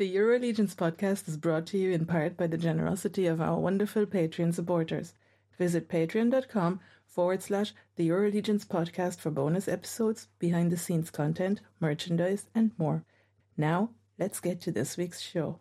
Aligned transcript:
The 0.00 0.06
Euro 0.06 0.38
podcast 0.38 1.28
is 1.28 1.36
brought 1.36 1.66
to 1.66 1.76
you 1.76 1.90
in 1.90 2.06
part 2.06 2.38
by 2.38 2.46
the 2.46 2.56
generosity 2.56 3.26
of 3.26 3.38
our 3.38 3.58
wonderful 3.58 4.06
Patreon 4.06 4.54
supporters. 4.54 5.12
Visit 5.58 5.90
patreon.com 5.90 6.80
forward 7.06 7.42
slash 7.42 7.74
the 7.96 8.04
Euro 8.04 8.30
podcast 8.30 9.18
for 9.18 9.30
bonus 9.30 9.68
episodes, 9.68 10.28
behind 10.38 10.72
the 10.72 10.78
scenes 10.78 11.10
content, 11.10 11.60
merchandise, 11.80 12.46
and 12.54 12.70
more. 12.78 13.04
Now, 13.58 13.90
let's 14.18 14.40
get 14.40 14.62
to 14.62 14.72
this 14.72 14.96
week's 14.96 15.20
show. 15.20 15.58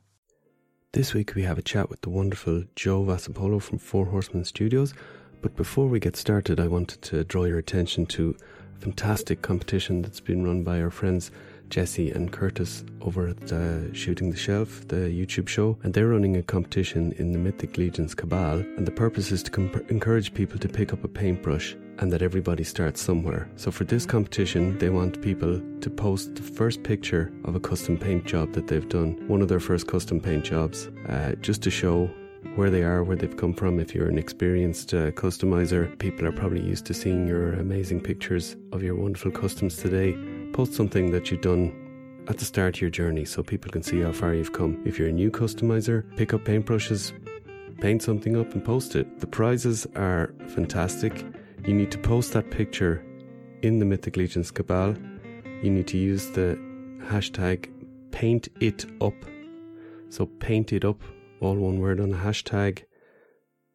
This 0.94 1.14
week 1.14 1.36
we 1.36 1.42
have 1.42 1.58
a 1.58 1.62
chat 1.62 1.90
with 1.90 2.00
the 2.00 2.10
wonderful 2.10 2.64
Joe 2.78 3.04
Vasapollo 3.04 3.62
from 3.62 3.78
Four 3.78 4.06
Horsemen 4.06 4.46
Studios. 4.46 4.94
But 5.42 5.58
before 5.58 5.90
we 5.90 6.00
get 6.00 6.16
started, 6.16 6.62
I 6.62 6.70
wanted 6.70 7.02
to 7.02 7.26
draw 7.26 7.44
your 7.44 7.58
attention 7.58 8.06
to 8.06 8.38
a 8.78 8.80
fantastic 8.80 9.42
competition 9.42 10.02
that's 10.02 10.22
been 10.22 10.46
run 10.46 10.64
by 10.64 10.82
our 10.82 10.92
friends 10.92 11.30
Jesse 11.70 12.12
and 12.12 12.32
Curtis 12.32 12.84
over 13.02 13.28
at 13.28 13.96
Shooting 13.96 14.32
the 14.32 14.38
Shelf, 14.38 14.88
the 14.88 14.96
YouTube 14.96 15.48
show, 15.48 15.78
and 15.84 15.94
they're 15.94 16.08
running 16.08 16.36
a 16.38 16.44
competition 16.44 17.14
in 17.14 17.32
the 17.32 17.40
Mythic 17.40 17.78
Legions 17.78 18.16
Cabal. 18.16 18.60
And 18.78 18.86
the 18.86 18.92
purpose 18.92 19.32
is 19.32 19.44
to 19.44 19.52
comp- 19.52 19.90
encourage 19.92 20.34
people 20.34 20.60
to 20.60 20.68
pick 20.68 20.94
up 20.94 21.04
a 21.04 21.08
paintbrush 21.08 21.76
and 22.00 22.12
that 22.12 22.22
everybody 22.22 22.64
starts 22.64 23.02
somewhere. 23.02 23.50
So 23.58 23.72
for 23.72 23.84
this 23.84 24.06
competition, 24.06 24.78
they 24.78 24.90
want 24.90 25.22
people 25.22 25.62
to 25.82 25.90
post 25.90 26.36
the 26.36 26.42
first 26.42 26.82
picture 26.84 27.32
of 27.44 27.56
a 27.56 27.60
custom 27.60 27.98
paint 27.98 28.26
job 28.26 28.54
that 28.54 28.68
they've 28.68 28.88
done, 28.88 29.22
one 29.28 29.42
of 29.42 29.50
their 29.50 29.60
first 29.60 29.88
custom 29.88 30.20
paint 30.20 30.46
jobs, 30.46 30.90
uh, 31.10 31.34
just 31.42 31.62
to 31.64 31.72
show 31.72 32.10
where 32.56 32.70
they 32.70 32.84
are, 32.84 33.04
where 33.04 33.18
they've 33.18 33.36
come 33.36 33.54
from. 33.54 33.80
If 33.80 33.94
you're 33.94 34.08
an 34.08 34.18
experienced 34.18 34.94
uh, 34.94 35.12
customizer, 35.12 35.98
people 36.00 36.26
are 36.26 36.32
probably 36.32 36.62
used 36.62 36.86
to 36.86 36.94
seeing 36.94 37.28
your 37.28 37.54
amazing 37.54 38.00
pictures 38.00 38.56
of 38.72 38.82
your 38.82 38.96
wonderful 38.96 39.32
customs 39.32 39.76
today. 39.76 40.16
Post 40.54 40.74
something 40.74 41.12
that 41.12 41.32
you've 41.32 41.42
done 41.42 42.26
at 42.28 42.38
the 42.38 42.46
start 42.46 42.78
of 42.78 42.82
your 42.82 42.90
journey 42.90 43.26
so 43.26 43.42
people 43.42 43.72
can 43.72 43.82
see 43.84 44.02
how 44.02 44.12
far 44.12 44.34
you've 44.34 44.54
come. 44.54 44.82
If 44.86 45.00
you're 45.00 45.08
a 45.08 45.12
new 45.12 45.32
customizer, 45.32 46.04
pick 46.18 46.34
up 46.34 46.42
paintbrushes, 46.42 47.14
paint 47.80 48.04
something 48.04 48.38
up 48.38 48.54
and 48.54 48.64
post 48.64 48.96
it. 48.96 49.20
The 49.20 49.28
prizes 49.28 49.88
are 49.96 50.34
fantastic. 50.50 51.26
You 51.66 51.74
need 51.74 51.92
to 51.92 51.98
post 51.98 52.34
that 52.34 52.52
picture 52.52 53.04
in 53.62 53.80
the 53.80 53.86
Mythic 53.86 54.18
Legions 54.18 54.52
Cabal. 54.52 54.96
You 55.64 55.72
need 55.72 55.88
to 55.88 55.98
use 55.98 56.28
the 56.32 56.58
hashtag 57.04 57.70
paint 58.12 58.48
it 58.60 58.86
up. 59.02 59.16
So 60.10 60.26
paint 60.26 60.74
it 60.74 60.84
up, 60.84 61.02
all 61.40 61.56
one 61.56 61.80
word 61.80 62.00
on 62.00 62.10
the 62.10 62.18
hashtag 62.18 62.84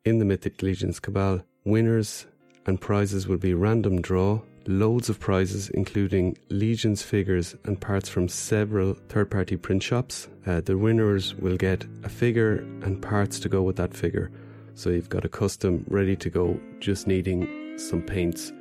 in 0.04 0.18
the 0.18 0.24
Mythic 0.24 0.62
Legions 0.62 1.00
Cabal. 1.00 1.42
Winners 1.64 2.26
and 2.66 2.80
prizes 2.80 3.26
will 3.26 3.38
be 3.38 3.54
random 3.54 4.00
draw. 4.00 4.40
Loads 4.66 5.10
of 5.10 5.20
prizes, 5.20 5.68
including 5.70 6.38
Legions 6.48 7.02
figures 7.02 7.54
and 7.64 7.78
parts 7.78 8.08
from 8.08 8.28
several 8.28 8.94
third 9.10 9.30
party 9.30 9.56
print 9.58 9.82
shops. 9.82 10.28
Uh, 10.46 10.62
the 10.62 10.78
winners 10.78 11.34
will 11.34 11.58
get 11.58 11.84
a 12.02 12.08
figure 12.08 12.56
and 12.82 13.02
parts 13.02 13.38
to 13.40 13.50
go 13.50 13.60
with 13.60 13.76
that 13.76 13.92
figure. 13.92 14.30
So 14.74 14.88
you've 14.88 15.10
got 15.10 15.26
a 15.26 15.28
custom 15.28 15.84
ready 15.88 16.16
to 16.16 16.30
go, 16.30 16.58
just 16.80 17.06
needing 17.06 17.78
some 17.78 18.00
paints 18.00 18.52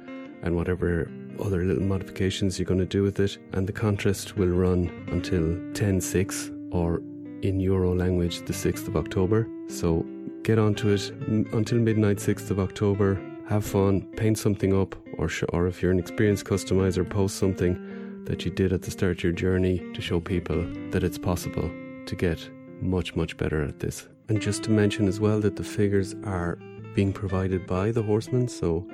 and 0.42 0.58
whatever 0.58 1.10
other 1.40 1.64
little 1.64 1.84
modifications 1.84 2.60
you're 2.60 2.66
going 2.66 2.80
to 2.80 2.86
do 2.86 3.02
with 3.02 3.20
it. 3.22 3.38
And 3.54 3.66
the 3.66 3.74
contest 3.74 4.36
will 4.36 4.50
run 4.50 4.92
until 5.10 5.58
10 5.74 6.02
6 6.02 6.52
or 6.72 7.02
in 7.44 7.62
Euro 7.62 7.96
language, 7.96 8.40
the 8.46 8.54
6th 8.54 8.90
of 8.90 8.98
October. 8.98 9.48
So 9.70 10.06
get 10.44 10.60
onto 10.60 10.90
it 10.90 11.12
until 11.54 11.80
midnight, 11.80 12.18
6th 12.18 12.52
of 12.52 12.60
October. 12.60 13.22
Have 13.50 13.66
fun, 13.66 14.02
paint 14.16 14.38
something 14.38 14.74
up, 14.74 14.96
or, 15.18 15.28
sh- 15.28 15.44
or 15.50 15.68
if 15.68 15.82
you're 15.82 15.92
an 15.92 16.00
experienced 16.00 16.46
customizer, 16.46 17.08
post 17.08 17.36
something 17.36 18.24
that 18.24 18.46
you 18.46 18.52
did 18.52 18.72
at 18.72 18.82
the 18.82 18.90
start 18.90 19.18
of 19.18 19.24
your 19.24 19.34
journey 19.34 19.80
to 19.94 20.02
show 20.02 20.22
people 20.22 20.66
that 20.92 21.04
it's 21.04 21.18
possible 21.18 21.70
to 22.06 22.16
get 22.16 22.50
much, 22.82 23.16
much 23.16 23.36
better 23.36 23.62
at 23.62 23.82
this. 23.82 24.08
And 24.30 24.42
just 24.42 24.64
to 24.64 24.72
mention 24.72 25.10
as 25.10 25.20
well 25.20 25.42
that 25.42 25.58
the 25.58 25.64
figures 25.64 26.16
are 26.24 26.58
being 26.96 27.12
provided 27.12 27.68
by 27.68 27.92
the 27.92 28.02
Horsemen, 28.02 28.48
so 28.48 28.88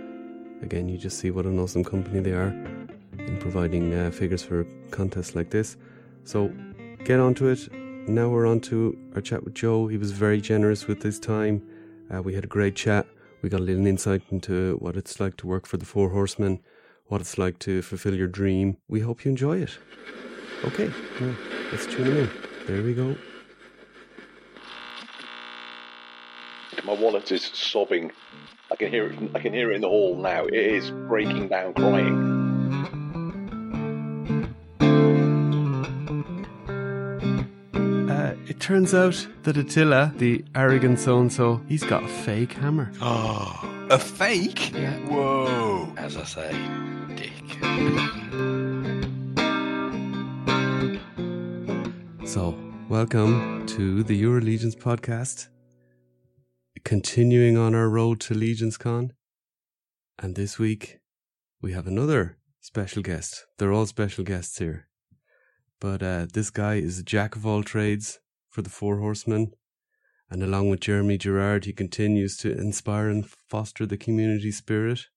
again, 0.63 0.89
you 0.89 0.97
just 0.97 1.19
see 1.19 1.29
what 1.29 1.45
an 1.45 1.59
awesome 1.59 1.83
company 1.83 2.19
they 2.19 2.31
are 2.33 2.49
in 3.19 3.37
providing 3.39 3.93
uh, 3.93 4.09
figures 4.09 4.41
for 4.41 4.65
contests 4.89 5.35
like 5.35 5.51
this. 5.51 5.77
So 6.23 6.51
get 7.03 7.19
onto 7.19 7.47
it. 7.47 7.71
Now 7.71 8.29
we're 8.29 8.47
on 8.47 8.61
to 8.61 8.97
our 9.13 9.21
chat 9.21 9.43
with 9.43 9.53
Joe. 9.53 9.85
He 9.87 9.97
was 9.97 10.11
very 10.11 10.41
generous 10.41 10.87
with 10.87 11.03
his 11.03 11.19
time. 11.19 11.61
Uh, 12.11 12.23
we 12.23 12.33
had 12.33 12.43
a 12.43 12.47
great 12.47 12.75
chat. 12.75 13.05
We 13.41 13.49
got 13.49 13.61
a 13.61 13.63
little 13.63 13.87
insight 13.87 14.21
into 14.31 14.75
what 14.79 14.97
it's 14.97 15.19
like 15.19 15.37
to 15.37 15.47
work 15.47 15.65
for 15.65 15.77
the 15.77 15.85
Four 15.85 16.09
Horsemen, 16.09 16.59
what 17.05 17.21
it's 17.21 17.37
like 17.37 17.57
to 17.59 17.81
fulfill 17.81 18.13
your 18.13 18.27
dream. 18.27 18.77
We 18.87 18.99
hope 18.99 19.23
you 19.23 19.31
enjoy 19.31 19.61
it. 19.61 19.77
Okay, 20.65 20.91
now 21.21 21.35
let's 21.71 21.85
tune 21.85 22.07
in. 22.07 22.29
There 22.67 22.83
we 22.83 22.93
go. 22.93 23.15
My 26.83 26.93
wallet 26.93 27.31
is 27.31 27.45
sobbing. 27.53 28.11
I 28.71 28.75
can 28.75 28.89
hear 28.89 29.07
it. 29.07 29.17
I 29.33 29.39
can 29.39 29.53
hear 29.53 29.71
it 29.71 29.75
in 29.75 29.81
the 29.81 29.87
hall 29.87 30.15
now. 30.15 30.45
It 30.45 30.53
is 30.53 30.91
breaking 30.91 31.47
down, 31.47 31.73
crying. 31.73 32.28
It 38.49 38.59
turns 38.59 38.95
out 38.95 39.27
that 39.43 39.57
Attila, 39.57 40.11
the 40.17 40.43
arrogant 40.55 40.99
so 40.99 41.19
and 41.19 41.31
so, 41.31 41.61
he's 41.67 41.83
got 41.83 42.03
a 42.03 42.07
fake 42.07 42.53
hammer. 42.53 42.91
Oh, 42.99 43.87
a 43.91 43.99
fake? 43.99 44.73
Yeah. 44.73 44.97
Whoa. 45.07 45.93
As 45.95 46.17
I 46.17 46.23
say, 46.23 46.51
dick. 47.15 47.31
So, 52.27 52.57
welcome 52.89 53.67
to 53.67 54.01
the 54.01 54.15
Euro 54.15 54.41
Legions 54.41 54.75
podcast. 54.75 55.49
Continuing 56.83 57.55
on 57.55 57.75
our 57.75 57.87
road 57.87 58.19
to 58.21 58.33
Legions 58.33 58.77
Con. 58.77 59.13
And 60.17 60.33
this 60.33 60.57
week, 60.57 60.97
we 61.61 61.73
have 61.73 61.85
another 61.85 62.39
special 62.61 63.03
guest. 63.03 63.45
They're 63.59 63.71
all 63.71 63.85
special 63.85 64.23
guests 64.23 64.57
here. 64.57 64.87
But 65.79 66.01
uh, 66.01 66.25
this 66.33 66.49
guy 66.49 66.75
is 66.75 66.97
a 66.97 67.03
jack 67.03 67.35
of 67.35 67.45
all 67.45 67.61
trades 67.61 68.19
for 68.49 68.61
the 68.61 68.69
Four 68.69 68.97
Horsemen. 68.97 69.51
And 70.29 70.43
along 70.43 70.69
with 70.69 70.81
Jeremy 70.81 71.17
Gerard, 71.17 71.65
he 71.65 71.73
continues 71.73 72.37
to 72.37 72.51
inspire 72.51 73.09
and 73.09 73.25
foster 73.27 73.85
the 73.85 73.97
community 73.97 74.51
spirit 74.51 75.07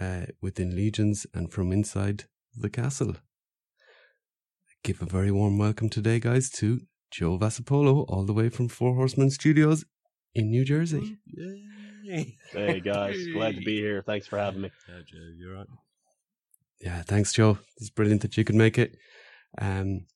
uh, 0.00 0.26
within 0.42 0.76
Legions 0.76 1.26
and 1.32 1.50
from 1.50 1.72
inside 1.72 2.24
the 2.54 2.68
castle 2.68 3.16
give 4.88 5.02
a 5.02 5.06
very 5.06 5.30
warm 5.30 5.58
welcome 5.58 5.88
today, 5.88 6.18
guys, 6.18 6.48
to 6.48 6.80
Joe 7.10 7.38
Vasapollo, 7.38 8.04
all 8.08 8.24
the 8.24 8.32
way 8.32 8.48
from 8.48 8.68
Four 8.68 8.94
Horsemen 8.94 9.30
Studios 9.30 9.84
in 10.34 10.50
New 10.50 10.64
Jersey. 10.64 11.18
Hey 12.52 12.80
guys, 12.80 13.26
glad 13.34 13.56
to 13.56 13.60
be 13.60 13.76
here. 13.76 14.02
Thanks 14.06 14.26
for 14.26 14.38
having 14.38 14.62
me. 14.62 14.70
Yeah, 14.88 15.00
Joe, 15.06 15.18
you're 15.36 15.54
right. 15.54 15.66
Yeah, 16.80 17.02
thanks, 17.02 17.32
Joe. 17.32 17.58
It's 17.76 17.90
brilliant 17.90 18.22
that 18.22 18.36
you 18.36 18.44
could 18.44 18.54
make 18.54 18.78
it. 18.78 18.96
Um, 19.60 20.06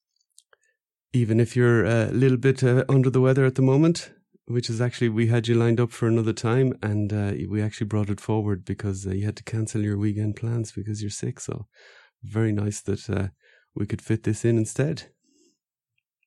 even 1.12 1.40
if 1.40 1.54
you're 1.56 1.84
a 1.84 2.06
little 2.06 2.36
bit 2.38 2.62
uh, 2.64 2.84
under 2.88 3.10
the 3.10 3.20
weather 3.20 3.44
at 3.44 3.54
the 3.54 3.62
moment, 3.62 4.12
which 4.46 4.68
is 4.68 4.80
actually 4.80 5.08
we 5.08 5.28
had 5.28 5.46
you 5.48 5.54
lined 5.54 5.80
up 5.80 5.90
for 5.90 6.08
another 6.08 6.32
time, 6.32 6.76
and 6.82 7.12
uh, 7.12 7.32
we 7.48 7.62
actually 7.62 7.86
brought 7.86 8.10
it 8.10 8.20
forward 8.20 8.64
because 8.64 9.06
uh, 9.06 9.10
you 9.10 9.24
had 9.24 9.36
to 9.36 9.44
cancel 9.44 9.82
your 9.82 9.98
weekend 9.98 10.36
plans 10.36 10.72
because 10.72 11.02
you're 11.02 11.10
sick. 11.10 11.40
So 11.40 11.66
very 12.22 12.52
nice 12.52 12.80
that 12.82 13.08
uh, 13.10 13.28
we 13.74 13.86
could 13.86 14.02
fit 14.02 14.22
this 14.24 14.44
in 14.44 14.58
instead. 14.58 15.04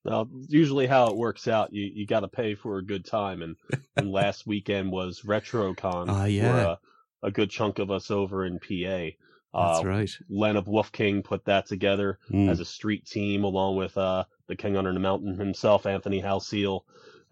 Well, 0.03 0.29
usually 0.49 0.85
how 0.85 1.07
it 1.07 1.17
works 1.17 1.47
out, 1.47 1.73
you, 1.73 1.89
you 1.91 2.05
got 2.05 2.19
to 2.19 2.27
pay 2.27 2.53
for 2.53 2.77
a 2.77 2.85
good 2.85 3.05
time, 3.05 3.41
and, 3.41 3.55
and 3.95 4.11
last 4.11 4.45
weekend 4.45 4.91
was 4.91 5.21
RetroCon 5.25 6.05
Ah, 6.09 6.23
for 6.23 6.27
yeah. 6.27 6.75
a, 7.23 7.27
a 7.27 7.31
good 7.31 7.49
chunk 7.49 7.79
of 7.79 7.89
us 7.89 8.11
over 8.11 8.45
in 8.45 8.59
PA. 8.59 9.15
That's 9.55 9.79
Uh, 9.83 9.87
right. 9.87 10.11
Len 10.29 10.55
of 10.57 10.67
Wolf 10.67 10.91
King 10.91 11.23
put 11.23 11.45
that 11.45 11.65
together 11.67 12.19
Mm. 12.31 12.49
as 12.49 12.59
a 12.59 12.65
street 12.65 13.05
team, 13.05 13.43
along 13.43 13.77
with 13.77 13.97
uh, 13.97 14.25
the 14.47 14.55
King 14.55 14.75
Under 14.77 14.93
the 14.93 14.99
Mountain 14.99 15.37
himself, 15.39 15.85
Anthony 15.85 16.21
Halseal, 16.21 16.81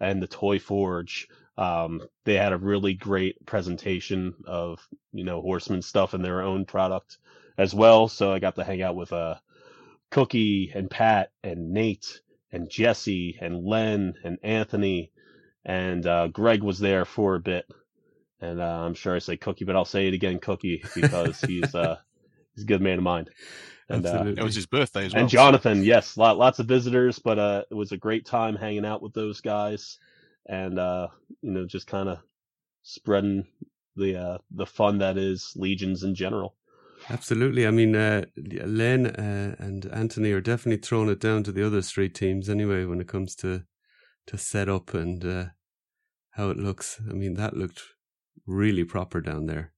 and 0.00 0.22
the 0.22 0.26
Toy 0.26 0.58
Forge. 0.58 1.28
Um, 1.56 2.02
they 2.24 2.34
had 2.34 2.52
a 2.52 2.58
really 2.58 2.94
great 2.94 3.44
presentation 3.46 4.34
of 4.46 4.86
you 5.12 5.22
know 5.24 5.40
horseman 5.40 5.82
stuff 5.82 6.14
and 6.14 6.24
their 6.24 6.40
own 6.42 6.64
product 6.64 7.18
as 7.58 7.72
well. 7.74 8.08
So 8.08 8.32
I 8.32 8.38
got 8.40 8.56
to 8.56 8.64
hang 8.64 8.82
out 8.82 8.96
with 8.96 9.12
uh, 9.12 9.36
Cookie 10.10 10.72
and 10.74 10.90
Pat 10.90 11.30
and 11.42 11.72
Nate 11.72 12.20
and 12.52 12.68
Jesse 12.70 13.36
and 13.40 13.64
Len 13.64 14.14
and 14.24 14.38
Anthony 14.42 15.10
and 15.64 16.06
uh, 16.06 16.28
Greg 16.28 16.62
was 16.62 16.78
there 16.78 17.04
for 17.04 17.34
a 17.36 17.40
bit. 17.40 17.66
And 18.40 18.60
uh, 18.60 18.64
I'm 18.84 18.94
sure 18.94 19.14
I 19.14 19.18
say 19.20 19.36
Cookie, 19.36 19.64
but 19.64 19.76
I'll 19.76 19.84
say 19.84 20.06
it 20.08 20.14
again, 20.14 20.38
Cookie, 20.38 20.84
because 20.94 21.40
he's 21.46 21.74
uh, 21.74 21.96
he's 22.54 22.64
a 22.64 22.66
good 22.66 22.80
man 22.80 22.98
of 22.98 23.04
mine. 23.04 23.26
And 23.88 24.06
uh, 24.06 24.32
It 24.36 24.42
was 24.42 24.54
his 24.54 24.66
birthday 24.66 25.06
as 25.06 25.12
well. 25.12 25.22
and 25.22 25.30
Jonathan, 25.30 25.82
yes, 25.84 26.16
lot, 26.16 26.38
lots 26.38 26.58
of 26.58 26.66
visitors, 26.66 27.18
but 27.18 27.38
uh, 27.38 27.64
it 27.70 27.74
was 27.74 27.92
a 27.92 27.96
great 27.98 28.24
time 28.24 28.56
hanging 28.56 28.86
out 28.86 29.02
with 29.02 29.12
those 29.12 29.40
guys, 29.40 29.98
and 30.46 30.78
uh, 30.78 31.08
you 31.42 31.50
know, 31.50 31.66
just 31.66 31.86
kind 31.86 32.08
of 32.08 32.18
spreading 32.82 33.46
the 33.96 34.16
uh, 34.16 34.38
the 34.50 34.66
fun 34.66 34.98
that 34.98 35.18
is 35.18 35.52
legions 35.56 36.02
in 36.02 36.14
general. 36.14 36.54
Absolutely. 37.10 37.66
I 37.66 37.70
mean, 37.70 37.94
uh, 37.94 38.24
Len 38.36 39.06
uh, 39.06 39.56
and 39.58 39.84
Anthony 39.86 40.32
are 40.32 40.40
definitely 40.40 40.80
throwing 40.80 41.10
it 41.10 41.20
down 41.20 41.42
to 41.44 41.52
the 41.52 41.66
other 41.66 41.82
street 41.82 42.14
teams 42.14 42.48
anyway 42.48 42.84
when 42.86 43.00
it 43.00 43.08
comes 43.08 43.34
to 43.36 43.64
to 44.26 44.38
set 44.38 44.70
up 44.70 44.94
and 44.94 45.24
uh, 45.24 45.44
how 46.30 46.48
it 46.48 46.56
looks. 46.56 47.00
I 47.08 47.12
mean, 47.12 47.34
that 47.34 47.56
looked 47.56 47.82
really 48.46 48.84
proper 48.84 49.20
down 49.20 49.46
there. 49.46 49.72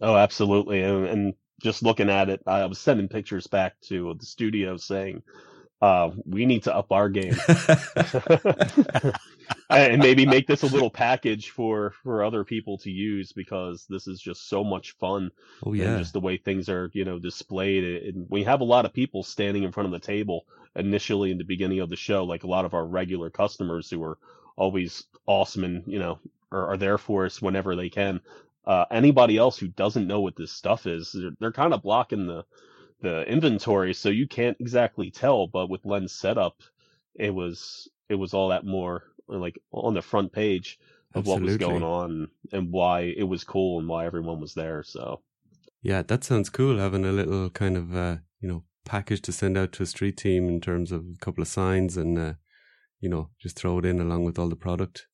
Oh, 0.00 0.16
absolutely. 0.16 0.82
And, 0.82 1.06
and 1.06 1.34
just 1.62 1.82
looking 1.82 2.10
at 2.10 2.28
it, 2.28 2.42
I 2.46 2.66
was 2.66 2.78
sending 2.78 3.08
pictures 3.08 3.46
back 3.46 3.80
to 3.82 4.14
the 4.18 4.26
studio 4.26 4.76
saying, 4.76 5.22
uh, 5.82 6.10
we 6.24 6.46
need 6.46 6.62
to 6.62 6.74
up 6.74 6.90
our 6.90 7.08
game 7.08 7.36
and 9.70 10.00
maybe 10.00 10.24
make 10.24 10.46
this 10.46 10.62
a 10.62 10.66
little 10.66 10.90
package 10.90 11.50
for 11.50 11.92
for 12.02 12.24
other 12.24 12.44
people 12.44 12.78
to 12.78 12.90
use 12.90 13.32
because 13.32 13.84
this 13.88 14.06
is 14.06 14.18
just 14.18 14.48
so 14.48 14.64
much 14.64 14.92
fun. 14.92 15.30
Oh 15.64 15.74
yeah, 15.74 15.98
just 15.98 16.14
the 16.14 16.20
way 16.20 16.38
things 16.38 16.70
are, 16.70 16.90
you 16.94 17.04
know, 17.04 17.18
displayed. 17.18 17.84
And 18.04 18.26
we 18.30 18.44
have 18.44 18.62
a 18.62 18.64
lot 18.64 18.86
of 18.86 18.94
people 18.94 19.22
standing 19.22 19.64
in 19.64 19.72
front 19.72 19.86
of 19.86 19.92
the 19.92 20.06
table 20.06 20.46
initially 20.74 21.30
in 21.30 21.38
the 21.38 21.44
beginning 21.44 21.80
of 21.80 21.90
the 21.90 21.96
show, 21.96 22.24
like 22.24 22.44
a 22.44 22.48
lot 22.48 22.64
of 22.64 22.72
our 22.72 22.86
regular 22.86 23.28
customers 23.28 23.90
who 23.90 24.02
are 24.02 24.18
always 24.56 25.04
awesome 25.26 25.64
and 25.64 25.84
you 25.86 25.98
know 25.98 26.18
are, 26.50 26.72
are 26.72 26.76
there 26.78 26.96
for 26.96 27.26
us 27.26 27.42
whenever 27.42 27.76
they 27.76 27.90
can. 27.90 28.20
Uh, 28.66 28.84
anybody 28.90 29.36
else 29.36 29.58
who 29.58 29.68
doesn't 29.68 30.08
know 30.08 30.20
what 30.20 30.36
this 30.36 30.50
stuff 30.50 30.86
is, 30.86 31.12
they're, 31.12 31.30
they're 31.38 31.52
kind 31.52 31.72
of 31.72 31.82
blocking 31.82 32.26
the 32.26 32.44
the 33.02 33.22
inventory, 33.30 33.92
so 33.92 34.08
you 34.08 34.26
can't 34.26 34.56
exactly 34.58 35.10
tell. 35.10 35.46
But 35.46 35.68
with 35.68 35.84
Lens 35.84 36.12
setup, 36.12 36.62
it 37.14 37.34
was 37.34 37.88
it 38.08 38.14
was 38.14 38.34
all 38.34 38.48
that 38.48 38.64
more 38.64 39.04
like 39.28 39.58
on 39.72 39.94
the 39.94 40.02
front 40.02 40.32
page 40.32 40.78
of 41.14 41.20
Absolutely. 41.20 41.44
what 41.44 41.48
was 41.48 41.56
going 41.56 41.82
on 41.82 42.28
and 42.52 42.72
why 42.72 43.00
it 43.16 43.24
was 43.24 43.44
cool 43.44 43.78
and 43.78 43.88
why 43.88 44.06
everyone 44.06 44.40
was 44.40 44.54
there. 44.54 44.82
So 44.82 45.20
yeah, 45.82 46.02
that 46.02 46.24
sounds 46.24 46.50
cool. 46.50 46.78
Having 46.78 47.04
a 47.04 47.12
little 47.12 47.50
kind 47.50 47.76
of 47.76 47.94
uh, 47.94 48.16
you 48.40 48.48
know 48.48 48.64
package 48.84 49.22
to 49.22 49.32
send 49.32 49.58
out 49.58 49.72
to 49.72 49.82
a 49.82 49.86
street 49.86 50.16
team 50.16 50.48
in 50.48 50.60
terms 50.60 50.92
of 50.92 51.04
a 51.04 51.18
couple 51.20 51.42
of 51.42 51.48
signs 51.48 51.96
and 51.96 52.18
uh, 52.18 52.34
you 53.00 53.08
know 53.08 53.30
just 53.40 53.56
throw 53.56 53.78
it 53.78 53.84
in 53.84 54.00
along 54.00 54.24
with 54.24 54.38
all 54.38 54.48
the 54.48 54.56
product. 54.56 55.06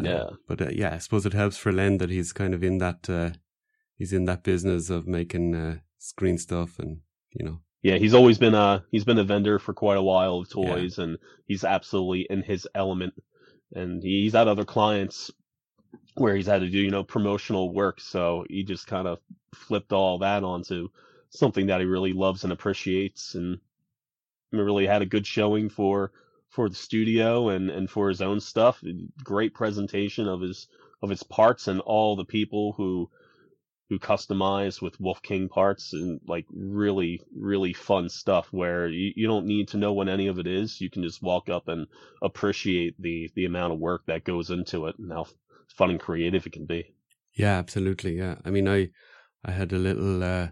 Uh, 0.00 0.08
yeah, 0.08 0.30
but 0.48 0.60
uh, 0.60 0.70
yeah, 0.72 0.94
I 0.94 0.98
suppose 0.98 1.24
it 1.24 1.34
helps 1.34 1.56
for 1.56 1.72
Len 1.72 1.98
that 1.98 2.10
he's 2.10 2.32
kind 2.32 2.54
of 2.54 2.64
in 2.64 2.78
that 2.78 3.08
uh, 3.08 3.30
he's 3.96 4.12
in 4.12 4.24
that 4.24 4.42
business 4.42 4.90
of 4.90 5.06
making 5.06 5.54
uh, 5.54 5.78
screen 5.98 6.38
stuff 6.38 6.78
and 6.78 7.00
you 7.32 7.44
know 7.44 7.60
yeah, 7.84 7.98
he's 7.98 8.14
always 8.14 8.38
been 8.38 8.54
a 8.54 8.82
he's 8.90 9.04
been 9.04 9.18
a 9.18 9.24
vendor 9.24 9.58
for 9.58 9.74
quite 9.74 9.98
a 9.98 10.02
while 10.02 10.38
of 10.38 10.48
toys, 10.48 10.96
yeah. 10.96 11.04
and 11.04 11.18
he's 11.46 11.64
absolutely 11.64 12.26
in 12.30 12.42
his 12.42 12.66
element. 12.74 13.12
And 13.74 14.02
he's 14.02 14.32
had 14.32 14.48
other 14.48 14.64
clients 14.64 15.30
where 16.14 16.34
he's 16.34 16.46
had 16.46 16.62
to 16.62 16.70
do 16.70 16.78
you 16.78 16.90
know 16.90 17.04
promotional 17.04 17.74
work, 17.74 18.00
so 18.00 18.46
he 18.48 18.62
just 18.64 18.86
kind 18.86 19.06
of 19.06 19.18
flipped 19.54 19.92
all 19.92 20.18
that 20.20 20.44
onto 20.44 20.88
something 21.28 21.66
that 21.66 21.80
he 21.80 21.86
really 21.86 22.14
loves 22.14 22.42
and 22.42 22.54
appreciates, 22.54 23.34
and 23.34 23.60
really 24.50 24.86
had 24.86 25.02
a 25.02 25.06
good 25.06 25.26
showing 25.26 25.68
for 25.68 26.10
for 26.54 26.68
the 26.68 26.74
studio 26.74 27.48
and 27.48 27.68
and 27.70 27.90
for 27.90 28.08
his 28.08 28.22
own 28.22 28.40
stuff. 28.40 28.82
Great 29.22 29.54
presentation 29.54 30.28
of 30.28 30.40
his 30.40 30.68
of 31.02 31.10
his 31.10 31.22
parts 31.22 31.68
and 31.68 31.80
all 31.80 32.16
the 32.16 32.24
people 32.24 32.72
who 32.76 33.10
who 33.90 33.98
customize 33.98 34.80
with 34.80 34.98
Wolf 35.00 35.20
King 35.22 35.48
parts 35.48 35.92
and 35.92 36.20
like 36.26 36.46
really, 36.50 37.20
really 37.36 37.74
fun 37.74 38.08
stuff 38.08 38.48
where 38.50 38.88
you, 38.88 39.12
you 39.14 39.26
don't 39.26 39.46
need 39.46 39.68
to 39.68 39.76
know 39.76 39.92
what 39.92 40.08
any 40.08 40.26
of 40.28 40.38
it 40.38 40.46
is. 40.46 40.80
You 40.80 40.88
can 40.88 41.02
just 41.02 41.22
walk 41.22 41.50
up 41.50 41.68
and 41.68 41.86
appreciate 42.22 42.94
the, 42.98 43.30
the 43.34 43.44
amount 43.44 43.74
of 43.74 43.78
work 43.78 44.02
that 44.06 44.24
goes 44.24 44.48
into 44.48 44.86
it 44.86 44.96
and 44.98 45.12
how 45.12 45.26
fun 45.68 45.90
and 45.90 46.00
creative 46.00 46.46
it 46.46 46.52
can 46.52 46.64
be. 46.64 46.94
Yeah, 47.34 47.58
absolutely. 47.58 48.16
Yeah. 48.16 48.36
I 48.44 48.50
mean, 48.50 48.66
I, 48.66 48.88
I 49.44 49.50
had 49.50 49.72
a 49.72 49.78
little, 49.78 50.24
uh, 50.24 50.48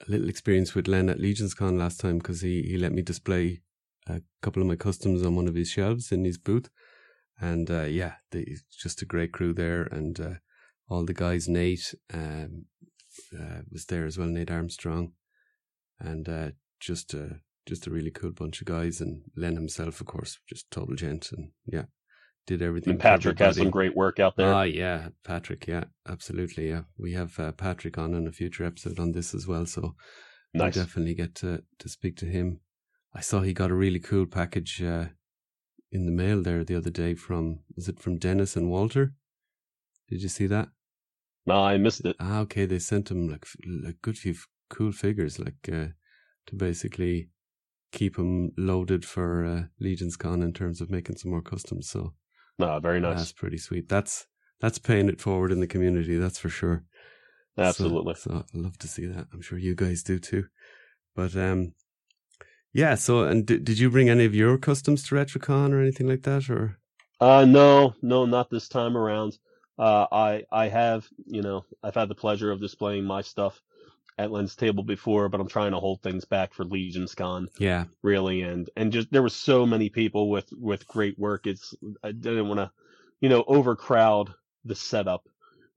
a 0.00 0.08
little 0.08 0.30
experience 0.30 0.74
with 0.74 0.88
Len 0.88 1.10
at 1.10 1.20
Legions 1.20 1.52
Con 1.52 1.76
last 1.76 2.00
time 2.00 2.18
because 2.18 2.40
he, 2.40 2.62
he 2.62 2.78
let 2.78 2.92
me 2.92 3.02
display 3.02 3.60
a 4.06 4.22
couple 4.42 4.62
of 4.62 4.68
my 4.68 4.76
customs 4.76 5.24
on 5.24 5.36
one 5.36 5.48
of 5.48 5.54
his 5.54 5.68
shelves 5.68 6.12
in 6.12 6.24
his 6.24 6.38
booth. 6.38 6.68
And, 7.38 7.70
uh, 7.70 7.82
yeah, 7.82 8.14
the, 8.30 8.46
just 8.70 9.02
a 9.02 9.06
great 9.06 9.32
crew 9.32 9.52
there. 9.52 9.82
And, 9.82 10.18
uh, 10.18 10.34
all 10.88 11.04
the 11.04 11.14
guys. 11.14 11.48
Nate 11.48 11.94
um, 12.12 12.66
uh, 13.34 13.62
was 13.70 13.86
there 13.86 14.06
as 14.06 14.18
well. 14.18 14.28
Nate 14.28 14.50
Armstrong, 14.50 15.12
and 15.98 16.28
uh, 16.28 16.50
just 16.80 17.14
a 17.14 17.40
just 17.66 17.86
a 17.86 17.90
really 17.90 18.10
cool 18.10 18.32
bunch 18.32 18.60
of 18.60 18.66
guys. 18.66 19.00
And 19.00 19.22
Len 19.36 19.56
himself, 19.56 20.00
of 20.00 20.06
course, 20.06 20.38
just 20.48 20.70
total 20.70 20.94
gent. 20.94 21.30
And 21.32 21.50
yeah, 21.66 21.84
did 22.46 22.62
everything. 22.62 22.92
And 22.92 23.00
Patrick 23.00 23.38
has 23.40 23.56
some 23.56 23.70
great 23.70 23.96
work 23.96 24.20
out 24.20 24.36
there. 24.36 24.52
Ah, 24.52 24.62
yeah, 24.62 25.08
Patrick. 25.24 25.66
Yeah, 25.66 25.84
absolutely. 26.08 26.68
Yeah, 26.68 26.82
we 26.98 27.12
have 27.12 27.38
uh, 27.38 27.52
Patrick 27.52 27.98
on 27.98 28.14
in 28.14 28.26
a 28.26 28.32
future 28.32 28.64
episode 28.64 28.98
on 28.98 29.12
this 29.12 29.34
as 29.34 29.46
well. 29.46 29.66
So 29.66 29.94
nice. 30.54 30.76
we'll 30.76 30.84
definitely 30.84 31.14
get 31.14 31.34
to 31.36 31.62
to 31.78 31.88
speak 31.88 32.16
to 32.18 32.26
him. 32.26 32.60
I 33.16 33.20
saw 33.20 33.40
he 33.40 33.54
got 33.54 33.70
a 33.70 33.74
really 33.74 33.98
cool 33.98 34.26
package 34.26 34.82
uh, 34.82 35.06
in 35.90 36.04
the 36.04 36.12
mail 36.12 36.42
there 36.42 36.64
the 36.64 36.76
other 36.76 36.90
day 36.90 37.14
from 37.14 37.60
was 37.74 37.88
it 37.88 37.98
from 37.98 38.18
Dennis 38.18 38.56
and 38.56 38.70
Walter? 38.70 39.14
Did 40.10 40.22
you 40.22 40.28
see 40.28 40.46
that? 40.48 40.68
No, 41.46 41.62
I 41.62 41.78
missed 41.78 42.04
it. 42.04 42.16
Ah, 42.20 42.40
okay. 42.40 42.66
They 42.66 42.78
sent 42.78 43.10
him 43.10 43.28
like 43.28 43.46
a 43.86 43.92
good 44.02 44.18
few 44.18 44.34
cool 44.68 44.92
figures, 44.92 45.38
like 45.38 45.68
uh, 45.72 45.88
to 46.46 46.56
basically 46.56 47.30
keep 47.90 48.18
him 48.18 48.52
loaded 48.58 49.04
for 49.06 49.46
uh, 49.46 49.62
Legions 49.80 50.16
Con 50.16 50.42
in 50.42 50.52
terms 50.52 50.82
of 50.82 50.90
making 50.90 51.16
some 51.16 51.30
more 51.30 51.42
customs. 51.42 51.88
So, 51.88 52.12
no, 52.58 52.78
very 52.80 53.00
nice. 53.00 53.18
That's 53.18 53.32
pretty 53.32 53.58
sweet. 53.58 53.88
That's 53.88 54.26
that's 54.60 54.78
paying 54.78 55.08
it 55.08 55.22
forward 55.22 55.52
in 55.52 55.60
the 55.60 55.66
community. 55.66 56.18
That's 56.18 56.38
for 56.38 56.50
sure. 56.50 56.84
Absolutely. 57.56 58.14
So, 58.14 58.30
so 58.30 58.44
I 58.54 58.58
love 58.58 58.76
to 58.78 58.88
see 58.88 59.06
that. 59.06 59.28
I'm 59.32 59.40
sure 59.40 59.56
you 59.56 59.74
guys 59.74 60.02
do 60.02 60.18
too. 60.18 60.44
But 61.14 61.34
um, 61.34 61.72
yeah. 62.76 62.94
So, 62.94 63.24
and 63.24 63.46
did 63.46 63.64
did 63.64 63.78
you 63.78 63.90
bring 63.90 64.08
any 64.08 64.24
of 64.24 64.34
your 64.34 64.58
customs 64.58 65.02
to 65.04 65.14
RetroCon 65.14 65.72
or 65.72 65.80
anything 65.80 66.06
like 66.06 66.22
that, 66.22 66.50
or? 66.50 66.78
Uh, 67.20 67.44
no, 67.46 67.94
no, 68.02 68.26
not 68.26 68.50
this 68.50 68.68
time 68.68 68.96
around. 68.96 69.38
Uh, 69.78 70.06
I 70.12 70.44
I 70.50 70.68
have 70.68 71.08
you 71.26 71.42
know 71.42 71.64
I've 71.82 71.94
had 71.94 72.08
the 72.08 72.14
pleasure 72.14 72.50
of 72.50 72.60
displaying 72.60 73.04
my 73.04 73.22
stuff 73.22 73.60
at 74.18 74.30
Len's 74.30 74.56
table 74.56 74.82
before, 74.82 75.28
but 75.28 75.40
I'm 75.40 75.48
trying 75.48 75.72
to 75.72 75.78
hold 75.78 76.02
things 76.02 76.24
back 76.24 76.54
for 76.54 76.64
Legions 76.64 77.14
Con. 77.14 77.48
Yeah, 77.58 77.84
really, 78.02 78.42
and 78.42 78.68
and 78.76 78.92
just 78.92 79.10
there 79.10 79.22
were 79.22 79.28
so 79.28 79.66
many 79.66 79.88
people 79.88 80.30
with 80.30 80.50
with 80.52 80.86
great 80.86 81.18
work. 81.18 81.46
It's 81.46 81.74
I 82.02 82.12
didn't 82.12 82.48
want 82.48 82.60
to 82.60 82.70
you 83.20 83.28
know 83.28 83.44
overcrowd 83.46 84.32
the 84.64 84.74
setup 84.74 85.28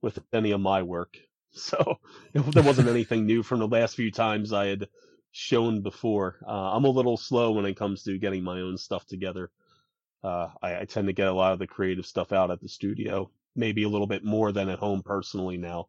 with 0.02 0.18
any 0.32 0.52
of 0.52 0.60
my 0.60 0.82
work, 0.82 1.18
so 1.50 1.98
there 2.32 2.62
wasn't 2.62 2.88
anything 2.88 3.26
new 3.26 3.42
from 3.42 3.60
the 3.60 3.68
last 3.68 3.96
few 3.96 4.10
times 4.10 4.52
I 4.52 4.66
had 4.66 4.88
shown 5.32 5.82
before. 5.82 6.38
Uh, 6.46 6.74
I'm 6.74 6.84
a 6.84 6.90
little 6.90 7.16
slow 7.16 7.52
when 7.52 7.64
it 7.64 7.76
comes 7.76 8.02
to 8.04 8.18
getting 8.18 8.44
my 8.44 8.60
own 8.60 8.76
stuff 8.76 9.06
together. 9.06 9.50
Uh, 10.22 10.48
I, 10.62 10.80
I 10.80 10.84
tend 10.84 11.06
to 11.06 11.12
get 11.12 11.28
a 11.28 11.32
lot 11.32 11.52
of 11.52 11.58
the 11.58 11.66
creative 11.66 12.06
stuff 12.06 12.32
out 12.32 12.50
at 12.50 12.60
the 12.60 12.68
studio 12.68 13.30
maybe 13.56 13.82
a 13.82 13.88
little 13.88 14.06
bit 14.06 14.24
more 14.24 14.52
than 14.52 14.68
at 14.68 14.78
home 14.78 15.02
personally 15.02 15.56
now, 15.56 15.88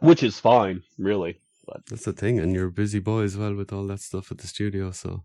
which 0.00 0.22
is 0.22 0.38
fine, 0.38 0.82
really. 0.98 1.40
But 1.66 1.86
that's 1.86 2.04
the 2.04 2.12
thing, 2.12 2.38
and 2.38 2.54
you're 2.54 2.68
a 2.68 2.72
busy 2.72 2.98
boy 2.98 3.22
as 3.22 3.36
well 3.36 3.54
with 3.54 3.72
all 3.72 3.86
that 3.86 4.00
stuff 4.00 4.32
at 4.32 4.38
the 4.38 4.46
studio. 4.46 4.90
So, 4.90 5.24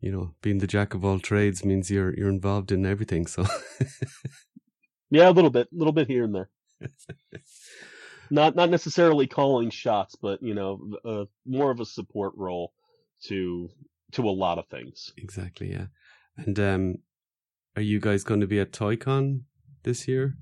you 0.00 0.10
know, 0.10 0.34
being 0.42 0.58
the 0.58 0.66
jack 0.66 0.94
of 0.94 1.04
all 1.04 1.18
trades 1.18 1.64
means 1.64 1.90
you're 1.90 2.14
you're 2.16 2.30
involved 2.30 2.72
in 2.72 2.86
everything. 2.86 3.26
So, 3.26 3.44
yeah, 5.10 5.28
a 5.28 5.32
little 5.32 5.50
bit, 5.50 5.68
a 5.72 5.76
little 5.76 5.92
bit 5.92 6.08
here 6.08 6.24
and 6.24 6.34
there. 6.34 6.50
not 8.30 8.54
not 8.54 8.70
necessarily 8.70 9.26
calling 9.26 9.70
shots, 9.70 10.16
but 10.16 10.42
you 10.42 10.54
know, 10.54 10.80
uh, 11.04 11.24
more 11.46 11.70
of 11.70 11.80
a 11.80 11.84
support 11.84 12.34
role 12.36 12.72
to 13.24 13.70
to 14.12 14.28
a 14.28 14.30
lot 14.30 14.58
of 14.58 14.66
things. 14.68 15.12
Exactly, 15.16 15.70
yeah. 15.70 15.86
And 16.36 16.58
um, 16.58 16.94
are 17.76 17.82
you 17.82 18.00
guys 18.00 18.24
going 18.24 18.40
to 18.40 18.46
be 18.46 18.60
at 18.60 18.72
ToyCon 18.72 19.42
this 19.82 20.08
year? 20.08 20.36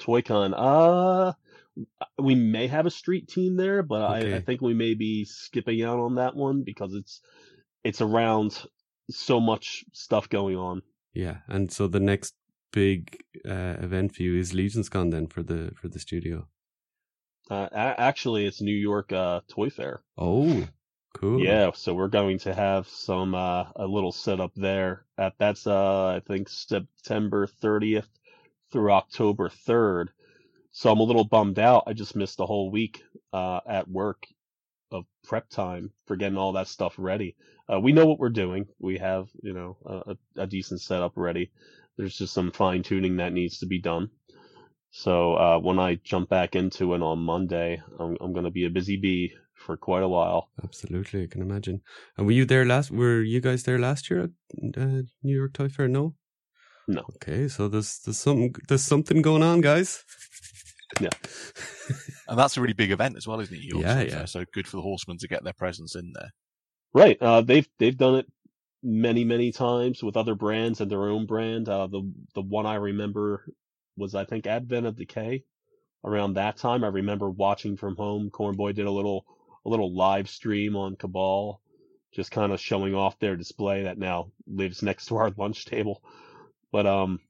ToyCon. 0.00 0.54
Uh, 0.56 1.32
we 2.18 2.34
may 2.34 2.66
have 2.68 2.86
a 2.86 2.90
street 2.90 3.28
team 3.28 3.56
there, 3.56 3.82
but 3.82 4.02
okay. 4.02 4.34
I, 4.34 4.36
I, 4.36 4.40
think 4.40 4.60
we 4.60 4.74
may 4.74 4.94
be 4.94 5.24
skipping 5.24 5.82
out 5.82 5.98
on 5.98 6.16
that 6.16 6.36
one 6.36 6.62
because 6.62 6.94
it's 6.94 7.20
it's 7.82 8.00
around 8.00 8.62
so 9.10 9.40
much 9.40 9.84
stuff 9.92 10.28
going 10.28 10.56
on. 10.56 10.82
Yeah, 11.12 11.38
and 11.48 11.72
so 11.72 11.86
the 11.88 12.00
next 12.00 12.34
big 12.74 13.22
uh, 13.48 13.76
event 13.78 14.14
for 14.14 14.24
you 14.24 14.36
is 14.36 14.52
Legion's 14.52 14.88
Con 14.88 15.10
then 15.10 15.28
for 15.28 15.42
the 15.42 15.72
for 15.80 15.88
the 15.88 16.00
studio. 16.00 16.48
Uh, 17.48 17.68
a- 17.72 18.00
actually, 18.00 18.46
it's 18.46 18.60
New 18.60 18.76
York 18.76 19.12
uh, 19.12 19.40
Toy 19.48 19.70
Fair. 19.70 20.02
Oh, 20.18 20.66
cool. 21.14 21.40
Yeah, 21.40 21.70
so 21.74 21.94
we're 21.94 22.08
going 22.08 22.38
to 22.40 22.52
have 22.54 22.88
some 22.88 23.34
uh, 23.34 23.66
a 23.76 23.86
little 23.86 24.12
setup 24.12 24.52
there. 24.56 25.04
At 25.16 25.34
that's 25.38 25.66
uh, 25.66 26.06
I 26.06 26.20
think 26.26 26.48
September 26.48 27.46
30th 27.62 28.08
through 28.72 28.92
October 28.92 29.48
3rd. 29.48 30.08
So 30.72 30.90
I'm 30.90 30.98
a 30.98 31.04
little 31.04 31.24
bummed 31.24 31.60
out. 31.60 31.84
I 31.86 31.92
just 31.92 32.16
missed 32.16 32.40
a 32.40 32.46
whole 32.46 32.70
week 32.72 33.04
uh, 33.32 33.60
at 33.68 33.86
work 33.88 34.26
of 34.90 35.04
prep 35.22 35.48
time 35.48 35.92
for 36.06 36.16
getting 36.16 36.38
all 36.38 36.52
that 36.52 36.66
stuff 36.66 36.94
ready. 36.98 37.36
Uh, 37.72 37.78
we 37.78 37.92
know 37.92 38.06
what 38.06 38.18
we're 38.18 38.28
doing. 38.30 38.66
We 38.80 38.98
have, 38.98 39.28
you 39.42 39.54
know, 39.54 39.76
a, 39.86 40.16
a 40.42 40.46
decent 40.46 40.80
setup 40.80 41.12
ready. 41.14 41.50
There's 41.96 42.16
just 42.16 42.34
some 42.34 42.50
fine 42.50 42.82
tuning 42.82 43.16
that 43.16 43.32
needs 43.32 43.58
to 43.58 43.66
be 43.66 43.80
done. 43.80 44.10
So 44.90 45.34
uh, 45.34 45.58
when 45.58 45.78
I 45.78 45.96
jump 45.96 46.28
back 46.28 46.54
into 46.54 46.94
it 46.94 47.02
on 47.02 47.18
Monday, 47.18 47.82
I'm, 47.98 48.16
I'm 48.20 48.32
going 48.32 48.44
to 48.44 48.50
be 48.50 48.64
a 48.64 48.70
busy 48.70 48.96
bee 48.96 49.32
for 49.54 49.76
quite 49.76 50.02
a 50.02 50.08
while. 50.08 50.50
Absolutely, 50.62 51.24
I 51.24 51.26
can 51.26 51.42
imagine. 51.42 51.80
And 52.16 52.26
were 52.26 52.32
you 52.32 52.44
there 52.44 52.64
last? 52.64 52.90
Were 52.90 53.20
you 53.20 53.40
guys 53.40 53.64
there 53.64 53.78
last 53.78 54.08
year 54.08 54.24
at 54.24 54.30
uh, 54.76 55.02
New 55.22 55.36
York 55.36 55.52
Toy 55.52 55.68
Fair? 55.68 55.88
No. 55.88 56.14
No. 56.86 57.02
Okay, 57.16 57.48
so 57.48 57.66
there's 57.66 57.98
there's 58.00 58.18
something 58.18 58.54
there's 58.68 58.84
something 58.84 59.22
going 59.22 59.42
on, 59.42 59.62
guys. 59.62 60.04
Yeah. 61.00 61.08
and 62.28 62.38
that's 62.38 62.56
a 62.56 62.60
really 62.60 62.74
big 62.74 62.90
event 62.90 63.16
as 63.16 63.26
well, 63.26 63.40
isn't 63.40 63.56
it? 63.56 63.64
York 63.64 63.82
Yeah, 63.82 63.94
Toy 63.94 64.02
yeah. 64.02 64.16
Fair? 64.18 64.26
So 64.26 64.44
good 64.52 64.68
for 64.68 64.76
the 64.76 64.82
horsemen 64.82 65.18
to 65.18 65.28
get 65.28 65.42
their 65.44 65.54
presence 65.54 65.96
in 65.96 66.12
there. 66.14 66.30
Right. 66.92 67.20
Uh, 67.20 67.40
they've 67.40 67.68
they've 67.78 67.96
done 67.96 68.16
it 68.16 68.26
many 68.84 69.24
many 69.24 69.50
times 69.50 70.02
with 70.04 70.16
other 70.16 70.36
brands 70.36 70.80
and 70.80 70.90
their 70.90 71.08
own 71.08 71.26
brand. 71.26 71.68
Uh, 71.68 71.88
the 71.88 72.02
the 72.34 72.42
one 72.42 72.66
I 72.66 72.76
remember 72.76 73.46
was 73.96 74.14
I 74.14 74.24
think 74.26 74.46
Advent 74.46 74.86
of 74.86 74.96
Decay. 74.96 75.44
Around 76.04 76.34
that 76.34 76.58
time, 76.58 76.84
I 76.84 76.88
remember 76.88 77.30
watching 77.30 77.76
from 77.78 77.96
home. 77.96 78.30
Cornboy 78.30 78.74
did 78.74 78.86
a 78.86 78.90
little 78.90 79.24
a 79.64 79.70
little 79.70 79.94
live 79.94 80.28
stream 80.28 80.76
on 80.76 80.96
Cabal, 80.96 81.60
just 82.12 82.30
kind 82.30 82.52
of 82.52 82.60
showing 82.60 82.94
off 82.94 83.18
their 83.18 83.36
display 83.36 83.84
that 83.84 83.98
now 83.98 84.30
lives 84.46 84.82
next 84.82 85.06
to 85.08 85.16
our 85.16 85.30
lunch 85.38 85.64
table. 85.64 86.02
But 86.72 86.86
um, 86.86 87.20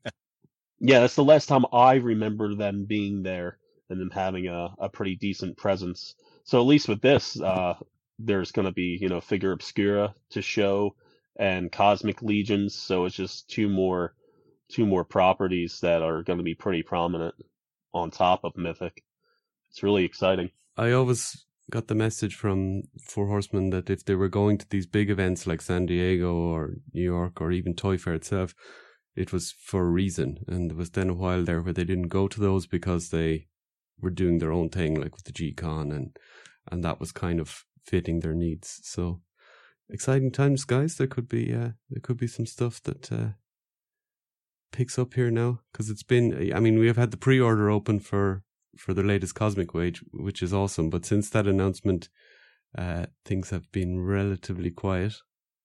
yeah, 0.81 1.01
that's 1.01 1.17
the 1.17 1.25
last 1.25 1.47
time 1.47 1.65
I 1.73 1.95
remember 1.95 2.55
them 2.55 2.85
being 2.87 3.23
there 3.23 3.59
and 3.91 4.01
them 4.01 4.11
having 4.11 4.49
a, 4.49 4.75
a 4.79 4.89
pretty 4.89 5.17
decent 5.17 5.57
presence. 5.57 6.17
So 6.45 6.61
at 6.61 6.67
least 6.67 6.89
with 6.89 7.01
this, 7.01 7.41
uh, 7.41 7.75
there's 8.19 8.53
going 8.53 8.67
to 8.67 8.73
be 8.73 8.99
you 9.01 9.09
know 9.09 9.21
Figura 9.21 9.55
Obscura 9.55 10.15
to 10.31 10.43
show 10.43 10.97
and 11.37 11.73
cosmic 11.73 12.23
legions 12.23 12.75
so 12.75 13.05
it's 13.05 13.17
just 13.17 13.49
two 13.49 13.69
more 13.69 14.15
two 14.69 14.87
more 14.87 15.05
properties 15.05 15.81
that 15.81 16.03
are 16.03 16.23
going 16.23 16.39
to 16.39 16.45
be 16.45 16.55
pretty 16.55 16.83
prominent 16.83 17.35
on 17.93 18.11
top 18.11 18.45
of 18.45 18.57
mythic 18.57 19.03
it's 19.71 19.83
really 19.83 20.05
exciting 20.05 20.51
I 20.77 20.91
always 20.93 21.47
got 21.71 21.87
the 21.89 21.95
message 21.95 22.35
from 22.35 22.83
Four 23.01 23.29
Horsemen 23.29 23.71
that 23.71 23.89
if 23.89 24.05
they 24.05 24.15
were 24.15 24.29
going 24.29 24.59
to 24.59 24.69
these 24.69 24.87
big 24.87 25.11
events 25.11 25.47
like 25.47 25.63
San 25.63 25.87
Diego 25.87 26.35
or 26.35 26.75
New 26.93 27.03
York 27.03 27.41
or 27.41 27.53
even 27.53 27.75
Toy 27.75 27.97
Fair 27.97 28.15
itself, 28.15 28.55
it 29.15 29.33
was 29.33 29.53
for 29.53 29.83
a 29.83 29.91
reason. 29.91 30.39
And 30.49 30.71
there 30.71 30.77
was 30.77 30.91
then 30.91 31.11
a 31.11 31.15
while 31.15 31.45
there 31.45 31.63
where 31.63 31.73
they 31.73 31.85
didn't 31.85 32.09
go 32.09 32.29
to 32.29 32.41
those 32.41 32.67
because 32.67 33.11
they 33.11 33.47
were 34.01 34.11
doing 34.11 34.39
their 34.39 34.53
own 34.53 34.69
thing, 34.69 34.95
like 35.01 35.15
with 35.15 35.25
the 35.25 35.33
G-Con, 35.33 35.93
and 35.93 36.17
and 36.71 36.83
that 36.83 36.99
was 36.99 37.13
kind 37.13 37.41
of 37.41 37.65
fitting 37.85 38.21
their 38.21 38.35
needs. 38.35 38.81
So 38.83 39.21
exciting 39.89 40.31
times, 40.31 40.65
guys. 40.65 40.97
There 40.97 41.07
could 41.07 41.29
be 41.29 41.53
uh, 41.53 41.71
there 41.91 42.01
could 42.03 42.17
be 42.17 42.27
some 42.27 42.47
stuff 42.47 42.83
that 42.83 43.13
uh, 43.13 43.29
picks 44.73 44.99
up 44.99 45.15
here 45.15 45.31
now 45.31 45.61
because 45.73 45.91
it's 45.91 46.03
been. 46.03 46.53
I 46.55 46.61
mean, 46.61 46.79
we 46.79 46.87
have 46.87 46.97
had 46.97 47.11
the 47.11 47.17
pre-order 47.17 47.71
open 47.71 48.01
for 48.01 48.43
for 48.77 48.93
the 48.93 49.03
latest 49.03 49.35
Cosmic 49.35 49.75
Wave, 49.75 50.03
which 50.13 50.43
is 50.43 50.53
awesome. 50.53 50.91
But 50.91 51.07
since 51.07 51.31
that 51.31 51.47
announcement, 51.47 52.09
uh, 52.77 53.07
things 53.25 53.51
have 53.51 53.71
been 53.73 54.01
relatively 54.01 54.71
quiet 54.71 55.15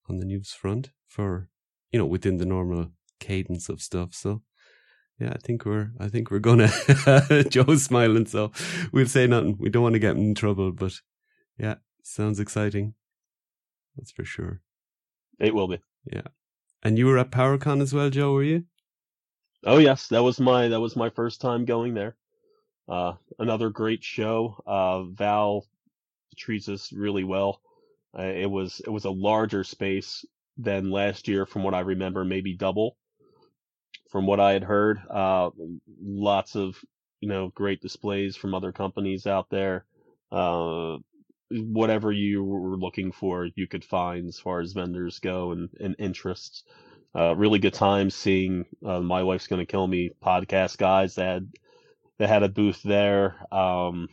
on 0.09 0.19
the 0.19 0.25
news 0.25 0.51
front 0.51 0.91
for 1.07 1.49
you 1.91 1.99
know 1.99 2.05
within 2.05 2.37
the 2.37 2.45
normal 2.45 2.91
cadence 3.19 3.69
of 3.69 3.81
stuff. 3.81 4.13
So 4.13 4.43
yeah, 5.19 5.33
I 5.33 5.37
think 5.43 5.65
we're 5.65 5.91
I 5.99 6.07
think 6.07 6.31
we're 6.31 6.39
gonna 6.39 6.69
Joe's 7.49 7.83
smiling, 7.83 8.25
so 8.25 8.51
we'll 8.91 9.07
say 9.07 9.27
nothing. 9.27 9.57
We 9.59 9.69
don't 9.69 9.83
want 9.83 9.93
to 9.93 9.99
get 9.99 10.15
in 10.15 10.35
trouble, 10.35 10.71
but 10.71 10.93
yeah, 11.57 11.75
sounds 12.03 12.39
exciting. 12.39 12.93
That's 13.99 14.11
for 14.11 14.23
sure. 14.23 14.61
it 15.39 15.53
will 15.53 15.67
be. 15.67 15.79
Yeah. 16.05 16.27
And 16.81 16.97
you 16.97 17.05
were 17.07 17.17
at 17.17 17.31
PowerCon 17.31 17.81
as 17.81 17.93
well, 17.93 18.09
Joe, 18.09 18.31
were 18.31 18.43
you? 18.43 18.63
oh 19.65 19.77
yes. 19.77 20.07
That 20.07 20.23
was 20.23 20.39
my 20.39 20.69
that 20.69 20.79
was 20.79 20.95
my 20.95 21.09
first 21.09 21.41
time 21.41 21.65
going 21.65 21.93
there. 21.93 22.15
Uh 22.87 23.13
another 23.39 23.69
great 23.69 24.03
show. 24.05 24.55
Uh 24.65 25.03
val 25.03 25.65
treats 26.37 26.69
us 26.69 26.93
really 26.93 27.25
well. 27.25 27.61
Uh, 28.17 28.23
it 28.23 28.49
was 28.49 28.79
it 28.85 28.89
was 28.89 29.03
a 29.03 29.11
larger 29.11 29.65
space 29.65 30.23
than 30.57 30.91
last 30.91 31.27
year 31.27 31.45
from 31.45 31.63
what 31.63 31.73
i 31.73 31.79
remember 31.81 32.25
maybe 32.25 32.53
double 32.53 32.97
from 34.09 34.25
what 34.25 34.39
i 34.39 34.53
had 34.53 34.63
heard. 34.63 34.99
Uh 35.09 35.49
lots 36.01 36.55
of 36.55 36.77
you 37.19 37.27
know 37.27 37.49
great 37.49 37.81
displays 37.81 38.37
from 38.37 38.53
other 38.55 38.71
companies 38.71 39.27
out 39.27 39.49
there. 39.49 39.85
Uh 40.31 40.97
whatever 41.51 42.11
you 42.11 42.43
were 42.43 42.77
looking 42.77 43.11
for 43.11 43.47
you 43.55 43.67
could 43.67 43.83
find 43.83 44.27
as 44.27 44.39
far 44.39 44.61
as 44.61 44.73
vendors 44.73 45.19
go 45.19 45.51
and, 45.51 45.69
and 45.79 45.95
interests 45.99 46.63
uh, 47.15 47.35
really 47.35 47.57
good 47.57 47.73
time 47.73 48.09
seeing 48.09 48.65
uh, 48.85 48.99
my 48.99 49.23
wife's 49.23 49.47
gonna 49.47 49.65
kill 49.65 49.87
me 49.87 50.11
podcast 50.23 50.77
guys 50.77 51.15
that 51.15 51.25
had, 51.25 51.51
that 52.19 52.29
had 52.29 52.43
a 52.43 52.49
booth 52.49 52.81
there 52.83 53.35
um, 53.51 54.07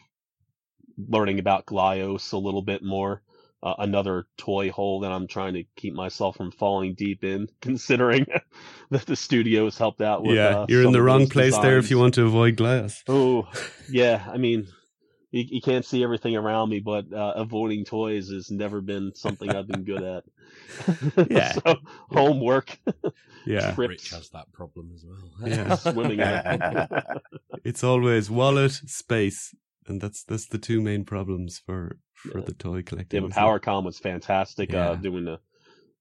learning 0.96 1.38
about 1.38 1.66
Glyos 1.66 2.32
a 2.32 2.38
little 2.38 2.62
bit 2.62 2.82
more 2.82 3.22
uh, 3.62 3.74
another 3.78 4.26
toy 4.36 4.70
hole 4.70 5.00
that 5.00 5.10
I'm 5.10 5.26
trying 5.26 5.54
to 5.54 5.64
keep 5.76 5.94
myself 5.94 6.36
from 6.36 6.52
falling 6.52 6.94
deep 6.94 7.24
in 7.24 7.48
considering 7.60 8.26
that 8.90 9.06
the 9.06 9.16
studio 9.16 9.64
has 9.64 9.76
helped 9.76 10.00
out 10.00 10.22
with 10.22 10.36
yeah, 10.36 10.60
uh, 10.60 10.66
you're 10.68 10.84
in 10.84 10.92
the 10.92 11.02
wrong 11.02 11.28
place 11.28 11.56
there 11.58 11.78
if 11.78 11.90
you 11.90 11.98
want 11.98 12.14
to 12.14 12.24
avoid 12.24 12.56
Glyos. 12.56 13.02
Oh, 13.08 13.48
yeah. 13.90 14.24
I 14.32 14.36
mean, 14.36 14.68
you, 15.36 15.44
you 15.56 15.60
can't 15.60 15.84
see 15.84 16.02
everything 16.02 16.34
around 16.36 16.70
me, 16.70 16.80
but 16.80 17.12
uh, 17.12 17.32
avoiding 17.36 17.84
toys 17.84 18.30
has 18.30 18.50
never 18.50 18.80
been 18.80 19.12
something 19.14 19.48
I've 19.50 19.68
been 19.68 19.84
good 19.84 20.02
at. 20.02 20.24
Yeah. 21.30 21.52
so, 21.52 21.76
homework, 22.10 22.78
Yeah, 23.46 23.74
trips, 23.74 23.78
Rich 23.78 24.10
has 24.10 24.28
that 24.30 24.50
problem 24.52 24.90
as 24.94 25.04
well. 25.04 25.30
Yeah. 25.48 25.76
swimming. 25.76 26.18
in 26.20 26.28
it. 26.28 26.90
it's 27.64 27.84
always 27.84 28.28
wallet, 28.30 28.72
space, 28.72 29.54
and 29.86 30.00
that's 30.00 30.24
that's 30.24 30.46
the 30.48 30.58
two 30.58 30.80
main 30.80 31.04
problems 31.04 31.58
for 31.64 31.98
for 32.14 32.38
Yeah. 32.40 32.44
the 32.46 32.54
toy 32.54 32.76
yeah, 32.76 32.82
collecting. 32.82 33.20
but 33.22 33.30
isn't? 33.30 33.42
PowerCon 33.42 33.84
was 33.84 33.98
fantastic. 34.00 34.74
Uh, 34.74 34.76
Yeah. 34.76 34.94
doing 35.00 35.24
the 35.26 35.38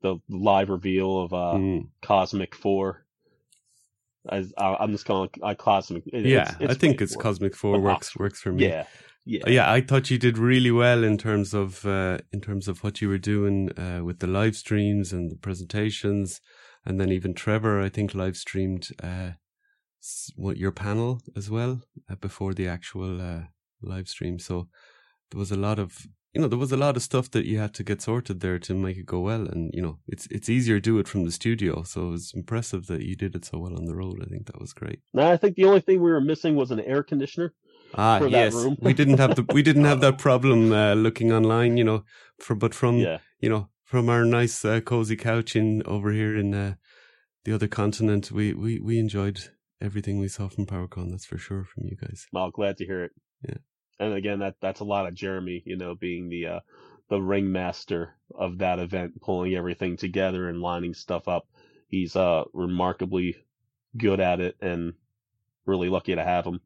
the 0.01 0.15
live 0.29 0.69
reveal 0.69 1.21
of 1.23 1.33
uh, 1.33 1.57
Mm. 1.57 1.89
Cosmic 2.01 2.55
Four. 2.55 3.05
I, 4.27 4.43
I'm 4.57 4.91
just 4.91 5.05
calling 5.05 5.29
it 5.35 5.39
uh, 5.43 5.53
Cosmic. 5.53 6.03
it- 6.07 6.25
Yeah, 6.25 6.49
it's, 6.49 6.61
it's 6.61 6.71
I 6.71 6.77
think 6.77 7.01
it's 7.01 7.15
Cosmic 7.15 7.55
Four 7.55 7.79
works 7.79 8.15
works 8.17 8.41
for 8.41 8.51
me. 8.51 8.67
Yeah, 8.67 8.85
yeah, 9.25 9.43
yeah, 9.47 9.71
I 9.71 9.81
thought 9.81 10.11
you 10.11 10.19
did 10.19 10.37
really 10.37 10.71
well 10.71 11.03
in 11.03 11.17
terms 11.17 11.53
of 11.53 11.83
uh, 11.85 12.19
in 12.31 12.41
terms 12.41 12.67
of 12.67 12.83
what 12.83 13.01
you 13.01 13.09
were 13.09 13.17
doing 13.17 13.71
uh, 13.77 14.03
with 14.03 14.19
the 14.19 14.27
live 14.27 14.55
streams 14.55 15.11
and 15.11 15.31
the 15.31 15.35
presentations, 15.35 16.41
and 16.85 16.99
then 16.99 17.11
even 17.11 17.33
Trevor, 17.33 17.81
I 17.81 17.89
think, 17.89 18.13
live 18.13 18.37
streamed 18.37 18.89
uh, 19.01 19.31
what 20.35 20.57
your 20.57 20.71
panel 20.71 21.21
as 21.35 21.49
well 21.49 21.81
uh, 22.09 22.15
before 22.15 22.53
the 22.53 22.67
actual 22.67 23.19
uh, 23.19 23.41
live 23.81 24.07
stream. 24.07 24.37
So 24.37 24.67
there 25.31 25.39
was 25.39 25.51
a 25.51 25.57
lot 25.57 25.79
of 25.79 26.05
you 26.35 26.41
know 26.41 26.47
there 26.47 26.59
was 26.59 26.71
a 26.71 26.77
lot 26.77 26.95
of 26.95 27.01
stuff 27.01 27.31
that 27.31 27.45
you 27.45 27.57
had 27.57 27.73
to 27.75 27.83
get 27.83 28.03
sorted 28.03 28.41
there 28.41 28.59
to 28.59 28.75
make 28.75 28.97
it 28.97 29.07
go 29.07 29.21
well, 29.21 29.47
and 29.47 29.71
you 29.73 29.81
know 29.81 29.97
it's 30.07 30.27
it's 30.27 30.49
easier 30.49 30.75
to 30.75 30.81
do 30.81 30.99
it 30.99 31.07
from 31.07 31.25
the 31.25 31.31
studio. 31.31 31.81
So 31.81 32.09
it 32.09 32.11
was 32.11 32.31
impressive 32.35 32.85
that 32.87 33.01
you 33.01 33.15
did 33.15 33.35
it 33.35 33.45
so 33.45 33.57
well 33.57 33.75
on 33.75 33.85
the 33.85 33.95
road. 33.95 34.21
I 34.21 34.29
think 34.29 34.45
that 34.45 34.61
was 34.61 34.73
great. 34.73 34.99
No, 35.15 35.31
I 35.31 35.37
think 35.37 35.55
the 35.55 35.65
only 35.65 35.81
thing 35.81 35.99
we 35.99 36.11
were 36.11 36.21
missing 36.21 36.55
was 36.55 36.69
an 36.69 36.81
air 36.81 37.01
conditioner. 37.01 37.53
Ah, 37.93 38.23
yes, 38.25 38.53
we 38.79 38.93
didn't 38.93 39.19
have 39.19 39.35
the 39.35 39.45
we 39.53 39.61
didn't 39.69 39.85
have 39.85 40.01
that 40.01 40.17
problem 40.17 40.71
uh, 40.71 40.93
looking 40.93 41.31
online, 41.31 41.77
you 41.77 41.83
know. 41.83 42.03
For 42.39 42.55
but 42.55 42.73
from 42.73 42.97
Yeah, 42.99 43.19
you 43.39 43.49
know 43.49 43.69
from 43.83 44.09
our 44.09 44.25
nice 44.25 44.65
uh, 44.65 44.81
cozy 44.81 45.15
couch 45.15 45.55
in 45.55 45.83
over 45.85 46.11
here 46.11 46.35
in 46.35 46.53
uh, 46.53 46.75
the 47.45 47.53
other 47.53 47.67
continent, 47.67 48.31
we, 48.31 48.53
we 48.53 48.79
we 48.79 48.99
enjoyed 48.99 49.39
everything 49.79 50.19
we 50.19 50.27
saw 50.27 50.49
from 50.49 50.65
PowerCon. 50.65 51.11
That's 51.11 51.25
for 51.25 51.37
sure 51.37 51.63
from 51.63 51.85
you 51.85 51.95
guys. 51.95 52.27
well, 52.33 52.49
glad 52.49 52.77
to 52.77 52.85
hear 52.85 53.03
it. 53.05 53.11
Yeah. 53.47 53.57
and 53.99 54.13
again, 54.13 54.39
that 54.39 54.55
that's 54.59 54.79
a 54.79 54.85
lot 54.85 55.07
of 55.07 55.13
Jeremy, 55.13 55.63
you 55.65 55.77
know, 55.77 55.95
being 55.95 56.27
the 56.29 56.47
uh, 56.47 56.59
the 57.09 57.21
ringmaster 57.21 58.15
of 58.33 58.57
that 58.57 58.79
event, 58.79 59.21
pulling 59.21 59.55
everything 59.55 59.95
together 59.95 60.49
and 60.49 60.59
lining 60.59 60.93
stuff 60.93 61.27
up. 61.27 61.47
He's 61.87 62.15
uh 62.15 62.43
remarkably 62.53 63.37
good 63.95 64.19
at 64.19 64.41
it, 64.41 64.55
and 64.59 64.93
really 65.65 65.89
lucky 65.89 66.15
to 66.15 66.23
have 66.23 66.45
him. 66.45 66.59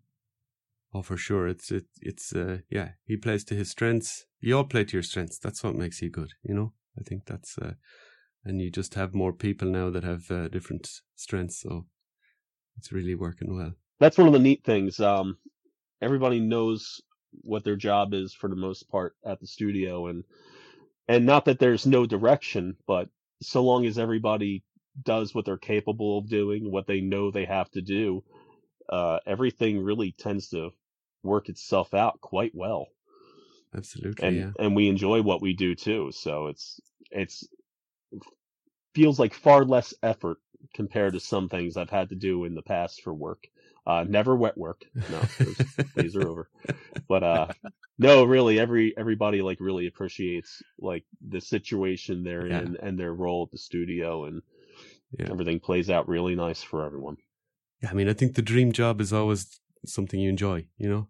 Oh, 0.94 1.02
for 1.02 1.18
sure. 1.18 1.48
It's 1.48 1.72
it 1.72 1.86
it's 2.02 2.36
uh 2.36 2.60
yeah. 2.70 2.92
He 3.06 3.18
plays 3.18 3.44
to 3.46 3.56
his 3.56 3.70
strengths. 3.70 4.26
You 4.40 4.58
all 4.58 4.64
play 4.64 4.86
to 4.86 4.94
your 4.94 5.04
strengths. 5.04 5.38
That's 5.38 5.64
what 5.64 5.76
makes 5.76 6.02
you 6.02 6.10
good. 6.10 6.32
You 6.44 6.56
know. 6.56 6.74
I 7.00 7.04
think 7.04 7.26
that's 7.26 7.58
uh, 7.58 7.74
and 8.44 8.62
you 8.62 8.72
just 8.72 8.96
have 8.96 9.14
more 9.14 9.34
people 9.34 9.68
now 9.70 9.90
that 9.90 10.04
have 10.04 10.30
uh, 10.32 10.48
different 10.48 10.90
strengths. 11.16 11.62
So 11.62 11.86
it's 12.78 12.92
really 12.92 13.16
working 13.16 13.56
well. 13.56 13.74
That's 14.00 14.18
one 14.18 14.28
of 14.28 14.34
the 14.34 14.40
neat 14.40 14.64
things. 14.64 15.00
Um, 15.00 15.38
everybody 16.02 16.40
knows 16.40 17.02
what 17.42 17.64
their 17.64 17.76
job 17.76 18.14
is 18.14 18.34
for 18.34 18.50
the 18.50 18.56
most 18.56 18.90
part 18.90 19.16
at 19.26 19.40
the 19.40 19.48
studio, 19.48 20.08
and 20.08 20.24
and 21.08 21.26
not 21.26 21.46
that 21.46 21.60
there's 21.60 21.86
no 21.86 22.06
direction, 22.06 22.76
but 22.88 23.10
so 23.42 23.64
long 23.64 23.86
as 23.86 23.98
everybody 23.98 24.64
does 25.04 25.34
what 25.34 25.46
they're 25.46 25.58
capable 25.58 26.18
of 26.18 26.30
doing, 26.30 26.72
what 26.72 26.88
they 26.88 27.00
know 27.00 27.32
they 27.32 27.46
have 27.46 27.70
to 27.72 27.82
do, 27.82 28.24
uh, 28.90 29.20
everything 29.26 29.80
really 29.82 30.14
tends 30.18 30.50
to 30.50 30.72
work 31.24 31.50
itself 31.50 31.94
out 31.94 32.22
quite 32.22 32.52
well. 32.54 32.88
Absolutely. 33.76 34.28
And 34.28 34.38
yeah. 34.38 34.52
and 34.60 34.76
we 34.76 34.88
enjoy 34.88 35.22
what 35.22 35.42
we 35.42 35.54
do 35.54 35.76
too. 35.76 36.12
So 36.12 36.48
it's 36.48 36.80
it's 37.12 37.48
feels 38.94 39.20
like 39.20 39.34
far 39.34 39.64
less 39.64 39.94
effort 40.04 40.38
compared 40.74 41.14
to 41.14 41.20
some 41.20 41.50
things 41.50 41.78
I've 41.78 41.90
had 41.90 42.10
to 42.10 42.16
do 42.16 42.46
in 42.46 42.56
the 42.56 42.62
past 42.62 43.02
for 43.02 43.14
work. 43.14 43.48
Uh, 43.86 44.06
never 44.08 44.36
wet 44.36 44.58
work. 44.58 44.84
No, 45.10 45.22
days 45.96 46.16
are 46.16 46.28
over. 46.28 46.50
But 47.08 47.24
uh, 47.24 47.48
no, 47.98 48.24
really, 48.24 48.60
every 48.60 48.96
everybody 48.98 49.42
like 49.42 49.60
really 49.60 49.88
appreciates 49.88 50.62
like 50.80 51.06
the 51.28 51.42
situation 51.42 52.24
they're 52.24 52.48
Yeah. 52.48 52.62
in 52.62 52.78
and 52.78 53.00
their 53.00 53.14
role 53.14 53.44
at 53.44 53.52
the 53.52 53.58
studio, 53.58 54.26
and 54.26 54.42
Yeah. 55.18 55.28
everything 55.32 55.60
plays 55.60 55.90
out 55.90 56.08
really 56.08 56.36
nice 56.36 56.62
for 56.62 56.86
everyone. 56.86 57.18
Yeah, 57.82 57.90
I 57.92 57.94
mean, 57.94 58.10
I 58.10 58.14
think 58.14 58.36
the 58.36 58.42
dream 58.42 58.72
job 58.72 59.00
is 59.02 59.14
always 59.14 59.60
something 59.86 60.20
you 60.20 60.30
enjoy. 60.30 60.66
You 60.78 60.90
know, 60.90 61.08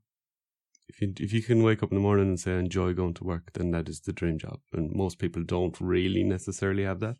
if 0.87 1.01
you 1.01 1.13
if 1.19 1.33
you 1.33 1.41
can 1.41 1.63
wake 1.63 1.83
up 1.83 1.91
in 1.91 1.97
the 1.97 2.01
morning 2.01 2.27
and 2.27 2.39
say 2.39 2.53
I 2.53 2.59
enjoy 2.59 2.93
going 2.93 3.13
to 3.15 3.23
work, 3.23 3.51
then 3.53 3.71
that 3.71 3.89
is 3.89 4.01
the 4.01 4.13
dream 4.13 4.37
job. 4.37 4.59
And 4.73 4.91
most 4.93 5.19
people 5.19 5.43
don't 5.43 5.79
really 5.79 6.23
necessarily 6.23 6.83
have 6.83 6.99
that. 7.01 7.17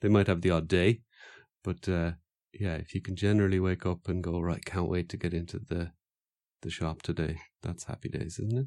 They 0.00 0.08
might 0.08 0.26
have 0.26 0.42
the 0.42 0.50
odd 0.50 0.68
day, 0.68 1.00
but 1.64 1.88
uh, 1.88 2.12
yeah, 2.52 2.74
if 2.74 2.94
you 2.94 3.00
can 3.00 3.16
generally 3.16 3.60
wake 3.60 3.86
up 3.86 4.08
and 4.08 4.22
go 4.22 4.40
right, 4.40 4.64
can't 4.64 4.88
wait 4.88 5.08
to 5.10 5.16
get 5.16 5.34
into 5.34 5.58
the 5.58 5.92
the 6.62 6.70
shop 6.70 7.02
today. 7.02 7.38
That's 7.62 7.84
happy 7.84 8.08
days, 8.08 8.38
isn't 8.38 8.58
it? 8.58 8.66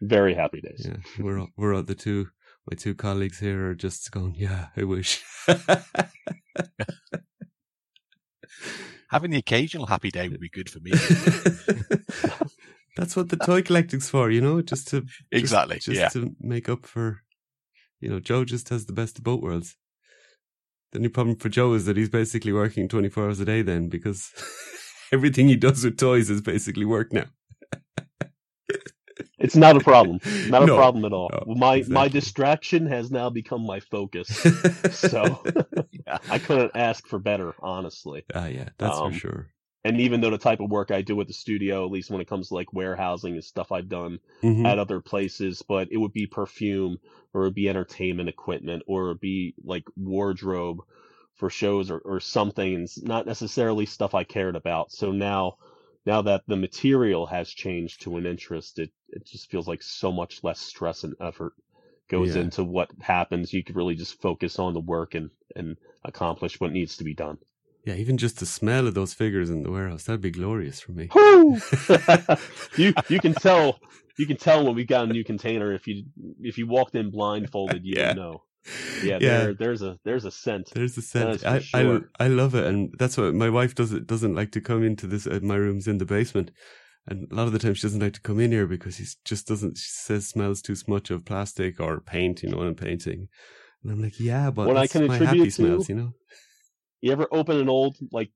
Very 0.00 0.34
happy 0.34 0.60
days. 0.60 0.86
Yeah, 0.88 0.98
we're 1.24 1.40
all, 1.40 1.48
we're 1.56 1.74
all 1.74 1.82
the 1.82 1.94
two 1.94 2.28
my 2.70 2.76
two 2.76 2.94
colleagues 2.94 3.38
here 3.38 3.70
are 3.70 3.74
just 3.74 4.10
going, 4.10 4.34
yeah, 4.36 4.66
I 4.76 4.84
wish. 4.84 5.24
Having 9.10 9.30
the 9.30 9.38
occasional 9.38 9.86
happy 9.86 10.10
day 10.10 10.28
would 10.28 10.40
be 10.40 10.50
good 10.50 10.68
for 10.70 10.80
me. 10.80 10.90
That's 12.96 13.16
what 13.16 13.28
the 13.28 13.36
toy 13.36 13.62
collecting's 13.62 14.10
for, 14.10 14.30
you 14.30 14.40
know, 14.40 14.60
just 14.60 14.88
to 14.88 15.02
just- 15.02 15.22
Exactly, 15.30 15.78
just, 15.78 15.98
yeah. 15.98 16.08
to 16.10 16.34
make 16.40 16.68
up 16.68 16.84
for, 16.84 17.20
you 18.00 18.10
know, 18.10 18.20
Joe 18.20 18.44
just 18.44 18.68
has 18.70 18.86
the 18.86 18.92
best 18.92 19.18
of 19.18 19.24
both 19.24 19.40
worlds. 19.40 19.76
The 20.92 20.98
only 20.98 21.08
problem 21.10 21.36
for 21.36 21.48
Joe 21.48 21.74
is 21.74 21.84
that 21.84 21.96
he's 21.96 22.08
basically 22.08 22.52
working 22.52 22.88
twenty 22.88 23.08
four 23.10 23.24
hours 23.24 23.40
a 23.40 23.44
day 23.44 23.60
then 23.62 23.88
because 23.88 24.30
everything 25.12 25.46
he 25.48 25.56
does 25.56 25.84
with 25.84 25.98
toys 25.98 26.30
is 26.30 26.40
basically 26.40 26.86
work 26.86 27.12
now. 27.12 27.26
It's 29.38 29.56
not 29.56 29.76
a 29.76 29.80
problem. 29.80 30.20
Not 30.44 30.62
a 30.62 30.68
No, 30.68 30.68
problem 30.68 31.04
at 31.04 31.12
all. 31.12 31.32
no, 31.32 31.44
my 31.46 31.84
my 31.88 32.08
distraction 32.08 32.86
has 32.86 33.10
now 33.10 33.30
become 33.30 33.64
my 33.64 33.80
focus. 33.80 34.46
so 34.90 35.46
yeah, 36.06 36.18
I 36.28 36.38
couldn't 36.38 36.72
ask 36.74 37.06
for 37.06 37.18
better, 37.18 37.54
honestly. 37.60 38.24
ah, 38.34 38.46
yeah, 38.46 38.70
that's 38.78 38.98
Um, 38.98 39.12
for 39.12 39.12
sure. 39.12 39.52
And 39.84 40.00
even 40.00 40.20
though 40.20 40.30
the 40.30 40.38
type 40.38 40.60
of 40.60 40.70
work 40.70 40.90
I 40.90 41.02
do 41.02 41.20
at 41.20 41.28
the 41.28 41.32
studio, 41.34 41.84
at 41.84 41.90
least 41.92 42.10
when 42.10 42.20
it 42.20 42.28
comes 42.28 42.48
to 42.48 42.54
like 42.54 42.72
warehousing 42.72 43.34
and 43.34 43.44
stuff 43.44 43.72
I've 43.72 43.88
done 43.88 44.18
Mhm. 44.42 44.72
at 44.72 44.78
other 44.78 45.00
places, 45.00 45.62
but 45.62 45.88
it 45.92 45.96
would 45.98 46.12
be 46.12 46.26
perfume 46.26 46.98
or 47.34 47.42
it 47.42 47.44
would 47.46 47.54
be 47.54 47.68
entertainment 47.68 48.28
equipment 48.28 48.82
or 48.86 49.04
it 49.04 49.08
would 49.08 49.20
be 49.20 49.54
like 49.64 49.84
wardrobe 49.96 50.80
for 51.36 51.48
shows 51.50 51.90
or, 51.90 51.98
or 52.00 52.20
something 52.20 52.82
it's 52.82 53.00
not 53.02 53.26
necessarily 53.26 53.86
stuff 53.86 54.14
I 54.14 54.24
cared 54.24 54.56
about. 54.56 54.92
So 54.92 55.12
now 55.12 55.56
now 56.08 56.22
that 56.22 56.42
the 56.46 56.56
material 56.56 57.26
has 57.26 57.50
changed 57.50 58.00
to 58.02 58.16
an 58.16 58.24
interest, 58.24 58.78
it, 58.78 58.90
it 59.10 59.26
just 59.26 59.50
feels 59.50 59.68
like 59.68 59.82
so 59.82 60.10
much 60.10 60.42
less 60.42 60.58
stress 60.58 61.04
and 61.04 61.14
effort 61.20 61.52
goes 62.08 62.34
Yeah. 62.34 62.42
into 62.42 62.64
what 62.64 62.90
happens. 63.00 63.52
You 63.52 63.62
could 63.62 63.76
really 63.76 63.94
just 63.94 64.18
focus 64.18 64.58
on 64.58 64.72
the 64.72 64.80
work 64.80 65.14
and, 65.14 65.28
and 65.54 65.76
accomplish 66.02 66.58
what 66.60 66.72
needs 66.72 66.96
to 66.96 67.04
be 67.04 67.12
done. 67.14 67.36
Yeah, 67.84 67.94
even 67.94 68.16
just 68.16 68.38
the 68.38 68.46
smell 68.46 68.86
of 68.86 68.94
those 68.94 69.12
figures 69.12 69.50
in 69.50 69.62
the 69.62 69.70
warehouse, 69.70 70.04
that'd 70.04 70.22
be 70.22 70.30
glorious 70.30 70.80
for 70.80 70.92
me. 70.92 71.10
You 72.76 72.94
you 73.08 73.20
can 73.20 73.34
tell 73.34 73.78
you 74.16 74.26
can 74.26 74.36
tell 74.38 74.64
when 74.64 74.74
we 74.76 74.84
got 74.84 75.08
a 75.08 75.12
new 75.12 75.24
container 75.24 75.74
if 75.74 75.86
you 75.86 76.04
if 76.40 76.56
you 76.56 76.66
walked 76.66 76.94
in 76.94 77.10
blindfolded 77.10 77.84
you 77.84 77.94
Yeah. 77.96 78.14
know. 78.14 78.42
Yeah, 79.02 79.18
Yeah. 79.20 79.38
There, 79.38 79.54
there's 79.54 79.82
a 79.82 79.98
there's 80.04 80.24
a 80.24 80.30
scent. 80.30 80.70
There's 80.74 80.96
a 80.98 81.02
scent. 81.02 81.44
I, 81.46 81.60
sure. 81.60 82.08
I 82.18 82.24
I 82.24 82.28
love 82.28 82.54
it, 82.54 82.66
and 82.66 82.94
that's 82.98 83.16
what 83.16 83.34
my 83.34 83.48
wife 83.50 83.74
does. 83.74 83.92
It 83.92 84.06
doesn't 84.06 84.34
like 84.34 84.50
to 84.52 84.60
come 84.60 84.82
into 84.84 85.06
this. 85.06 85.26
Uh, 85.26 85.40
my 85.42 85.56
room's 85.56 85.86
in 85.88 85.98
the 85.98 86.04
basement, 86.04 86.50
and 87.06 87.30
a 87.30 87.34
lot 87.34 87.46
of 87.46 87.52
the 87.52 87.58
time 87.58 87.74
she 87.74 87.82
doesn't 87.86 88.00
like 88.00 88.14
to 88.14 88.20
come 88.20 88.40
in 88.40 88.52
here 88.52 88.66
because 88.66 88.96
he 88.98 89.06
just 89.24 89.46
doesn't. 89.46 89.78
She 89.78 89.88
says 89.90 90.26
smells 90.26 90.60
too 90.60 90.74
much 90.86 91.10
of 91.10 91.24
plastic 91.24 91.80
or 91.80 92.00
paint. 92.00 92.42
You 92.42 92.50
know, 92.50 92.58
when 92.58 92.68
I'm 92.68 92.74
painting, 92.74 93.28
and 93.82 93.92
I'm 93.92 94.02
like, 94.02 94.18
yeah, 94.20 94.50
but 94.50 94.66
What 94.66 94.76
I 94.76 94.86
can 94.86 95.06
my 95.06 95.14
attribute 95.14 95.36
happy 95.38 95.48
it 95.48 95.54
smells. 95.54 95.86
to- 95.86 95.92
You 95.94 95.98
know. 95.98 96.12
You 97.00 97.12
ever 97.12 97.28
open 97.30 97.58
an 97.58 97.68
old 97.68 97.96
like 98.10 98.30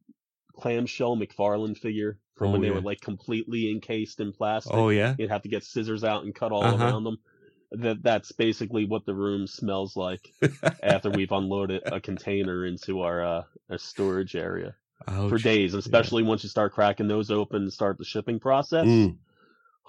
clamshell 0.54 1.16
McFarlane 1.16 1.76
figure 1.76 2.18
from 2.36 2.52
when 2.52 2.60
Oh, 2.60 2.62
they 2.62 2.68
yeah. 2.68 2.74
were 2.74 2.80
like 2.80 3.00
completely 3.00 3.70
encased 3.70 4.20
in 4.20 4.32
plastic? 4.32 4.72
Oh 4.72 4.88
yeah. 4.90 5.14
You'd 5.18 5.30
have 5.30 5.42
to 5.42 5.48
get 5.48 5.64
scissors 5.64 6.04
out 6.04 6.24
and 6.24 6.32
cut 6.34 6.52
all 6.52 6.62
Uh-huh. 6.64 6.84
around 6.84 7.04
them. 7.04 7.16
That 7.72 8.02
that's 8.02 8.32
basically 8.32 8.84
what 8.84 9.06
the 9.06 9.14
room 9.14 9.46
smells 9.46 9.96
like 9.96 10.32
after 10.82 11.10
we've 11.16 11.32
unloaded 11.32 11.82
a 11.86 12.00
container 12.00 12.66
into 12.66 13.00
our 13.00 13.24
uh 13.24 13.42
our 13.70 13.78
storage 13.78 14.36
area 14.36 14.74
for 15.28 15.38
days, 15.38 15.74
especially 15.74 16.22
once 16.22 16.42
you 16.42 16.48
start 16.48 16.72
cracking 16.72 17.08
those 17.08 17.30
open 17.30 17.62
and 17.62 17.72
start 17.72 17.98
the 17.98 18.04
shipping 18.04 18.38
process. 18.38 18.86
Mm. 18.86 19.16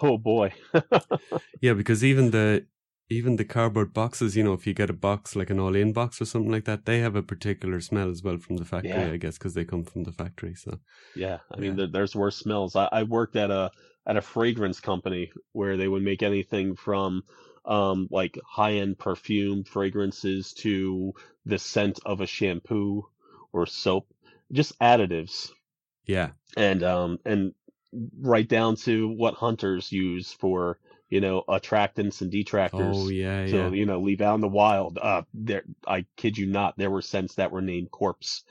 Oh 0.01 0.17
boy. 0.17 0.53
Yeah, 1.61 1.73
because 1.73 2.03
even 2.03 2.31
the 2.31 2.65
even 3.09 3.35
the 3.35 3.45
cardboard 3.45 3.93
boxes, 3.93 4.35
you 4.35 4.43
know, 4.43 4.53
if 4.53 4.65
you 4.65 4.73
get 4.73 4.89
a 4.89 4.93
box 4.93 5.35
like 5.35 5.49
an 5.49 5.59
all-in 5.59 5.93
box 5.93 6.21
or 6.21 6.25
something 6.25 6.51
like 6.51 6.65
that, 6.65 6.85
they 6.85 6.99
have 6.99 7.15
a 7.15 7.21
particular 7.21 7.79
smell 7.79 8.09
as 8.09 8.23
well 8.23 8.37
from 8.37 8.57
the 8.57 8.65
factory, 8.65 8.91
Yeah. 8.91 9.11
I 9.11 9.17
guess, 9.17 9.37
because 9.37 9.53
they 9.53 9.65
come 9.65 9.83
from 9.83 10.03
the 10.03 10.11
factory. 10.11 10.55
So 10.55 10.79
Yeah, 11.15 11.39
I 11.51 11.59
mean, 11.59 11.71
Yeah. 11.71 11.77
there, 11.77 11.87
there's 11.87 12.15
worse 12.15 12.37
smells. 12.37 12.75
I, 12.75 12.89
I 12.91 13.03
worked 13.03 13.35
at 13.35 13.51
a 13.51 13.71
at 14.05 14.17
a 14.17 14.21
fragrance 14.21 14.79
company 14.81 15.31
where 15.53 15.77
they 15.77 15.87
would 15.87 16.03
make 16.03 16.23
anything 16.23 16.75
from 16.75 17.23
um 17.65 18.07
like 18.11 18.39
high 18.45 18.73
end 18.73 18.97
perfume 18.99 19.63
fragrances 19.63 20.53
to 20.53 21.13
the 21.45 21.57
scent 21.59 21.99
of 22.05 22.21
a 22.21 22.27
shampoo 22.27 23.07
or 23.51 23.65
soap, 23.65 24.07
just 24.51 24.77
additives, 24.79 25.51
yeah, 26.05 26.31
and 26.57 26.83
um 26.83 27.19
and 27.25 27.53
right 28.19 28.47
down 28.47 28.75
to 28.75 29.07
what 29.09 29.35
hunters 29.35 29.91
use 29.91 30.33
for 30.33 30.79
you 31.09 31.21
know 31.21 31.43
attractants 31.47 32.21
and 32.21 32.31
detractors. 32.31 32.97
oh 32.97 33.09
yeah, 33.09 33.45
So 33.45 33.57
yeah. 33.57 33.69
you 33.69 33.85
know, 33.85 33.99
leave 34.01 34.21
out 34.21 34.35
in 34.35 34.41
the 34.41 34.47
wild. 34.47 34.97
Uh, 34.97 35.23
there, 35.33 35.63
I 35.87 36.05
kid 36.17 36.37
you 36.37 36.47
not, 36.47 36.77
there 36.77 36.89
were 36.89 37.01
scents 37.01 37.35
that 37.35 37.51
were 37.51 37.61
named 37.61 37.91
corpse 37.91 38.43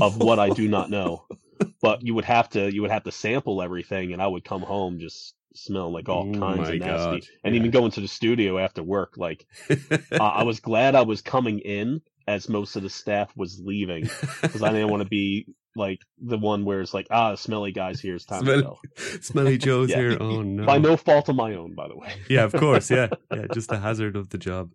of 0.00 0.16
what 0.22 0.38
I 0.38 0.50
do 0.50 0.68
not 0.68 0.90
know. 0.90 1.24
But 1.80 2.04
you 2.04 2.14
would 2.14 2.24
have 2.24 2.48
to 2.50 2.72
you 2.72 2.82
would 2.82 2.90
have 2.90 3.04
to 3.04 3.12
sample 3.12 3.62
everything, 3.62 4.12
and 4.12 4.20
I 4.20 4.26
would 4.26 4.44
come 4.44 4.62
home 4.62 4.98
just 4.98 5.34
smelling 5.56 5.92
like 5.92 6.08
all 6.08 6.28
Oh 6.34 6.38
kinds 6.38 6.68
of 6.68 6.74
nasty. 6.76 6.80
God, 6.80 7.20
And 7.44 7.54
yeah. 7.54 7.58
even 7.60 7.70
going 7.70 7.90
to 7.92 8.00
the 8.00 8.08
studio 8.08 8.58
after 8.58 8.82
work, 8.82 9.14
like 9.16 9.46
uh, 9.70 10.16
I 10.18 10.42
was 10.44 10.60
glad 10.60 10.94
I 10.94 11.02
was 11.02 11.20
coming 11.22 11.58
in 11.60 12.00
as 12.28 12.48
most 12.48 12.76
of 12.76 12.82
the 12.82 12.90
staff 12.90 13.32
was 13.36 13.60
leaving 13.64 14.08
because 14.42 14.62
I 14.62 14.72
didn't 14.72 14.90
want 14.90 15.02
to 15.02 15.08
be 15.08 15.46
like 15.76 16.00
the 16.18 16.38
one 16.38 16.64
where 16.64 16.80
it's 16.80 16.94
like 16.94 17.06
ah, 17.10 17.34
smelly 17.34 17.70
guys 17.72 18.00
here. 18.00 18.14
It's 18.16 18.24
time 18.24 18.42
Smell- 18.42 18.56
to 18.56 18.62
go. 18.62 18.78
Smelly 19.20 19.58
Joe's 19.58 19.90
Yeah. 19.90 19.96
here. 19.98 20.16
Oh 20.20 20.42
no. 20.42 20.64
By 20.66 20.78
no 20.78 20.96
fault 20.96 21.28
of 21.28 21.36
my 21.36 21.54
own, 21.54 21.74
by 21.74 21.86
the 21.88 21.96
way. 21.96 22.12
yeah, 22.28 22.44
of 22.44 22.52
course. 22.52 22.90
Yeah, 22.90 23.08
yeah. 23.32 23.46
Just 23.52 23.68
the 23.68 23.78
hazard 23.78 24.16
of 24.16 24.30
the 24.30 24.38
job. 24.38 24.70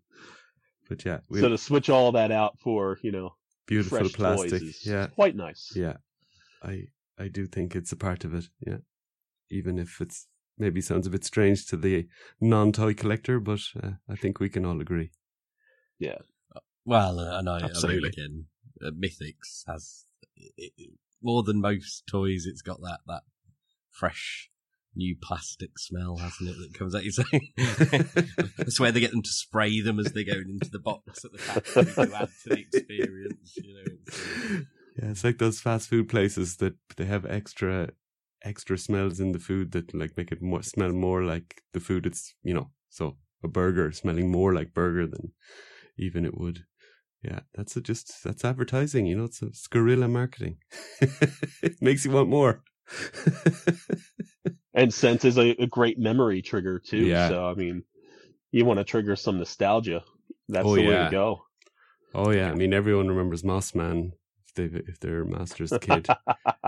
But 0.90 1.04
yeah, 1.06 1.20
we 1.30 1.40
so 1.40 1.50
to 1.50 1.58
switch 1.58 1.90
all 1.90 2.12
that 2.14 2.32
out 2.32 2.60
for 2.60 3.00
you 3.02 3.12
know 3.12 3.36
beautiful 3.66 4.10
plastic. 4.10 4.62
Yeah, 4.86 5.08
quite 5.08 5.36
nice. 5.36 5.72
yeah. 5.76 5.98
I 6.64 6.84
I 7.18 7.28
do 7.30 7.48
think 7.48 7.76
it's 7.76 7.92
a 7.92 7.96
part 7.98 8.24
of 8.24 8.34
it. 8.36 8.46
Yeah, 8.66 8.78
even 9.50 9.80
if 9.80 10.00
it's 10.02 10.28
maybe 10.62 10.80
sounds 10.80 11.08
a 11.08 11.10
bit 11.10 11.26
strange 11.26 11.66
to 11.68 11.76
the 11.76 12.08
non-toy 12.40 12.94
collector, 12.94 13.40
but 13.40 13.60
uh, 13.84 13.92
I 14.08 14.16
think 14.16 14.40
we 14.40 14.48
can 14.48 14.66
all 14.66 14.80
agree. 14.80 15.12
Yeah. 16.00 16.20
Well, 16.86 17.20
uh, 17.20 17.38
and 17.40 17.50
I, 17.50 17.56
I 17.56 17.60
mean, 17.62 17.70
Absolutely. 17.70 18.10
again, 18.10 18.46
uh, 18.82 18.92
Mythics 18.92 19.64
has 19.68 20.06
it, 20.36 20.72
it- 20.78 20.92
more 21.24 21.44
than 21.44 21.62
most 21.62 22.08
toys. 22.10 22.46
It's 22.48 22.64
got 22.64 22.80
that 22.82 23.00
that 23.08 23.22
fresh 23.92 24.50
new 24.96 25.16
plastic 25.22 25.78
smell, 25.78 26.18
hasn't 26.18 26.50
it? 26.50 26.56
That 26.58 26.74
comes 26.78 26.96
out. 26.96 27.04
You 27.04 27.12
say 27.12 27.54
that's 28.58 28.80
where 28.80 28.92
they 28.92 29.00
get 29.00 29.12
them 29.12 29.22
to 29.22 29.30
spray 29.30 29.82
them 29.82 30.00
as 30.00 30.12
they're 30.14 30.24
going 30.24 30.50
into 30.50 30.70
the 30.72 30.80
box 30.80 31.24
at 31.24 31.32
the 31.32 31.38
factory 31.38 31.86
to 31.86 32.16
add 32.16 32.30
to 32.44 32.50
the 32.50 32.60
experience. 32.62 33.54
You 33.58 33.74
know, 33.76 33.84
it's, 34.08 34.20
uh, 34.20 34.60
Yeah, 35.02 35.10
it's 35.12 35.24
like 35.24 35.38
those 35.38 35.62
fast 35.62 35.90
food 35.90 36.10
places 36.10 36.58
that 36.58 36.74
they 36.98 37.06
have 37.06 37.26
extra 37.26 37.90
extra 38.44 38.78
smells 38.78 39.20
in 39.20 39.32
the 39.32 39.40
food 39.40 39.72
that 39.72 39.94
like 39.94 40.18
make 40.18 40.32
it 40.32 40.42
more 40.42 40.64
smell 40.64 40.92
more 40.92 41.24
like 41.24 41.62
the 41.74 41.80
food 41.80 42.06
it's 42.06 42.34
you 42.44 42.54
know 42.54 42.72
so 42.90 43.18
a 43.44 43.48
burger 43.48 43.92
smelling 43.92 44.32
more 44.32 44.54
like 44.54 44.74
burger 44.74 45.08
than 45.08 45.32
even 45.98 46.26
it 46.26 46.38
would 46.38 46.66
yeah 47.24 47.42
that's 47.56 47.76
a 47.76 47.82
just 47.82 48.24
that's 48.24 48.44
advertising 48.46 49.06
you 49.06 49.16
know 49.16 49.26
it's, 49.26 49.42
a, 49.42 49.48
it's 49.48 49.68
guerrilla 49.68 50.08
marketing 50.08 50.58
it 51.62 51.76
makes 51.82 52.06
you 52.06 52.12
want 52.12 52.30
more 52.30 52.64
And 54.74 54.94
scent 54.94 55.26
is 55.26 55.38
a, 55.38 55.50
a 55.62 55.68
great 55.68 56.00
memory 56.00 56.42
trigger 56.42 56.80
too. 56.80 57.08
Yeah. 57.08 57.30
So 57.30 57.46
I 57.46 57.54
mean, 57.56 57.84
you 58.52 58.66
want 58.66 58.80
to 58.80 58.84
trigger 58.84 59.16
some 59.16 59.38
nostalgia. 59.38 60.04
That's 60.48 60.68
Oh, 60.68 60.76
the 60.76 60.88
way 60.88 60.98
to 61.06 61.12
go. 61.12 61.44
oh 62.14 62.32
yeah 62.32 62.52
i 62.52 62.56
mean 62.56 62.74
everyone 62.74 63.08
remembers 63.08 63.44
moss 63.44 63.74
man 63.74 64.12
if 64.14 64.21
they 64.56 64.66
if 64.66 65.00
they're 65.00 65.26
master's 65.26 65.74
kid 65.82 66.08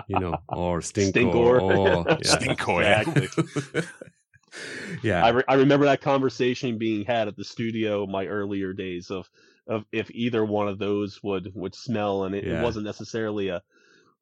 you 0.08 0.19
know 0.19 0.36
or 0.50 0.80
stinkor, 0.80 1.13
Stinkor. 1.13 1.62
oh 1.62 2.06
yeah 2.08 2.15
Stinkor, 2.24 2.82
yeah. 2.82 3.02
Exactly. 3.02 3.82
yeah 5.04 5.26
I, 5.26 5.30
re- 5.30 5.43
I 5.48 5.54
remember 5.56 5.86
that 5.86 6.02
conversation 6.02 6.78
being 6.78 7.06
had 7.06 7.28
at 7.28 7.36
the 7.36 7.43
studio 7.43 8.06
my 8.06 8.26
earlier 8.28 8.74
days 8.74 9.10
of 9.12 9.30
of 9.67 9.86
if 9.91 10.12
either 10.12 10.43
one 10.43 10.67
of 10.67 10.78
those 10.78 11.22
would 11.24 11.52
would 11.56 11.74
smell 11.76 12.26
and 12.26 12.36
it, 12.36 12.43
Yeah. 12.46 12.60
it 12.60 12.63
wasn't 12.63 12.86
necessarily 12.86 13.48
a 13.50 13.62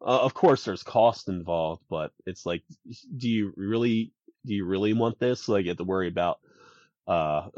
uh, 0.03 0.19
of 0.21 0.33
course 0.33 0.63
there's 0.63 0.81
cost 0.81 1.29
involved, 1.29 1.83
but 1.87 2.11
it's 2.25 2.43
like, 2.43 2.63
do 3.17 3.29
you 3.29 3.53
really 3.55 4.11
do 4.43 4.53
you 4.55 4.65
really 4.65 4.93
want 4.93 5.19
this? 5.19 5.47
Like, 5.47 5.65
you 5.65 5.69
have 5.69 5.77
to 5.77 5.83
worry 5.83 6.07
about 6.07 6.39
uh, 7.07 7.49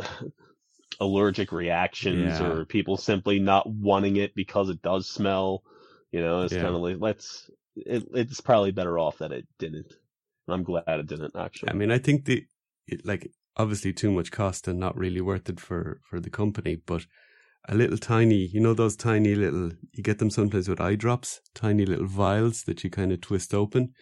allergic 1.00 1.54
reactions 1.54 2.40
Yeah. 2.40 2.46
or 2.48 2.66
people 2.66 2.98
simply 2.98 3.40
not 3.40 3.70
wanting 3.70 4.18
it 4.18 4.36
because 4.36 4.70
it 4.70 4.82
does 4.82 5.08
smell. 5.10 5.64
You 6.14 6.22
know, 6.22 6.44
it's 6.44 6.54
Yeah. 6.54 6.62
kind 6.62 6.76
of 6.76 6.82
like 6.82 6.98
let's. 7.00 7.50
It, 7.76 8.08
it's 8.14 8.40
probably 8.40 8.72
better 8.72 9.00
off 9.00 9.18
that 9.18 9.32
it 9.32 9.48
didn't. 9.58 9.92
I'm 10.48 10.64
glad 10.64 10.84
it 10.88 11.08
didn't 11.08 11.36
actually. 11.36 11.70
I 11.72 11.74
mean, 11.74 11.92
I 11.92 11.98
think 11.98 12.26
the 12.26 12.46
it, 12.88 13.06
like 13.06 13.32
obviously 13.58 13.94
too 13.94 14.12
much 14.12 14.32
cost 14.32 14.68
and 14.68 14.80
not 14.80 14.98
really 14.98 15.22
worth 15.22 15.50
it 15.50 15.60
for 15.60 16.00
for 16.10 16.20
the 16.20 16.30
company, 16.30 16.76
but 16.76 17.06
a 17.68 17.76
little 17.76 17.98
tiny, 17.98 18.46
you 18.54 18.60
know, 18.60 18.74
those 18.76 18.96
tiny 18.96 19.34
little 19.34 19.72
you 19.92 20.04
get 20.04 20.20
them 20.20 20.30
sometimes 20.30 20.70
with 20.70 20.80
eye 20.80 20.96
drops, 20.96 21.42
tiny 21.56 21.86
little 21.86 22.06
vials 22.06 22.64
that 22.64 22.84
you 22.84 22.90
kind 22.92 23.12
of 23.12 23.22
twist 23.22 23.54
open. 23.54 23.94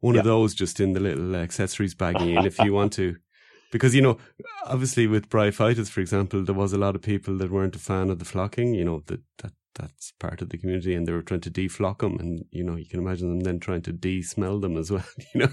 One 0.00 0.14
of 0.16 0.24
those 0.24 0.54
just 0.54 0.78
in 0.78 0.92
the 0.92 1.00
little 1.00 1.34
accessories 1.34 1.94
baggie, 1.96 2.36
and 2.36 2.46
if 2.46 2.58
you 2.60 2.72
want 2.72 2.92
to. 2.94 3.16
Because 3.70 3.94
you 3.94 4.00
know, 4.00 4.16
obviously 4.64 5.06
with 5.06 5.28
bryophytus, 5.28 5.90
for 5.90 6.00
example, 6.00 6.42
there 6.42 6.54
was 6.54 6.72
a 6.72 6.78
lot 6.78 6.94
of 6.96 7.02
people 7.02 7.36
that 7.36 7.50
weren't 7.50 7.76
a 7.76 7.78
fan 7.78 8.08
of 8.08 8.18
the 8.18 8.24
flocking. 8.24 8.72
You 8.72 8.84
know 8.86 9.02
that 9.08 9.20
that 9.42 9.52
that's 9.78 10.12
part 10.18 10.42
of 10.42 10.48
the 10.50 10.58
community, 10.58 10.94
and 10.94 11.06
they 11.06 11.12
were 11.12 11.22
trying 11.22 11.40
to 11.42 11.50
deflock 11.50 11.98
them, 11.98 12.18
and 12.18 12.44
you 12.50 12.64
know 12.64 12.76
you 12.76 12.86
can 12.86 13.00
imagine 13.00 13.28
them 13.28 13.40
then 13.40 13.60
trying 13.60 13.82
to 13.82 13.92
de-smell 13.92 14.58
them 14.60 14.76
as 14.76 14.90
well. 14.90 15.04
You 15.34 15.40
know, 15.42 15.48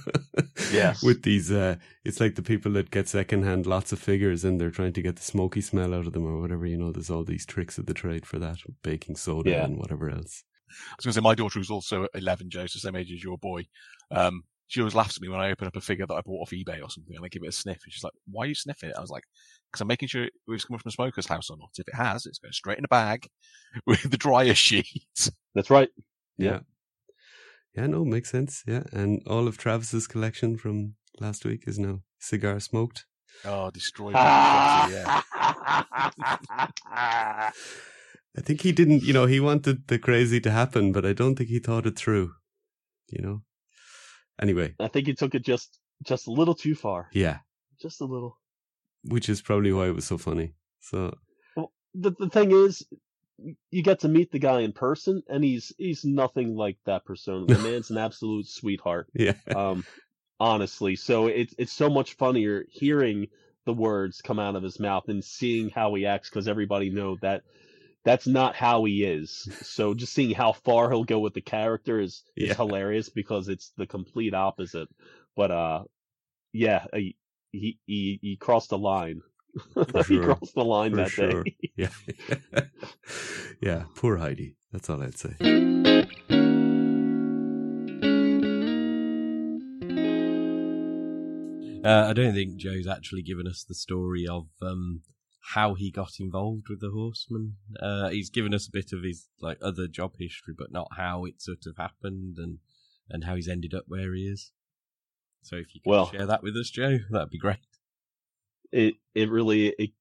Yes. 0.71 1.03
with 1.03 1.23
these, 1.23 1.51
uh, 1.51 1.75
it's 2.03 2.19
like 2.19 2.35
the 2.35 2.41
people 2.41 2.71
that 2.73 2.91
get 2.91 3.07
secondhand 3.07 3.65
lots 3.65 3.91
of 3.91 3.99
figures, 3.99 4.43
and 4.43 4.59
they're 4.59 4.71
trying 4.71 4.93
to 4.93 5.01
get 5.01 5.15
the 5.17 5.21
smoky 5.21 5.61
smell 5.61 5.93
out 5.93 6.07
of 6.07 6.13
them 6.13 6.25
or 6.25 6.39
whatever. 6.41 6.65
You 6.65 6.77
know, 6.77 6.91
there's 6.91 7.09
all 7.09 7.23
these 7.23 7.45
tricks 7.45 7.77
of 7.77 7.85
the 7.85 7.93
trade 7.93 8.25
for 8.25 8.39
that, 8.39 8.57
baking 8.83 9.15
soda 9.17 9.49
Yeah. 9.51 9.65
and 9.65 9.77
whatever 9.77 10.09
else. 10.09 10.43
I 10.67 10.95
was 10.97 11.05
going 11.05 11.11
to 11.13 11.13
say 11.13 11.21
my 11.21 11.35
daughter 11.35 11.59
was 11.59 11.69
also 11.69 12.07
11, 12.15 12.49
Joe, 12.49 12.65
so 12.67 12.79
same 12.79 12.95
age 12.95 13.11
as 13.11 13.23
your 13.23 13.37
boy. 13.37 13.65
Um, 14.11 14.43
she 14.67 14.81
always 14.81 14.95
laughs 14.95 15.17
at 15.17 15.21
me 15.21 15.29
when 15.29 15.39
I 15.39 15.51
open 15.51 15.67
up 15.67 15.75
a 15.75 15.81
figure 15.81 16.05
that 16.07 16.13
I 16.13 16.21
bought 16.21 16.41
off 16.41 16.51
eBay 16.51 16.81
or 16.81 16.89
something, 16.89 17.15
and 17.15 17.23
I 17.23 17.29
give 17.29 17.43
it 17.43 17.49
a 17.49 17.51
sniff. 17.51 17.79
And 17.83 17.93
she's 17.93 18.03
like, 18.03 18.13
"Why 18.29 18.45
are 18.45 18.47
you 18.47 18.55
sniffing 18.55 18.89
it?" 18.89 18.95
I 18.97 19.01
was 19.01 19.11
like, 19.11 19.23
"Because 19.71 19.81
I'm 19.81 19.87
making 19.87 20.07
sure 20.07 20.25
if 20.25 20.31
it's 20.47 20.65
coming 20.65 20.79
from 20.79 20.89
a 20.89 20.91
smoker's 20.91 21.27
house 21.27 21.49
or 21.49 21.57
not. 21.57 21.69
If 21.77 21.87
it 21.87 21.95
has, 21.95 22.25
it's 22.25 22.39
going 22.39 22.51
straight 22.53 22.77
in 22.79 22.85
a 22.85 22.89
bag 22.89 23.27
with 23.85 24.09
the 24.09 24.17
dryer 24.17 24.55
sheet." 24.55 24.87
That's 25.53 25.69
right. 25.69 25.89
Yeah. 26.37 26.59
Yeah, 27.75 27.87
no, 27.87 28.05
makes 28.05 28.31
sense. 28.31 28.63
Yeah. 28.65 28.83
And 28.91 29.21
all 29.27 29.47
of 29.47 29.57
Travis's 29.57 30.07
collection 30.07 30.57
from 30.57 30.95
last 31.19 31.45
week 31.45 31.63
is 31.67 31.77
now 31.77 32.01
cigar 32.19 32.59
smoked. 32.59 33.05
Oh, 33.43 33.69
destroyed. 33.69 34.13
yeah. 34.15 35.21
I 38.37 38.41
think 38.41 38.61
he 38.61 38.71
didn't, 38.71 39.03
you 39.03 39.13
know, 39.13 39.25
he 39.25 39.39
wanted 39.39 39.87
the 39.87 39.99
crazy 39.99 40.39
to 40.41 40.51
happen, 40.51 40.91
but 40.91 41.05
I 41.05 41.13
don't 41.13 41.35
think 41.35 41.49
he 41.49 41.59
thought 41.59 41.85
it 41.85 41.97
through, 41.97 42.31
you 43.09 43.21
know? 43.21 43.41
Anyway, 44.41 44.75
I 44.79 44.87
think 44.87 45.07
he 45.07 45.13
took 45.13 45.35
it 45.35 45.43
just 45.45 45.79
just 46.03 46.27
a 46.27 46.31
little 46.31 46.55
too 46.55 46.75
far. 46.75 47.09
yeah, 47.13 47.39
Just 47.81 48.01
a 48.01 48.05
little. 48.05 48.37
which 49.05 49.29
is 49.29 49.41
probably 49.41 49.71
why 49.71 49.87
it 49.87 49.95
was 49.95 50.05
so 50.05 50.17
funny. 50.17 50.53
So, 50.81 51.17
the 51.93 52.11
the 52.19 52.29
thing 52.29 52.51
is, 52.51 52.85
you 53.71 53.81
get 53.81 53.99
to 54.01 54.07
meet 54.09 54.31
the 54.31 54.39
guy 54.39 54.61
in 54.61 54.71
person, 54.73 55.23
and 55.29 55.43
he's 55.43 55.71
he's 55.77 56.03
nothing 56.03 56.55
like 56.55 56.77
that 56.85 57.05
persona. 57.05 57.45
The 57.45 57.57
man's 57.69 57.91
an 57.91 57.97
absolute 57.97 58.47
sweetheart. 58.47 59.07
yeah. 59.13 59.33
Um, 59.55 59.85
honestly, 60.39 60.95
so 60.97 61.27
it's 61.27 61.55
it's 61.57 61.71
so 61.73 61.89
much 61.89 62.15
funnier 62.15 62.65
hearing 62.69 63.27
the 63.65 63.73
words 63.73 64.21
come 64.21 64.37
out 64.39 64.55
of 64.55 64.63
his 64.63 64.79
mouth 64.79 65.07
and 65.07 65.23
seeing 65.23 65.69
how 65.69 65.93
he 65.95 66.05
acts 66.05 66.29
because 66.29 66.47
everybody 66.47 66.89
know 66.89 67.17
that 67.21 67.43
that's 68.05 68.27
not 68.27 68.55
how 68.55 68.85
he 68.85 69.03
is. 69.05 69.49
So 69.63 69.95
just 69.95 70.13
seeing 70.13 70.35
how 70.35 70.53
far 70.53 70.89
he'll 70.91 71.05
go 71.05 71.19
with 71.19 71.35
the 71.35 71.41
character 71.41 71.99
is 72.01 72.23
is 72.37 72.49
Yeah. 72.49 72.55
hilarious 72.55 73.09
because 73.09 73.49
it's 73.49 73.71
the 73.77 73.87
complete 73.87 74.33
opposite. 74.35 74.89
But 75.35 75.51
uh, 75.51 75.83
yeah, 76.53 76.85
he 76.93 77.17
he 77.51 77.79
he, 77.87 78.19
he 78.21 78.37
crossed 78.37 78.69
the 78.71 78.77
line. 78.79 79.21
he 80.07 80.19
crossed 80.19 80.55
the 80.55 80.65
line 80.65 80.91
For 80.91 80.97
that 80.97 81.09
sure. 81.09 81.43
day. 81.43 81.55
Yeah. 81.77 81.89
yeah. 83.61 83.83
Poor 83.95 84.17
Heidi. 84.17 84.55
That's 84.71 84.89
all 84.89 85.01
I'd 85.03 85.17
say. 85.17 85.35
Uh, 91.83 92.07
I 92.09 92.13
don't 92.13 92.33
think 92.33 92.55
Joe's 92.57 92.87
actually 92.87 93.21
given 93.21 93.47
us 93.47 93.63
the 93.63 93.75
story 93.75 94.25
of 94.27 94.47
um, 94.61 95.01
how 95.53 95.73
he 95.75 95.91
got 95.91 96.19
involved 96.19 96.65
with 96.69 96.79
the 96.81 96.89
Horsemen. 96.91 97.55
Uh, 97.79 98.09
he's 98.09 98.29
given 98.29 98.53
us 98.53 98.67
a 98.67 98.71
bit 98.71 98.91
of 98.93 99.03
his 99.03 99.27
like 99.39 99.57
other 99.61 99.87
job 99.87 100.13
history, 100.19 100.53
but 100.57 100.71
not 100.71 100.87
how 100.97 101.25
it 101.25 101.41
sort 101.41 101.65
of 101.67 101.77
happened 101.77 102.37
and 102.37 102.59
and 103.09 103.23
how 103.25 103.35
he's 103.35 103.47
ended 103.47 103.73
up 103.73 103.83
where 103.87 104.13
he 104.15 104.23
is. 104.23 104.51
So 105.43 105.57
if 105.57 105.75
you 105.75 105.81
could 105.81 105.89
Well- 105.89 106.11
share 106.11 106.25
that 106.25 106.41
with 106.43 106.55
us, 106.57 106.69
Joe, 106.71 106.97
that'd 107.11 107.29
be 107.29 107.37
great. 107.37 107.59
it 108.71 108.95
it 109.13 109.29
really 109.29 109.67
it, 109.67 109.91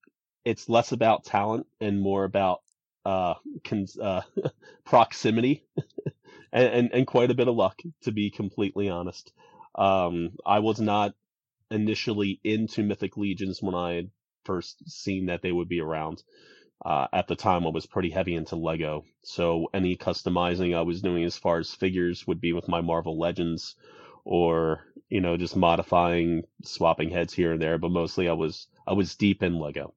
it's 0.44 0.68
less 0.68 0.92
about 0.92 1.24
talent 1.24 1.66
and 1.80 2.00
more 2.00 2.24
about 2.24 2.60
uh, 3.04 3.34
cons, 3.64 3.98
uh 3.98 4.22
proximity 4.86 5.66
and, 6.52 6.68
and 6.72 6.92
and 6.94 7.06
quite 7.06 7.30
a 7.30 7.34
bit 7.34 7.48
of 7.48 7.54
luck 7.54 7.78
to 8.02 8.12
be 8.12 8.30
completely 8.30 8.88
honest 8.88 9.30
um 9.74 10.30
i 10.46 10.58
was 10.60 10.80
not 10.80 11.12
initially 11.70 12.40
into 12.44 12.82
mythic 12.82 13.16
legions 13.18 13.60
when 13.60 13.74
i 13.74 14.04
first 14.44 14.88
seen 14.90 15.26
that 15.26 15.42
they 15.42 15.52
would 15.52 15.68
be 15.68 15.80
around 15.80 16.22
uh, 16.84 17.06
at 17.12 17.28
the 17.28 17.36
time 17.36 17.66
i 17.66 17.70
was 17.70 17.86
pretty 17.86 18.10
heavy 18.10 18.34
into 18.34 18.56
lego. 18.56 19.04
So 19.22 19.68
any 19.72 19.96
customizing 19.96 20.76
i 20.76 20.82
was 20.82 21.02
doing 21.02 21.24
as 21.24 21.36
far 21.36 21.58
as 21.58 21.72
figures 21.74 22.26
would 22.26 22.40
be 22.40 22.52
with 22.52 22.68
my 22.68 22.80
marvel 22.80 23.18
legends 23.18 23.76
or 24.24 24.84
you 25.08 25.20
know 25.20 25.36
just 25.36 25.56
modifying 25.56 26.42
swapping 26.62 27.10
heads 27.10 27.32
here 27.34 27.52
and 27.52 27.62
there 27.62 27.78
but 27.78 27.90
mostly 27.90 28.28
i 28.28 28.32
was 28.32 28.66
i 28.86 28.92
was 28.92 29.16
deep 29.16 29.42
in 29.42 29.58
lego. 29.58 29.94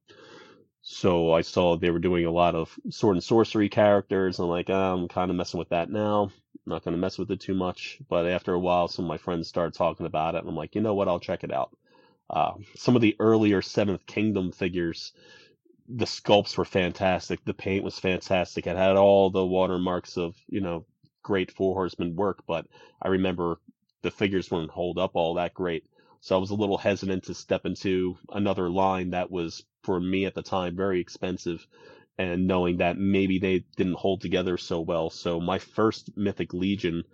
So 0.82 1.32
i 1.32 1.42
saw 1.42 1.76
they 1.76 1.90
were 1.90 1.98
doing 1.98 2.24
a 2.24 2.30
lot 2.30 2.54
of 2.54 2.74
sword 2.90 3.16
and 3.16 3.24
sorcery 3.24 3.68
characters. 3.68 4.38
I'm 4.38 4.48
like 4.48 4.70
"Ah, 4.70 4.92
i'm 4.94 5.08
kind 5.08 5.30
of 5.30 5.36
messing 5.36 5.58
with 5.58 5.70
that 5.70 5.90
now. 5.90 6.24
I'm 6.24 6.70
not 6.72 6.84
going 6.84 6.94
to 6.94 7.00
mess 7.00 7.18
with 7.18 7.30
it 7.30 7.40
too 7.40 7.54
much. 7.54 7.98
But 8.08 8.26
after 8.26 8.54
a 8.54 8.58
while 8.58 8.88
some 8.88 9.04
of 9.04 9.08
my 9.08 9.18
friends 9.18 9.48
started 9.48 9.74
talking 9.74 10.06
about 10.06 10.34
it 10.34 10.38
and 10.38 10.48
i'm 10.48 10.56
like 10.56 10.74
you 10.74 10.80
know 10.80 10.94
what? 10.94 11.08
I'll 11.08 11.20
check 11.20 11.44
it 11.44 11.52
out 11.52 11.70
uh, 12.30 12.52
some 12.76 12.96
of 12.96 13.02
the 13.02 13.16
earlier 13.20 13.62
seventh 13.62 14.06
kingdom 14.06 14.52
figures 14.52 15.12
the 15.88 16.04
sculpts 16.04 16.56
were 16.58 16.64
fantastic 16.66 17.44
the 17.44 17.54
paint 17.54 17.84
was 17.84 17.98
fantastic 17.98 18.66
it 18.66 18.76
had 18.76 18.96
all 18.96 19.30
the 19.30 19.44
watermarks 19.46 20.16
of 20.18 20.36
you 20.48 20.60
know 20.60 20.84
great 21.22 21.50
four 21.50 21.74
horsemen 21.74 22.14
work 22.16 22.42
but 22.46 22.66
i 23.02 23.08
remember 23.08 23.58
the 24.02 24.10
figures 24.10 24.50
wouldn't 24.50 24.70
hold 24.70 24.98
up 24.98 25.12
all 25.14 25.34
that 25.34 25.54
great. 25.54 25.84
So 26.20 26.36
I 26.36 26.40
was 26.40 26.50
a 26.50 26.54
little 26.56 26.78
hesitant 26.78 27.24
to 27.24 27.34
step 27.34 27.66
into 27.66 28.16
another 28.32 28.70
line 28.70 29.10
that 29.10 29.30
was, 29.30 29.64
for 29.82 30.00
me 30.00 30.24
at 30.24 30.34
the 30.34 30.42
time, 30.42 30.76
very 30.76 31.00
expensive 31.00 31.66
and 32.18 32.46
knowing 32.48 32.78
that 32.78 32.98
maybe 32.98 33.38
they 33.38 33.64
didn't 33.76 33.94
hold 33.94 34.20
together 34.20 34.56
so 34.56 34.80
well. 34.80 35.10
So 35.10 35.40
my 35.40 35.58
first 35.58 36.16
Mythic 36.16 36.52
Legion 36.52 37.04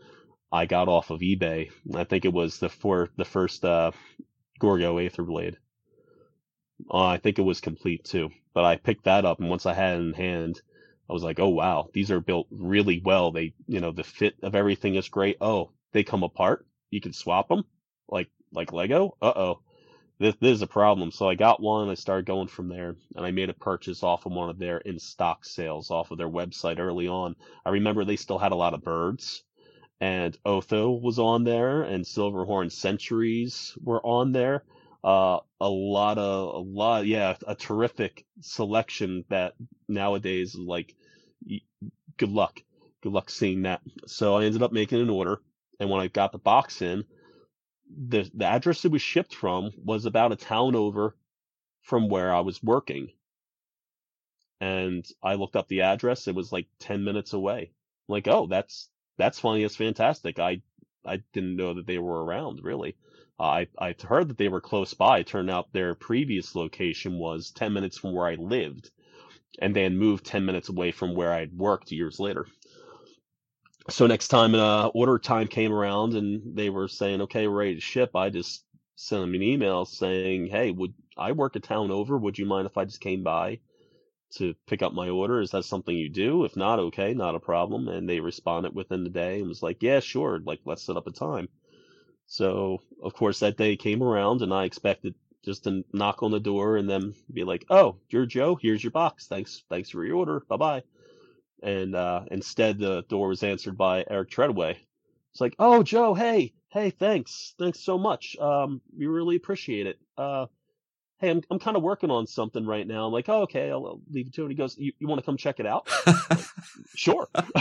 I 0.53 0.66
got 0.66 0.88
off 0.88 1.11
of 1.11 1.20
eBay. 1.20 1.70
I 1.94 2.05
think 2.05 2.24
it 2.24 2.33
was 2.33 2.59
the 2.59 2.68
for 2.68 3.11
the 3.16 3.24
first 3.24 3.64
uh 3.64 3.90
Gorgo 4.58 4.98
Aetherblade. 4.98 5.56
Uh, 6.90 7.06
I 7.06 7.18
think 7.18 7.38
it 7.38 7.42
was 7.42 7.60
complete 7.60 8.04
too. 8.04 8.30
But 8.52 8.64
I 8.64 8.76
picked 8.76 9.04
that 9.04 9.24
up 9.24 9.40
and 9.40 9.50
once 9.50 9.66
I 9.66 9.74
had 9.74 9.96
it 9.98 10.02
in 10.02 10.12
hand, 10.12 10.60
I 11.08 11.12
was 11.12 11.22
like, 11.22 11.38
"Oh 11.38 11.48
wow, 11.48 11.88
these 11.92 12.10
are 12.10 12.20
built 12.20 12.46
really 12.50 13.00
well. 13.04 13.30
They, 13.30 13.54
you 13.66 13.80
know, 13.80 13.92
the 13.92 14.04
fit 14.04 14.36
of 14.42 14.54
everything 14.54 14.94
is 14.94 15.08
great. 15.08 15.36
Oh, 15.40 15.70
they 15.92 16.02
come 16.02 16.22
apart. 16.22 16.66
You 16.90 17.00
can 17.00 17.12
swap 17.12 17.48
them 17.48 17.64
like 18.08 18.30
like 18.52 18.72
Lego. 18.72 19.16
Uh 19.20 19.32
oh, 19.36 19.60
this, 20.18 20.34
this 20.40 20.52
is 20.52 20.62
a 20.62 20.66
problem. 20.66 21.10
So 21.10 21.28
I 21.28 21.34
got 21.34 21.60
one. 21.60 21.88
I 21.88 21.94
started 21.94 22.26
going 22.26 22.48
from 22.48 22.68
there, 22.68 22.96
and 23.16 23.26
I 23.26 23.30
made 23.32 23.50
a 23.50 23.54
purchase 23.54 24.02
off 24.02 24.26
of 24.26 24.32
one 24.32 24.48
of 24.48 24.58
their 24.58 24.78
in 24.78 24.98
stock 24.98 25.44
sales 25.44 25.90
off 25.90 26.10
of 26.10 26.18
their 26.18 26.28
website 26.28 26.78
early 26.78 27.08
on. 27.08 27.36
I 27.64 27.70
remember 27.70 28.04
they 28.04 28.16
still 28.16 28.38
had 28.38 28.52
a 28.52 28.56
lot 28.56 28.74
of 28.74 28.82
birds, 28.82 29.42
and 30.00 30.37
Otho 30.44 30.90
was 30.92 31.18
on 31.18 31.44
there, 31.44 31.83
and 31.83 32.04
Silverhorn 32.04 32.70
Centuries 32.70 33.76
were 33.83 34.04
on 34.04 34.33
there. 34.33 34.64
Uh, 35.02 35.40
a 35.61 35.68
lot 35.68 36.18
of 36.18 36.54
a 36.54 36.59
lot, 36.59 37.07
yeah, 37.07 37.37
a 37.46 37.54
terrific 37.54 38.24
selection 38.40 39.24
that 39.28 39.54
nowadays 39.88 40.54
like, 40.54 40.94
good 42.16 42.30
luck, 42.30 42.62
good 43.02 43.12
luck 43.12 43.30
seeing 43.30 43.62
that. 43.62 43.80
So 44.07 44.37
I 44.37 44.44
ended 44.44 44.62
up 44.62 44.72
making 44.72 45.00
an 45.00 45.11
order, 45.11 45.40
and 45.80 45.90
when 45.90 46.00
I 46.00 46.09
got 46.09 46.33
the 46.33 46.38
box 46.38 46.83
in, 46.83 47.04
the 48.09 48.30
the 48.35 48.44
address 48.46 48.85
it 48.85 48.92
was 48.92 49.02
shipped 49.02 49.35
from 49.35 49.70
was 49.85 50.07
about 50.07 50.33
a 50.33 50.37
town 50.37 50.74
over 50.76 51.16
from 51.83 52.09
where 52.09 52.35
I 52.35 52.40
was 52.40 52.62
working. 52.62 53.11
And 54.61 55.07
I 55.22 55.35
looked 55.35 55.57
up 55.57 55.68
the 55.68 55.83
address, 55.83 56.26
it 56.28 56.35
was 56.35 56.50
like 56.52 56.66
10 56.80 57.04
minutes 57.04 57.33
away. 57.33 57.72
I'm 58.09 58.12
like, 58.12 58.26
"Oh, 58.28 58.46
that's 58.46 58.88
that's 59.18 59.40
funny, 59.40 59.64
it's 59.64 59.77
fantastic." 59.77 60.38
I 60.38 60.62
I 61.07 61.18
didn't 61.33 61.57
know 61.57 61.74
that 61.74 61.87
they 61.87 61.98
were 61.98 62.24
around 62.24 62.61
really. 62.62 62.96
I 63.38 63.68
I 63.79 63.94
heard 64.03 64.29
that 64.29 64.38
they 64.38 64.48
were 64.48 64.61
close 64.61 64.94
by. 64.94 65.20
It 65.20 65.27
turned 65.27 65.50
out 65.50 65.72
their 65.72 65.94
previous 65.94 66.55
location 66.55 67.18
was 67.18 67.50
10 67.53 67.72
minutes 67.72 67.98
from 67.98 68.12
where 68.14 68.27
I 68.29 68.37
lived 68.37 68.90
and 69.61 69.77
had 69.77 69.92
moved 69.94 70.27
10 70.27 70.44
minutes 70.46 70.68
away 70.70 70.92
from 70.92 71.14
where 71.14 71.33
I'd 71.33 71.53
worked 71.57 71.92
years 71.92 72.20
later. 72.20 72.46
so 73.90 74.07
next 74.07 74.29
time 74.29 74.55
uh, 74.55 74.88
order 74.88 75.18
time 75.18 75.46
came 75.46 75.72
around 75.72 76.14
and 76.14 76.57
they 76.57 76.70
were 76.70 76.88
saying, 76.88 77.20
okay, 77.22 77.46
we're 77.46 77.59
ready 77.59 77.74
to 77.74 77.81
ship, 77.81 78.16
I 78.16 78.31
just 78.31 78.64
sent 78.96 79.22
them 79.22 79.35
an 79.35 79.42
email 79.42 79.85
saying, 79.85 80.46
hey, 80.48 80.70
would 80.70 80.94
I 81.16 81.33
work 81.33 81.57
a 81.57 81.61
town 81.61 81.90
over? 81.90 82.16
Would 82.16 82.38
you 82.38 82.46
mind 82.46 82.66
if 82.66 82.77
I 82.79 82.85
just 82.85 83.00
came 83.00 83.22
by 83.22 83.61
to 84.37 84.55
pick 84.66 84.83
up 84.83 84.92
my 84.92 85.09
order? 85.09 85.40
Is 85.40 85.51
that 85.53 85.64
something 85.64 85.97
you 85.97 86.09
do? 86.09 86.44
If 86.44 86.57
not, 86.57 86.79
okay, 86.79 87.14
not 87.14 87.35
a 87.35 87.40
problem. 87.40 87.88
And 87.88 88.09
they 88.09 88.20
responded 88.20 88.75
within 88.75 89.05
the 89.05 89.11
day 89.11 89.40
and 89.40 89.49
was 89.49 89.62
like, 89.62 89.83
yeah, 89.83 90.01
sure. 90.01 90.40
Like, 90.44 90.61
let's 90.64 90.83
set 90.83 90.97
up 90.97 91.07
a 91.07 91.12
time. 91.12 91.49
So, 92.27 92.81
of 93.03 93.14
course, 93.14 93.40
that 93.40 93.57
day 93.57 93.77
came 93.77 94.03
around 94.03 94.42
and 94.42 94.53
I 94.53 94.64
expected 94.64 95.14
just 95.44 95.64
to 95.64 95.85
knock 95.92 96.23
on 96.23 96.31
the 96.31 96.40
door 96.40 96.77
and 96.77 96.88
then 96.88 97.14
be 97.33 97.44
like, 97.44 97.64
oh, 97.68 97.97
you're 98.09 98.27
Joe. 98.27 98.57
Here's 98.61 98.83
your 98.83 98.92
box. 98.92 99.27
Thanks. 99.27 99.62
Thanks 99.68 99.90
for 99.90 100.05
your 100.05 100.16
order. 100.16 100.40
Bye 100.49 100.57
bye 100.57 100.83
and 101.64 101.94
uh, 101.97 102.25
instead 102.31 102.79
the 102.79 103.03
door 103.09 103.29
was 103.29 103.42
answered 103.42 103.77
by 103.77 104.05
Eric 104.09 104.31
Treadway. 104.31 104.79
It's 105.33 105.40
like, 105.40 105.57
oh, 105.59 105.83
Joe, 105.83 106.14
hey, 106.14 106.53
hey, 106.68 106.90
thanks, 106.90 107.55
thanks 107.59 107.81
so 107.81 107.99
much. 107.99 108.37
Um, 108.38 108.81
we 108.97 109.07
really 109.07 109.35
appreciate 109.35 109.87
it. 109.87 109.99
Uh, 110.16 110.47
hey, 111.24 111.30
I'm 111.30 111.42
I'm 111.50 111.58
kind 111.58 111.76
of 111.76 111.82
working 111.82 112.10
on 112.10 112.26
something 112.26 112.66
right 112.66 112.87
now. 112.87 113.06
I'm 113.06 113.12
like, 113.12 113.28
oh, 113.28 113.42
okay, 113.42 113.70
I'll, 113.70 113.87
I'll 113.87 114.00
leave 114.10 114.28
it 114.28 114.34
to 114.34 114.44
him. 114.44 114.50
He 114.50 114.54
goes, 114.54 114.76
you, 114.78 114.92
you 114.98 115.08
want 115.08 115.20
to 115.20 115.24
come 115.24 115.37
check 115.37 115.60
it 115.60 115.66
out? 115.66 115.88
sure. 116.94 117.28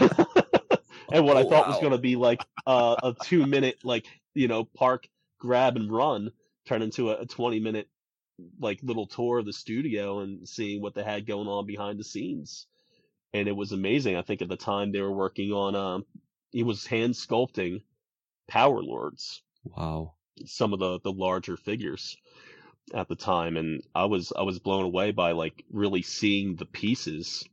and 1.12 1.26
what 1.26 1.38
I 1.38 1.43
thought 1.43 1.67
was 1.67 1.80
going 1.80 1.91
to 1.91 1.97
be 1.97 2.15
like 2.15 2.43
uh, 2.67 2.95
a 3.04 3.15
two 3.23 3.45
minute, 3.45 3.80
like 3.84 4.06
you 4.34 4.47
know, 4.47 4.63
park, 4.63 5.08
grab 5.39 5.76
and 5.76 5.91
run, 5.91 6.32
turned 6.65 6.84
into 6.84 7.12
a, 7.12 7.21
a 7.21 7.26
20 7.26 7.60
minute 7.60 7.88
like 8.60 8.80
little 8.82 9.06
tour 9.06 9.39
of 9.39 9.45
the 9.45 9.54
studio 9.54 10.19
and 10.19 10.47
seeing 10.47 10.82
what 10.82 10.95
they 10.95 11.04
had 11.04 11.28
going 11.28 11.47
on 11.47 11.65
behind 11.67 11.99
the 11.99 12.04
scenes 12.04 12.67
and 13.34 13.47
it 13.47 13.56
was 13.56 13.71
amazing. 13.71 14.15
I 14.15 14.21
think 14.21 14.41
at 14.41 14.49
the 14.49 14.56
time 14.56 14.91
they 14.91 15.02
were 15.02 15.12
working 15.12 15.52
on 15.52 15.76
um 15.76 16.06
he 16.52 16.63
was 16.63 16.86
hand 16.86 17.13
sculpting 17.13 17.82
Power 18.47 18.82
Lords. 18.84 19.41
Wow. 19.63 20.13
Some 20.45 20.73
of 20.73 20.80
the 20.80 20.99
the 20.99 21.12
larger 21.12 21.58
figures 21.58 22.17
at 22.93 23.08
the 23.08 23.15
time 23.15 23.58
and 23.58 23.82
I 23.96 24.06
was 24.06 24.34
I 24.36 24.43
was 24.43 24.60
blown 24.60 24.86
away 24.86 25.12
by 25.12 25.32
like 25.32 25.63
really 25.72 26.02
seeing 26.02 26.56
the 26.56 26.65
pieces 26.65 27.43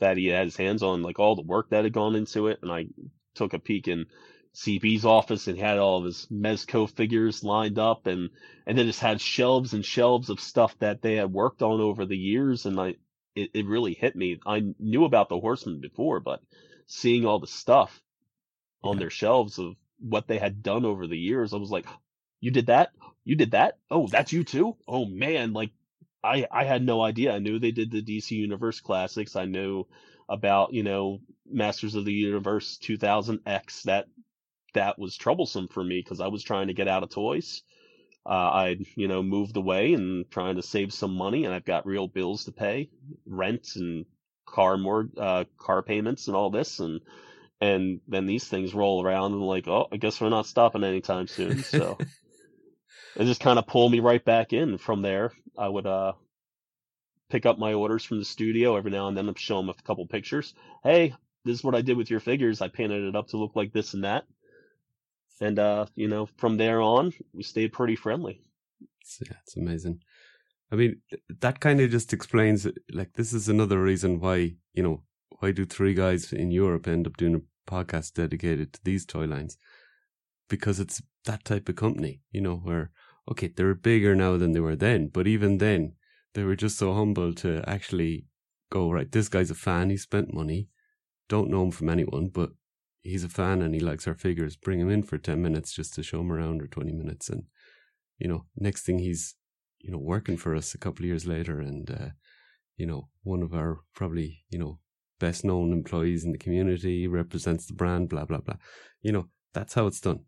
that 0.00 0.16
he 0.16 0.26
had 0.26 0.44
his 0.46 0.56
hands 0.56 0.82
on, 0.82 1.02
like 1.02 1.18
all 1.18 1.36
the 1.36 1.42
work 1.42 1.70
that 1.70 1.84
had 1.84 1.92
gone 1.92 2.14
into 2.14 2.48
it. 2.48 2.58
And 2.62 2.70
I 2.70 2.86
took 3.34 3.54
a 3.54 3.58
peek 3.58 3.88
in 3.88 4.06
CB's 4.54 5.04
office 5.04 5.48
and 5.48 5.58
had 5.58 5.78
all 5.78 5.98
of 5.98 6.04
his 6.04 6.26
Mezco 6.30 6.88
figures 6.88 7.42
lined 7.44 7.78
up 7.78 8.06
and 8.06 8.30
and 8.66 8.78
then 8.78 8.86
just 8.86 9.00
had 9.00 9.20
shelves 9.20 9.72
and 9.72 9.84
shelves 9.84 10.30
of 10.30 10.40
stuff 10.40 10.78
that 10.78 11.02
they 11.02 11.14
had 11.16 11.32
worked 11.32 11.62
on 11.62 11.80
over 11.80 12.06
the 12.06 12.16
years 12.16 12.66
and 12.66 12.78
I 12.80 12.94
it, 13.34 13.50
it 13.54 13.66
really 13.66 13.94
hit 13.94 14.14
me. 14.14 14.38
I 14.46 14.62
knew 14.78 15.04
about 15.04 15.28
the 15.28 15.40
Horsemen 15.40 15.80
before, 15.80 16.20
but 16.20 16.40
seeing 16.86 17.26
all 17.26 17.40
the 17.40 17.48
stuff 17.48 18.00
on 18.82 18.98
their 18.98 19.10
shelves 19.10 19.58
of 19.58 19.74
what 19.98 20.28
they 20.28 20.38
had 20.38 20.62
done 20.62 20.84
over 20.84 21.06
the 21.06 21.18
years, 21.18 21.52
I 21.52 21.56
was 21.56 21.70
like, 21.70 21.86
"You 22.44 22.50
did 22.50 22.66
that? 22.66 22.90
You 23.24 23.36
did 23.36 23.52
that? 23.52 23.78
Oh, 23.90 24.06
that's 24.06 24.32
you 24.32 24.44
too? 24.44 24.76
Oh 24.86 25.04
man!" 25.04 25.52
Like, 25.52 25.70
I 26.22 26.46
I 26.50 26.64
had 26.64 26.82
no 26.82 27.02
idea. 27.02 27.32
I 27.32 27.38
knew 27.38 27.58
they 27.58 27.72
did 27.72 27.90
the 27.90 28.02
DC 28.02 28.30
Universe 28.32 28.80
classics. 28.80 29.36
I 29.36 29.46
knew 29.46 29.86
about 30.28 30.72
you 30.72 30.82
know 30.82 31.20
Masters 31.46 31.94
of 31.94 32.04
the 32.04 32.12
Universe 32.12 32.78
2000X. 32.82 33.82
That 33.84 34.06
that 34.74 34.98
was 34.98 35.16
troublesome 35.16 35.68
for 35.68 35.82
me 35.82 36.00
because 36.00 36.20
I 36.20 36.28
was 36.28 36.42
trying 36.42 36.68
to 36.68 36.74
get 36.74 36.88
out 36.88 37.02
of 37.02 37.10
toys 37.10 37.62
uh, 38.26 38.30
I, 38.30 38.76
you 38.96 39.08
know, 39.08 39.22
moved 39.22 39.56
away 39.56 39.92
and 39.92 40.30
trying 40.30 40.56
to 40.56 40.62
save 40.62 40.92
some 40.92 41.14
money, 41.14 41.44
and 41.44 41.52
I've 41.52 41.64
got 41.64 41.86
real 41.86 42.08
bills 42.08 42.44
to 42.44 42.52
pay, 42.52 42.88
rent 43.26 43.76
and 43.76 44.06
car 44.46 44.78
more 44.78 45.08
uh, 45.18 45.44
car 45.58 45.82
payments 45.82 46.26
and 46.26 46.36
all 46.36 46.50
this, 46.50 46.80
and 46.80 47.00
and 47.60 48.00
then 48.08 48.26
these 48.26 48.44
things 48.44 48.74
roll 48.74 49.04
around 49.04 49.32
and 49.32 49.42
like, 49.42 49.68
oh, 49.68 49.88
I 49.92 49.98
guess 49.98 50.20
we're 50.20 50.30
not 50.30 50.46
stopping 50.46 50.84
anytime 50.84 51.26
soon. 51.26 51.62
So 51.64 51.98
it 53.16 53.24
just 53.24 53.40
kind 53.40 53.58
of 53.58 53.66
pulled 53.66 53.92
me 53.92 54.00
right 54.00 54.24
back 54.24 54.52
in. 54.52 54.78
From 54.78 55.02
there, 55.02 55.32
I 55.56 55.68
would 55.68 55.86
uh 55.86 56.12
pick 57.30 57.46
up 57.46 57.58
my 57.58 57.72
orders 57.74 58.04
from 58.04 58.18
the 58.18 58.24
studio 58.24 58.76
every 58.76 58.90
now 58.90 59.08
and 59.08 59.16
then. 59.16 59.28
I'd 59.28 59.38
show 59.38 59.56
them 59.56 59.68
a 59.70 59.74
couple 59.74 60.06
pictures. 60.06 60.54
Hey, 60.82 61.14
this 61.44 61.58
is 61.58 61.64
what 61.64 61.74
I 61.74 61.82
did 61.82 61.96
with 61.96 62.10
your 62.10 62.20
figures. 62.20 62.60
I 62.60 62.68
painted 62.68 63.04
it 63.04 63.16
up 63.16 63.28
to 63.28 63.36
look 63.36 63.56
like 63.56 63.72
this 63.72 63.94
and 63.94 64.04
that 64.04 64.24
and 65.40 65.58
uh, 65.58 65.86
you 65.94 66.08
know, 66.08 66.26
from 66.36 66.56
there 66.56 66.80
on, 66.80 67.12
we 67.32 67.42
stayed 67.42 67.72
pretty 67.72 67.96
friendly. 67.96 68.40
Yeah, 69.20 69.36
it's 69.42 69.56
amazing. 69.56 70.00
I 70.72 70.76
mean, 70.76 71.00
that 71.40 71.60
kind 71.60 71.80
of 71.80 71.90
just 71.90 72.12
explains 72.12 72.66
like 72.90 73.12
this 73.14 73.32
is 73.32 73.48
another 73.48 73.80
reason 73.80 74.20
why 74.20 74.54
you 74.72 74.82
know 74.82 75.02
why 75.38 75.52
do 75.52 75.64
three 75.64 75.94
guys 75.94 76.32
in 76.32 76.50
Europe 76.50 76.88
end 76.88 77.06
up 77.06 77.16
doing 77.16 77.34
a 77.34 77.70
podcast 77.70 78.14
dedicated 78.14 78.72
to 78.72 78.80
these 78.84 79.04
toy 79.04 79.24
lines 79.24 79.58
because 80.48 80.80
it's 80.80 81.02
that 81.24 81.44
type 81.44 81.68
of 81.68 81.76
company, 81.76 82.20
you 82.30 82.40
know, 82.40 82.56
where 82.56 82.90
okay 83.30 83.48
they're 83.48 83.74
bigger 83.74 84.14
now 84.14 84.36
than 84.36 84.52
they 84.52 84.60
were 84.60 84.76
then, 84.76 85.08
but 85.08 85.26
even 85.26 85.58
then 85.58 85.94
they 86.34 86.42
were 86.42 86.56
just 86.56 86.78
so 86.78 86.94
humble 86.94 87.32
to 87.34 87.62
actually 87.66 88.26
go 88.70 88.90
right. 88.90 89.10
This 89.10 89.28
guy's 89.28 89.50
a 89.50 89.54
fan. 89.54 89.90
He 89.90 89.96
spent 89.96 90.34
money. 90.34 90.68
Don't 91.28 91.50
know 91.50 91.62
him 91.62 91.70
from 91.70 91.88
anyone, 91.88 92.28
but 92.28 92.50
he's 93.02 93.24
a 93.24 93.28
fan 93.28 93.62
and 93.62 93.74
he 93.74 93.80
likes 93.80 94.06
our 94.06 94.14
figures, 94.14 94.56
bring 94.56 94.80
him 94.80 94.90
in 94.90 95.02
for 95.02 95.16
10 95.16 95.40
minutes 95.40 95.72
just 95.72 95.94
to 95.94 96.02
show 96.02 96.20
him 96.20 96.32
around 96.32 96.60
or 96.60 96.66
20 96.66 96.92
minutes. 96.92 97.28
And, 97.28 97.44
you 98.18 98.28
know, 98.28 98.46
next 98.56 98.84
thing 98.84 98.98
he's, 98.98 99.36
you 99.78 99.90
know, 99.90 99.98
working 99.98 100.36
for 100.36 100.54
us 100.54 100.74
a 100.74 100.78
couple 100.78 101.04
of 101.04 101.08
years 101.08 101.26
later 101.26 101.60
and, 101.60 101.90
uh, 101.90 102.08
you 102.76 102.86
know, 102.86 103.08
one 103.22 103.42
of 103.42 103.54
our 103.54 103.80
probably, 103.94 104.44
you 104.50 104.58
know, 104.58 104.80
best 105.20 105.44
known 105.44 105.72
employees 105.72 106.24
in 106.24 106.32
the 106.32 106.38
community, 106.38 107.06
represents 107.06 107.66
the 107.66 107.74
brand, 107.74 108.08
blah, 108.08 108.24
blah, 108.24 108.40
blah. 108.40 108.56
You 109.02 109.12
know, 109.12 109.28
that's 109.52 109.74
how 109.74 109.86
it's 109.86 110.00
done. 110.00 110.24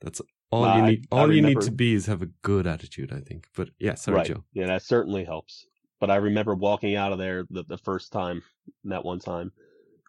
That's 0.00 0.20
all 0.50 0.76
you 0.76 0.82
need. 0.82 1.06
I, 1.10 1.16
all 1.16 1.30
I 1.30 1.34
you 1.34 1.42
need 1.42 1.60
to 1.62 1.70
be 1.70 1.94
is 1.94 2.06
have 2.06 2.22
a 2.22 2.28
good 2.42 2.66
attitude, 2.66 3.12
I 3.12 3.20
think. 3.20 3.46
But 3.54 3.70
yeah, 3.78 3.94
sorry, 3.94 4.18
right. 4.18 4.26
Joe. 4.26 4.44
Yeah, 4.52 4.66
that 4.66 4.82
certainly 4.82 5.24
helps. 5.24 5.66
But 6.00 6.10
I 6.10 6.16
remember 6.16 6.54
walking 6.54 6.96
out 6.96 7.12
of 7.12 7.18
there 7.18 7.44
the, 7.50 7.62
the 7.62 7.78
first 7.78 8.12
time, 8.12 8.42
that 8.84 9.04
one 9.04 9.18
time, 9.18 9.52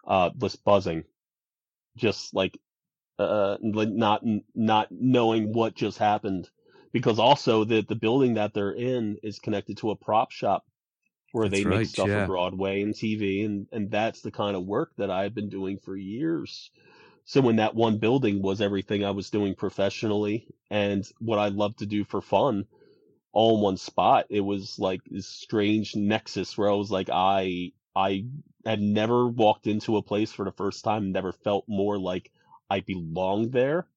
uh, 0.07 0.31
was 0.37 0.55
buzzing 0.55 1.03
just 1.97 2.33
like 2.33 2.57
uh 3.19 3.57
not 3.61 4.21
not 4.55 4.87
knowing 4.91 5.53
what 5.53 5.75
just 5.75 5.97
happened 5.97 6.49
because 6.93 7.19
also 7.19 7.63
the 7.63 7.81
the 7.87 7.95
building 7.95 8.35
that 8.35 8.53
they're 8.53 8.71
in 8.71 9.17
is 9.23 9.39
connected 9.39 9.77
to 9.77 9.91
a 9.91 9.95
prop 9.95 10.31
shop 10.31 10.65
where 11.31 11.47
that's 11.47 11.63
they 11.63 11.69
right, 11.69 11.79
make 11.79 11.87
stuff 11.87 12.07
yeah. 12.07 12.25
for 12.25 12.27
Broadway 12.27 12.81
and 12.81 12.93
TV 12.93 13.45
and 13.45 13.67
and 13.71 13.91
that's 13.91 14.21
the 14.21 14.31
kind 14.31 14.55
of 14.55 14.65
work 14.65 14.91
that 14.97 15.11
I've 15.11 15.35
been 15.35 15.49
doing 15.49 15.79
for 15.83 15.95
years. 15.95 16.71
So 17.25 17.41
when 17.41 17.57
that 17.57 17.75
one 17.75 17.97
building 17.97 18.41
was 18.41 18.61
everything 18.61 19.03
I 19.03 19.11
was 19.11 19.29
doing 19.29 19.55
professionally 19.55 20.47
and 20.69 21.07
what 21.19 21.39
I 21.39 21.49
love 21.49 21.75
to 21.77 21.85
do 21.85 22.03
for 22.03 22.21
fun 22.21 22.65
all 23.31 23.55
in 23.55 23.61
one 23.61 23.77
spot, 23.77 24.25
it 24.29 24.41
was 24.41 24.77
like 24.79 25.01
this 25.05 25.27
strange 25.27 25.95
nexus 25.95 26.57
where 26.57 26.69
I 26.69 26.75
was 26.75 26.91
like 26.91 27.09
I 27.11 27.71
I 27.95 28.25
had 28.65 28.81
never 28.81 29.27
walked 29.27 29.67
into 29.67 29.97
a 29.97 30.03
place 30.03 30.31
for 30.31 30.45
the 30.45 30.51
first 30.51 30.83
time, 30.83 31.11
never 31.11 31.31
felt 31.31 31.65
more 31.67 31.97
like 31.97 32.31
I 32.69 32.81
belonged 32.81 33.51
there 33.51 33.87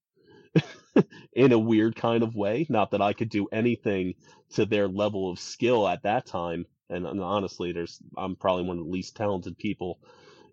in 1.33 1.53
a 1.53 1.59
weird 1.59 1.97
kind 1.97 2.23
of 2.23 2.35
way. 2.35 2.67
Not 2.69 2.93
that 2.93 3.03
I 3.03 3.13
could 3.13 3.29
do 3.29 3.49
anything 3.53 4.15
to 4.55 4.67
their 4.67 4.89
level 4.89 5.31
of 5.31 5.39
skill 5.39 5.87
at 5.87 6.03
that 6.03 6.27
time. 6.27 6.67
And, 6.91 7.07
and 7.07 7.21
honestly, 7.21 7.73
there's 7.73 8.01
I'm 8.17 8.37
probably 8.37 8.65
one 8.65 8.79
of 8.79 8.85
the 8.85 8.91
least 8.91 9.17
talented 9.17 9.59
people 9.59 9.99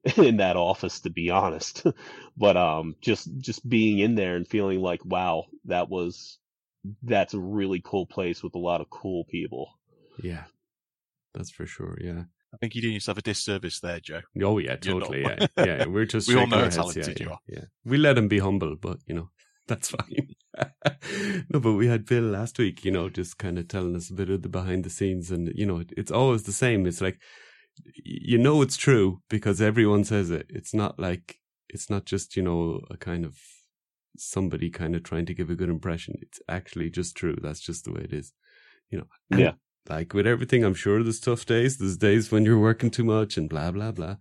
in 0.17 0.37
that 0.37 0.57
office 0.57 1.01
to 1.01 1.09
be 1.09 1.29
honest. 1.29 1.85
but 2.37 2.57
um 2.57 2.95
just 3.01 3.29
just 3.37 3.67
being 3.67 3.99
in 3.99 4.15
there 4.15 4.35
and 4.35 4.47
feeling 4.47 4.81
like, 4.81 5.03
wow, 5.05 5.45
that 5.65 5.89
was 5.89 6.39
that's 7.03 7.33
a 7.33 7.39
really 7.39 7.81
cool 7.83 8.05
place 8.05 8.41
with 8.41 8.55
a 8.55 8.59
lot 8.59 8.81
of 8.81 8.89
cool 8.89 9.25
people. 9.25 9.69
Yeah. 10.21 10.45
That's 11.33 11.51
for 11.51 11.65
sure, 11.65 11.97
yeah. 12.01 12.23
I 12.53 12.57
think 12.57 12.75
you're 12.75 12.81
doing 12.81 12.95
yourself 12.95 13.17
a 13.17 13.21
disservice 13.21 13.79
there, 13.79 13.99
Joe. 13.99 14.21
Oh 14.41 14.57
yeah, 14.57 14.75
totally. 14.75 15.21
Yeah, 15.21 15.47
yeah. 15.57 15.85
We're 15.85 16.05
just 16.05 16.27
we 16.27 16.35
all 16.35 16.47
know 16.47 16.59
how 16.59 16.69
talented 16.69 17.19
yeah, 17.19 17.25
you 17.25 17.31
are. 17.31 17.39
Yeah, 17.47 17.63
we 17.85 17.97
let 17.97 18.17
him 18.17 18.27
be 18.27 18.39
humble, 18.39 18.75
but 18.75 18.97
you 19.07 19.15
know 19.15 19.29
that's 19.67 19.89
fine. 19.89 20.35
no, 21.49 21.61
but 21.61 21.73
we 21.73 21.87
had 21.87 22.05
Bill 22.05 22.23
last 22.23 22.57
week. 22.57 22.83
You 22.83 22.91
know, 22.91 23.09
just 23.09 23.37
kind 23.37 23.57
of 23.57 23.69
telling 23.69 23.95
us 23.95 24.09
a 24.09 24.13
bit 24.13 24.29
of 24.29 24.41
the 24.41 24.49
behind 24.49 24.83
the 24.83 24.89
scenes, 24.89 25.31
and 25.31 25.49
you 25.55 25.65
know, 25.65 25.83
it's 25.95 26.11
always 26.11 26.43
the 26.43 26.51
same. 26.51 26.85
It's 26.85 26.99
like 26.99 27.19
you 28.03 28.37
know 28.37 28.61
it's 28.61 28.77
true 28.77 29.21
because 29.29 29.61
everyone 29.61 30.03
says 30.03 30.29
it. 30.29 30.45
It's 30.49 30.73
not 30.73 30.99
like 30.99 31.37
it's 31.69 31.89
not 31.89 32.05
just 32.05 32.35
you 32.35 32.43
know 32.43 32.81
a 32.89 32.97
kind 32.97 33.25
of 33.25 33.37
somebody 34.17 34.69
kind 34.69 34.95
of 34.95 35.03
trying 35.03 35.25
to 35.25 35.33
give 35.33 35.49
a 35.49 35.55
good 35.55 35.69
impression. 35.69 36.15
It's 36.21 36.39
actually 36.49 36.89
just 36.89 37.15
true. 37.15 37.37
That's 37.41 37.61
just 37.61 37.85
the 37.85 37.93
way 37.93 38.01
it 38.01 38.13
is. 38.13 38.33
You 38.89 38.99
know. 38.99 39.07
And 39.31 39.39
yeah 39.39 39.53
like 39.89 40.13
with 40.13 40.27
everything, 40.27 40.63
I'm 40.63 40.73
sure 40.73 41.01
there's 41.03 41.19
tough 41.19 41.45
days. 41.45 41.77
There's 41.77 41.97
days 41.97 42.31
when 42.31 42.45
you're 42.45 42.59
working 42.59 42.91
too 42.91 43.03
much 43.03 43.37
and 43.37 43.49
blah 43.49 43.71
blah 43.71 43.91
blah. 43.91 44.17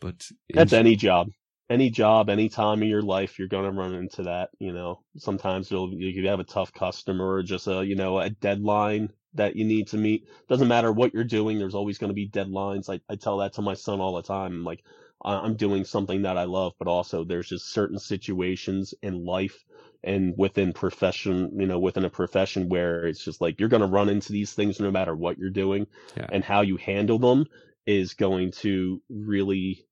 But 0.00 0.26
that's 0.52 0.72
any 0.72 0.96
job, 0.96 1.28
any 1.70 1.90
job, 1.90 2.28
any 2.28 2.48
time 2.48 2.82
in 2.82 2.88
your 2.88 3.02
life, 3.02 3.38
you're 3.38 3.48
gonna 3.48 3.72
run 3.72 3.94
into 3.94 4.24
that. 4.24 4.50
You 4.58 4.72
know, 4.72 5.02
sometimes 5.16 5.70
you'll 5.70 5.92
you 5.94 6.28
have 6.28 6.40
a 6.40 6.44
tough 6.44 6.72
customer 6.72 7.26
or 7.26 7.42
just 7.42 7.66
a 7.66 7.84
you 7.84 7.96
know 7.96 8.18
a 8.18 8.30
deadline 8.30 9.10
that 9.34 9.56
you 9.56 9.64
need 9.64 9.88
to 9.88 9.96
meet. 9.96 10.28
Doesn't 10.48 10.68
matter 10.68 10.92
what 10.92 11.12
you're 11.14 11.24
doing. 11.24 11.58
There's 11.58 11.74
always 11.74 11.98
going 11.98 12.10
to 12.10 12.14
be 12.14 12.28
deadlines. 12.28 12.88
I, 12.88 13.00
I 13.12 13.16
tell 13.16 13.38
that 13.38 13.54
to 13.54 13.62
my 13.62 13.74
son 13.74 14.00
all 14.00 14.16
the 14.16 14.22
time. 14.22 14.52
I'm 14.52 14.64
like, 14.64 14.82
I'm 15.22 15.56
doing 15.56 15.84
something 15.84 16.22
that 16.22 16.38
I 16.38 16.44
love, 16.44 16.74
but 16.78 16.88
also 16.88 17.24
there's 17.24 17.48
just 17.48 17.72
certain 17.72 17.98
situations 17.98 18.94
in 19.02 19.24
life 19.24 19.64
and 20.04 20.34
within 20.38 20.72
profession, 20.72 21.50
you 21.58 21.66
know, 21.66 21.80
within 21.80 22.04
a 22.04 22.10
profession 22.10 22.68
where 22.68 23.04
it's 23.04 23.24
just 23.24 23.40
like 23.40 23.58
you're 23.58 23.68
going 23.68 23.82
to 23.82 23.88
run 23.88 24.08
into 24.08 24.32
these 24.32 24.52
things 24.52 24.78
no 24.78 24.92
matter 24.92 25.14
what 25.16 25.36
you're 25.36 25.50
doing, 25.50 25.86
Yeah. 26.16 26.26
and 26.30 26.44
how 26.44 26.60
you 26.60 26.76
handle 26.76 27.18
them 27.18 27.46
is 27.84 28.14
going 28.14 28.52
to 28.52 29.02
really 29.08 29.84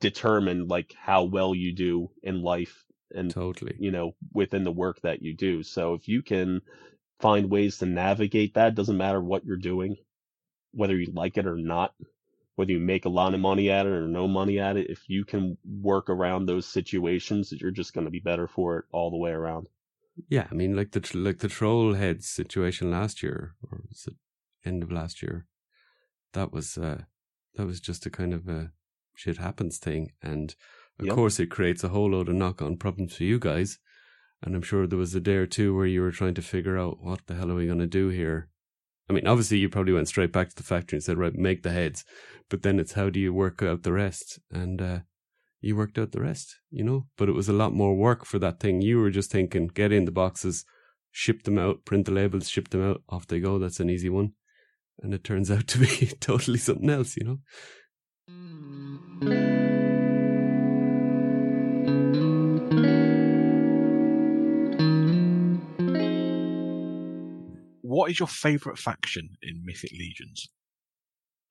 determine 0.00 0.68
like 0.68 0.94
how 0.98 1.24
well 1.24 1.54
you 1.54 1.72
do 1.74 2.10
in 2.22 2.42
life 2.42 2.84
and 3.14 3.30
Totally. 3.30 3.76
you 3.78 3.90
know 3.90 4.14
within 4.32 4.64
the 4.64 4.72
work 4.72 5.00
that 5.02 5.22
you 5.22 5.34
do. 5.34 5.62
So 5.62 5.94
if 5.94 6.08
you 6.08 6.22
can 6.22 6.62
find 7.22 7.50
ways 7.50 7.78
to 7.78 7.86
navigate 7.86 8.54
that, 8.54 8.74
doesn't 8.74 8.98
matter 8.98 9.22
what 9.22 9.46
you're 9.46 9.56
doing, 9.56 9.96
whether 10.72 10.96
you 10.96 11.10
like 11.12 11.38
it 11.38 11.46
or 11.46 11.56
not, 11.56 11.94
whether 12.56 12.72
you 12.72 12.80
make 12.80 13.06
a 13.06 13.08
lot 13.08 13.32
of 13.32 13.40
money 13.40 13.70
at 13.70 13.86
it 13.86 13.92
or 13.92 14.06
no 14.08 14.28
money 14.28 14.58
at 14.58 14.76
it, 14.76 14.90
if 14.90 15.08
you 15.08 15.24
can 15.24 15.56
work 15.64 16.10
around 16.10 16.44
those 16.44 16.66
situations, 16.66 17.52
you're 17.52 17.70
just 17.70 17.94
going 17.94 18.04
to 18.04 18.10
be 18.10 18.20
better 18.20 18.46
for 18.46 18.78
it 18.78 18.84
all 18.92 19.10
the 19.10 19.16
way 19.16 19.30
around. 19.30 19.68
Yeah, 20.28 20.46
I 20.50 20.54
mean, 20.54 20.76
like 20.76 20.90
the 20.90 21.10
like 21.14 21.38
the 21.38 21.48
troll 21.48 21.94
head 21.94 22.22
situation 22.22 22.90
last 22.90 23.22
year, 23.22 23.54
or 23.62 23.80
was 23.88 24.06
it 24.06 24.14
end 24.64 24.82
of 24.82 24.92
last 24.92 25.22
year? 25.22 25.46
That 26.34 26.52
was 26.52 26.76
uh, 26.76 27.02
that 27.54 27.66
was 27.66 27.80
just 27.80 28.04
a 28.04 28.10
kind 28.10 28.34
of 28.34 28.46
a 28.48 28.72
shit 29.14 29.38
happens 29.38 29.78
thing, 29.78 30.12
and 30.22 30.54
of 30.98 31.06
Yep. 31.06 31.14
course 31.14 31.40
it 31.40 31.50
creates 31.50 31.82
a 31.82 31.88
whole 31.88 32.10
load 32.10 32.28
of 32.28 32.34
knock 32.34 32.60
on 32.60 32.76
problems 32.76 33.16
for 33.16 33.24
you 33.24 33.38
guys. 33.38 33.78
And 34.42 34.56
I'm 34.56 34.62
sure 34.62 34.86
there 34.86 34.98
was 34.98 35.14
a 35.14 35.20
day 35.20 35.36
or 35.36 35.46
two 35.46 35.74
where 35.74 35.86
you 35.86 36.00
were 36.00 36.10
trying 36.10 36.34
to 36.34 36.42
figure 36.42 36.78
out 36.78 36.98
what 37.00 37.26
the 37.26 37.34
hell 37.34 37.50
are 37.50 37.54
we 37.54 37.66
going 37.66 37.78
to 37.78 37.86
do 37.86 38.08
here. 38.08 38.48
I 39.08 39.12
mean, 39.12 39.26
obviously 39.26 39.58
you 39.58 39.68
probably 39.68 39.92
went 39.92 40.08
straight 40.08 40.32
back 40.32 40.50
to 40.50 40.56
the 40.56 40.62
factory 40.62 40.96
and 40.96 41.04
said, 41.04 41.18
right, 41.18 41.34
make 41.34 41.62
the 41.62 41.70
heads, 41.70 42.04
but 42.48 42.62
then 42.62 42.78
it's 42.78 42.92
how 42.92 43.10
do 43.10 43.20
you 43.20 43.32
work 43.32 43.62
out 43.62 43.82
the 43.82 43.92
rest? 43.92 44.40
And 44.50 44.80
uh, 44.80 44.98
you 45.60 45.76
worked 45.76 45.98
out 45.98 46.12
the 46.12 46.20
rest, 46.20 46.56
you 46.70 46.82
know. 46.82 47.06
But 47.16 47.28
it 47.28 47.34
was 47.34 47.48
a 47.48 47.52
lot 47.52 47.72
more 47.72 47.94
work 47.94 48.24
for 48.24 48.38
that 48.40 48.60
thing. 48.60 48.82
You 48.82 48.98
were 48.98 49.10
just 49.10 49.30
thinking, 49.30 49.68
get 49.68 49.92
in 49.92 50.06
the 50.06 50.12
boxes, 50.12 50.64
ship 51.10 51.44
them 51.44 51.58
out, 51.58 51.84
print 51.84 52.06
the 52.06 52.12
labels, 52.12 52.48
ship 52.48 52.68
them 52.68 52.82
out, 52.82 53.02
off 53.08 53.26
they 53.26 53.40
go. 53.40 53.58
That's 53.58 53.80
an 53.80 53.90
easy 53.90 54.08
one. 54.08 54.32
And 55.00 55.14
it 55.14 55.24
turns 55.24 55.50
out 55.50 55.68
to 55.68 55.78
be 55.78 56.12
totally 56.20 56.58
something 56.58 56.90
else, 56.90 57.16
you 57.16 57.24
know. 57.24 57.38
What 67.92 68.10
is 68.10 68.18
your 68.18 68.26
favourite 68.26 68.78
faction 68.78 69.36
in 69.42 69.66
Mythic 69.66 69.92
Legions? 69.92 70.48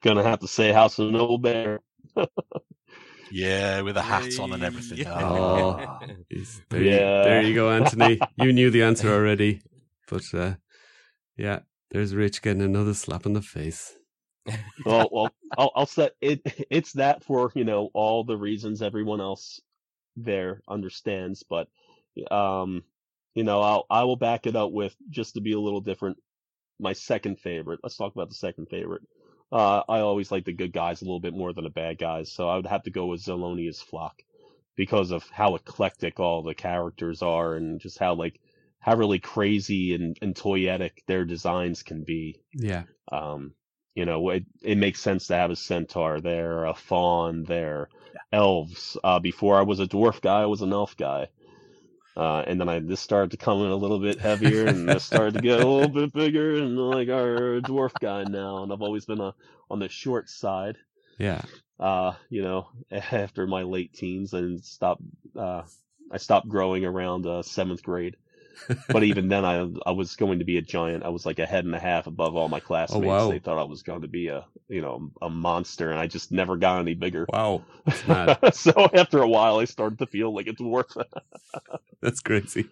Gonna 0.01 0.23
have 0.23 0.39
to 0.39 0.47
say 0.47 0.71
House 0.71 0.97
of 0.97 1.11
Noble 1.11 1.37
Bear. 1.37 1.81
Yeah, 3.33 3.79
with 3.81 3.95
a 3.95 4.01
hat 4.01 4.37
on 4.39 4.51
and 4.51 4.61
everything. 4.61 4.97
Yeah. 4.97 5.17
Oh. 5.25 5.99
He's- 6.29 6.59
There, 6.69 6.81
you, 6.83 6.89
Yeah. 6.89 7.23
there 7.23 7.41
you 7.43 7.53
go, 7.55 7.69
Anthony. 7.71 8.19
you 8.37 8.51
knew 8.51 8.69
the 8.69 8.83
answer 8.83 9.07
already. 9.07 9.61
But 10.09 10.23
uh, 10.33 10.55
yeah, 11.37 11.59
there's 11.91 12.13
Rich 12.13 12.41
getting 12.41 12.61
another 12.61 12.93
slap 12.93 13.25
in 13.25 13.31
the 13.31 13.41
face. 13.41 13.95
well, 14.85 15.07
well, 15.13 15.29
I'll, 15.57 15.71
I'll 15.75 15.85
say 15.85 16.09
it. 16.19 16.41
It's 16.69 16.91
that 16.93 17.23
for 17.23 17.51
you 17.55 17.63
know 17.63 17.89
all 17.93 18.25
the 18.25 18.35
reasons 18.35 18.81
everyone 18.81 19.21
else 19.21 19.61
there 20.17 20.61
understands, 20.67 21.43
but 21.49 21.69
um, 22.31 22.83
you 23.35 23.45
know, 23.45 23.61
I'll 23.61 23.85
I 23.89 24.03
will 24.03 24.17
back 24.17 24.45
it 24.45 24.57
up 24.57 24.71
with 24.73 24.93
just 25.09 25.35
to 25.35 25.41
be 25.41 25.53
a 25.53 25.59
little 25.59 25.79
different. 25.81 26.17
My 26.81 26.93
second 26.93 27.39
favorite. 27.39 27.79
Let's 27.83 27.97
talk 27.97 28.13
about 28.13 28.29
the 28.29 28.35
second 28.35 28.67
favorite. 28.69 29.03
Uh, 29.51 29.83
I 29.87 29.99
always 29.99 30.31
like 30.31 30.45
the 30.45 30.53
good 30.53 30.71
guys 30.73 31.01
a 31.01 31.05
little 31.05 31.19
bit 31.19 31.33
more 31.33 31.53
than 31.53 31.65
the 31.65 31.69
bad 31.69 31.97
guys, 31.97 32.31
so 32.31 32.47
I 32.49 32.55
would 32.55 32.67
have 32.67 32.83
to 32.83 32.89
go 32.89 33.07
with 33.07 33.21
Xylona's 33.21 33.81
flock 33.81 34.21
because 34.75 35.11
of 35.11 35.27
how 35.29 35.55
eclectic 35.55 36.19
all 36.19 36.41
the 36.41 36.55
characters 36.55 37.21
are 37.21 37.55
and 37.55 37.79
just 37.79 37.99
how 37.99 38.15
like 38.15 38.39
how 38.79 38.95
really 38.95 39.19
crazy 39.19 39.93
and, 39.93 40.17
and 40.21 40.33
toyetic 40.33 40.91
their 41.05 41.25
designs 41.25 41.83
can 41.83 42.03
be. 42.03 42.39
Yeah, 42.53 42.83
Um, 43.11 43.53
you 43.93 44.05
know, 44.05 44.29
it, 44.29 44.45
it 44.61 44.77
makes 44.77 45.01
sense 45.01 45.27
to 45.27 45.35
have 45.35 45.51
a 45.51 45.55
centaur 45.55 46.21
there, 46.21 46.65
a 46.65 46.73
fawn 46.73 47.43
there, 47.43 47.89
elves. 48.31 48.97
Uh, 49.03 49.19
before 49.19 49.57
I 49.57 49.63
was 49.63 49.79
a 49.79 49.85
dwarf 49.87 50.21
guy, 50.21 50.41
I 50.41 50.45
was 50.45 50.61
an 50.61 50.71
elf 50.73 50.95
guy. 50.97 51.27
Uh, 52.15 52.43
and 52.45 52.59
then 52.59 52.67
I 52.67 52.79
this 52.79 52.99
started 52.99 53.31
to 53.31 53.37
come 53.37 53.61
in 53.61 53.71
a 53.71 53.75
little 53.75 53.99
bit 53.99 54.19
heavier, 54.19 54.65
and 54.65 54.87
this 54.87 55.03
started 55.03 55.35
to 55.35 55.41
get 55.41 55.61
a 55.61 55.67
little 55.67 55.89
bit 55.89 56.13
bigger, 56.13 56.55
and 56.55 56.77
like 56.77 57.09
our 57.09 57.55
a 57.55 57.61
dwarf 57.61 57.97
guy 57.99 58.23
now. 58.25 58.63
And 58.63 58.71
I've 58.73 58.81
always 58.81 59.05
been 59.05 59.21
a, 59.21 59.33
on 59.69 59.79
the 59.79 59.89
short 59.89 60.29
side. 60.29 60.77
yeah, 61.17 61.41
Uh, 61.79 62.13
you 62.29 62.41
know, 62.41 62.67
after 62.91 63.47
my 63.47 63.63
late 63.63 63.93
teens, 63.93 64.33
and 64.33 64.63
stopped. 64.63 65.01
Uh, 65.35 65.63
I 66.11 66.17
stopped 66.17 66.49
growing 66.49 66.83
around 66.83 67.25
uh, 67.25 67.41
seventh 67.41 67.83
grade. 67.83 68.17
But 68.89 69.03
even 69.03 69.27
then, 69.27 69.45
I 69.45 69.67
I 69.85 69.91
was 69.91 70.15
going 70.15 70.39
to 70.39 70.45
be 70.45 70.57
a 70.57 70.61
giant. 70.61 71.03
I 71.03 71.09
was 71.09 71.25
like 71.25 71.39
a 71.39 71.45
head 71.45 71.65
and 71.65 71.75
a 71.75 71.79
half 71.79 72.07
above 72.07 72.35
all 72.35 72.49
my 72.49 72.59
classmates. 72.59 73.03
Oh, 73.05 73.07
wow. 73.07 73.31
They 73.31 73.39
thought 73.39 73.57
I 73.59 73.63
was 73.63 73.83
going 73.83 74.01
to 74.01 74.07
be 74.07 74.27
a 74.27 74.45
you 74.67 74.81
know 74.81 75.11
a 75.21 75.29
monster, 75.29 75.91
and 75.91 75.99
I 75.99 76.07
just 76.07 76.31
never 76.31 76.57
got 76.57 76.79
any 76.79 76.93
bigger. 76.93 77.25
wow, 77.33 77.63
so 78.53 78.89
after 78.93 79.21
a 79.21 79.27
while, 79.27 79.57
I 79.57 79.65
started 79.65 79.99
to 79.99 80.05
feel 80.05 80.33
like 80.33 80.47
a 80.47 80.51
dwarf. 80.53 81.03
That's 82.01 82.21
crazy. 82.21 82.69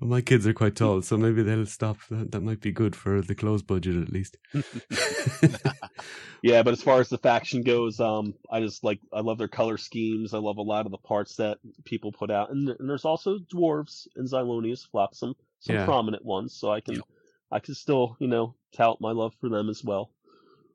Well, 0.00 0.10
my 0.10 0.20
kids 0.20 0.46
are 0.46 0.52
quite 0.52 0.76
tall, 0.76 1.02
so 1.02 1.16
maybe 1.16 1.42
they'll 1.42 1.66
stop. 1.66 1.98
That, 2.10 2.32
that 2.32 2.40
might 2.40 2.60
be 2.60 2.72
good 2.72 2.94
for 2.96 3.20
the 3.20 3.34
clothes 3.34 3.62
budget 3.62 3.96
at 3.96 4.12
least. 4.12 4.36
yeah, 6.42 6.62
but 6.62 6.72
as 6.72 6.82
far 6.82 7.00
as 7.00 7.08
the 7.08 7.18
faction 7.18 7.62
goes, 7.62 8.00
um, 8.00 8.34
I 8.50 8.60
just 8.60 8.84
like 8.84 9.00
I 9.12 9.20
love 9.20 9.38
their 9.38 9.48
color 9.48 9.78
schemes. 9.78 10.34
I 10.34 10.38
love 10.38 10.58
a 10.58 10.62
lot 10.62 10.86
of 10.86 10.92
the 10.92 10.98
parts 10.98 11.36
that 11.36 11.58
people 11.84 12.12
put 12.12 12.30
out, 12.30 12.50
and, 12.50 12.68
and 12.68 12.88
there's 12.88 13.04
also 13.04 13.38
dwarves 13.38 14.06
and 14.16 14.28
Xylona's 14.28 14.84
flock, 14.84 15.14
some 15.14 15.34
some 15.60 15.76
Yeah. 15.76 15.84
prominent 15.84 16.24
ones. 16.24 16.54
So 16.54 16.70
I 16.70 16.80
can 16.80 16.96
Yep. 16.96 17.04
I 17.50 17.58
can 17.60 17.74
still 17.74 18.16
you 18.18 18.28
know 18.28 18.54
tout 18.72 19.00
my 19.00 19.12
love 19.12 19.34
for 19.40 19.48
them 19.48 19.68
as 19.68 19.82
well. 19.84 20.10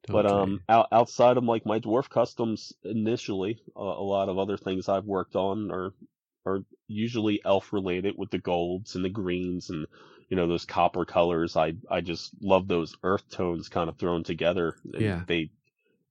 But 0.10 0.26
um, 0.26 0.62
out, 0.70 0.88
outside 0.94 1.36
of 1.36 1.44
like 1.44 1.66
my 1.66 1.80
dwarf 1.80 2.10
customs 2.10 2.72
initially, 2.84 3.60
uh, 3.76 3.82
a 3.82 4.02
lot 4.02 4.30
of 4.30 4.38
other 4.38 4.56
things 4.56 4.88
I've 4.88 5.04
worked 5.04 5.36
on 5.36 5.70
are 5.70 5.94
are 6.48 6.64
usually 6.88 7.42
elf 7.46 7.74
related 7.74 8.16
with 8.18 8.32
the 8.32 8.38
golds 8.38 8.96
and 8.96 9.04
the 9.04 9.10
greens 9.10 9.70
and 9.70 9.86
you 10.30 10.38
know 10.38 10.48
those 10.48 10.66
copper 10.66 11.06
colors. 11.06 11.56
I 11.56 11.74
I 11.90 12.02
just 12.02 12.32
love 12.42 12.68
those 12.68 12.96
earth 13.04 13.30
tones 13.30 13.70
kind 13.70 13.90
of 13.90 13.98
thrown 13.98 14.24
together. 14.24 14.76
Yeah. 14.84 15.24
they 15.28 15.52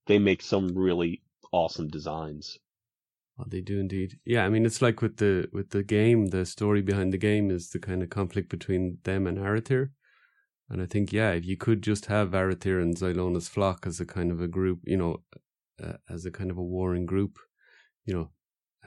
they 0.07 0.19
make 0.19 0.43
some 0.43 0.77
really 0.77 1.23
awesome 1.53 1.89
designs. 1.89 2.59
Well, 3.37 3.49
they 3.51 3.61
do 3.61 3.79
indeed. 3.79 4.19
Yeah, 4.25 4.47
I 4.47 4.49
mean, 4.49 4.65
it's 4.65 4.81
like 4.81 5.03
with 5.03 5.19
the 5.19 5.49
with 5.53 5.71
the 5.71 5.83
game. 5.83 6.29
The 6.29 6.47
story 6.47 6.81
behind 6.81 7.13
the 7.13 7.19
game 7.19 7.51
is 7.51 7.71
the 7.71 7.79
kind 7.79 8.03
of 8.03 8.11
conflict 8.11 8.49
between 8.49 8.99
them 9.05 9.27
and 9.27 9.39
Arethyr. 9.39 9.91
And 10.69 10.83
I 10.83 10.87
think, 10.87 11.13
yeah, 11.13 11.31
if 11.33 11.45
you 11.45 11.57
could 11.57 11.83
just 11.83 12.07
have 12.07 12.31
Arethyr 12.31 12.83
and 12.83 12.97
Xylona's 12.97 13.49
flock 13.49 13.87
as 13.87 14.01
a 14.01 14.07
kind 14.07 14.33
of 14.33 14.41
a 14.41 14.49
group, 14.49 14.81
you 14.85 14.97
know, 14.97 15.23
uh, 15.83 15.99
as 16.09 16.25
a 16.27 16.31
kind 16.31 16.51
of 16.51 16.59
a 16.59 16.63
warring 16.63 17.07
group, 17.07 17.39
you 18.05 18.15
know, 18.15 18.31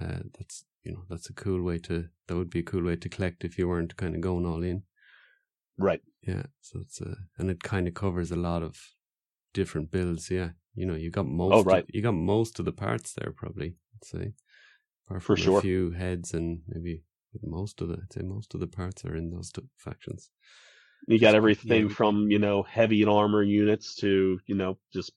uh, 0.02 0.24
that's 0.38 0.66
you 0.84 0.92
know 0.92 1.04
that's 1.10 1.30
a 1.30 1.34
cool 1.34 1.62
way 1.62 1.78
to 1.80 2.08
that 2.28 2.36
would 2.36 2.50
be 2.50 2.60
a 2.60 2.64
cool 2.64 2.84
way 2.84 2.96
to 2.96 3.10
collect 3.10 3.44
if 3.44 3.58
you 3.58 3.68
weren't 3.68 3.98
kind 3.98 4.16
of 4.16 4.22
going 4.22 4.46
all 4.46 4.64
in. 4.64 4.84
Right. 5.78 6.02
Yeah, 6.22 6.44
so 6.62 6.80
it's 6.82 7.02
a 7.02 7.16
and 7.38 7.50
it 7.50 7.64
kind 7.64 7.88
of 7.88 7.94
covers 7.94 8.32
a 8.32 8.36
lot 8.36 8.64
of 8.64 8.78
different 9.54 9.92
builds. 9.92 10.30
Yeah, 10.30 10.50
you 10.76 10.86
know, 10.86 10.96
you 10.96 11.10
got 11.10 11.28
most. 11.28 11.54
Oh, 11.54 11.64
right. 11.64 11.84
Of, 11.84 11.90
you 11.94 12.02
got 12.02 12.14
most 12.14 12.60
of 12.60 12.66
the 12.66 12.72
parts 12.72 13.14
there, 13.14 13.32
probably. 13.32 13.76
I'd 13.96 14.06
say, 14.06 14.34
apart 15.08 15.24
For 15.24 15.36
from 15.36 15.44
sure. 15.44 15.60
a 15.60 15.62
few 15.62 15.92
heads 15.92 16.34
and 16.34 16.62
maybe 16.68 17.04
most 17.44 17.82
of 17.82 17.88
the. 17.88 17.96
I'd 17.96 18.14
say 18.14 18.22
most 18.22 18.54
of 18.54 18.60
the 18.60 18.68
parts 18.68 19.06
are 19.06 19.16
in 19.16 19.32
those 19.32 19.52
two 19.52 19.68
factions. 19.78 20.30
You 21.08 21.20
got 21.20 21.36
everything 21.36 21.88
yeah. 21.88 21.96
from 21.96 22.30
you 22.30 22.40
know 22.40 22.64
heavy 22.64 23.06
armor 23.06 23.44
units 23.44 23.96
to 23.96 24.40
you 24.46 24.56
know 24.56 24.78
just 24.94 25.14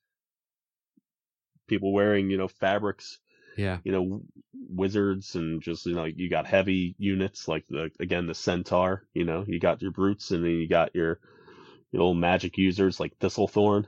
people 1.68 1.92
wearing 1.92 2.30
you 2.30 2.38
know 2.38 2.48
fabrics 2.48 3.18
Yeah, 3.56 3.78
you 3.84 3.92
know 3.92 4.22
wizards 4.68 5.34
and 5.34 5.60
just 5.62 5.84
you 5.86 5.94
know 5.94 6.04
you 6.04 6.30
got 6.30 6.46
heavy 6.46 6.94
units 6.98 7.46
like 7.48 7.66
the 7.68 7.90
again 8.00 8.26
the 8.26 8.34
centaur 8.34 9.06
you 9.12 9.24
know 9.24 9.44
you 9.46 9.60
got 9.60 9.82
your 9.82 9.90
brutes 9.90 10.30
and 10.30 10.42
then 10.44 10.52
you 10.52 10.68
got 10.68 10.94
your 10.94 11.18
your 11.90 12.02
old 12.02 12.16
magic 12.16 12.56
users 12.56 12.98
like 12.98 13.18
thistlethorn 13.18 13.84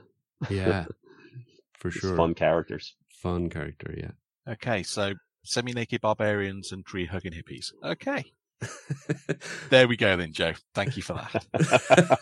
yeah, 0.49 0.85
for 1.79 1.89
Just 1.89 2.01
sure. 2.01 2.15
fun 2.15 2.33
characters 2.35 2.95
Fun 3.09 3.49
character. 3.49 3.91
Yeah. 3.97 4.11
Okay, 4.53 4.83
so 4.83 5.13
semi-naked 5.43 6.01
barbarians 6.01 6.71
and 6.71 6.85
tree-hugging 6.85 7.31
hippies. 7.33 7.71
Okay, 7.83 8.25
there 9.71 9.87
we 9.87 9.97
go 9.97 10.15
then, 10.15 10.31
Joe. 10.31 10.53
Thank 10.75 10.95
you 10.97 11.01
for 11.03 11.13
that. 11.13 12.19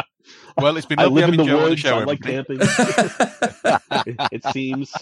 Well, 0.56 0.76
it's 0.76 0.86
been 0.86 0.98
I 0.98 1.04
lovely 1.04 1.22
live 1.22 1.34
in 1.34 1.38
having 1.40 1.46
the 1.46 1.52
Joe 1.52 1.58
on 1.58 1.62
the 1.64 1.68
woods. 1.70 1.80
show. 1.80 1.98
I 1.98 2.04
like 2.04 2.22
camping. 2.22 2.58
it, 2.60 4.16
it 4.32 4.44
seems 4.52 4.92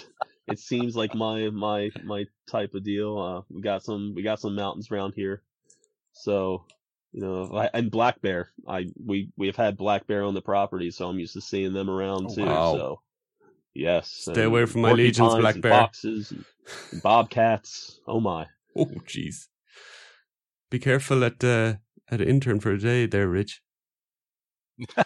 it 0.47 0.59
seems 0.59 0.95
like 0.97 1.15
my 1.15 1.51
my 1.51 1.91
my 2.03 2.25
type 2.47 2.75
of 2.75 2.85
deal. 2.85 3.19
Uh, 3.19 3.43
we 3.49 3.63
got 3.63 3.83
some 3.83 4.13
we 4.15 4.23
got 4.23 4.41
some 4.41 4.55
mountains 4.55 4.91
around 4.91 5.15
here, 5.15 5.43
so 6.13 6.65
you 7.13 7.21
know, 7.21 7.51
I, 7.55 7.71
and 7.73 7.91
black 7.91 8.21
bear. 8.21 8.51
I 8.67 8.87
we 9.05 9.31
we 9.37 9.47
have 9.47 9.57
had 9.57 9.77
black 9.77 10.07
bear 10.07 10.25
on 10.25 10.35
the 10.35 10.43
property, 10.43 10.91
so 10.91 11.09
I'm 11.09 11.19
used 11.19 11.35
to 11.35 11.41
seeing 11.41 11.73
them 11.73 11.89
around 11.89 12.29
Oh, 12.31 12.35
too. 12.35 12.45
wow. 12.45 12.73
So 12.75 13.01
Yes. 13.75 14.09
Stay 14.11 14.33
and 14.33 14.45
away 14.45 14.67
from 14.67 14.83
my 14.83 14.93
legions, 14.93 15.35
black 15.35 15.61
bear. 15.61 15.73
Foxes 15.73 16.31
and, 16.31 16.45
and 16.93 17.03
bobcats. 17.03 18.01
Oh 18.07 18.21
my. 18.21 18.47
Oh, 18.77 18.87
jeez. 19.07 19.49
Be 20.71 20.79
careful 20.79 21.25
at 21.25 21.43
uh, 21.43 21.75
at 22.11 22.21
intern 22.21 22.61
for 22.61 22.73
a 22.73 22.79
day 22.79 23.07
there, 23.07 23.29
Rich. 23.29 23.63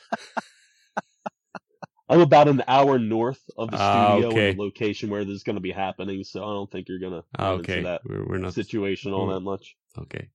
I'm 2.08 2.20
about 2.20 2.48
an 2.48 2.62
hour 2.66 2.98
north 2.98 3.40
of 3.56 3.70
the 3.70 3.76
Ah, 3.78 4.12
studio 4.16 4.28
okay. 4.30 4.50
and 4.50 4.58
the 4.58 4.62
location 4.62 5.10
where 5.10 5.24
this 5.24 5.34
is 5.34 5.42
going 5.42 5.56
to 5.56 5.60
be 5.60 5.72
happening, 5.72 6.24
so 6.24 6.42
I 6.42 6.52
don't 6.54 6.70
think 6.70 6.88
you're 6.88 6.98
going 6.98 7.12
to 7.12 7.24
Ah, 7.38 7.50
run 7.50 7.60
okay, 7.60 7.78
into 7.78 7.88
that 7.88 8.00
we're, 8.04 8.24
we're 8.26 8.38
not 8.38 8.54
situation 8.54 9.12
all 9.12 9.26
Mm. 9.28 9.34
that 9.34 9.40
much. 9.40 9.76
okay. 9.98 10.30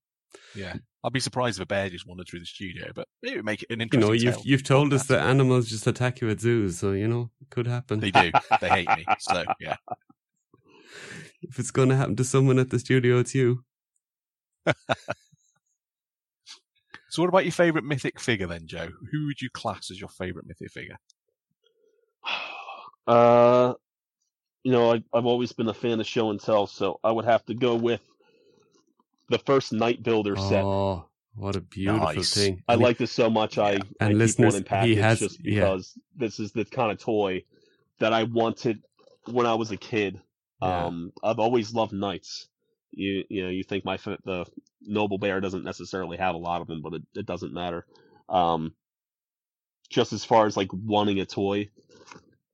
Yeah. 0.55 0.75
I'd 1.03 1.13
be 1.13 1.19
surprised 1.19 1.57
if 1.59 1.63
a 1.63 1.65
bear 1.65 1.89
just 1.89 2.07
wandered 2.07 2.27
through 2.29 2.39
the 2.39 2.45
studio, 2.45 2.91
but 2.95 3.07
it 3.21 3.35
would 3.35 3.45
make 3.45 3.63
it 3.63 3.71
an 3.71 3.81
interesting. 3.81 4.01
You 4.01 4.07
know, 4.07 4.13
you've 4.13 4.35
tale. 4.35 4.43
you've 4.45 4.63
told 4.63 4.93
us 4.93 5.07
that 5.07 5.19
animals 5.21 5.67
just 5.69 5.85
attack 5.85 6.21
you 6.21 6.29
at 6.29 6.39
zoos, 6.39 6.79
so 6.79 6.91
you 6.93 7.07
know 7.07 7.29
it 7.41 7.49
could 7.49 7.67
happen. 7.67 7.99
They 7.99 8.11
do. 8.11 8.31
They 8.61 8.69
hate 8.69 8.89
me. 8.89 9.05
So, 9.19 9.43
yeah. 9.59 9.75
If 11.41 11.59
it's 11.59 11.71
going 11.71 11.89
to 11.89 11.95
happen 11.97 12.15
to 12.17 12.23
someone 12.23 12.57
at 12.59 12.69
the 12.69 12.79
studio, 12.79 13.19
it's 13.19 13.35
you. 13.35 13.65
So, 17.09 17.21
what 17.21 17.29
about 17.29 17.45
your 17.45 17.51
favourite 17.51 17.85
mythic 17.85 18.19
figure 18.19 18.47
then, 18.47 18.65
Joe? 18.65 18.89
Who 19.11 19.27
would 19.27 19.39
you 19.39 19.49
class 19.51 19.91
as 19.91 19.99
your 19.99 20.09
favourite 20.09 20.47
mythic 20.47 20.71
figure? 20.71 20.97
Uh, 23.07 23.73
you 24.63 24.71
know, 24.71 24.93
I, 24.93 25.03
I've 25.13 25.25
always 25.25 25.51
been 25.51 25.67
a 25.67 25.73
fan 25.73 25.99
of 25.99 26.07
show 26.07 26.29
and 26.29 26.39
tell, 26.41 26.67
so 26.67 26.99
I 27.03 27.11
would 27.11 27.25
have 27.25 27.45
to 27.47 27.53
go 27.53 27.75
with 27.75 28.01
the 29.29 29.39
first 29.39 29.73
Knight 29.73 30.03
Builder 30.03 30.35
set. 30.35 30.63
Oh, 30.63 31.05
what 31.35 31.55
a 31.55 31.61
beautiful 31.61 32.13
Nice. 32.13 32.33
thing! 32.33 32.63
I 32.67 32.73
And 32.73 32.81
like 32.81 32.97
this 32.97 33.11
so 33.11 33.29
much. 33.29 33.57
I, 33.57 33.73
And 33.73 33.81
I 33.99 34.07
keep 34.09 34.17
listeners, 34.17 34.53
one 34.53 34.63
in 34.81 34.87
he 34.87 34.95
has- 34.95 35.19
just 35.19 35.43
yeah. 35.43 35.61
because 35.61 35.97
this 36.15 36.39
is 36.39 36.51
the 36.53 36.63
kind 36.65 36.91
of 36.91 36.99
toy 36.99 37.43
that 37.99 38.13
I 38.13 38.23
wanted 38.23 38.83
when 39.25 39.45
I 39.45 39.55
was 39.55 39.71
a 39.71 39.77
kid. 39.77 40.19
Yeah. 40.61 40.85
Um, 40.85 41.11
I've 41.23 41.39
always 41.39 41.73
loved 41.73 41.91
knights. 41.93 42.47
You 42.91 43.23
you 43.27 43.43
know 43.43 43.49
you 43.49 43.63
think 43.63 43.83
my 43.85 43.97
the 43.97 44.45
noble 44.81 45.17
bear 45.17 45.41
doesn't 45.41 45.63
necessarily 45.63 46.17
have 46.17 46.35
a 46.35 46.37
lot 46.37 46.61
of 46.61 46.67
them, 46.67 46.81
but 46.81 46.93
it, 46.93 47.01
it 47.15 47.25
doesn't 47.25 47.53
matter. 47.53 47.85
Um, 48.29 48.73
just 49.89 50.13
as 50.13 50.23
far 50.23 50.45
as 50.45 50.55
like 50.55 50.69
wanting 50.71 51.19
a 51.19 51.25
toy, 51.25 51.69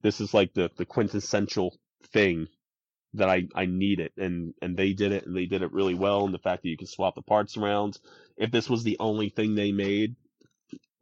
this 0.01 0.21
is 0.21 0.33
like 0.33 0.53
the 0.53 0.69
the 0.77 0.85
quintessential 0.85 1.77
thing 2.11 2.47
that 3.13 3.29
I 3.29 3.47
I 3.55 3.65
need 3.65 3.99
it, 3.99 4.13
and 4.17 4.53
and 4.61 4.77
they 4.77 4.93
did 4.93 5.11
it, 5.11 5.25
and 5.25 5.35
they 5.35 5.45
did 5.45 5.61
it 5.61 5.73
really 5.73 5.95
well. 5.95 6.25
And 6.25 6.33
the 6.33 6.39
fact 6.39 6.63
that 6.63 6.69
you 6.69 6.77
can 6.77 6.87
swap 6.87 7.15
the 7.15 7.21
parts 7.21 7.57
around. 7.57 7.99
If 8.37 8.51
this 8.51 8.69
was 8.69 8.83
the 8.83 8.97
only 8.99 9.29
thing 9.29 9.55
they 9.55 9.71
made, 9.71 10.15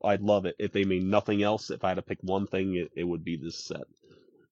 I'd 0.03 0.21
love 0.21 0.45
it. 0.45 0.55
If 0.59 0.71
they 0.71 0.85
made 0.85 1.03
nothing 1.03 1.43
else, 1.43 1.69
if 1.69 1.83
I 1.83 1.89
had 1.89 1.95
to 1.95 2.01
pick 2.01 2.19
one 2.21 2.47
thing, 2.47 2.75
it, 2.75 2.91
it 2.95 3.03
would 3.03 3.23
be 3.23 3.37
this 3.37 3.57
set. 3.63 3.83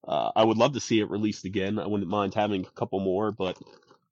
Uh, 0.07 0.31
I 0.35 0.43
would 0.43 0.57
love 0.57 0.73
to 0.73 0.79
see 0.79 0.99
it 0.99 1.09
released 1.09 1.45
again. 1.45 1.79
I 1.79 1.87
wouldn't 1.87 2.09
mind 2.09 2.35
having 2.35 2.65
a 2.65 2.71
couple 2.71 2.99
more, 2.99 3.31
but 3.31 3.57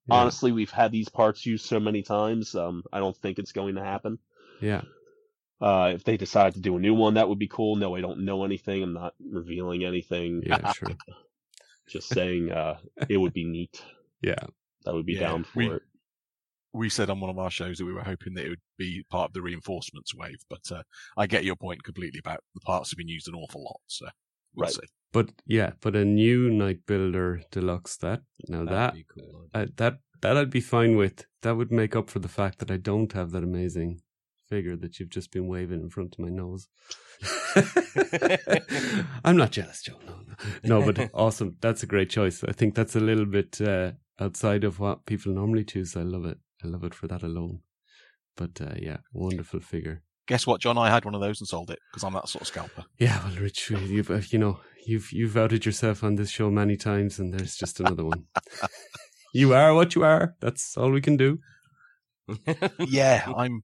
Yeah. 0.06 0.14
honestly, 0.18 0.52
we've 0.52 0.70
had 0.70 0.90
these 0.90 1.08
parts 1.08 1.46
used 1.46 1.66
so 1.66 1.78
many 1.78 2.02
times. 2.02 2.54
Um, 2.54 2.82
I 2.92 2.98
don't 2.98 3.16
think 3.16 3.38
it's 3.38 3.52
going 3.52 3.76
to 3.76 3.84
happen. 3.84 4.18
yeah, 4.60 4.82
Uh, 5.60 5.92
if 5.94 6.04
they 6.04 6.16
decide 6.16 6.54
to 6.54 6.60
do 6.60 6.76
a 6.76 6.80
new 6.80 6.94
one, 6.94 7.14
that 7.14 7.28
would 7.28 7.38
be 7.38 7.48
cool. 7.48 7.76
No, 7.76 7.94
I 7.94 8.00
don't 8.00 8.24
know 8.24 8.44
anything. 8.44 8.82
I'm 8.82 8.92
not 8.92 9.14
revealing 9.30 9.84
anything. 9.84 10.42
yeah, 10.44 10.72
sure, 10.72 10.88
Just 11.88 12.08
saying, 12.08 12.50
uh, 12.50 12.78
it 13.08 13.16
would 13.16 13.32
be 13.32 13.44
neat. 13.44 13.82
yeah. 14.22 14.34
that 14.84 14.94
would 14.94 15.06
be 15.06 15.14
Yeah, 15.14 15.20
down 15.20 15.44
for 15.44 15.58
we- 15.58 15.70
it. 15.70 15.82
We 16.76 16.88
said 16.88 17.08
on 17.08 17.20
one 17.20 17.30
of 17.30 17.38
our 17.38 17.52
shows 17.52 17.78
that 17.78 17.84
we 17.84 17.92
were 17.92 18.02
hoping 18.02 18.34
that 18.34 18.46
it 18.46 18.48
would 18.48 18.60
be 18.78 19.04
part 19.08 19.30
of 19.30 19.32
the 19.32 19.42
reinforcements 19.42 20.12
wave, 20.12 20.38
but 20.50 20.72
uh, 20.72 20.82
I 21.16 21.28
get 21.28 21.44
your 21.44 21.54
point 21.54 21.84
completely 21.84 22.18
about 22.18 22.40
the 22.52 22.60
parts 22.62 22.90
have 22.90 22.96
been 22.98 23.06
used 23.06 23.28
an 23.28 23.36
awful 23.36 23.62
lot. 23.62 23.80
So, 23.86 24.06
we'll 24.56 24.64
Right. 24.64 24.72
see. 24.72 24.80
But 25.12 25.30
yeah, 25.46 25.74
but 25.80 25.94
a 25.94 26.04
new 26.04 26.50
Knight 26.50 26.80
Builder 26.84 27.42
Deluxe 27.52 27.96
that 27.98 28.22
now 28.48 28.64
that 28.64 28.70
That'd 28.72 28.94
be 28.94 29.04
cool. 29.22 29.46
that 29.52 29.76
that 29.76 30.36
I'd 30.36 30.50
be 30.50 30.60
fine 30.60 30.96
with. 30.96 31.24
That 31.42 31.56
would 31.56 31.70
make 31.70 31.94
up 31.94 32.10
for 32.10 32.18
the 32.18 32.26
fact 32.28 32.58
that 32.58 32.72
I 32.72 32.76
don't 32.76 33.12
have 33.12 33.30
that 33.30 33.44
amazing 33.44 34.00
figure 34.54 34.76
that 34.76 35.00
you've 35.00 35.10
just 35.10 35.32
been 35.32 35.48
waving 35.48 35.80
in 35.80 35.90
front 35.90 36.14
of 36.14 36.20
my 36.20 36.28
nose. 36.28 36.68
I'm 39.24 39.36
not 39.36 39.50
jealous, 39.50 39.82
Joe. 39.82 39.98
No, 40.06 40.14
no, 40.62 40.80
no, 40.80 40.92
but 40.92 41.10
awesome. 41.14 41.56
That's 41.60 41.82
a 41.82 41.86
great 41.86 42.08
choice. 42.08 42.44
I 42.44 42.52
think 42.52 42.76
that's 42.76 42.94
a 42.94 43.00
little 43.00 43.26
bit 43.26 43.60
uh, 43.60 43.92
outside 44.20 44.62
of 44.62 44.78
what 44.78 45.06
people 45.06 45.32
normally 45.32 45.64
choose. 45.64 45.96
I 45.96 46.02
love 46.02 46.24
it. 46.24 46.38
I 46.62 46.68
love 46.68 46.84
it 46.84 46.94
for 46.94 47.08
that 47.08 47.24
alone. 47.24 47.60
But 48.36 48.60
uh, 48.60 48.74
yeah, 48.78 48.98
wonderful 49.12 49.58
figure. 49.60 50.02
Guess 50.28 50.46
what, 50.46 50.60
John? 50.60 50.78
I 50.78 50.88
had 50.88 51.04
one 51.04 51.16
of 51.16 51.20
those 51.20 51.40
and 51.40 51.48
sold 51.48 51.70
it 51.70 51.80
because 51.90 52.04
I'm 52.04 52.14
that 52.14 52.28
sort 52.28 52.42
of 52.42 52.48
scalper. 52.48 52.84
Yeah, 52.98 53.20
well, 53.24 53.36
Rich, 53.36 53.70
you've 53.70 54.10
uh, 54.10 54.20
you 54.30 54.38
know 54.38 54.60
you've 54.86 55.12
you've 55.12 55.36
outed 55.36 55.66
yourself 55.66 56.04
on 56.04 56.14
this 56.14 56.30
show 56.30 56.50
many 56.50 56.76
times, 56.76 57.18
and 57.18 57.34
there's 57.34 57.56
just 57.56 57.80
another 57.80 58.04
one. 58.04 58.24
you 59.34 59.52
are 59.52 59.74
what 59.74 59.94
you 59.94 60.04
are. 60.04 60.34
That's 60.40 60.76
all 60.76 60.92
we 60.92 61.00
can 61.00 61.16
do. 61.16 61.40
yeah, 62.78 63.30
I'm. 63.36 63.62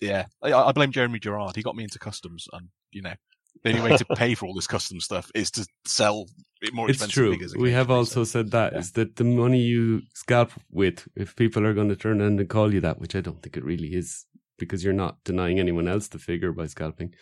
Yeah, 0.00 0.26
I, 0.42 0.52
I 0.52 0.72
blame 0.72 0.92
Jeremy 0.92 1.18
Gerard. 1.18 1.56
He 1.56 1.62
got 1.62 1.76
me 1.76 1.84
into 1.84 1.98
customs, 1.98 2.46
and 2.52 2.68
you 2.92 3.02
know, 3.02 3.14
the 3.62 3.70
only 3.70 3.90
way 3.90 3.96
to 3.96 4.04
pay 4.16 4.34
for 4.34 4.46
all 4.46 4.54
this 4.54 4.66
custom 4.66 5.00
stuff 5.00 5.30
is 5.34 5.50
to 5.52 5.66
sell 5.84 6.26
it 6.60 6.74
more 6.74 6.88
It's 6.88 6.96
expensive 6.96 7.14
true. 7.14 7.32
figures. 7.32 7.54
We 7.56 7.72
have 7.72 7.90
also 7.90 8.24
so- 8.24 8.30
said 8.30 8.50
that 8.50 8.74
is 8.74 8.92
yeah. 8.96 9.04
that 9.04 9.16
the 9.16 9.24
money 9.24 9.60
you 9.60 10.02
scalp 10.14 10.52
with, 10.70 11.06
if 11.14 11.36
people 11.36 11.66
are 11.66 11.74
going 11.74 11.88
to 11.88 11.96
turn 11.96 12.20
around 12.20 12.40
and 12.40 12.48
call 12.48 12.72
you 12.72 12.80
that, 12.82 13.00
which 13.00 13.14
I 13.16 13.20
don't 13.20 13.42
think 13.42 13.56
it 13.56 13.64
really 13.64 13.94
is, 13.94 14.26
because 14.58 14.84
you're 14.84 14.92
not 14.92 15.22
denying 15.24 15.58
anyone 15.58 15.88
else 15.88 16.08
the 16.08 16.18
figure 16.18 16.52
by 16.52 16.66
scalping. 16.66 17.14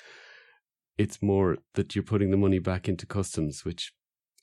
It's 0.96 1.20
more 1.20 1.58
that 1.74 1.94
you're 1.94 2.04
putting 2.04 2.30
the 2.30 2.36
money 2.36 2.60
back 2.60 2.88
into 2.88 3.06
customs, 3.06 3.64
which, 3.64 3.92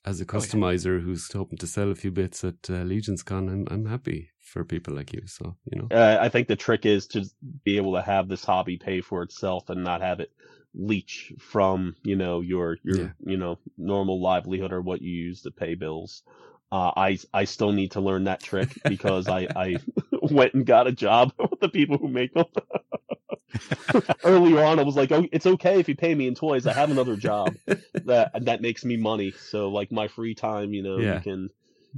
as 0.04 0.20
a 0.20 0.26
Oh, 0.34 0.44
yeah. 0.44 0.56
customizer 0.56 1.02
who's 1.02 1.30
hoping 1.32 1.58
to 1.58 1.66
sell 1.66 1.90
a 1.90 1.94
few 1.94 2.10
bits 2.10 2.44
at 2.44 2.68
uh, 2.70 2.82
Legions 2.84 3.22
Con, 3.22 3.48
I'm 3.48 3.66
I'm 3.70 3.86
happy 3.86 4.30
for 4.40 4.64
people 4.64 4.94
like 4.94 5.12
you. 5.12 5.26
So 5.26 5.56
you 5.70 5.78
know, 5.80 5.88
Uh, 5.90 6.16
I 6.20 6.28
think 6.30 6.48
the 6.48 6.56
trick 6.56 6.86
is 6.86 7.06
to 7.08 7.24
be 7.64 7.76
able 7.76 7.94
to 7.94 8.02
have 8.02 8.28
this 8.28 8.44
hobby 8.44 8.78
pay 8.78 9.00
for 9.02 9.22
itself 9.22 9.68
and 9.68 9.84
not 9.84 10.00
have 10.00 10.20
it 10.20 10.32
leech 10.74 11.34
from 11.38 11.94
you 12.02 12.16
know 12.16 12.40
your 12.40 12.78
your 12.82 12.98
Yeah. 12.98 13.12
you 13.26 13.36
know 13.36 13.58
normal 13.76 14.20
livelihood 14.20 14.72
or 14.72 14.80
what 14.80 15.02
you 15.02 15.10
use 15.12 15.42
to 15.42 15.50
pay 15.50 15.74
bills. 15.74 16.22
Uh, 16.70 16.92
I 16.96 17.18
I 17.34 17.44
still 17.44 17.72
need 17.72 17.90
to 17.92 18.00
learn 18.00 18.24
that 18.24 18.42
trick 18.42 18.78
because 18.86 19.28
I 19.28 19.48
I 19.54 19.80
went 20.22 20.54
and 20.54 20.64
got 20.64 20.86
a 20.86 20.92
job 20.92 21.32
with 21.38 21.60
the 21.60 21.68
people 21.68 21.98
who 21.98 22.08
make 22.08 22.32
them. 22.32 22.46
Earlier 24.24 24.62
on, 24.62 24.78
I 24.78 24.82
was 24.82 24.96
like, 24.96 25.12
"Oh, 25.12 25.26
it's 25.32 25.46
okay 25.46 25.80
if 25.80 25.88
you 25.88 25.96
pay 25.96 26.14
me 26.14 26.26
in 26.26 26.34
toys. 26.34 26.66
I 26.66 26.72
have 26.72 26.90
another 26.90 27.16
job 27.16 27.56
that 28.04 28.32
that 28.44 28.62
makes 28.62 28.84
me 28.84 28.96
money. 28.96 29.32
So 29.32 29.68
like 29.70 29.92
my 29.92 30.08
free 30.08 30.34
time, 30.34 30.72
you 30.72 30.82
know, 30.82 31.00
Yeah. 31.00 31.14
you 31.14 31.20
can 31.20 31.50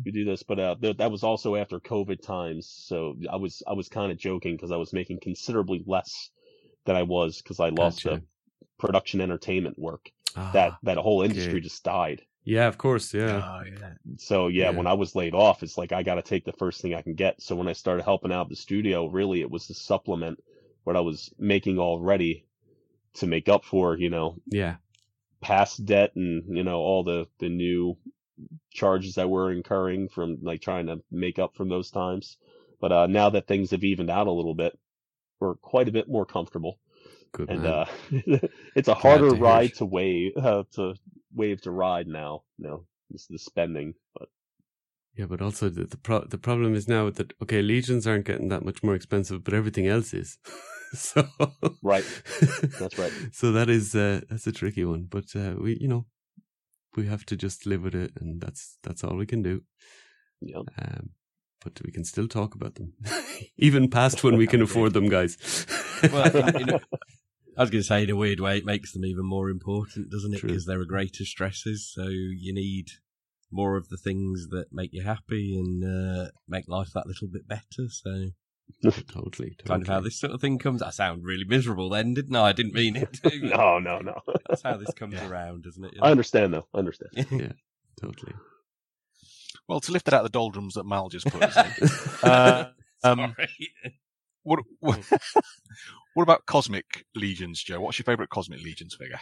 you 0.05 0.13
do 0.13 0.25
this." 0.25 0.43
But 0.43 0.59
uh, 0.59 0.75
th- 0.81 0.97
that 0.99 1.11
was 1.11 1.23
also 1.23 1.57
after 1.57 1.81
COVID 1.81 2.21
times, 2.23 2.67
so 2.69 3.17
I 3.31 3.37
was 3.37 3.63
I 3.67 3.73
was 3.75 3.89
kind 3.89 4.11
of 4.13 4.19
joking 4.19 4.57
because 4.57 4.71
I 4.73 4.77
was 4.77 4.93
making 4.93 5.21
considerably 5.21 5.83
less 5.87 6.31
than 6.85 6.97
I 6.97 7.03
was 7.03 7.41
because 7.43 7.61
I 7.61 7.69
lost 7.71 7.99
Gotcha. 7.99 8.11
the 8.11 8.23
production 8.79 9.21
entertainment 9.21 9.79
work. 9.79 10.11
Ah, 10.37 10.53
That 10.53 10.73
that 10.83 10.99
whole 10.99 11.23
okay. 11.23 11.31
industry 11.31 11.61
just 11.61 11.83
died. 11.85 12.23
yeah, 12.45 12.67
of 12.69 12.79
course, 12.79 13.15
yeah, 13.15 13.43
Oh, 13.43 13.63
yeah. 13.65 13.95
So 14.19 14.49
yeah, 14.49 14.71
Yeah. 14.71 14.77
when 14.77 14.87
I 14.87 14.95
was 14.95 15.15
laid 15.15 15.35
off, 15.35 15.63
it's 15.63 15.79
like 15.79 15.93
I 15.93 16.03
got 16.03 16.17
to 16.17 16.23
take 16.23 16.45
the 16.45 16.53
first 16.53 16.81
thing 16.83 16.95
I 16.95 17.03
can 17.03 17.15
get. 17.15 17.41
So 17.41 17.57
when 17.57 17.69
I 17.69 17.73
started 17.73 18.03
helping 18.05 18.33
out 18.33 18.49
the 18.49 18.57
studio, 18.57 19.07
really 19.07 19.41
it 19.41 19.51
was 19.51 19.67
to 19.69 19.75
supplement 19.75 20.43
what 20.85 20.97
I 20.97 21.01
was 21.01 21.33
making 21.39 21.79
already 21.79 22.47
to 23.15 23.27
make 23.27 23.49
up 23.49 23.65
for, 23.65 23.97
you 23.97 24.11
know, 24.11 24.37
yeah, 24.47 24.77
past 25.41 25.85
debt 25.85 26.13
and 26.17 26.57
you 26.57 26.65
know 26.65 26.77
all 26.77 27.05
the 27.05 27.27
the 27.39 27.51
new 27.51 27.97
charges 28.73 29.15
that 29.15 29.29
we're 29.29 29.53
incurring 29.53 30.09
from 30.09 30.39
like 30.43 30.61
trying 30.61 30.87
to 30.87 31.01
make 31.11 31.39
up 31.39 31.55
from 31.55 31.69
those 31.69 31.91
times. 31.91 32.39
But 32.81 32.93
uh 32.93 33.07
now 33.07 33.31
that 33.31 33.47
things 33.47 33.71
have 33.71 33.85
evened 33.85 34.11
out 34.11 34.27
a 34.27 34.33
little 34.33 34.55
bit, 34.55 34.79
we're 35.41 35.55
quite 35.57 35.89
a 35.89 35.93
bit 35.93 36.09
more 36.09 36.27
comfortable, 36.27 36.79
good 37.33 37.51
and 37.51 37.65
uh 37.67 37.85
it's 38.75 38.89
a 38.89 38.95
harder 38.95 39.31
to 39.31 39.37
ride 39.37 39.71
it. 39.71 39.77
to 39.77 39.85
wave 39.85 40.33
uh, 40.37 40.65
to 40.73 40.95
wave 41.35 41.61
to 41.63 41.71
ride 41.71 42.09
now. 42.09 42.43
You 42.59 42.69
know, 42.69 42.87
it's 43.11 43.27
the 43.27 43.39
spending, 43.39 43.95
but 44.19 44.29
Yeah, 45.15 45.27
but 45.27 45.43
also 45.43 45.69
the 45.69 45.85
the, 45.85 45.99
pro- 45.99 46.25
the 46.25 46.39
problem 46.39 46.75
is 46.75 46.89
now 46.89 47.11
that 47.11 47.33
okay, 47.43 47.63
legions 47.63 48.07
aren't 48.07 48.27
getting 48.27 48.49
that 48.49 48.65
much 48.65 48.83
more 48.83 48.95
expensive, 48.95 49.45
but 49.45 49.55
everything 49.55 49.87
else 49.87 50.15
is. 50.15 50.39
so 50.99 51.27
Right. 51.83 52.05
That's 52.79 52.99
right. 52.99 53.13
So 53.33 53.53
that 53.53 53.69
is 53.69 53.95
uh, 53.95 54.21
that's 54.29 54.47
a 54.47 54.53
tricky 54.53 54.85
one, 54.85 55.07
but 55.11 55.35
uh, 55.37 55.55
we 55.59 55.77
you 55.81 55.89
know 55.89 56.07
we 56.97 57.07
have 57.07 57.27
to 57.27 57.37
just 57.37 57.67
live 57.67 57.83
with 57.83 57.95
it, 57.95 58.13
and 58.21 58.41
that's 58.41 58.79
that's 58.83 59.05
all 59.05 59.17
we 59.17 59.27
can 59.27 59.43
do. 59.43 59.63
Yeah. 60.41 60.59
Um, 60.59 61.11
but 61.63 61.81
we 61.85 61.91
can 61.91 62.05
still 62.05 62.29
talk 62.29 62.55
about 62.55 62.75
them, 62.75 62.93
even 63.57 63.89
past 63.89 64.23
when 64.23 64.37
we 64.37 64.47
can 64.47 64.61
afford 64.61 64.93
them, 64.93 65.09
guys. 65.09 65.67
well, 66.13 66.31
in, 66.37 66.69
in, 66.69 66.81
I 67.57 67.63
was 67.63 67.71
going 67.71 67.83
to 67.83 67.87
say, 67.87 68.03
in 68.03 68.11
a 68.11 68.17
weird 68.17 68.41
way, 68.41 68.59
it 68.59 68.67
makes 68.67 68.93
them 68.93 69.05
even 69.05 69.25
more 69.25 69.49
important, 69.49 70.11
doesn't 70.11 70.35
it? 70.35 70.43
Because 70.43 70.67
there 70.67 70.81
are 70.81 70.85
greater 70.85 71.25
stresses, 71.25 71.91
so 71.91 72.09
you 72.09 72.53
need 72.53 72.89
more 73.51 73.77
of 73.77 73.89
the 73.89 73.97
things 73.97 74.49
that 74.51 74.67
make 74.73 74.91
you 74.93 75.03
happy 75.03 75.57
and 75.57 75.85
uh, 75.85 76.31
make 76.49 76.69
life 76.69 76.91
that 76.95 77.07
little 77.07 77.29
bit 77.29 77.47
better. 77.49 77.89
So, 77.89 78.31
totally, 79.13 79.57
kind 79.67 79.83
of 79.83 79.89
how 79.89 80.01
this 80.01 80.19
sort 80.19 80.33
of 80.33 80.41
thing 80.41 80.59
comes. 80.59 80.83
I 80.83 80.91
sound 80.91 81.25
really 81.25 81.45
miserable 81.45 81.89
then, 81.89 82.15
didn't 82.15 82.37
I? 82.37 82.49
I 82.49 82.53
didn't 82.53 82.75
mean 82.75 82.97
it 82.97 83.13
to. 83.23 83.39
no, 83.47 83.79
no, 83.79 83.99
no. 83.99 84.21
That's 84.49 84.63
how 84.63 84.77
this 84.77 84.93
comes 84.95 85.15
Yeah. 85.15 85.29
around, 85.29 85.67
isn't 85.67 85.85
it? 85.85 85.95
I 86.01 86.11
understand 86.11 86.55
though. 86.55 86.67
I 86.75 86.79
understand. 86.79 87.11
Yeah. 87.31 87.53
totally. 88.01 88.35
Well, 89.69 89.81
to 89.81 89.93
lift 89.93 90.09
it 90.09 90.15
out 90.15 90.25
of 90.25 90.31
the 90.31 90.39
doldrums 90.39 90.75
that 90.75 90.85
Mal 90.85 91.09
just 91.09 91.27
put 91.27 91.43
us 91.43 91.57
in. 92.23 92.29
uh, 92.29 92.71
um, 93.03 93.35
what, 94.43 94.61
what, 94.81 95.01
what 96.13 96.23
about 96.23 96.45
Cosmic 96.45 97.07
Legions, 97.15 97.63
Joe? 97.63 97.81
What's 97.81 97.99
your 97.99 98.05
favourite 98.05 98.29
Cosmic 98.29 98.63
Legions 98.63 98.95
figure? 98.95 99.21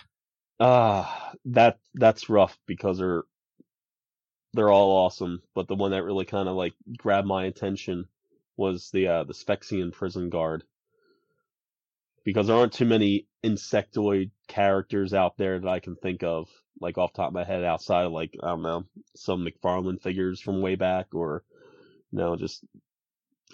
Ah, 0.58 1.30
uh, 1.30 1.32
that 1.46 1.78
that's 1.94 2.28
rough 2.28 2.58
because 2.66 2.98
they're 2.98 3.22
they're 4.54 4.70
all 4.70 4.90
awesome, 4.90 5.42
but 5.54 5.66
the 5.68 5.74
one 5.74 5.92
that 5.92 6.02
really 6.04 6.24
kind 6.24 6.48
of 6.48 6.56
like 6.56 6.74
grabbed 6.98 7.26
my 7.26 7.44
attention 7.44 8.06
was 8.56 8.90
the 8.90 9.08
uh, 9.08 9.24
the 9.24 9.34
Sphexian 9.34 9.92
prison 9.92 10.30
guard 10.30 10.64
because 12.24 12.46
there 12.46 12.56
aren't 12.56 12.72
too 12.72 12.84
many 12.84 13.26
insectoid 13.44 14.30
characters 14.48 15.14
out 15.14 15.36
there 15.36 15.58
that 15.58 15.68
I 15.68 15.80
can 15.80 15.96
think 15.96 16.22
of, 16.22 16.48
like 16.80 16.98
off 16.98 17.12
top 17.12 17.28
of 17.28 17.34
my 17.34 17.44
head, 17.44 17.64
outside 17.64 18.06
of 18.06 18.12
like 18.12 18.36
I 18.42 18.48
don't 18.48 18.62
know 18.62 18.84
some 19.16 19.46
McFarlane 19.46 20.00
figures 20.00 20.40
from 20.40 20.60
way 20.60 20.74
back, 20.74 21.14
or 21.14 21.44
you 22.10 22.18
know, 22.18 22.36
just 22.36 22.64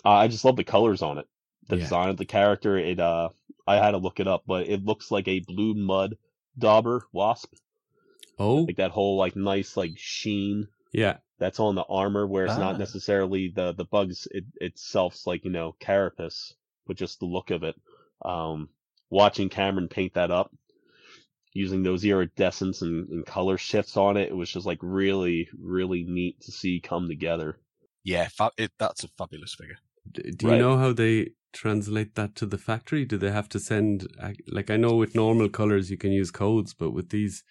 I 0.05 0.28
just 0.28 0.44
love 0.44 0.57
the 0.57 0.64
colors 0.64 1.03
on 1.03 1.18
it, 1.18 1.26
the 1.68 1.76
yeah. 1.76 1.82
design 1.82 2.09
of 2.11 2.16
the 2.16 2.24
character. 2.24 2.76
It 2.76 3.01
uh, 3.01 3.30
I 3.66 3.76
had 3.76 3.92
to 3.92 3.99
look 3.99 4.20
it 4.20 4.28
up, 4.28 4.44
but 4.46 4.68
it 4.68 4.84
looks 4.84 5.11
like 5.11 5.28
a 5.28 5.40
blue 5.40 5.74
mud 5.74 6.16
dauber 6.59 7.07
wasp. 7.12 7.55
Oh, 8.38 8.62
like 8.62 8.76
that 8.76 8.92
whole 8.92 9.16
like 9.16 9.36
nice 9.36 9.76
like 9.76 9.92
sheen. 9.96 10.68
Yeah, 10.92 11.18
that's 11.39 11.61
on 11.61 11.74
the 11.74 11.84
armor, 11.89 12.26
where 12.26 12.45
it's 12.45 12.55
ah. 12.55 12.59
not 12.59 12.78
necessarily 12.78 13.53
the 13.55 13.72
the 13.72 13.84
bugs 13.84 14.26
it, 14.30 14.45
itself's 14.61 15.26
like 15.26 15.45
you 15.45 15.51
know 15.51 15.74
carapace, 15.80 16.55
but 16.86 16.97
just 16.97 17.20
the 17.20 17.26
look 17.26 17.51
of 17.51 17.62
it. 17.62 17.76
Um, 18.24 18.68
watching 19.11 19.49
Cameron 19.49 19.89
paint 19.89 20.14
that 20.14 20.30
up, 20.30 20.53
using 21.53 21.82
those 21.82 22.05
iridescence 22.05 22.82
and, 22.82 23.09
and 23.09 23.26
color 23.26 23.59
shifts 23.59 23.97
on 23.97 24.16
it, 24.16 24.28
it 24.28 24.36
was 24.36 24.51
just 24.51 24.66
like 24.66 24.78
really, 24.82 25.49
really 25.61 26.05
neat 26.05 26.41
to 26.43 26.53
see 26.53 26.80
come 26.80 27.09
together. 27.09 27.59
Yeah, 28.05 28.28
fa- 28.28 28.53
it, 28.57 28.72
that's 28.78 29.05
a 29.05 29.09
fabulous 29.09 29.55
figure. 29.55 29.78
D- 30.11 30.30
do 30.36 30.49
right. 30.49 30.57
you 30.57 30.61
know 30.61 30.76
how 30.78 30.93
they 30.93 31.30
translate 31.53 32.14
that 32.14 32.34
to 32.36 32.47
the 32.47 32.59
factory? 32.59 33.05
Do 33.05 33.18
they 33.18 33.30
have 33.30 33.49
to 33.51 33.61
send 33.61 34.07
like 34.49 34.70
I 34.70 34.76
know 34.76 34.95
with 34.95 35.14
normal 35.14 35.49
colors 35.49 35.91
you 35.91 35.97
can 35.97 36.12
use 36.12 36.30
codes, 36.30 36.74
but 36.74 36.91
with 36.91 37.11
these 37.11 37.45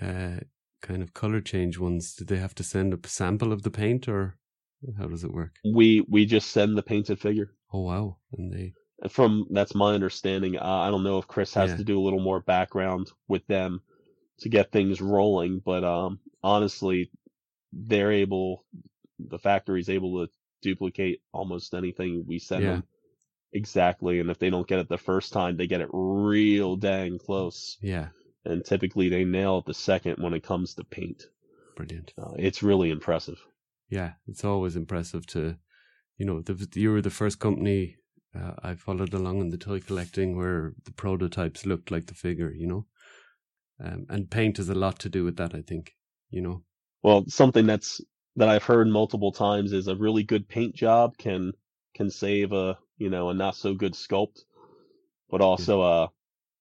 uh, 0.00 0.40
kind 0.80 1.02
of 1.02 1.14
color 1.14 1.40
change 1.40 1.78
ones, 1.78 2.14
do 2.14 2.24
they 2.24 2.36
have 2.36 2.54
to 2.56 2.64
send 2.64 2.94
a 2.94 3.08
sample 3.08 3.52
of 3.52 3.62
the 3.62 3.70
paint 3.70 4.08
or 4.08 4.36
how 4.98 5.06
does 5.06 5.24
it 5.24 5.32
work? 5.32 5.56
We 5.64 6.04
we 6.08 6.26
just 6.26 6.50
send 6.50 6.76
the 6.76 6.82
painted 6.82 7.20
figure. 7.20 7.52
Oh 7.72 7.80
wow! 7.80 8.16
And 8.32 8.52
they 8.52 8.72
from 9.08 9.46
that's 9.50 9.74
my 9.74 9.94
understanding. 9.94 10.58
Uh, 10.58 10.64
I 10.64 10.90
don't 10.90 11.04
know 11.04 11.18
if 11.18 11.26
Chris 11.26 11.54
has 11.54 11.70
yeah. 11.70 11.76
to 11.76 11.84
do 11.84 11.98
a 11.98 12.02
little 12.02 12.20
more 12.20 12.40
background 12.40 13.10
with 13.28 13.46
them 13.46 13.82
to 14.40 14.48
get 14.48 14.72
things 14.72 15.00
rolling, 15.00 15.60
but 15.64 15.84
um, 15.84 16.18
honestly, 16.42 17.10
they're 17.72 18.12
able, 18.12 18.64
the 19.18 19.38
factory's 19.38 19.90
able 19.90 20.24
to 20.24 20.32
duplicate 20.62 21.20
almost 21.32 21.74
anything 21.74 22.24
we 22.26 22.38
send 22.38 22.62
yeah. 22.62 22.70
them 22.70 22.84
exactly. 23.52 24.20
And 24.20 24.30
if 24.30 24.38
they 24.38 24.50
don't 24.50 24.66
get 24.66 24.78
it 24.78 24.88
the 24.88 24.98
first 24.98 25.32
time, 25.32 25.56
they 25.56 25.66
get 25.66 25.80
it 25.80 25.88
real 25.92 26.76
dang 26.76 27.18
close. 27.18 27.76
Yeah. 27.80 28.08
And 28.50 28.64
typically 28.64 29.08
they 29.08 29.24
nail 29.24 29.58
it 29.58 29.66
the 29.66 29.74
second 29.74 30.16
when 30.18 30.34
it 30.34 30.42
comes 30.42 30.74
to 30.74 30.84
paint. 30.84 31.24
Brilliant. 31.76 32.12
Uh, 32.18 32.34
it's 32.36 32.62
really 32.62 32.90
impressive. 32.90 33.38
Yeah, 33.88 34.12
it's 34.26 34.44
always 34.44 34.76
impressive 34.76 35.26
to, 35.28 35.56
you 36.18 36.26
know, 36.26 36.40
the, 36.40 36.68
you 36.74 36.92
were 36.92 37.02
the 37.02 37.10
first 37.10 37.38
company 37.38 37.96
uh, 38.38 38.52
I 38.62 38.74
followed 38.74 39.12
along 39.14 39.40
in 39.40 39.50
the 39.50 39.58
toy 39.58 39.80
collecting 39.80 40.36
where 40.36 40.74
the 40.84 40.92
prototypes 40.92 41.66
looked 41.66 41.90
like 41.90 42.06
the 42.06 42.14
figure, 42.14 42.52
you 42.52 42.66
know. 42.66 42.86
Um, 43.82 44.06
and 44.08 44.30
paint 44.30 44.58
has 44.58 44.68
a 44.68 44.74
lot 44.74 44.98
to 45.00 45.08
do 45.08 45.24
with 45.24 45.36
that, 45.36 45.54
I 45.54 45.62
think, 45.62 45.96
you 46.30 46.40
know. 46.40 46.62
Well, 47.02 47.24
something 47.28 47.66
that's 47.66 48.00
that 48.36 48.48
I've 48.48 48.62
heard 48.62 48.88
multiple 48.88 49.32
times 49.32 49.72
is 49.72 49.88
a 49.88 49.96
really 49.96 50.22
good 50.22 50.48
paint 50.48 50.74
job 50.74 51.16
can 51.18 51.52
can 51.94 52.10
save 52.10 52.52
a 52.52 52.78
you 52.98 53.10
know 53.10 53.30
a 53.30 53.34
not 53.34 53.56
so 53.56 53.74
good 53.74 53.94
sculpt, 53.94 54.44
but 55.30 55.40
also 55.40 56.12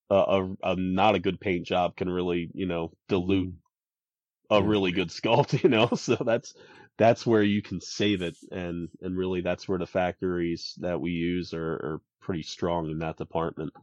a, 0.09 0.15
a, 0.15 0.55
a 0.63 0.75
not 0.75 1.15
a 1.15 1.19
good 1.19 1.39
paint 1.39 1.65
job 1.65 1.95
can 1.95 2.09
really 2.09 2.49
you 2.53 2.65
know 2.65 2.91
dilute 3.07 3.49
mm-hmm. 3.49 4.55
a 4.55 4.67
really 4.67 4.91
good 4.91 5.09
sculpt, 5.09 5.63
you 5.63 5.69
know. 5.69 5.89
So 5.95 6.15
that's 6.15 6.53
that's 6.99 7.25
where 7.25 7.41
you 7.41 7.61
can 7.61 7.79
save 7.81 8.21
it 8.21 8.37
and 8.51 8.89
and 9.01 9.17
really 9.17 9.41
that's 9.41 9.67
where 9.67 9.79
the 9.79 9.87
factories 9.87 10.75
that 10.81 10.99
we 10.99 11.11
use 11.11 11.53
are, 11.53 11.73
are 11.73 12.01
pretty 12.19 12.43
strong 12.43 12.89
in 12.91 12.99
that 12.99 13.17
department 13.17 13.73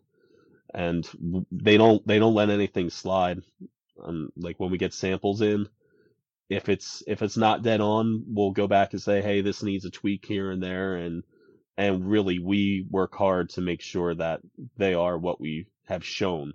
and 0.74 1.08
they 1.50 1.78
don't 1.78 2.06
they 2.06 2.18
don't 2.18 2.34
let 2.34 2.50
anything 2.50 2.90
slide 2.90 3.40
um, 4.04 4.28
like 4.36 4.60
when 4.60 4.70
we 4.70 4.76
get 4.76 4.92
samples 4.92 5.40
in 5.40 5.66
if 6.50 6.68
it's 6.68 7.02
if 7.06 7.22
it's 7.22 7.38
not 7.38 7.62
dead 7.62 7.80
on 7.80 8.22
we'll 8.28 8.50
go 8.50 8.66
back 8.66 8.92
and 8.92 9.00
say 9.00 9.22
hey 9.22 9.40
this 9.40 9.62
needs 9.62 9.86
a 9.86 9.90
tweak 9.90 10.26
here 10.26 10.50
and 10.50 10.62
there 10.62 10.96
and 10.96 11.22
and 11.78 12.08
really 12.08 12.38
we 12.38 12.86
work 12.90 13.14
hard 13.14 13.48
to 13.48 13.62
make 13.62 13.80
sure 13.80 14.14
that 14.14 14.40
they 14.76 14.92
are 14.92 15.16
what 15.16 15.40
we 15.40 15.66
have 15.86 16.04
shown 16.04 16.52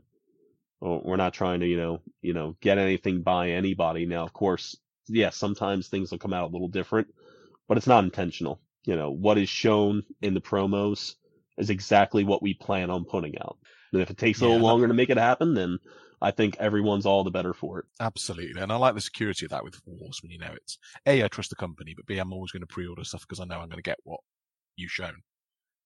we're 0.80 1.16
not 1.16 1.34
trying 1.34 1.60
to 1.60 1.68
you 1.68 1.78
know 1.78 2.02
you 2.22 2.34
know 2.34 2.56
get 2.62 2.78
anything 2.78 3.22
by 3.22 3.50
anybody 3.50 4.06
now 4.06 4.24
of 4.24 4.34
course 4.34 4.78
yeah, 5.08 5.30
sometimes 5.30 5.88
things 5.88 6.12
will 6.12 6.18
come 6.18 6.34
out 6.34 6.50
a 6.50 6.54
little 6.54 6.68
different, 6.68 7.08
but 7.68 7.78
it's 7.78 7.88
not 7.88 8.04
intentional. 8.04 8.62
You 8.86 8.96
know, 8.96 9.12
what 9.12 9.38
is 9.38 9.50
shown 9.50 10.04
in 10.22 10.34
the 10.34 10.42
promos 10.42 11.16
is 11.58 11.70
exactly 11.70 12.24
what 12.24 12.42
we 12.42 12.54
plan 12.54 12.90
on 12.90 13.06
putting 13.06 13.38
out. 13.40 13.58
And 13.94 14.02
if 14.02 14.10
it 14.10 14.18
takes 14.18 14.42
a 14.42 14.46
little 14.46 14.60
longer 14.60 14.88
to 14.88 14.94
make 14.94 15.10
it 15.10 15.18
happen, 15.18 15.54
then 15.54 15.78
I 16.22 16.32
think 16.32 16.56
everyone's 16.58 17.06
all 17.06 17.24
the 17.24 17.32
better 17.32 17.54
for 17.54 17.80
it. 17.80 17.86
Absolutely. 18.00 18.62
And 18.62 18.72
I 18.72 18.78
like 18.78 18.96
the 18.96 19.02
security 19.02 19.46
of 19.46 19.52
that 19.52 19.64
with 19.64 19.80
Horsemen. 19.86 20.32
You 20.32 20.40
know, 20.40 20.54
it's 20.56 20.78
A, 21.06 21.24
I 21.24 21.28
trust 21.28 21.50
the 21.50 21.56
company, 21.56 21.94
but 21.96 22.06
B, 22.06 22.18
I'm 22.18 22.34
always 22.34 22.52
going 22.52 22.62
to 22.62 22.68
pre 22.68 22.88
order 22.88 23.04
stuff 23.04 23.22
because 23.22 23.40
I 23.40 23.46
know 23.46 23.60
I'm 23.60 23.68
going 23.68 23.78
to 23.78 23.84
get 23.84 24.00
what 24.04 24.22
you've 24.76 24.92
shown. 24.92 25.22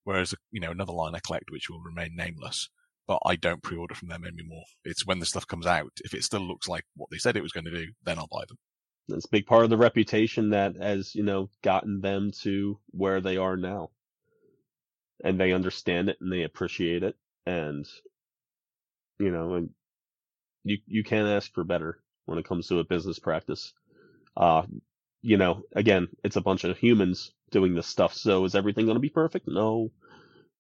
Whereas, 0.04 0.36
you 0.52 0.62
know, 0.62 0.72
another 0.72 0.94
line 0.94 1.16
I 1.16 1.20
collect, 1.20 1.50
which 1.50 1.70
will 1.70 1.82
remain 1.82 2.16
nameless, 2.16 2.70
but 3.08 3.20
I 3.26 3.36
don't 3.36 3.64
pre 3.64 3.78
order 3.78 3.96
from 3.96 4.10
them 4.10 4.26
anymore. 4.26 4.64
It's 4.84 5.06
when 5.06 5.20
the 5.20 5.26
stuff 5.26 5.48
comes 5.48 5.66
out. 5.66 5.92
If 6.04 6.14
it 6.14 6.24
still 6.24 6.42
looks 6.42 6.68
like 6.68 6.84
what 6.96 7.10
they 7.12 7.18
said 7.18 7.38
it 7.38 7.44
was 7.44 7.52
going 7.52 7.66
to 7.66 7.72
do, 7.72 7.88
then 8.04 8.18
I'll 8.18 8.28
buy 8.28 8.44
them. 8.48 8.58
That's 9.08 9.26
a 9.26 9.32
big 9.32 9.46
part 9.46 9.64
of 9.64 9.70
the 9.70 9.78
reputation 9.78 10.50
that 10.52 10.78
has, 10.78 11.14
you 11.14 11.24
know, 11.24 11.50
gotten 11.64 12.02
them 12.02 12.32
to 12.42 12.80
where 12.92 13.22
they 13.22 13.38
are 13.38 13.56
now. 13.56 13.92
And 15.24 15.40
they 15.40 15.54
understand 15.54 16.10
it 16.10 16.18
and 16.20 16.32
they 16.32 16.44
appreciate 16.44 17.04
it. 17.04 17.16
And, 17.46 17.86
you 19.20 19.32
know, 19.32 19.54
and 19.54 19.70
you, 20.64 20.80
you 20.88 21.04
can't 21.04 21.28
ask 21.28 21.54
for 21.54 21.64
better 21.64 22.00
when 22.26 22.40
it 22.40 22.48
comes 22.48 22.68
to 22.68 22.80
a 22.80 22.84
business 22.84 23.20
practice. 23.20 23.74
Uh, 24.36 24.64
you 25.22 25.38
know, 25.38 25.64
again, 25.76 26.08
it's 26.24 26.36
a 26.36 26.42
bunch 26.42 26.64
of 26.64 26.78
humans 26.78 27.32
doing 27.52 27.76
this 27.76 27.88
stuff. 27.88 28.14
So 28.14 28.46
is 28.46 28.56
everything 28.56 28.86
going 28.86 28.96
to 28.96 29.02
be 29.02 29.10
perfect? 29.10 29.48
No. 29.48 29.92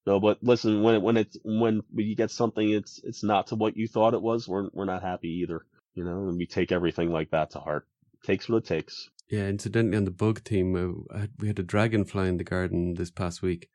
No, 0.05 0.19
but 0.19 0.43
listen, 0.43 0.83
when 0.83 0.95
it, 0.95 1.01
when 1.01 1.17
it's 1.17 1.37
when 1.43 1.81
you 1.95 2.15
get 2.15 2.31
something, 2.31 2.69
it's 2.69 3.01
it's 3.03 3.23
not 3.23 3.47
to 3.47 3.55
what 3.55 3.75
you 3.75 3.87
thought 3.87 4.13
it 4.13 4.21
was. 4.21 4.47
We're 4.47 4.69
we're 4.73 4.85
not 4.85 5.01
happy 5.01 5.29
either, 5.43 5.65
you 5.95 6.03
know, 6.03 6.27
and 6.29 6.37
we 6.37 6.45
take 6.45 6.71
everything 6.71 7.09
like 7.11 7.31
that 7.31 7.51
to 7.51 7.59
heart 7.59 7.87
takes 8.23 8.49
what 8.49 8.57
it 8.57 8.65
takes. 8.65 9.09
Yeah, 9.29 9.47
incidentally, 9.47 9.97
on 9.97 10.05
the 10.05 10.11
bug 10.11 10.41
theme, 10.43 10.75
uh, 11.11 11.27
we 11.39 11.47
had 11.47 11.59
a 11.59 11.63
dragonfly 11.63 12.27
in 12.27 12.37
the 12.37 12.43
garden 12.43 12.93
this 12.93 13.09
past 13.11 13.41
week. 13.41 13.69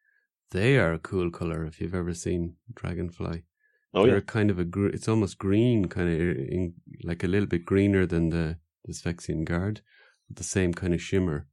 They 0.51 0.79
are 0.79 0.93
a 0.93 0.99
cool 0.99 1.31
color 1.31 1.65
if 1.65 1.81
you've 1.81 1.95
ever 1.95 2.15
seen 2.15 2.57
dragonfly. 2.75 3.45
Oh 3.93 4.07
They're 4.07 4.17
yeah, 4.17 4.21
kind 4.21 4.51
of 4.51 4.59
a 4.59 4.65
gr- 4.65 4.87
it's 4.89 5.09
almost 5.09 5.39
green, 5.39 5.87
kind 5.87 6.09
of 6.09 6.21
in, 6.21 6.75
like 7.03 7.25
a 7.25 7.29
little 7.29 7.49
bit 7.49 7.65
greener 7.65 8.07
than 8.07 8.31
the 8.31 8.59
the 8.85 8.93
Sphexian 8.93 9.45
guard, 9.45 9.83
with 10.29 10.39
the 10.39 10.45
same 10.45 10.73
kind 10.73 10.95
of 10.95 11.03
shimmer. 11.03 11.47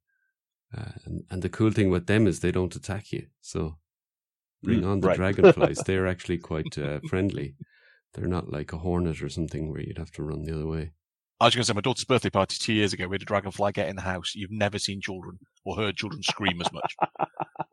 Uh, 0.75 0.91
and 1.05 1.23
and 1.31 1.41
the 1.41 1.49
cool 1.49 1.71
thing 1.71 1.89
with 1.89 2.07
them 2.07 2.27
is 2.27 2.39
they 2.39 2.51
don't 2.51 2.75
attack 2.75 3.11
you, 3.11 3.27
so 3.41 3.77
bring 4.63 4.81
mm, 4.81 4.87
on 4.87 4.99
the 4.99 5.07
right. 5.07 5.17
dragonflies. 5.17 5.79
They're 5.85 6.07
actually 6.07 6.37
quite 6.37 6.77
uh, 6.77 6.99
friendly. 7.09 7.55
They're 8.13 8.27
not 8.27 8.51
like 8.51 8.73
a 8.73 8.77
hornet 8.77 9.21
or 9.21 9.29
something 9.29 9.69
where 9.69 9.81
you'd 9.81 9.97
have 9.97 10.11
to 10.13 10.23
run 10.23 10.43
the 10.43 10.55
other 10.55 10.67
way. 10.67 10.91
I 11.39 11.45
was 11.45 11.53
going 11.53 11.61
to 11.61 11.67
say, 11.67 11.73
my 11.73 11.81
daughter's 11.81 12.05
birthday 12.05 12.31
party 12.31 12.57
two 12.59 12.73
years 12.73 12.93
ago, 12.93 13.07
we 13.07 13.15
had 13.15 13.21
a 13.21 13.25
dragonfly 13.25 13.71
get 13.73 13.89
in 13.89 13.95
the 13.95 14.01
house. 14.01 14.33
You've 14.33 14.51
never 14.51 14.79
seen 14.79 15.01
children 15.01 15.37
or 15.65 15.75
heard 15.75 15.95
children 15.95 16.23
scream 16.23 16.59
as 16.61 16.71
much. 16.73 16.95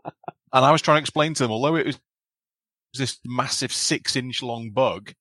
and 0.05 0.65
I 0.65 0.71
was 0.71 0.83
trying 0.83 0.97
to 0.97 1.01
explain 1.01 1.33
to 1.35 1.45
them, 1.45 1.51
although 1.51 1.77
it 1.77 1.87
was 1.87 1.99
this 2.93 3.19
massive 3.25 3.73
six 3.73 4.17
inch 4.17 4.43
long 4.43 4.71
bug, 4.71 5.13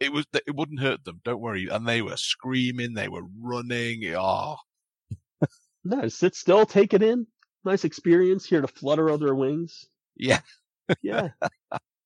it 0.00 0.12
was 0.12 0.26
it 0.34 0.54
wouldn't 0.54 0.80
hurt 0.80 1.04
them. 1.04 1.20
Don't 1.24 1.40
worry. 1.40 1.68
And 1.70 1.86
they 1.86 2.02
were 2.02 2.16
screaming, 2.16 2.94
they 2.94 3.08
were 3.08 3.24
running. 3.40 4.02
Oh. 4.16 4.56
no, 5.84 6.08
sit 6.08 6.34
still, 6.34 6.66
take 6.66 6.94
it 6.94 7.02
in. 7.02 7.26
Nice 7.64 7.84
experience 7.84 8.46
here 8.46 8.62
to 8.62 8.68
flutter 8.68 9.10
other 9.10 9.34
wings. 9.34 9.84
Yeah. 10.16 10.40
Yeah. 11.02 11.28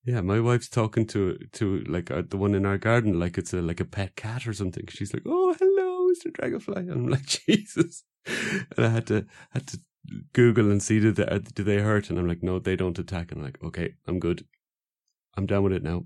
Yeah, 0.03 0.21
my 0.21 0.39
wife's 0.39 0.67
talking 0.69 1.05
to 1.07 1.37
to 1.53 1.79
like 1.81 2.09
uh, 2.09 2.23
the 2.27 2.37
one 2.37 2.55
in 2.55 2.65
our 2.65 2.77
garden 2.79 3.19
like 3.19 3.37
it's 3.37 3.53
a 3.53 3.61
like 3.61 3.79
a 3.79 3.85
pet 3.85 4.15
cat 4.15 4.47
or 4.47 4.53
something. 4.53 4.87
She's 4.89 5.13
like, 5.13 5.23
"Oh, 5.27 5.55
hello, 5.59 6.07
Mister 6.07 6.31
Dragonfly," 6.31 6.77
and 6.77 6.91
I'm 6.91 7.07
like, 7.07 7.25
"Jesus!" 7.47 8.03
And 8.25 8.85
I 8.85 8.89
had 8.89 9.05
to 9.07 9.25
had 9.51 9.67
to 9.67 9.79
Google 10.33 10.71
and 10.71 10.81
see 10.81 10.99
do 10.99 11.11
they 11.11 11.39
do 11.53 11.63
they 11.63 11.77
hurt, 11.79 12.09
and 12.09 12.17
I'm 12.17 12.27
like, 12.27 12.41
"No, 12.41 12.57
they 12.57 12.75
don't 12.75 12.97
attack." 12.97 13.31
And 13.31 13.41
I'm 13.41 13.45
like, 13.45 13.63
"Okay, 13.63 13.93
I'm 14.07 14.19
good. 14.19 14.45
I'm 15.37 15.45
done 15.45 15.63
with 15.63 15.73
it 15.73 15.83
now." 15.83 16.05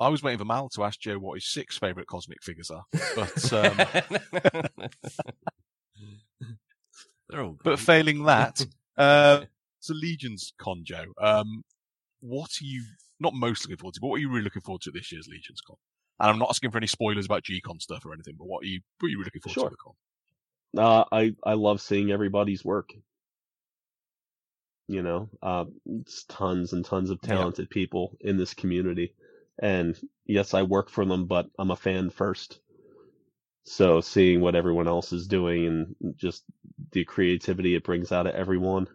I 0.00 0.08
was 0.08 0.20
waiting 0.20 0.38
for 0.38 0.44
Mal 0.44 0.68
to 0.70 0.82
ask 0.82 0.98
Joe 0.98 1.18
what 1.18 1.34
his 1.34 1.46
six 1.46 1.78
favourite 1.78 2.08
cosmic 2.08 2.42
figures 2.42 2.72
are, 2.72 2.84
but 3.14 3.52
um, 3.52 4.66
They're 7.28 7.42
all 7.42 7.56
but 7.62 7.78
failing 7.78 8.24
that, 8.24 8.66
uh, 8.96 9.42
it's 9.82 9.90
a 9.90 9.94
Legions 9.94 10.52
con, 10.58 10.82
Joe. 10.84 11.06
Um, 11.20 11.64
what 12.20 12.50
are 12.60 12.64
you 12.64 12.84
not 13.18 13.34
most 13.34 13.64
looking 13.64 13.78
forward 13.78 13.94
to? 13.94 14.00
But 14.00 14.06
what 14.08 14.16
are 14.16 14.20
you 14.20 14.30
really 14.30 14.44
looking 14.44 14.62
forward 14.62 14.82
to 14.82 14.90
at 14.90 14.94
this 14.94 15.10
year's 15.10 15.26
Legions 15.28 15.60
con? 15.60 15.76
And 16.20 16.30
I'm 16.30 16.38
not 16.38 16.50
asking 16.50 16.70
for 16.70 16.78
any 16.78 16.86
spoilers 16.86 17.26
about 17.26 17.42
G-Con 17.42 17.80
stuff 17.80 18.06
or 18.06 18.12
anything, 18.12 18.36
but 18.38 18.46
what 18.46 18.62
are 18.62 18.68
you 18.68 18.80
what 19.00 19.08
are 19.08 19.10
you 19.10 19.18
really 19.18 19.26
looking 19.26 19.40
forward 19.40 19.54
Sure. 19.56 19.70
to 19.70 19.70
the 19.70 19.76
con? 19.76 19.94
Uh, 20.78 21.04
I 21.10 21.34
I 21.44 21.54
love 21.54 21.80
seeing 21.80 22.12
everybody's 22.12 22.64
work. 22.64 22.90
You 24.86 25.02
know, 25.02 25.30
uh, 25.42 25.64
it's 25.86 26.24
tons 26.24 26.72
and 26.72 26.84
tons 26.84 27.10
of 27.10 27.20
Yeah. 27.22 27.28
talented 27.28 27.68
people 27.68 28.16
in 28.20 28.36
this 28.36 28.54
community, 28.54 29.14
and 29.60 29.98
yes, 30.26 30.54
I 30.54 30.62
work 30.62 30.90
for 30.90 31.04
them, 31.04 31.26
but 31.26 31.46
I'm 31.58 31.72
a 31.72 31.76
fan 31.76 32.10
first. 32.10 32.60
So 33.64 34.00
seeing 34.00 34.40
what 34.40 34.54
everyone 34.54 34.86
else 34.88 35.12
is 35.12 35.26
doing 35.26 35.66
and 35.66 35.96
just 36.16 36.44
the 36.92 37.04
creativity 37.04 37.74
it 37.74 37.84
brings 37.84 38.12
out 38.12 38.26
of 38.26 38.34
everyone 38.34 38.88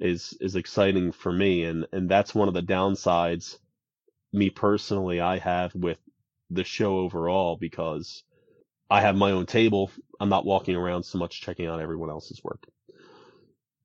is 0.00 0.36
is 0.40 0.56
exciting 0.56 1.12
for 1.12 1.32
me, 1.32 1.64
and 1.64 1.86
and 1.92 2.08
that's 2.08 2.34
one 2.34 2.48
of 2.48 2.54
the 2.54 2.62
downsides, 2.62 3.56
me 4.34 4.50
personally, 4.50 5.20
I 5.20 5.38
have 5.38 5.74
with 5.74 5.98
the 6.50 6.64
show 6.64 6.98
overall 6.98 7.56
because 7.56 8.24
I 8.90 9.00
have 9.00 9.16
my 9.16 9.30
own 9.30 9.46
table. 9.46 9.90
I'm 10.20 10.28
not 10.28 10.44
walking 10.44 10.76
around 10.76 11.04
so 11.04 11.18
much 11.18 11.40
checking 11.40 11.66
out 11.66 11.80
everyone 11.80 12.10
else's 12.10 12.42
work. 12.42 12.66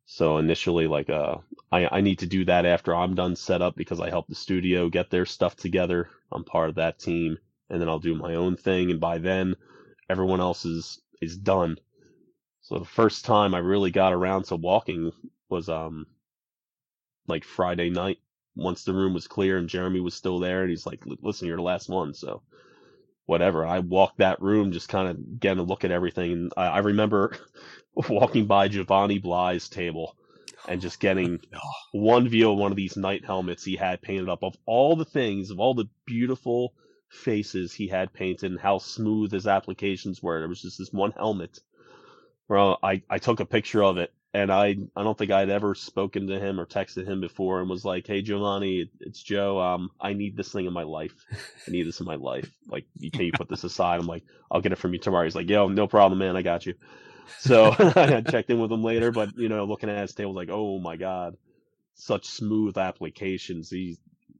So 0.05 0.39
initially, 0.39 0.87
like, 0.87 1.09
uh, 1.09 1.37
I, 1.71 1.87
I 1.97 2.01
need 2.01 2.19
to 2.19 2.25
do 2.25 2.45
that 2.45 2.65
after 2.65 2.95
I'm 2.95 3.13
done 3.13 3.35
set 3.35 3.61
up 3.61 3.75
because 3.75 3.99
I 3.99 4.09
help 4.09 4.27
the 4.27 4.35
studio 4.35 4.89
get 4.89 5.11
their 5.11 5.25
stuff 5.25 5.55
together. 5.55 6.09
I'm 6.31 6.43
part 6.43 6.69
of 6.69 6.75
that 6.75 6.97
team 6.97 7.37
and 7.69 7.79
then 7.79 7.87
I'll 7.87 7.99
do 7.99 8.15
my 8.15 8.33
own 8.33 8.57
thing. 8.57 8.89
And 8.89 8.99
by 8.99 9.19
then 9.19 9.55
everyone 10.09 10.39
else 10.39 10.65
is, 10.65 10.99
is 11.21 11.37
done. 11.37 11.77
So 12.61 12.79
the 12.79 12.85
first 12.85 13.23
time 13.23 13.53
I 13.53 13.59
really 13.59 13.91
got 13.91 14.13
around 14.13 14.45
to 14.45 14.55
walking 14.55 15.11
was, 15.49 15.69
um, 15.69 16.07
like 17.27 17.43
Friday 17.43 17.89
knight 17.89 18.19
once 18.55 18.83
the 18.83 18.93
room 18.93 19.13
was 19.13 19.27
clear 19.27 19.57
and 19.57 19.69
Jeremy 19.69 19.99
was 20.01 20.13
still 20.15 20.39
there 20.39 20.61
and 20.61 20.69
he's 20.69 20.85
like, 20.85 21.03
listen, 21.21 21.47
you're 21.47 21.57
the 21.57 21.63
last 21.63 21.89
one. 21.89 22.13
So 22.13 22.41
whatever. 23.25 23.65
I 23.65 23.79
walked 23.79 24.17
that 24.17 24.41
room 24.41 24.71
just 24.71 24.89
kind 24.89 25.07
of 25.07 25.39
getting 25.39 25.59
a 25.59 25.63
look 25.63 25.85
at 25.85 25.91
everything. 25.91 26.31
And 26.31 26.53
I, 26.57 26.65
I 26.67 26.77
remember 26.79 27.37
walking 28.09 28.47
by 28.47 28.67
Giovanni 28.67 29.19
Bly's 29.19 29.69
table 29.69 30.15
and 30.67 30.81
just 30.81 30.99
getting 30.99 31.39
one 31.93 32.27
view 32.27 32.51
of 32.51 32.57
one 32.57 32.71
of 32.71 32.77
these 32.77 32.97
night 32.97 33.23
helmets 33.25 33.63
he 33.63 33.75
had 33.75 34.01
painted 34.01 34.29
up 34.29 34.43
of 34.43 34.55
all 34.65 34.95
the 34.95 35.05
things, 35.05 35.51
of 35.51 35.59
all 35.59 35.75
the 35.75 35.89
beautiful 36.05 36.73
faces 37.09 37.71
he 37.73 37.87
had 37.87 38.13
painted 38.13 38.51
and 38.51 38.59
how 38.59 38.79
smooth 38.79 39.31
his 39.31 39.47
applications 39.47 40.21
were. 40.21 40.39
There 40.39 40.49
was 40.49 40.61
just 40.61 40.79
this 40.79 40.91
one 40.91 41.11
helmet 41.11 41.59
where 42.47 42.75
I, 42.83 43.03
I 43.09 43.19
took 43.19 43.39
a 43.39 43.45
picture 43.45 43.83
of 43.83 43.97
it 43.97 44.11
and 44.33 44.51
I, 44.51 44.77
I 44.95 45.03
don't 45.03 45.17
think 45.17 45.31
I'd 45.31 45.49
ever 45.49 45.75
spoken 45.75 46.27
to 46.27 46.39
him 46.39 46.59
or 46.59 46.65
texted 46.65 47.07
him 47.07 47.21
before 47.21 47.61
and 47.61 47.69
was 47.69 47.85
like, 47.85 48.07
Hey, 48.07 48.21
Giovanni, 48.21 48.89
it's 48.99 49.21
Joe. 49.23 49.59
Um, 49.59 49.91
I 49.99 50.13
need 50.13 50.37
this 50.37 50.51
thing 50.51 50.65
in 50.65 50.73
my 50.73 50.83
life. 50.83 51.13
I 51.67 51.71
need 51.71 51.87
this 51.87 51.99
in 51.99 52.05
my 52.05 52.15
life. 52.15 52.51
Like, 52.67 52.85
you- 52.99 53.11
can 53.11 53.23
you 53.25 53.31
put 53.33 53.49
this 53.49 53.63
aside? 53.63 53.99
I'm 53.99 54.07
like, 54.07 54.23
I'll 54.51 54.61
get 54.61 54.71
it 54.73 54.77
from 54.77 54.93
you 54.93 54.99
tomorrow. 54.99 55.25
He's 55.25 55.35
like, 55.35 55.49
yo, 55.49 55.67
no 55.67 55.87
problem, 55.87 56.19
man. 56.19 56.37
I 56.37 56.43
got 56.43 56.65
you. 56.65 56.75
So 57.39 57.75
I 57.79 58.21
checked 58.21 58.49
in 58.51 58.59
with 58.59 58.71
him 58.71 58.83
later, 58.83 59.11
but 59.11 59.37
you 59.37 59.49
know, 59.49 59.65
looking 59.65 59.89
at 59.89 60.01
his 60.01 60.13
table, 60.15 60.33
like, 60.35 60.49
oh 60.51 60.79
my 60.79 60.95
god, 60.97 61.37
such 61.95 62.25
smooth 62.27 62.77
applications. 62.77 63.69
He's 63.71 63.99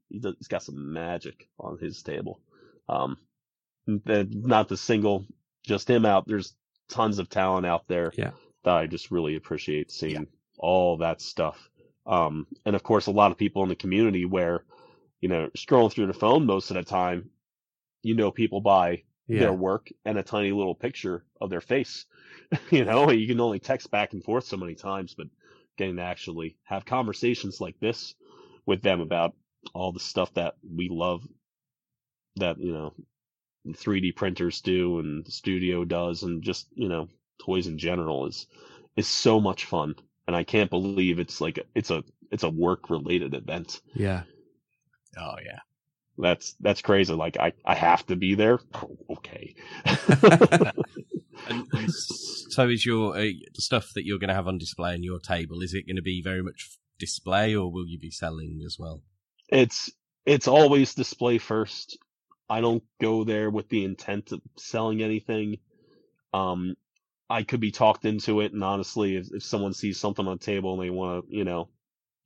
He, 0.10 0.22
he's 0.38 0.48
got 0.50 0.64
some 0.64 0.94
magic 0.94 1.48
on 1.60 1.78
his 1.80 2.04
table. 2.04 2.42
Um, 2.90 3.18
not 3.88 4.68
the 4.70 4.78
single, 4.78 5.26
just 5.66 5.90
him 5.90 6.06
out. 6.06 6.28
There's 6.28 6.54
tons 6.90 7.20
of 7.20 7.30
talent 7.30 7.66
out 7.66 7.88
there 7.88 8.12
Yeah. 8.16 8.32
That 8.64 8.76
I 8.76 8.88
just 8.88 9.12
really 9.12 9.36
appreciate 9.36 9.92
seeing 9.92 10.28
all 10.58 10.98
that 10.98 11.22
stuff. 11.22 11.70
Um, 12.06 12.48
and 12.66 12.76
of 12.76 12.84
course, 12.84 13.08
a 13.08 13.12
lot 13.12 13.32
of 13.32 13.38
people 13.38 13.64
in 13.64 13.70
the 13.70 13.76
community 13.76 14.26
where, 14.26 14.66
you 15.22 15.30
know, 15.30 15.50
scrolling 15.58 15.92
through 15.92 16.08
the 16.08 16.14
phone 16.14 16.46
most 16.46 16.72
of 16.72 16.76
the 16.76 16.84
time, 16.84 17.30
you 18.04 18.16
know, 18.16 18.32
people 18.32 18.62
buy 18.62 19.04
Yeah. 19.28 19.40
their 19.40 19.54
work 19.54 19.90
and 20.06 20.18
a 20.18 20.24
tiny 20.24 20.52
little 20.52 20.76
picture 20.76 21.26
of 21.42 21.50
their 21.50 21.62
face. 21.62 22.06
you 22.72 22.86
know, 22.86 23.12
you 23.12 23.28
can 23.28 23.40
only 23.42 23.60
text 23.60 23.92
back 23.92 24.14
and 24.14 24.24
forth 24.24 24.46
so 24.46 24.58
many 24.58 24.76
times, 24.76 25.14
but 25.16 25.28
getting 25.78 25.98
to 25.98 26.02
actually 26.04 26.58
have 26.64 26.86
conversations 26.86 27.62
like 27.62 27.80
this 27.80 28.16
with 28.66 28.82
them 28.82 29.02
about 29.02 29.36
all 29.74 29.92
the 29.92 30.00
stuff 30.00 30.34
that 30.36 30.56
we 30.76 30.90
love 30.90 31.28
that, 32.38 32.60
you 32.60 32.72
know, 32.74 32.94
3D 33.76 34.12
printers 34.12 34.62
do 34.62 35.00
and 35.00 35.26
the 35.26 35.32
studio 35.32 35.86
does 35.86 36.24
and 36.24 36.44
just, 36.44 36.68
you 36.74 36.88
know, 36.90 37.08
toys 37.40 37.68
in 37.68 37.78
general 37.78 38.28
is 38.28 38.48
is 38.96 39.08
so 39.08 39.40
much 39.40 39.66
fun. 39.66 39.96
And 40.28 40.36
I 40.36 40.44
can't 40.44 40.70
believe 40.70 41.20
it's 41.20 41.42
like 41.42 41.60
it's 41.76 41.92
a 41.92 42.04
it's 42.32 42.44
a 42.44 42.50
work 42.50 42.90
related 42.90 43.34
event. 43.34 43.82
Yeah. 43.94 44.24
oh 45.18 45.36
yeah. 45.44 45.60
That's 46.18 46.56
that's 46.60 46.82
crazy. 46.82 47.14
Like 47.14 47.38
I 47.40 47.54
I 47.66 47.76
have 47.76 48.06
to 48.08 48.16
be 48.16 48.36
there. 48.36 48.60
Oh, 48.74 48.98
okay. 49.18 49.56
And, 51.48 51.66
and 51.72 51.90
so 51.90 52.68
is 52.68 52.86
your 52.86 53.16
uh, 53.16 53.22
the 53.22 53.62
stuff 53.62 53.92
that 53.96 54.06
you're 54.06 54.20
going 54.20 54.28
to 54.28 54.36
have 54.36 54.50
on 54.50 54.58
display 54.58 54.92
on 54.94 55.04
your 55.04 55.20
table? 55.20 55.62
Is 55.62 55.74
it 55.74 55.88
going 55.88 55.96
to 55.96 56.02
be 56.02 56.22
very 56.22 56.44
much 56.44 56.78
display, 57.00 57.56
or 57.56 57.72
will 57.72 57.88
you 57.88 57.98
be 57.98 58.12
selling 58.12 58.60
as 58.66 58.76
well? 58.78 59.02
it's 59.52 59.92
it's 60.26 60.48
always 60.48 60.94
display 60.94 61.38
first. 61.38 61.98
I 62.50 62.62
don't 62.62 62.84
go 63.02 63.24
there 63.24 63.50
with 63.50 63.70
the 63.70 63.86
intent 63.86 64.32
of 64.32 64.42
selling 64.58 65.02
anything. 65.02 65.58
Um, 66.34 66.76
I 67.30 67.44
could 67.44 67.60
be 67.60 67.72
talked 67.72 68.06
into 68.06 68.42
it, 68.42 68.54
and 68.54 68.64
honestly, 68.64 69.16
if, 69.16 69.32
if 69.32 69.44
someone 69.44 69.74
sees 69.74 70.00
something 70.00 70.28
on 70.28 70.38
the 70.38 70.46
table 70.46 70.74
and 70.74 70.82
they 70.82 70.90
want 70.90 71.30
to, 71.30 71.36
you 71.36 71.44
know, 71.44 71.70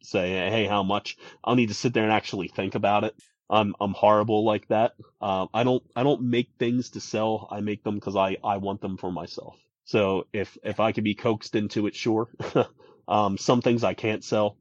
say, 0.02 0.30
"Hey, 0.30 0.66
how 0.66 0.84
much?" 0.84 1.18
I'll 1.44 1.56
need 1.56 1.70
to 1.70 1.74
sit 1.74 1.94
there 1.94 2.04
and 2.04 2.14
actually 2.14 2.48
think 2.48 2.76
about 2.76 3.04
it. 3.04 3.16
I'm 3.50 3.76
I'm 3.80 3.94
horrible 3.94 4.44
like 4.46 4.68
that. 4.70 4.96
Um, 5.22 5.50
I 5.54 5.64
don't 5.64 5.84
I 5.96 6.04
don't 6.04 6.24
make 6.24 6.52
things 6.58 6.92
to 6.92 7.02
sell. 7.02 7.48
I 7.52 7.62
make 7.62 7.84
them 7.84 7.96
because 7.96 8.16
I 8.16 8.38
I 8.44 8.58
want 8.58 8.82
them 8.82 8.98
for 8.98 9.12
myself. 9.12 9.58
So 9.86 10.28
if 10.34 10.58
if 10.64 10.80
I 10.80 10.92
could 10.92 11.04
be 11.04 11.16
coaxed 11.16 11.56
into 11.56 11.88
it, 11.88 11.96
sure. 11.96 12.30
um, 13.08 13.38
some 13.38 13.62
things 13.62 13.84
I 13.84 13.94
can't 13.94 14.24
sell 14.24 14.58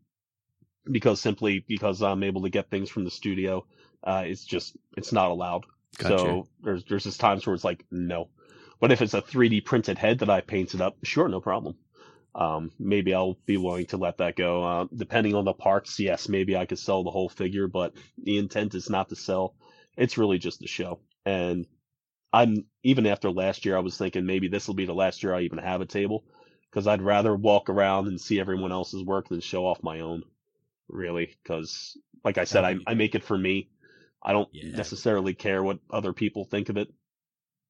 because 0.90 1.20
simply 1.20 1.64
because 1.66 2.02
I'm 2.02 2.24
able 2.24 2.42
to 2.42 2.50
get 2.50 2.70
things 2.70 2.90
from 2.90 3.04
the 3.04 3.10
studio. 3.10 3.64
Uh, 4.02 4.24
it's 4.26 4.44
just 4.44 4.76
it's 4.96 5.12
not 5.12 5.30
allowed. 5.30 5.64
Gotcha. 5.98 6.16
So 6.16 6.48
there's 6.62 6.84
there's 6.84 7.04
just 7.04 7.20
times 7.20 7.46
where 7.46 7.54
it's 7.54 7.64
like 7.64 7.84
no, 7.90 8.28
but 8.82 8.92
if 8.92 9.02
it's 9.02 9.14
a 9.14 9.22
3D 9.22 9.62
printed 9.62 9.98
head 9.98 10.20
that 10.20 10.30
I 10.30 10.42
painted 10.42 10.82
up, 10.82 10.98
sure, 11.04 11.30
no 11.30 11.40
problem. 11.40 11.76
Um, 12.34 12.72
maybe 12.80 13.14
I'll 13.14 13.38
be 13.46 13.56
willing 13.58 13.86
to 13.88 13.98
let 13.98 14.18
that 14.18 14.36
go. 14.36 14.64
Uh, 14.64 14.86
depending 14.94 15.36
on 15.36 15.46
the 15.46 15.54
parts, 15.54 16.00
yes, 16.00 16.28
maybe 16.28 16.56
I 16.58 16.66
could 16.66 16.80
sell 16.80 17.04
the 17.04 17.12
whole 17.12 17.30
figure, 17.30 17.68
but 17.68 17.94
the 18.22 18.38
intent 18.38 18.74
is 18.74 18.90
not 18.90 19.10
to 19.10 19.16
sell. 19.16 19.56
It's 19.96 20.18
really 20.18 20.38
just 20.38 20.64
a 20.64 20.68
show. 20.68 21.00
And 21.26 21.66
I'm 22.32 22.66
even 22.82 23.06
after 23.06 23.30
last 23.30 23.66
year, 23.66 23.76
I 23.76 23.80
was 23.82 23.98
thinking 23.98 24.26
maybe 24.26 24.48
this 24.48 24.68
will 24.68 24.74
be 24.74 24.86
the 24.86 24.94
last 24.94 25.22
year 25.22 25.34
I 25.34 25.42
even 25.42 25.58
have 25.58 25.82
a 25.82 25.86
table 25.86 26.24
because 26.70 26.88
I'd 26.88 27.02
rather 27.02 27.36
walk 27.36 27.70
around 27.70 28.08
and 28.08 28.20
see 28.20 28.40
everyone 28.40 28.72
else's 28.72 29.04
work 29.04 29.28
than 29.28 29.40
show 29.40 29.66
off 29.66 29.82
my 29.84 30.00
own. 30.00 30.24
Really, 30.88 31.36
because 31.42 31.98
like 32.24 32.38
I 32.38 32.44
said, 32.44 32.64
I, 32.64 32.76
I 32.86 32.94
make 32.94 33.14
it 33.14 33.24
for 33.24 33.38
me. 33.38 33.70
I 34.22 34.32
don't 34.32 34.48
Yeah. 34.52 34.76
necessarily 34.76 35.34
care 35.34 35.62
what 35.62 35.80
other 35.90 36.12
people 36.12 36.44
think 36.44 36.70
of 36.70 36.76
it. 36.76 36.88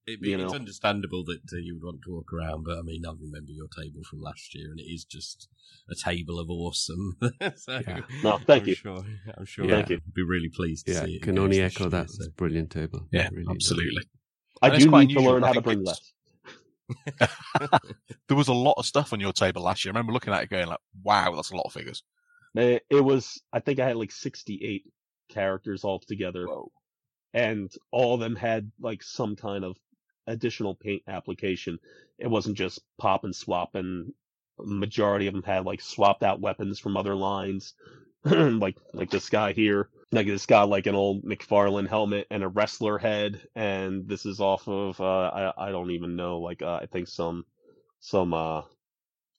It, 0.06 0.18
You 0.20 0.38
it's 0.38 0.52
know. 0.52 0.58
understandable 0.58 1.24
that 1.26 1.40
uh, 1.52 1.56
you 1.62 1.74
would 1.74 1.84
want 1.84 2.00
to 2.04 2.10
walk 2.12 2.32
around, 2.32 2.64
but 2.64 2.78
I 2.78 2.82
mean, 2.82 3.02
I 3.06 3.10
remember 3.12 3.52
your 3.52 3.68
table 3.68 4.00
from 4.08 4.20
last 4.20 4.52
year, 4.54 4.70
and 4.70 4.80
it 4.80 4.84
is 4.84 5.04
just 5.04 5.48
a 5.88 5.94
table 5.94 6.40
of 6.40 6.50
awesome. 6.50 7.16
so, 7.56 7.80
Yeah. 7.86 8.00
No, 8.24 8.38
thank 8.38 8.62
I'm 8.64 8.68
you. 8.68 8.74
Sure, 8.74 9.04
I'm 9.38 9.44
sure. 9.44 9.68
Thank 9.68 9.90
you. 9.90 9.96
I'd 9.96 10.14
Be 10.14 10.22
really 10.24 10.48
pleased 10.48 10.86
to 10.86 10.92
Yeah. 10.92 11.04
see 11.04 11.12
it. 11.16 11.22
Can 11.22 11.38
only 11.38 11.60
echo 11.60 11.84
year, 11.84 11.90
that. 11.90 12.10
so. 12.10 12.16
It's 12.18 12.26
a 12.28 12.30
brilliant 12.32 12.70
table. 12.70 13.06
Yeah, 13.12 13.28
Really 13.32 13.46
absolutely. 13.48 14.02
I 14.60 14.68
And 14.70 14.78
do 14.82 14.88
quite 14.88 15.08
need 15.08 15.14
to 15.14 15.20
learn 15.20 15.42
how 15.42 15.52
to 15.52 15.60
bring 15.60 15.84
that. 15.84 15.98
There 18.28 18.36
was 18.36 18.48
a 18.48 18.52
lot 18.52 18.74
of 18.76 18.86
stuff 18.86 19.12
on 19.12 19.20
your 19.20 19.32
table 19.32 19.62
last 19.62 19.84
year. 19.84 19.90
I 19.92 19.94
remember 19.94 20.12
looking 20.12 20.32
at 20.32 20.42
it 20.42 20.50
going 20.50 20.66
like, 20.66 20.78
wow, 21.02 21.32
that's 21.34 21.50
a 21.50 21.56
lot 21.56 21.64
of 21.66 21.72
figures. 21.72 22.02
It, 22.54 22.82
it 22.90 23.00
was, 23.04 23.40
I 23.52 23.60
think 23.60 23.78
I 23.78 23.86
had 23.88 23.96
like 23.96 24.12
68 24.12 24.82
characters 25.30 25.84
all 25.84 26.00
together, 26.00 26.46
Whoa. 26.46 26.70
and 27.32 27.70
all 27.90 28.14
of 28.14 28.20
them 28.20 28.36
had 28.36 28.70
like 28.80 29.02
some 29.02 29.36
kind 29.36 29.64
of 29.64 29.76
additional 30.26 30.74
paint 30.74 31.02
application. 31.08 31.78
It 32.18 32.28
wasn't 32.28 32.56
just 32.56 32.80
pop 32.98 33.24
and 33.24 33.34
swap, 33.34 33.74
and 33.74 34.12
majority 34.58 35.26
of 35.26 35.34
them 35.34 35.42
had 35.42 35.64
like 35.66 35.80
swapped 35.80 36.22
out 36.22 36.40
weapons 36.40 36.78
from 36.78 36.96
other 36.96 37.14
lines, 37.14 37.74
like 38.24 38.76
like 38.92 39.10
this 39.10 39.28
guy 39.30 39.52
here. 39.52 39.88
Like 40.12 40.26
this 40.26 40.46
guy, 40.46 40.62
like 40.64 40.86
an 40.86 40.94
old 40.94 41.24
McFarlane 41.24 41.88
helmet 41.88 42.26
and 42.30 42.42
a 42.42 42.48
wrestler 42.48 42.98
head, 42.98 43.40
and 43.54 44.06
this 44.08 44.26
is 44.26 44.40
off 44.40 44.68
of 44.68 45.00
uh, 45.00 45.04
I 45.56 45.68
I 45.68 45.70
don't 45.72 45.90
even 45.92 46.16
know, 46.16 46.38
like 46.40 46.62
uh, 46.62 46.80
I 46.82 46.86
think 46.86 47.08
some 47.08 47.44
some 48.00 48.34
uh 48.34 48.62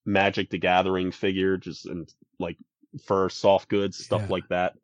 Magic 0.06 0.50
the 0.50 0.58
Gathering 0.58 1.12
figure, 1.12 1.58
just 1.58 1.86
and 1.86 2.12
like 2.40 2.58
fur, 3.06 3.30
soft 3.30 3.70
goods, 3.70 3.98
stuff 3.98 4.24
Yeah. 4.24 4.30
like 4.30 4.48
that. 4.50 4.76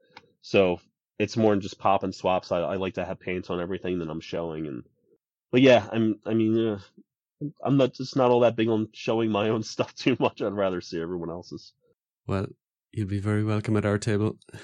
So 0.41 0.79
it's 1.19 1.37
more 1.37 1.51
than 1.53 1.61
just 1.61 1.79
pop 1.79 2.03
and 2.03 2.13
swaps. 2.15 2.51
I, 2.51 2.59
I 2.59 2.75
like 2.77 2.95
to 2.95 3.05
have 3.05 3.19
paints 3.19 3.49
on 3.49 3.59
everything 3.61 3.99
that 3.99 4.09
I'm 4.09 4.21
showing, 4.21 4.67
and 4.67 4.83
but 5.51 5.61
yeah, 5.61 5.87
I'm 5.91 6.19
I 6.25 6.33
mean, 6.33 6.57
uh, 6.67 6.79
I'm 7.63 7.77
not 7.77 7.93
just 7.93 8.15
not 8.15 8.31
all 8.31 8.41
that 8.41 8.55
big 8.55 8.69
on 8.69 8.89
showing 8.93 9.31
my 9.31 9.49
own 9.49 9.63
stuff 9.73 9.93
too 9.95 10.15
much. 10.19 10.41
I'd 10.41 10.53
rather 10.53 10.81
see 10.81 11.01
everyone 11.01 11.29
else's. 11.29 11.73
Well, 12.27 12.47
you'll 12.91 13.07
be 13.07 13.19
very 13.19 13.43
welcome 13.43 13.77
at 13.77 13.85
our 13.85 13.97
table. 13.97 14.37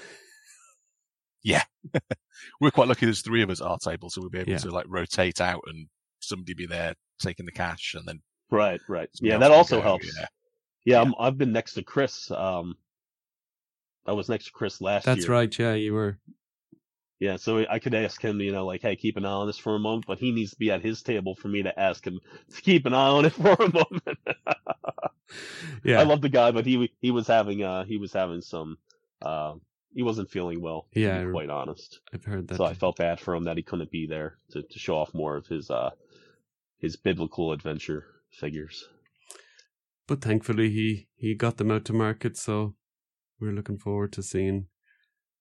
Yeah, 1.42 1.62
we're 2.60 2.72
quite 2.72 2.88
lucky. 2.88 3.06
There's 3.06 3.22
three 3.22 3.42
of 3.42 3.50
us 3.50 3.60
at 3.60 3.68
our 3.68 3.78
table, 3.78 4.10
so 4.10 4.20
we'll 4.20 4.30
be 4.30 4.40
able 4.40 4.50
Yeah. 4.50 4.58
to 4.58 4.70
like 4.72 4.86
rotate 4.88 5.40
out 5.40 5.62
and 5.68 5.86
somebody 6.18 6.54
be 6.54 6.66
there 6.66 6.94
taking 7.20 7.46
the 7.46 7.52
cash, 7.52 7.94
and 7.94 8.04
then 8.04 8.20
Right, 8.50 8.80
right. 8.88 9.08
Yeah, 9.20 9.38
that 9.38 9.52
also 9.52 9.76
go, 9.76 9.82
helps. 9.82 10.12
Yeah. 10.18 10.26
Yeah, 10.84 11.02
I'm, 11.02 11.14
I've 11.20 11.38
been 11.38 11.52
next 11.52 11.74
to 11.74 11.84
Chris. 11.84 12.32
Um, 12.32 12.76
I 14.06 14.12
was 14.12 14.28
next 14.28 14.46
to 14.46 14.52
Chris 14.52 14.80
last 14.80 15.06
year. 15.06 15.14
That's 15.14 15.28
right. 15.28 15.56
Yeah, 15.56 15.74
you 15.74 15.92
were. 15.94 16.18
Yeah, 17.18 17.36
so 17.36 17.64
I 17.70 17.78
could 17.78 17.94
ask 17.94 18.20
him, 18.20 18.40
you 18.40 18.52
know, 18.52 18.66
like, 18.66 18.82
hey, 18.82 18.94
keep 18.94 19.16
an 19.16 19.24
eye 19.24 19.30
on 19.30 19.46
this 19.46 19.56
for 19.56 19.74
a 19.74 19.78
moment, 19.78 20.04
but 20.06 20.18
he 20.18 20.32
needs 20.32 20.50
to 20.50 20.58
be 20.58 20.70
at 20.70 20.82
his 20.82 21.02
table 21.02 21.34
for 21.34 21.48
me 21.48 21.62
to 21.62 21.78
ask 21.80 22.06
him 22.06 22.20
to 22.54 22.60
keep 22.62 22.84
an 22.84 22.92
eye 22.92 23.08
on 23.08 23.24
it 23.24 23.32
for 23.32 23.52
a 23.52 23.72
moment. 23.72 24.18
Yeah, 25.82 26.00
I 26.00 26.04
love 26.04 26.20
the 26.20 26.28
guy, 26.28 26.52
but 26.52 26.66
he 26.66 26.92
he 27.00 27.10
was 27.10 27.26
having 27.26 27.62
uh 27.62 27.84
he 27.84 27.96
was 27.96 28.12
having 28.12 28.40
some 28.42 28.78
uh 29.22 29.54
he 29.92 30.02
wasn't 30.04 30.30
feeling 30.30 30.60
well. 30.60 30.86
to 30.92 31.00
Yeah, 31.00 31.24
be 31.24 31.32
quite 31.32 31.50
honest. 31.50 32.00
I've 32.14 32.24
heard 32.24 32.46
that. 32.48 32.56
So 32.56 32.64
I 32.64 32.74
felt 32.74 32.96
bad 32.96 33.18
for 33.18 33.34
him 33.34 33.44
that 33.44 33.56
he 33.56 33.62
couldn't 33.64 33.90
be 33.90 34.06
there 34.06 34.38
to, 34.52 34.62
to 34.62 34.78
show 34.78 34.96
off 34.98 35.12
more 35.14 35.36
of 35.36 35.46
his 35.48 35.68
uh 35.70 35.90
his 36.78 36.96
biblical 36.96 37.52
adventure 37.52 38.04
figures. 38.30 38.84
but 40.06 40.20
thankfully, 40.20 40.70
he 40.70 41.08
he 41.16 41.34
got 41.34 41.56
them 41.56 41.70
out 41.72 41.84
to 41.86 41.92
market, 41.92 42.36
so 42.36 42.74
we're 43.40 43.52
looking 43.52 43.78
forward 43.78 44.12
to 44.12 44.22
seeing 44.22 44.66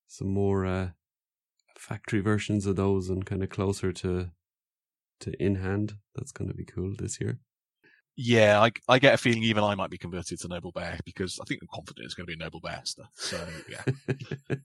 some 0.08 0.30
more 0.34 0.66
uh, 0.66 0.90
factory 1.78 2.20
versions 2.22 2.66
of 2.66 2.76
those 2.76 3.10
and 3.10 3.26
kind 3.26 3.44
of 3.44 3.50
closer 3.50 3.92
to 3.92 4.32
to 5.22 5.44
in 5.44 5.56
hand. 5.56 5.96
That's 6.16 6.32
going 6.32 6.50
to 6.50 6.56
be 6.56 6.66
cool 6.66 6.94
this 6.98 7.20
year. 7.22 7.40
Yeah, 8.18 8.62
I, 8.62 8.72
I 8.88 9.00
get 9.00 9.14
a 9.14 9.18
feeling 9.18 9.44
even 9.44 9.64
I 9.64 9.76
might 9.76 9.90
be 9.90 9.98
converted 9.98 10.40
to 10.40 10.48
Noble 10.48 10.72
Bear 10.72 11.00
because 11.04 11.38
I 11.42 11.46
think 11.46 11.62
I'm 11.62 11.68
confident 11.74 12.06
it's 12.06 12.14
going 12.14 12.26
to 12.28 12.32
be 12.32 12.38
Noble 12.38 12.62
Bear 12.62 12.80
stuff. 12.86 13.10
So 13.16 13.38
yeah, 13.70 13.84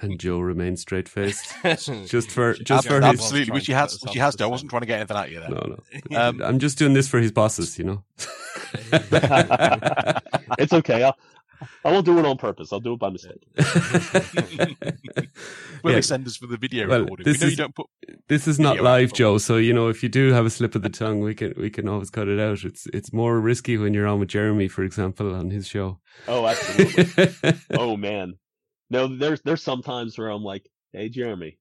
and 0.00 0.20
Joe 0.20 0.40
remains 0.40 0.82
straight 0.82 1.08
faced. 1.08 1.54
just 1.62 1.88
Just 2.10 2.30
for 2.30 2.52
Just 2.52 2.66
just 2.66 2.88
for 2.88 2.96
Ab- 2.96 3.12
his 3.12 3.20
absolutely, 3.20 3.52
which 3.52 3.66
he 3.66 3.72
has, 3.72 3.98
which 4.02 4.12
he 4.12 4.18
has 4.18 4.34
done. 4.36 4.48
I 4.48 4.50
wasn't 4.50 4.70
trying 4.70 4.82
to 4.82 4.86
get 4.86 4.98
anything 4.98 5.16
at 5.16 5.30
you 5.30 5.40
there. 5.40 5.48
no 5.48 5.56
no. 5.56 5.78
Um, 6.18 6.42
I'm 6.42 6.58
just 6.58 6.76
doing 6.78 6.92
this 6.92 7.08
for 7.08 7.18
his 7.18 7.32
bosses, 7.32 7.78
you 7.78 7.84
know. 7.84 8.04
it's 10.58 10.72
okay. 10.72 11.04
I'll, 11.04 11.16
I 11.84 11.92
won't 11.92 12.04
do 12.06 12.18
it 12.18 12.24
on 12.26 12.36
purpose. 12.38 12.72
I'll 12.72 12.80
do 12.80 12.94
it 12.94 12.98
by 13.00 13.10
mistake. 13.10 13.46
Will 15.82 15.92
Yeah. 15.92 15.96
they 15.96 16.02
send 16.02 16.26
us 16.26 16.36
for 16.36 16.46
the 16.46 16.56
video 16.56 16.88
Well, 16.88 17.00
recording? 17.02 17.24
We 17.26 17.32
this 17.32 17.40
know 17.40 17.46
is- 17.46 17.52
you 17.52 17.56
don't 17.56 17.74
put. 17.74 17.86
this 18.28 18.48
is 18.48 18.58
not 18.58 18.80
live, 18.80 19.04
output. 19.10 19.16
Joe. 19.16 19.38
So 19.38 19.56
you 19.56 19.72
know, 19.72 19.88
if 19.88 20.02
you 20.02 20.08
do 20.08 20.32
have 20.32 20.46
a 20.46 20.50
slip 20.50 20.74
of 20.74 20.82
the 20.82 20.88
tongue, 20.90 21.20
we 21.20 21.34
can 21.34 21.54
we 21.56 21.70
can 21.70 21.88
always 21.88 22.10
cut 22.10 22.28
it 22.28 22.40
out. 22.40 22.64
It's 22.64 22.86
it's 22.92 23.12
more 23.12 23.38
risky 23.40 23.76
when 23.78 23.94
you're 23.94 24.06
on 24.06 24.18
with 24.20 24.28
Jeremy, 24.28 24.68
for 24.68 24.82
example, 24.82 25.34
on 25.34 25.50
his 25.50 25.66
show. 25.66 26.00
Oh, 26.28 26.46
absolutely. 26.46 27.54
oh 27.74 27.96
man. 27.96 28.34
No, 28.90 29.06
there's 29.08 29.40
there's 29.42 29.62
some 29.62 29.82
times 29.82 30.16
where 30.18 30.28
I'm 30.28 30.42
like, 30.44 30.68
hey 30.92 31.08
Jeremy, 31.08 31.58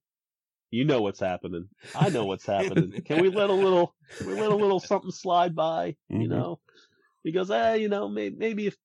you 0.72 0.86
know 0.86 1.02
what's 1.02 1.20
happening. 1.20 1.68
I 1.96 2.10
know 2.10 2.26
what's 2.26 2.46
happening. 2.46 3.02
Can 3.06 3.22
we 3.22 3.30
let 3.30 3.50
a 3.50 3.54
little 3.54 3.96
we 4.26 4.34
let 4.34 4.52
a 4.52 4.56
little 4.56 4.80
something 4.80 5.12
slide 5.12 5.56
by? 5.56 5.96
You 6.10 6.28
Mhm. 6.28 6.30
know? 6.30 6.60
He 7.24 7.32
goes, 7.32 7.50
eh, 7.50 7.76
you 7.76 7.90
know, 7.90 8.08
maybe 8.08 8.36
maybe 8.38 8.68
if 8.68 8.76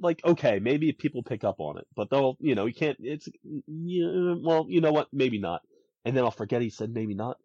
like 0.00 0.20
okay, 0.24 0.58
maybe 0.58 0.92
people 0.92 1.22
pick 1.22 1.44
up 1.44 1.60
on 1.60 1.78
it, 1.78 1.86
but 1.94 2.10
they'll, 2.10 2.36
you 2.40 2.54
know, 2.54 2.66
you 2.66 2.74
can't. 2.74 2.96
It's, 3.00 3.28
yeah, 3.66 4.34
well, 4.40 4.66
you 4.68 4.80
know 4.80 4.92
what? 4.92 5.08
Maybe 5.12 5.38
not. 5.38 5.62
And 6.04 6.16
then 6.16 6.24
I'll 6.24 6.30
forget 6.30 6.62
he 6.62 6.70
said 6.70 6.94
maybe 6.94 7.14
not. 7.14 7.36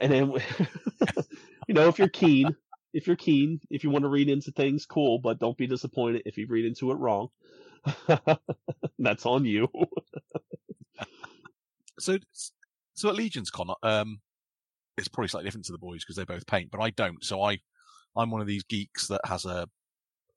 And 0.00 0.12
then, 0.12 0.32
you 1.68 1.74
know, 1.74 1.88
if 1.88 1.98
you're 1.98 2.08
keen, 2.08 2.56
if 2.92 3.06
you're 3.06 3.16
keen, 3.16 3.60
if 3.70 3.84
you 3.84 3.90
want 3.90 4.04
to 4.04 4.08
read 4.08 4.28
into 4.28 4.52
things, 4.52 4.86
cool, 4.86 5.18
but 5.18 5.38
don't 5.38 5.56
be 5.56 5.66
disappointed 5.66 6.22
if 6.26 6.36
you 6.36 6.46
read 6.48 6.64
into 6.64 6.90
it 6.90 6.98
wrong. 6.98 7.28
That's 8.98 9.26
on 9.26 9.44
you. 9.44 9.68
So, 11.98 12.18
so 12.94 13.08
at 13.08 13.14
Legions 13.14 13.50
Con, 13.50 13.68
um, 13.82 14.20
it's 14.96 15.08
probably 15.08 15.28
slightly 15.28 15.46
different 15.46 15.66
to 15.66 15.72
the 15.72 15.78
boys 15.78 16.04
because 16.04 16.16
they 16.16 16.24
both 16.24 16.46
paint, 16.46 16.70
but 16.70 16.80
I 16.80 16.90
don't. 16.90 17.22
So 17.22 17.42
I, 17.42 17.58
I'm 18.16 18.30
one 18.30 18.40
of 18.40 18.46
these 18.46 18.64
geeks 18.64 19.08
that 19.08 19.20
has 19.24 19.44
a, 19.44 19.68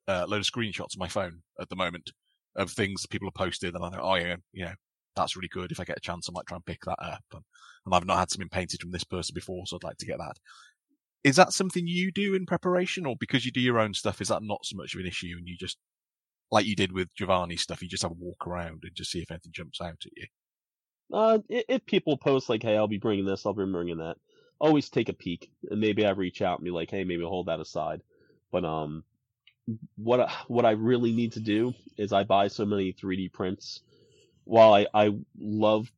a 0.08 0.26
load 0.26 0.38
of 0.40 0.46
screenshots 0.46 0.96
on 0.96 0.98
my 0.98 1.08
phone 1.08 1.42
at 1.60 1.68
the 1.68 1.76
moment 1.76 2.10
of 2.56 2.70
things 2.70 3.06
people 3.06 3.28
have 3.28 3.34
posted, 3.34 3.74
and 3.74 3.84
I 3.84 3.90
think, 3.90 4.02
oh 4.02 4.14
yeah, 4.16 4.36
you 4.52 4.64
know, 4.64 4.72
that's 5.14 5.36
really 5.36 5.48
good. 5.48 5.70
If 5.70 5.80
I 5.80 5.84
get 5.84 5.98
a 5.98 6.00
chance, 6.00 6.28
I 6.28 6.32
might 6.32 6.46
try 6.46 6.56
and 6.56 6.66
pick 6.66 6.80
that 6.86 7.00
up. 7.00 7.24
And, 7.32 7.42
and 7.86 7.94
I've 7.94 8.06
not 8.06 8.18
had 8.18 8.30
something 8.30 8.48
painted 8.48 8.80
from 8.80 8.90
this 8.90 9.04
person 9.04 9.34
before, 9.34 9.64
so 9.66 9.76
I'd 9.76 9.84
like 9.84 9.98
to 9.98 10.06
get 10.06 10.18
that. 10.18 10.36
Is 11.24 11.36
that 11.36 11.52
something 11.52 11.86
you 11.86 12.10
do 12.10 12.34
in 12.34 12.46
preparation, 12.46 13.06
or 13.06 13.16
because 13.18 13.44
you 13.44 13.52
do 13.52 13.60
your 13.60 13.78
own 13.78 13.94
stuff, 13.94 14.20
is 14.20 14.28
that 14.28 14.42
not 14.42 14.64
so 14.64 14.76
much 14.76 14.94
of 14.94 15.00
an 15.00 15.06
issue, 15.06 15.34
and 15.36 15.46
you 15.46 15.56
just 15.56 15.78
like 16.50 16.66
you 16.66 16.74
did 16.74 16.92
with 16.92 17.14
Giovanni's 17.14 17.62
stuff, 17.62 17.82
you 17.82 17.88
just 17.88 18.02
have 18.02 18.12
a 18.12 18.14
walk 18.14 18.46
around 18.46 18.80
and 18.84 18.94
just 18.94 19.10
see 19.10 19.20
if 19.20 19.30
anything 19.30 19.52
jumps 19.52 19.80
out 19.80 20.02
at 20.06 20.12
you? 20.16 20.26
Uh, 21.12 21.38
if 21.48 21.84
people 21.86 22.16
post 22.16 22.48
like, 22.48 22.62
"Hey, 22.62 22.76
I'll 22.76 22.88
be 22.88 22.98
bringing 22.98 23.24
this," 23.24 23.46
I'll 23.46 23.54
be 23.54 23.64
bringing 23.64 23.98
that. 23.98 24.16
Always 24.60 24.90
take 24.90 25.08
a 25.08 25.14
peek, 25.14 25.50
and 25.70 25.80
maybe 25.80 26.04
I 26.06 26.10
reach 26.10 26.42
out 26.42 26.58
and 26.58 26.64
be 26.64 26.70
like, 26.70 26.90
"Hey, 26.90 27.04
maybe 27.04 27.22
hold 27.22 27.46
that 27.46 27.60
aside." 27.60 28.02
But 28.50 28.64
um, 28.64 29.04
what 29.96 30.20
I, 30.20 30.32
what 30.48 30.64
I 30.64 30.72
really 30.72 31.12
need 31.12 31.32
to 31.32 31.40
do 31.40 31.74
is 31.96 32.12
I 32.12 32.24
buy 32.24 32.48
so 32.48 32.64
many 32.64 32.92
3D 32.92 33.28
prints. 33.28 33.80
While 34.44 34.74
I 34.74 34.86
I 34.94 35.10
love 35.38 35.90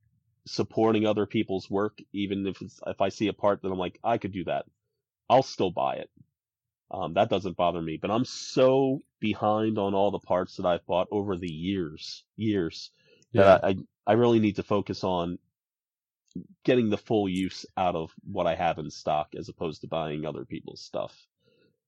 supporting 0.46 1.06
other 1.06 1.26
people's 1.26 1.70
work, 1.70 1.98
even 2.12 2.46
if 2.46 2.62
it's 2.62 2.80
if 2.86 3.00
I 3.00 3.10
see 3.10 3.28
a 3.28 3.32
part 3.34 3.62
that 3.62 3.70
I'm 3.70 3.78
like, 3.78 3.98
I 4.04 4.18
could 4.18 4.32
do 4.32 4.44
that, 4.44 4.66
I'll 5.30 5.42
still 5.44 5.70
buy 5.70 5.96
it. 5.96 6.10
Um, 6.90 7.14
that 7.14 7.30
doesn't 7.30 7.56
bother 7.56 7.82
me. 7.82 7.98
But 7.98 8.10
I'm 8.12 8.24
so 8.24 9.00
behind 9.20 9.78
on 9.78 9.94
all 9.94 10.10
the 10.10 10.20
parts 10.20 10.56
that 10.56 10.66
I've 10.66 10.86
bought 10.86 11.08
over 11.12 11.36
the 11.36 11.50
years, 11.52 12.24
years 12.36 12.92
Yeah. 13.32 13.60
that 13.60 13.64
I, 13.64 13.70
I 13.70 13.76
I 14.06 14.12
really 14.14 14.40
need 14.40 14.56
to 14.56 14.62
focus 14.64 15.04
on 15.04 15.38
getting 16.64 16.90
the 16.90 16.98
full 16.98 17.28
use 17.28 17.66
out 17.76 17.94
of 17.96 18.10
what 18.24 18.46
I 18.46 18.54
have 18.54 18.78
in 18.78 18.90
stock 18.90 19.34
as 19.36 19.48
opposed 19.48 19.80
to 19.82 19.86
buying 19.88 20.24
other 20.24 20.44
people's 20.44 20.80
stuff. 20.80 21.14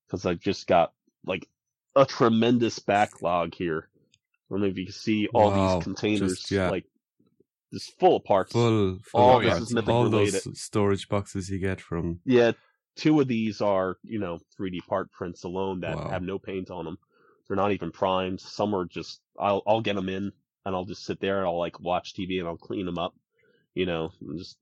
Because 0.07 0.27
I've 0.27 0.41
just 0.41 0.67
got 0.67 0.93
like 1.27 1.49
a 1.97 2.07
tremendous 2.07 2.79
backlog 2.79 3.55
here. 3.55 3.89
I 3.95 4.55
don't 4.55 4.61
know 4.63 4.67
if 4.67 4.79
you 4.79 4.87
can 4.87 4.93
see 4.95 5.29
all 5.29 5.51
Wow, 5.51 5.77
these 5.77 5.85
containers, 5.85 6.39
just- 6.39 6.51
yeah. 6.51 6.71
like 6.71 6.85
just 7.73 7.99
full 7.99 8.17
of 8.17 8.25
parts. 8.25 8.53
full, 8.53 8.99
full 9.03 9.21
All 9.21 9.37
of 9.39 9.43
this 9.45 9.73
parts, 9.73 9.89
all 9.89 10.05
related. 10.05 10.43
those 10.45 10.61
storage 10.61 11.09
boxes 11.09 11.49
you 11.49 11.59
get 11.59 11.81
from. 11.81 12.21
Yeah, 12.27 12.53
two 12.97 13.19
of 13.21 13.29
these 13.29 13.61
are 13.63 13.97
you 14.03 14.19
know 14.19 14.41
3D 14.59 14.81
part 14.87 15.11
prints 15.11 15.45
alone 15.45 15.81
that 15.81 15.97
Wow. 15.97 16.09
have 16.11 16.23
no 16.23 16.39
paint 16.39 16.71
on 16.71 16.85
them. 16.85 16.99
They're 17.49 17.57
not 17.57 17.73
even 17.73 17.91
primed. 17.91 18.41
Some 18.41 18.75
are 18.75 18.85
just 18.85 19.21
I'll 19.39 19.63
I'll 19.67 19.81
get 19.81 19.97
them 19.97 20.09
in 20.11 20.33
and 20.67 20.75
I'll 20.77 20.85
just 20.85 21.05
sit 21.05 21.19
there 21.21 21.39
and 21.39 21.47
I'll 21.47 21.59
like 21.59 21.81
watch 21.81 22.13
TV 22.15 22.39
and 22.39 22.47
I'll 22.47 22.59
clean 22.59 22.85
them 22.87 22.99
up, 22.99 23.15
you 23.75 23.87
know, 23.87 24.13
and 24.21 24.39
just 24.39 24.59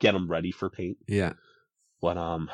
get 0.00 0.12
them 0.12 0.26
ready 0.30 0.50
for 0.52 0.68
paint. 0.70 0.96
Yeah, 1.06 1.34
But 2.00 2.16
um, 2.16 2.50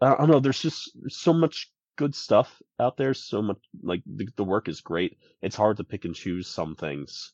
I 0.00 0.14
don't 0.16 0.28
know. 0.28 0.40
There's 0.40 0.60
just 0.60 0.90
so 1.08 1.32
much 1.32 1.70
good 1.98 2.14
stuff 2.14 2.62
out 2.80 2.96
there. 2.96 3.12
So 3.12 3.42
much 3.42 3.58
like 3.82 4.02
the 4.06 4.28
the 4.36 4.44
work 4.44 4.68
is 4.68 4.80
great. 4.80 5.18
It's 5.42 5.56
hard 5.56 5.76
to 5.78 5.84
pick 5.84 6.06
and 6.06 6.14
choose 6.14 6.48
some 6.48 6.76
things. 6.76 7.32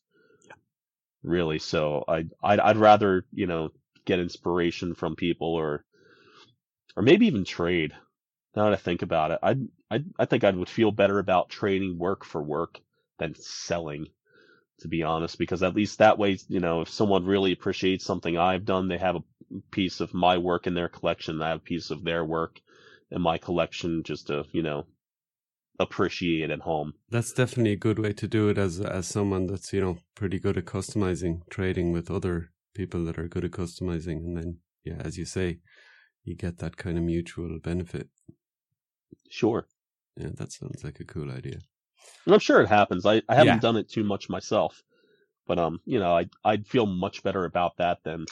Really, 1.23 1.59
so 1.59 2.05
I 2.09 2.27
I'd, 2.43 2.61
I'd 2.61 2.77
rather 2.79 3.27
you 3.33 3.47
know 3.47 3.71
get 4.07 4.19
inspiration 4.19 4.95
from 4.95 5.17
people 5.17 5.55
or 5.55 5.85
or 6.97 7.03
maybe 7.03 7.27
even 7.27 7.45
trade. 7.45 7.93
Now 8.57 8.65
that 8.65 8.73
I 8.73 8.77
think 8.77 9.03
about 9.03 9.31
it, 9.33 9.39
I 9.43 9.57
I 9.91 10.05
I 10.19 10.25
think 10.25 10.45
I 10.45 10.51
would 10.51 10.69
feel 10.69 10.91
better 10.91 11.19
about 11.19 11.51
trading 11.51 11.99
work 11.99 12.25
for 12.25 12.43
work 12.43 12.81
than 13.19 13.35
selling. 13.37 14.09
To 14.81 14.89
be 14.89 15.05
honest, 15.05 15.39
because 15.39 15.63
at 15.63 15.77
least 15.77 15.99
that 15.99 16.19
way, 16.19 16.39
you 16.49 16.61
know, 16.61 16.81
if 16.81 16.89
someone 16.89 17.25
really 17.27 17.53
appreciates 17.53 18.05
something 18.05 18.37
I've 18.37 18.65
done, 18.65 18.89
they 18.89 18.99
have 18.99 19.17
a 19.17 19.25
piece 19.71 20.01
of 20.01 20.15
my 20.15 20.39
work 20.39 20.67
in 20.67 20.75
their 20.75 20.89
collection. 20.89 21.41
I 21.41 21.51
have 21.51 21.59
a 21.59 21.71
piece 21.71 21.91
of 21.93 22.03
their 22.03 22.25
work 22.25 22.61
in 23.15 23.23
my 23.23 23.39
collection 23.39 24.03
just 24.05 24.29
to, 24.29 24.47
you 24.53 24.63
know, 24.63 24.87
appreciate 25.81 26.51
at 26.51 26.61
home. 26.61 26.95
that's 27.09 27.33
definitely 27.33 27.73
a 27.73 27.77
good 27.77 27.99
way 27.99 28.13
to 28.13 28.29
do 28.29 28.49
it 28.51 28.59
as 28.59 28.79
as 28.81 29.07
someone 29.07 29.47
that's 29.47 29.73
you 29.73 29.81
know 29.81 29.99
pretty 30.15 30.39
good 30.39 30.59
at 30.59 30.65
customizing, 30.67 31.49
trading 31.49 31.93
with 31.93 32.11
other 32.11 32.51
people 32.75 33.05
that 33.07 33.19
are 33.19 33.29
good 33.29 33.45
at 33.45 33.53
customizing, 33.53 34.19
and 34.19 34.37
then 34.37 34.61
yeah, 34.85 34.97
as 35.01 35.17
you 35.17 35.25
say, 35.25 35.61
you 36.25 36.37
get 36.37 36.59
that 36.59 36.77
kind 36.79 36.99
of 36.99 37.05
mutual 37.05 37.59
benefit. 37.61 38.11
Sure. 39.29 39.69
Yeah, 40.17 40.31
that 40.35 40.51
sounds 40.51 40.83
like 40.83 40.99
a 40.99 41.05
cool 41.05 41.31
idea. 41.31 41.61
And 42.27 42.35
I'm 42.35 42.41
sure 42.41 42.61
it 42.61 42.69
happens. 42.69 43.07
I, 43.07 43.23
I 43.29 43.35
haven't 43.35 43.59
Yeah. 43.59 43.61
done 43.61 43.77
it 43.77 43.89
too 43.89 44.05
much 44.05 44.29
myself, 44.29 44.83
but 45.47 45.59
um, 45.59 45.81
you 45.87 45.99
know, 46.01 46.17
I 46.17 46.29
I'd 46.45 46.67
feel 46.67 46.87
much 46.87 47.23
better 47.23 47.45
about 47.45 47.77
that 47.79 48.05
than 48.05 48.27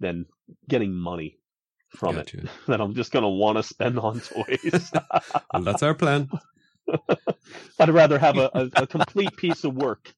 than 0.00 0.26
getting 0.68 0.94
money 0.94 1.37
from 1.88 2.16
Gotcha. 2.16 2.38
it 2.38 2.48
that 2.68 2.80
I'm 2.80 2.94
just 2.94 3.12
gonna 3.12 3.30
want 3.30 3.58
to 3.58 3.62
spend 3.62 3.98
on 3.98 4.20
toys. 4.20 4.92
Well, 5.52 5.62
that's 5.62 5.82
our 5.82 5.94
plan. 5.94 6.30
I'd 7.78 7.90
rather 7.90 8.18
have 8.18 8.38
a, 8.38 8.50
a, 8.54 8.82
a 8.82 8.86
complete 8.86 9.36
piece 9.36 9.64
of 9.64 9.74
work 9.74 10.12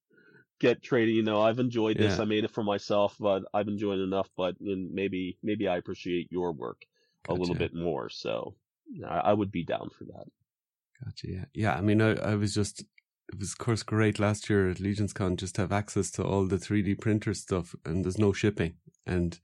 get 0.60 0.82
traded. 0.82 1.14
You 1.14 1.22
know, 1.22 1.40
I've 1.40 1.58
enjoyed 1.58 1.96
this. 1.98 2.16
Yeah. 2.16 2.22
I 2.22 2.24
made 2.26 2.44
it 2.44 2.50
for 2.52 2.62
myself, 2.62 3.16
but 3.18 3.42
I've 3.52 3.68
enjoyed 3.68 3.98
enough. 3.98 4.28
But 4.36 4.56
maybe 4.60 5.38
maybe 5.42 5.68
I 5.68 5.76
appreciate 5.76 6.30
your 6.30 6.52
work 6.52 6.82
a 7.28 7.34
little 7.34 7.54
bit 7.54 7.74
more. 7.74 8.08
So 8.08 8.54
I, 9.08 9.18
I 9.18 9.32
would 9.32 9.50
be 9.50 9.64
down 9.64 9.90
for 9.96 10.04
that. 10.04 10.26
Gotcha. 11.04 11.28
Yeah, 11.28 11.44
yeah. 11.54 11.74
I 11.74 11.80
mean, 11.80 12.00
I, 12.00 12.14
I 12.16 12.34
was 12.34 12.54
just 12.54 12.84
it 13.32 13.38
was 13.38 13.52
of 13.52 13.58
course 13.58 13.82
great 13.82 14.18
last 14.18 14.50
year 14.50 14.68
at 14.68 14.80
Legions 14.80 15.12
Con 15.12 15.36
just 15.36 15.54
to 15.56 15.62
have 15.62 15.72
access 15.72 16.10
to 16.12 16.24
all 16.24 16.46
the 16.46 16.58
three 16.58 16.82
D 16.82 16.94
printer 16.94 17.34
stuff, 17.34 17.74
and 17.84 18.04
there's 18.04 18.18
no 18.18 18.32
shipping, 18.32 18.74
and 19.06 19.40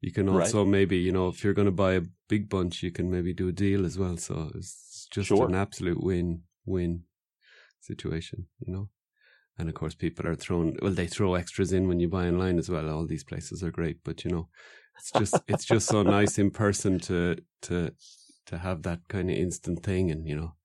you 0.00 0.12
can 0.12 0.28
Right. 0.28 0.56
also 0.56 0.64
maybe 0.64 0.96
you 0.98 1.12
know 1.12 1.28
if 1.28 1.44
you're 1.44 1.54
going 1.54 1.66
to 1.66 1.72
buy 1.72 1.94
a 1.94 2.02
big 2.28 2.48
bunch, 2.48 2.82
you 2.82 2.90
can 2.92 3.10
maybe 3.10 3.32
do 3.34 3.48
a 3.48 3.52
deal 3.52 3.84
as 3.86 3.98
well. 3.98 4.16
So 4.16 4.50
it's 4.54 5.06
just 5.10 5.40
Sure. 5.40 5.48
an 5.48 5.54
absolute 5.54 6.02
win 6.02 6.44
win 6.66 7.04
situation, 7.80 8.48
you 8.60 8.72
know. 8.72 8.90
And 9.58 9.68
of 9.68 9.74
course, 9.74 9.94
people 9.94 10.26
are 10.26 10.34
throwing 10.36 10.78
well, 10.82 10.92
they 10.94 11.06
throw 11.06 11.34
extras 11.34 11.72
in 11.72 11.88
when 11.88 12.00
you 12.00 12.08
buy 12.08 12.28
online 12.28 12.58
as 12.58 12.70
well. 12.70 12.88
All 12.90 13.06
these 13.06 13.24
places 13.24 13.62
are 13.64 13.70
great, 13.72 14.00
but 14.04 14.24
you 14.24 14.30
know, 14.30 14.48
it's 14.98 15.12
just 15.12 15.42
it's 15.48 15.64
just 15.64 15.88
so 15.88 16.02
nice 16.02 16.38
in 16.38 16.50
person 16.50 17.00
to 17.00 17.36
to 17.62 17.94
to 18.46 18.58
have 18.58 18.82
that 18.84 19.08
kind 19.08 19.30
of 19.30 19.36
instant 19.36 19.82
thing, 19.84 20.10
and 20.10 20.28
you 20.28 20.36
know, 20.36 20.56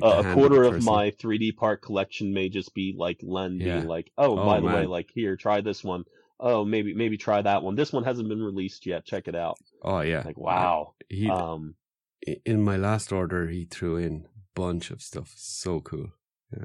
Uh, 0.00 0.16
a 0.18 0.24
quarter 0.24 0.64
the 0.66 0.66
of 0.66 0.78
my 0.78 1.10
3D 1.10 1.50
part 1.50 1.82
collection 1.82 2.32
may 2.32 2.48
just 2.48 2.74
be 2.74 2.94
like 2.96 3.18
Len 3.24 3.60
Yeah. 3.60 3.62
being 3.62 3.86
like, 3.86 4.12
"Oh, 4.16 4.36
Oh, 4.36 4.38
by 4.38 4.60
the 4.60 4.68
way, 4.68 4.86
like 4.86 5.10
here, 5.12 5.36
try 5.36 5.60
this 5.60 5.82
one. 5.82 6.04
Oh, 6.46 6.62
maybe 6.62 6.92
maybe 6.92 7.16
try 7.16 7.40
that 7.40 7.62
one. 7.62 7.74
This 7.74 7.90
one 7.90 8.04
hasn't 8.04 8.28
been 8.28 8.42
released 8.42 8.84
yet. 8.84 9.06
Check 9.06 9.28
it 9.28 9.34
out." 9.34 9.56
Oh 9.82 10.00
yeah, 10.00 10.22
Like, 10.26 10.36
wow. 10.36 10.94
He 11.08 11.28
Um, 11.28 11.74
in 12.44 12.62
my 12.62 12.76
last 12.76 13.12
order, 13.12 13.48
he 13.48 13.64
threw 13.64 13.96
in 13.96 14.26
a 14.26 14.40
bunch 14.54 14.90
of 14.90 15.00
stuff. 15.00 15.32
So 15.36 15.80
cool. 15.80 16.08
Yeah, 16.54 16.64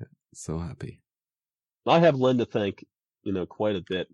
yeah. 0.00 0.06
so 0.32 0.58
happy. 0.58 1.02
I 1.86 1.98
have 1.98 2.14
Len 2.14 2.38
to 2.38 2.44
thank, 2.44 2.84
you 3.24 3.32
know, 3.32 3.46
quite 3.46 3.74
a 3.74 3.84
bit 3.84 4.06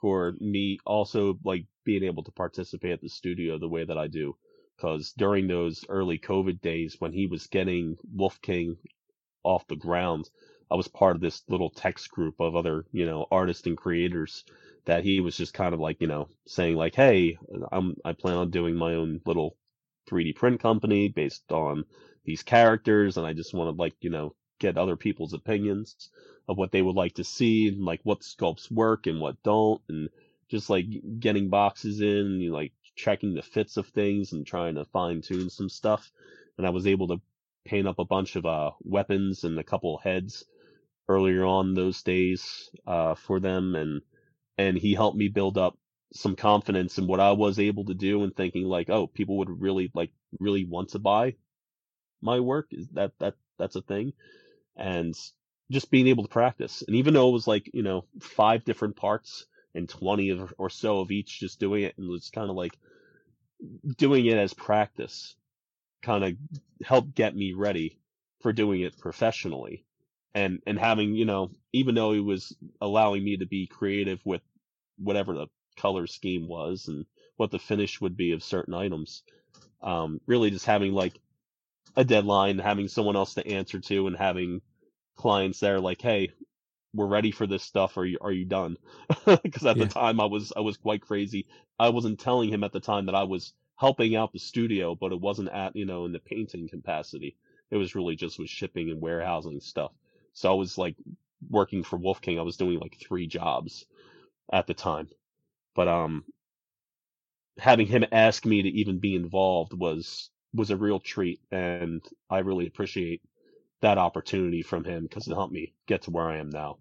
for 0.00 0.34
me 0.40 0.78
also 0.86 1.38
like 1.44 1.66
being 1.84 2.04
able 2.04 2.22
to 2.22 2.32
participate 2.32 2.92
at 2.92 3.00
the 3.00 3.08
studio 3.08 3.58
the 3.58 3.68
way 3.68 3.84
that 3.84 3.98
I 3.98 4.06
do. 4.06 4.36
Because 4.76 5.12
during 5.12 5.48
those 5.48 5.84
early 5.88 6.18
COVID 6.18 6.60
days 6.60 6.96
when 7.00 7.12
he 7.12 7.26
was 7.26 7.48
getting 7.48 7.96
Wolf 8.14 8.40
King 8.40 8.76
off 9.42 9.66
the 9.66 9.76
ground, 9.76 10.30
I 10.70 10.76
was 10.76 10.88
part 10.88 11.16
of 11.16 11.22
this 11.22 11.42
little 11.48 11.70
text 11.70 12.10
group 12.10 12.40
of 12.40 12.54
other, 12.54 12.84
you 12.92 13.04
know, 13.04 13.26
artists 13.30 13.66
and 13.66 13.76
creators 13.76 14.44
that 14.84 15.04
he 15.04 15.20
was 15.20 15.36
just 15.36 15.52
kind 15.52 15.74
of 15.74 15.80
like, 15.80 16.00
you 16.00 16.06
know, 16.06 16.28
saying 16.46 16.76
like, 16.76 16.94
"Hey, 16.94 17.38
I'm 17.72 17.96
I 18.04 18.12
plan 18.12 18.36
on 18.36 18.50
doing 18.50 18.76
my 18.76 18.94
own 18.94 19.20
little 19.26 19.56
3D 20.06 20.32
print 20.32 20.60
company 20.60 21.08
based 21.08 21.50
on 21.52 21.84
these 22.24 22.42
characters, 22.42 23.16
and 23.16 23.26
I 23.26 23.32
just 23.32 23.52
want 23.54 23.74
to 23.74 23.80
like, 23.82 23.94
you 24.00 24.10
know, 24.10 24.34
get 24.60 24.78
other 24.78 24.96
people's 24.96 25.32
opinions 25.32 26.10
of 26.48 26.56
what 26.56 26.70
they 26.72 26.82
would 26.82 26.96
like 26.96 27.14
to 27.14 27.24
see 27.24 27.68
and 27.68 27.84
like 27.84 28.00
what 28.04 28.20
sculpts 28.20 28.70
work 28.70 29.06
and 29.06 29.20
what 29.20 29.42
don't, 29.42 29.80
and 29.88 30.08
just 30.48 30.70
like 30.70 30.86
getting 31.18 31.48
boxes 31.48 32.00
in, 32.00 32.40
you 32.40 32.50
know, 32.50 32.56
like 32.56 32.72
checking 32.96 33.34
the 33.34 33.42
fits 33.42 33.76
of 33.76 33.86
things 33.88 34.32
and 34.32 34.46
trying 34.46 34.74
to 34.76 34.84
fine 34.86 35.20
tune 35.20 35.50
some 35.50 35.68
stuff. 35.68 36.10
And 36.58 36.66
I 36.66 36.70
was 36.70 36.86
able 36.86 37.08
to 37.08 37.20
paint 37.64 37.88
up 37.88 37.98
a 37.98 38.04
bunch 38.04 38.36
of 38.36 38.46
uh 38.46 38.70
weapons 38.82 39.44
and 39.44 39.58
a 39.58 39.64
couple 39.64 39.98
heads 39.98 40.44
earlier 41.10 41.44
on 41.44 41.74
those 41.74 42.02
days 42.02 42.70
uh 42.86 43.14
for 43.14 43.40
them 43.40 43.74
and 43.74 44.02
and 44.60 44.76
he 44.76 44.94
helped 44.94 45.16
me 45.16 45.28
build 45.28 45.56
up 45.56 45.78
some 46.12 46.36
confidence 46.36 46.98
in 46.98 47.06
what 47.06 47.20
I 47.20 47.32
was 47.32 47.58
able 47.58 47.84
to 47.86 47.94
do 47.94 48.22
and 48.22 48.34
thinking 48.34 48.64
like, 48.64 48.90
oh, 48.90 49.06
people 49.06 49.38
would 49.38 49.60
really 49.60 49.90
like 49.94 50.10
really 50.38 50.64
want 50.64 50.90
to 50.90 50.98
buy 50.98 51.36
my 52.20 52.40
work. 52.40 52.68
Is 52.72 52.88
that 52.90 53.12
that 53.20 53.34
that's 53.58 53.76
a 53.76 53.82
thing? 53.82 54.12
And 54.76 55.14
just 55.70 55.90
being 55.90 56.08
able 56.08 56.24
to 56.24 56.28
practice. 56.28 56.82
And 56.86 56.96
even 56.96 57.14
though 57.14 57.28
it 57.28 57.32
was 57.32 57.46
like, 57.46 57.70
you 57.72 57.82
know, 57.82 58.04
five 58.20 58.64
different 58.64 58.96
parts 58.96 59.46
and 59.74 59.88
20 59.88 60.30
of, 60.30 60.54
or 60.58 60.68
so 60.68 61.00
of 61.00 61.10
each 61.10 61.38
just 61.38 61.60
doing 61.60 61.84
it 61.84 61.96
and 61.96 62.08
it 62.08 62.10
was 62.10 62.30
kind 62.30 62.50
of 62.50 62.56
like 62.56 62.76
doing 63.96 64.26
it 64.26 64.36
as 64.36 64.52
practice 64.52 65.36
kind 66.02 66.24
of 66.24 66.32
helped 66.84 67.14
get 67.14 67.36
me 67.36 67.52
ready 67.52 68.00
for 68.40 68.52
doing 68.52 68.80
it 68.80 68.98
professionally 68.98 69.84
and 70.34 70.60
and 70.66 70.78
having 70.78 71.14
you 71.14 71.24
know 71.24 71.50
even 71.72 71.94
though 71.94 72.12
he 72.12 72.20
was 72.20 72.56
allowing 72.80 73.24
me 73.24 73.36
to 73.36 73.46
be 73.46 73.66
creative 73.66 74.20
with 74.24 74.42
whatever 74.98 75.34
the 75.34 75.46
color 75.76 76.06
scheme 76.06 76.48
was 76.48 76.88
and 76.88 77.06
what 77.36 77.50
the 77.50 77.58
finish 77.58 78.00
would 78.00 78.16
be 78.16 78.32
of 78.32 78.42
certain 78.42 78.74
items 78.74 79.22
um 79.82 80.20
really 80.26 80.50
just 80.50 80.66
having 80.66 80.92
like 80.92 81.20
a 81.96 82.04
deadline 82.04 82.58
having 82.58 82.88
someone 82.88 83.16
else 83.16 83.34
to 83.34 83.46
answer 83.46 83.80
to 83.80 84.06
and 84.06 84.16
having 84.16 84.60
clients 85.16 85.60
there 85.60 85.80
like 85.80 86.02
hey 86.02 86.30
we're 86.94 87.06
ready 87.06 87.30
for 87.30 87.46
this 87.46 87.62
stuff. 87.62 87.96
Are 87.98 88.06
you 88.06 88.18
are 88.20 88.32
you 88.32 88.44
done? 88.46 88.76
Because 89.42 89.66
at 89.66 89.78
Yeah. 89.78 89.78
the 89.78 89.86
time 89.86 90.20
i 90.20 90.24
was 90.26 90.52
i 90.56 90.60
was 90.60 90.76
quite 90.76 91.02
crazy. 91.02 91.46
I 91.78 91.90
wasn't 91.90 92.20
telling 92.20 92.50
him 92.52 92.64
at 92.64 92.72
the 92.72 92.80
time 92.80 93.06
that 93.06 93.14
i 93.14 93.24
was 93.24 93.52
helping 93.76 94.16
out 94.16 94.32
the 94.32 94.38
studio 94.38 94.94
but 94.94 95.12
it 95.12 95.20
wasn't 95.20 95.48
at 95.50 95.74
you 95.76 95.86
know 95.86 96.04
in 96.06 96.12
the 96.12 96.20
painting 96.20 96.68
capacity. 96.68 97.36
It 97.70 97.76
was 97.76 97.94
really 97.94 98.16
just 98.16 98.38
with 98.38 98.50
shipping 98.50 98.90
and 98.90 99.00
warehousing 99.00 99.60
stuff 99.60 99.92
so 100.32 100.50
i 100.50 100.54
was 100.54 100.78
like 100.78 100.96
working 101.50 101.82
for 101.82 101.96
wolf 101.98 102.20
king 102.20 102.38
i 102.38 102.42
was 102.42 102.56
doing 102.56 102.78
like 102.78 102.96
three 103.00 103.26
jobs 103.26 103.86
at 104.52 104.66
the 104.66 104.74
time 104.74 105.08
but 105.74 105.88
um 105.88 106.24
having 107.58 107.86
him 107.86 108.04
ask 108.12 108.44
me 108.44 108.62
to 108.62 108.68
even 108.68 108.98
be 108.98 109.14
involved 109.14 109.72
was 109.72 110.30
was 110.54 110.70
a 110.70 110.76
real 110.76 110.98
treat 110.98 111.40
and 111.52 112.02
i 112.28 112.38
really 112.38 112.66
appreciate 112.66 113.22
that 113.82 113.98
opportunity 113.98 114.62
from 114.62 114.84
him 114.84 115.04
because 115.04 115.26
it 115.28 115.34
helped 115.34 115.52
me 115.52 115.72
get 115.86 116.02
to 116.02 116.10
where 116.10 116.28
i 116.28 116.38
am 116.38 116.50
now 116.50 116.78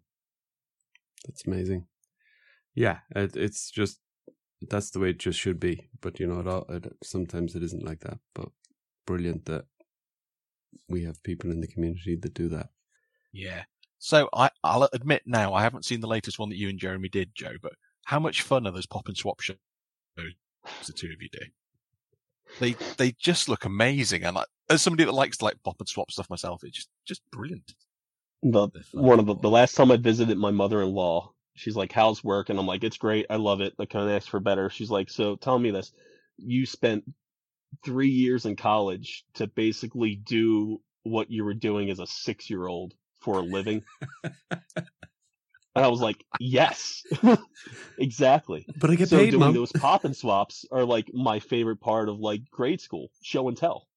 That's 1.25 1.45
amazing. 1.47 1.87
Yeah, 2.75 2.99
it, 3.15 3.35
it's 3.35 3.71
just 3.71 3.99
that's 4.61 4.91
the 4.91 4.99
way 4.99 5.11
it 5.11 5.19
just 5.19 5.39
should 5.39 5.59
be. 5.59 5.89
But 6.01 6.19
you 6.19 6.27
know, 6.27 6.39
it, 6.39 6.47
all, 6.47 6.65
it 6.69 6.93
sometimes 7.03 7.55
it 7.55 7.63
isn't 7.63 7.85
like 7.85 8.01
that. 8.01 8.19
But 8.33 8.49
brilliant 9.05 9.45
that 9.45 9.65
we 10.89 11.03
have 11.03 11.23
people 11.23 11.51
in 11.51 11.61
the 11.61 11.67
community 11.67 12.17
that 12.17 12.33
do 12.33 12.49
that. 12.49 12.69
Yeah. 13.31 13.63
So 13.99 14.29
I, 14.33 14.49
I'll 14.63 14.89
admit 14.93 15.23
now, 15.25 15.53
I 15.53 15.61
haven't 15.61 15.85
seen 15.85 15.99
the 15.99 16.07
latest 16.07 16.39
one 16.39 16.49
that 16.49 16.57
you 16.57 16.69
and 16.69 16.79
Jeremy 16.79 17.09
did, 17.09 17.31
Joe. 17.35 17.53
But 17.61 17.73
how 18.05 18.19
much 18.19 18.41
fun 18.41 18.65
are 18.65 18.71
those 18.71 18.85
pop 18.85 19.07
and 19.07 19.17
swap 19.17 19.41
shows 19.41 19.57
the 20.15 20.93
two 20.93 21.07
of 21.07 21.21
you 21.21 21.29
do? 21.31 21.39
They 22.59 22.73
they 22.97 23.11
just 23.11 23.47
look 23.47 23.65
amazing, 23.65 24.23
and 24.23 24.35
like, 24.35 24.47
as 24.69 24.81
somebody 24.81 25.05
that 25.05 25.11
likes 25.11 25.37
to 25.37 25.45
like 25.45 25.61
pop 25.63 25.75
and 25.79 25.87
swap 25.87 26.11
stuff 26.11 26.29
myself, 26.29 26.63
it's 26.63 26.77
just 26.77 26.89
just 27.05 27.21
brilliant. 27.31 27.75
the 28.41 28.69
one 28.93 29.19
of 29.19 29.25
the, 29.25 29.35
the 29.35 29.49
last 29.49 29.75
time 29.75 29.91
I 29.91 29.97
visited 29.97 30.37
my 30.37 30.49
mother-in-law, 30.49 31.31
she's 31.55 31.75
like, 31.75 31.91
"How's 31.91 32.23
work?" 32.23 32.49
And 32.49 32.57
I'm 32.57 32.65
like, 32.65 32.83
"It's 32.83 32.97
great. 32.97 33.27
I 33.29 33.35
love 33.35 33.61
it. 33.61 33.73
I 33.77 33.85
can't 33.85 34.09
ask 34.09 34.27
for 34.27 34.39
better." 34.39 34.69
She's 34.69 34.89
like, 34.89 35.09
"So 35.11 35.35
tell 35.35 35.59
me 35.59 35.69
this: 35.69 35.91
you 36.37 36.65
spent 36.65 37.03
three 37.85 38.09
years 38.09 38.45
in 38.45 38.55
college 38.55 39.25
to 39.35 39.45
basically 39.45 40.15
do 40.15 40.81
what 41.03 41.29
you 41.29 41.43
were 41.43 41.53
doing 41.53 41.91
as 41.91 41.99
a 41.99 42.07
six-year-old 42.07 42.95
for 43.21 43.39
a 43.39 43.43
living?" 43.43 43.83
and 45.75 45.85
I 45.85 45.87
was 45.87 46.01
like, 46.01 46.23
"Yes, 46.39 47.03
exactly." 47.97 48.65
But 48.77 48.91
I 48.91 48.95
get 48.95 49.09
so 49.09 49.17
paid, 49.17 49.31
doing 49.31 49.39
mom. 49.39 49.53
those 49.53 49.71
pop 49.71 50.05
and 50.05 50.15
swaps 50.15 50.65
are 50.71 50.85
like 50.85 51.11
my 51.13 51.39
favorite 51.39 51.79
part 51.81 52.09
of 52.09 52.19
like 52.19 52.49
grade 52.51 52.81
school 52.81 53.09
show 53.23 53.47
and 53.47 53.57
tell 53.57 53.87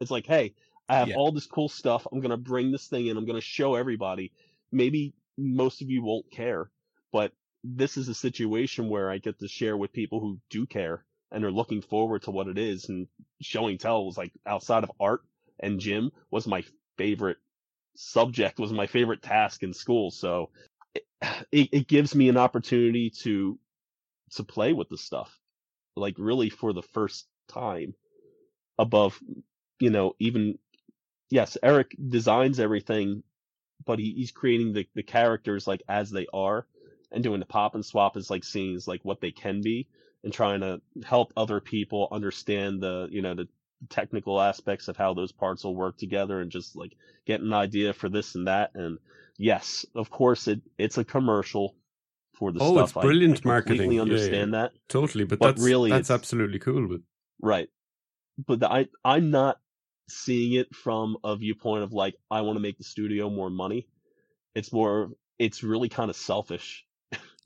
it's 0.00 0.10
like 0.10 0.26
hey 0.26 0.54
i 0.88 0.96
have 0.96 1.08
Yeah. 1.08 1.14
all 1.16 1.32
this 1.32 1.46
cool 1.46 1.68
stuff 1.68 2.06
i'm 2.12 2.20
gonna 2.20 2.36
bring 2.36 2.70
this 2.72 2.86
thing 2.88 3.06
in 3.06 3.16
i'm 3.16 3.24
gonna 3.26 3.40
show 3.40 3.74
everybody 3.74 4.32
maybe 4.72 5.14
most 5.38 5.82
of 5.82 5.90
you 5.90 6.02
won't 6.02 6.30
care 6.30 6.70
but 7.12 7.32
this 7.62 7.96
is 7.96 8.08
a 8.08 8.14
situation 8.14 8.88
where 8.88 9.10
i 9.10 9.18
get 9.18 9.38
to 9.38 9.48
share 9.48 9.76
with 9.76 9.92
people 9.92 10.20
who 10.20 10.38
do 10.50 10.66
care 10.66 11.04
and 11.30 11.44
are 11.44 11.52
looking 11.52 11.80
forward 11.82 12.22
to 12.22 12.30
what 12.30 12.48
it 12.48 12.58
is 12.58 12.88
and 12.88 13.08
showing 13.40 13.78
tell 13.78 14.04
was 14.04 14.18
like 14.18 14.32
outside 14.46 14.84
of 14.84 14.92
art 15.00 15.22
and 15.60 15.80
gym 15.80 16.10
was 16.30 16.46
my 16.46 16.62
favorite 16.98 17.38
subject 17.96 18.58
was 18.58 18.72
my 18.72 18.86
favorite 18.86 19.22
task 19.22 19.62
in 19.62 19.72
school. 19.72 20.10
So 20.10 20.50
it, 21.52 21.68
it, 21.72 21.88
gives 21.88 22.14
me 22.14 22.28
an 22.28 22.36
opportunity 22.36 23.10
to 23.10 23.58
to 24.32 24.44
play 24.44 24.72
with 24.72 24.88
the 24.88 24.98
stuff 24.98 25.38
like 25.96 26.14
really 26.18 26.50
for 26.50 26.72
the 26.72 26.82
first 26.82 27.26
time 27.48 27.94
above 28.78 29.20
you 29.78 29.90
know 29.90 30.14
even 30.18 30.58
yes 31.30 31.56
eric 31.62 31.94
designs 32.08 32.58
everything 32.58 33.22
but 33.84 33.98
he, 33.98 34.12
he's 34.16 34.32
creating 34.32 34.72
the, 34.72 34.86
the 34.94 35.02
characters 35.02 35.66
like 35.66 35.82
as 35.88 36.10
they 36.10 36.26
are 36.32 36.66
and 37.12 37.22
doing 37.22 37.40
the 37.40 37.46
pop 37.46 37.74
and 37.74 37.84
swap 37.84 38.16
is 38.16 38.30
like 38.30 38.44
seeing 38.44 38.74
is 38.74 38.88
like 38.88 39.04
what 39.04 39.20
they 39.20 39.30
can 39.30 39.60
be 39.60 39.86
and 40.24 40.32
trying 40.32 40.60
to 40.60 40.80
help 41.04 41.32
other 41.36 41.60
people 41.60 42.08
understand 42.10 42.82
the 42.82 43.08
you 43.10 43.22
know 43.22 43.34
the 43.34 43.48
technical 43.90 44.40
aspects 44.40 44.88
of 44.88 44.96
how 44.96 45.14
those 45.14 45.32
parts 45.32 45.64
will 45.64 45.74
work 45.76 45.96
together 45.96 46.40
and 46.40 46.50
just 46.50 46.76
like 46.76 46.92
get 47.26 47.40
an 47.40 47.52
idea 47.52 47.92
for 47.92 48.08
this 48.08 48.34
and 48.34 48.46
that 48.46 48.70
and 48.74 48.98
yes 49.38 49.84
of 49.94 50.10
course 50.10 50.48
it 50.48 50.60
it's 50.78 50.98
a 50.98 51.04
commercial 51.04 51.74
for 52.38 52.52
the 52.52 52.60
Oh, 52.60 52.74
stuff 52.74 52.88
it's 52.90 52.96
I- 52.96 53.02
brilliant 53.02 53.38
I, 53.38 53.40
completely 53.40 53.50
marketing. 53.52 53.90
Yeah, 53.92 53.96
yeah. 53.96 54.02
understand 54.02 54.54
that 54.54 54.72
Totally, 54.88 55.24
but, 55.24 55.38
But 55.38 55.46
that's 55.56 55.62
really 55.62 55.90
that's 55.90 56.10
absolutely 56.10 56.58
cool. 56.58 56.88
But 56.88 57.00
Right. 57.40 57.68
But 58.46 58.60
the, 58.60 58.70
I 58.72 58.86
I'm 59.04 59.30
not 59.30 59.58
seeing 60.08 60.54
it 60.54 60.74
from 60.74 61.16
a 61.24 61.36
viewpoint 61.36 61.82
of 61.84 61.92
like 61.92 62.14
I 62.30 62.40
want 62.42 62.56
to 62.56 62.60
make 62.60 62.78
the 62.78 62.84
studio 62.84 63.30
more 63.30 63.50
money. 63.50 63.86
It's 64.54 64.72
more 64.72 65.10
it's 65.38 65.62
really 65.62 65.88
kind 65.88 66.10
of 66.10 66.16
selfish. 66.16 66.84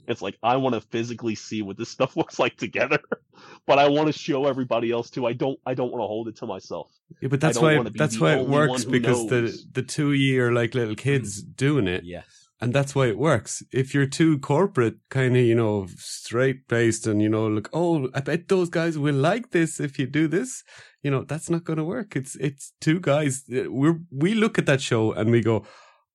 It's 0.08 0.22
like 0.22 0.38
I 0.42 0.56
want 0.56 0.74
to 0.74 0.80
physically 0.80 1.34
see 1.34 1.62
what 1.62 1.76
this 1.76 1.88
stuff 1.96 2.16
looks 2.16 2.38
like 2.38 2.56
together, 2.56 2.98
but 3.66 3.78
I 3.78 3.88
want 3.88 4.06
to 4.06 4.12
show 4.12 4.46
everybody 4.46 4.90
else 4.90 5.10
too. 5.10 5.26
I 5.26 5.34
don't 5.34 5.58
I 5.66 5.74
don't 5.74 5.92
want 5.92 6.02
to 6.02 6.06
hold 6.06 6.28
it 6.28 6.36
to 6.36 6.46
myself. 6.46 6.90
Yeah, 7.20 7.28
but 7.28 7.40
that's 7.40 7.58
why 7.58 7.82
that's 7.94 8.18
why 8.18 8.36
it 8.36 8.48
works 8.48 8.84
because 8.84 9.26
the 9.28 9.42
knows. 9.42 9.66
the 9.72 9.82
two 9.82 10.12
year 10.12 10.52
like 10.52 10.74
little 10.74 10.94
hmm. 10.94 11.06
kids 11.08 11.42
doing 11.42 11.86
it, 11.86 12.04
Yes. 12.04 12.24
and 12.60 12.72
that's 12.72 12.94
why 12.94 13.06
it 13.06 13.18
works. 13.18 13.62
If 13.70 13.94
you're 13.94 14.06
too 14.06 14.38
corporate, 14.38 14.96
kind 15.10 15.36
of 15.36 15.42
you 15.42 15.54
know 15.54 15.86
straight 15.96 16.66
based, 16.68 17.06
and 17.06 17.20
you 17.20 17.28
know 17.28 17.46
like 17.46 17.68
oh 17.72 18.08
I 18.14 18.20
bet 18.20 18.48
those 18.48 18.70
guys 18.70 18.98
will 18.98 19.14
like 19.14 19.50
this 19.50 19.78
if 19.78 19.98
you 19.98 20.06
do 20.06 20.26
this, 20.26 20.64
you 21.02 21.10
know 21.10 21.22
that's 21.22 21.50
not 21.50 21.64
going 21.64 21.78
to 21.78 21.84
work. 21.84 22.16
It's 22.16 22.34
it's 22.36 22.72
two 22.80 22.98
guys. 22.98 23.44
Uh, 23.52 23.70
we're, 23.70 24.00
we 24.10 24.34
look 24.34 24.58
at 24.58 24.66
that 24.66 24.80
show 24.80 25.12
and 25.12 25.30
we 25.30 25.42
go, 25.42 25.66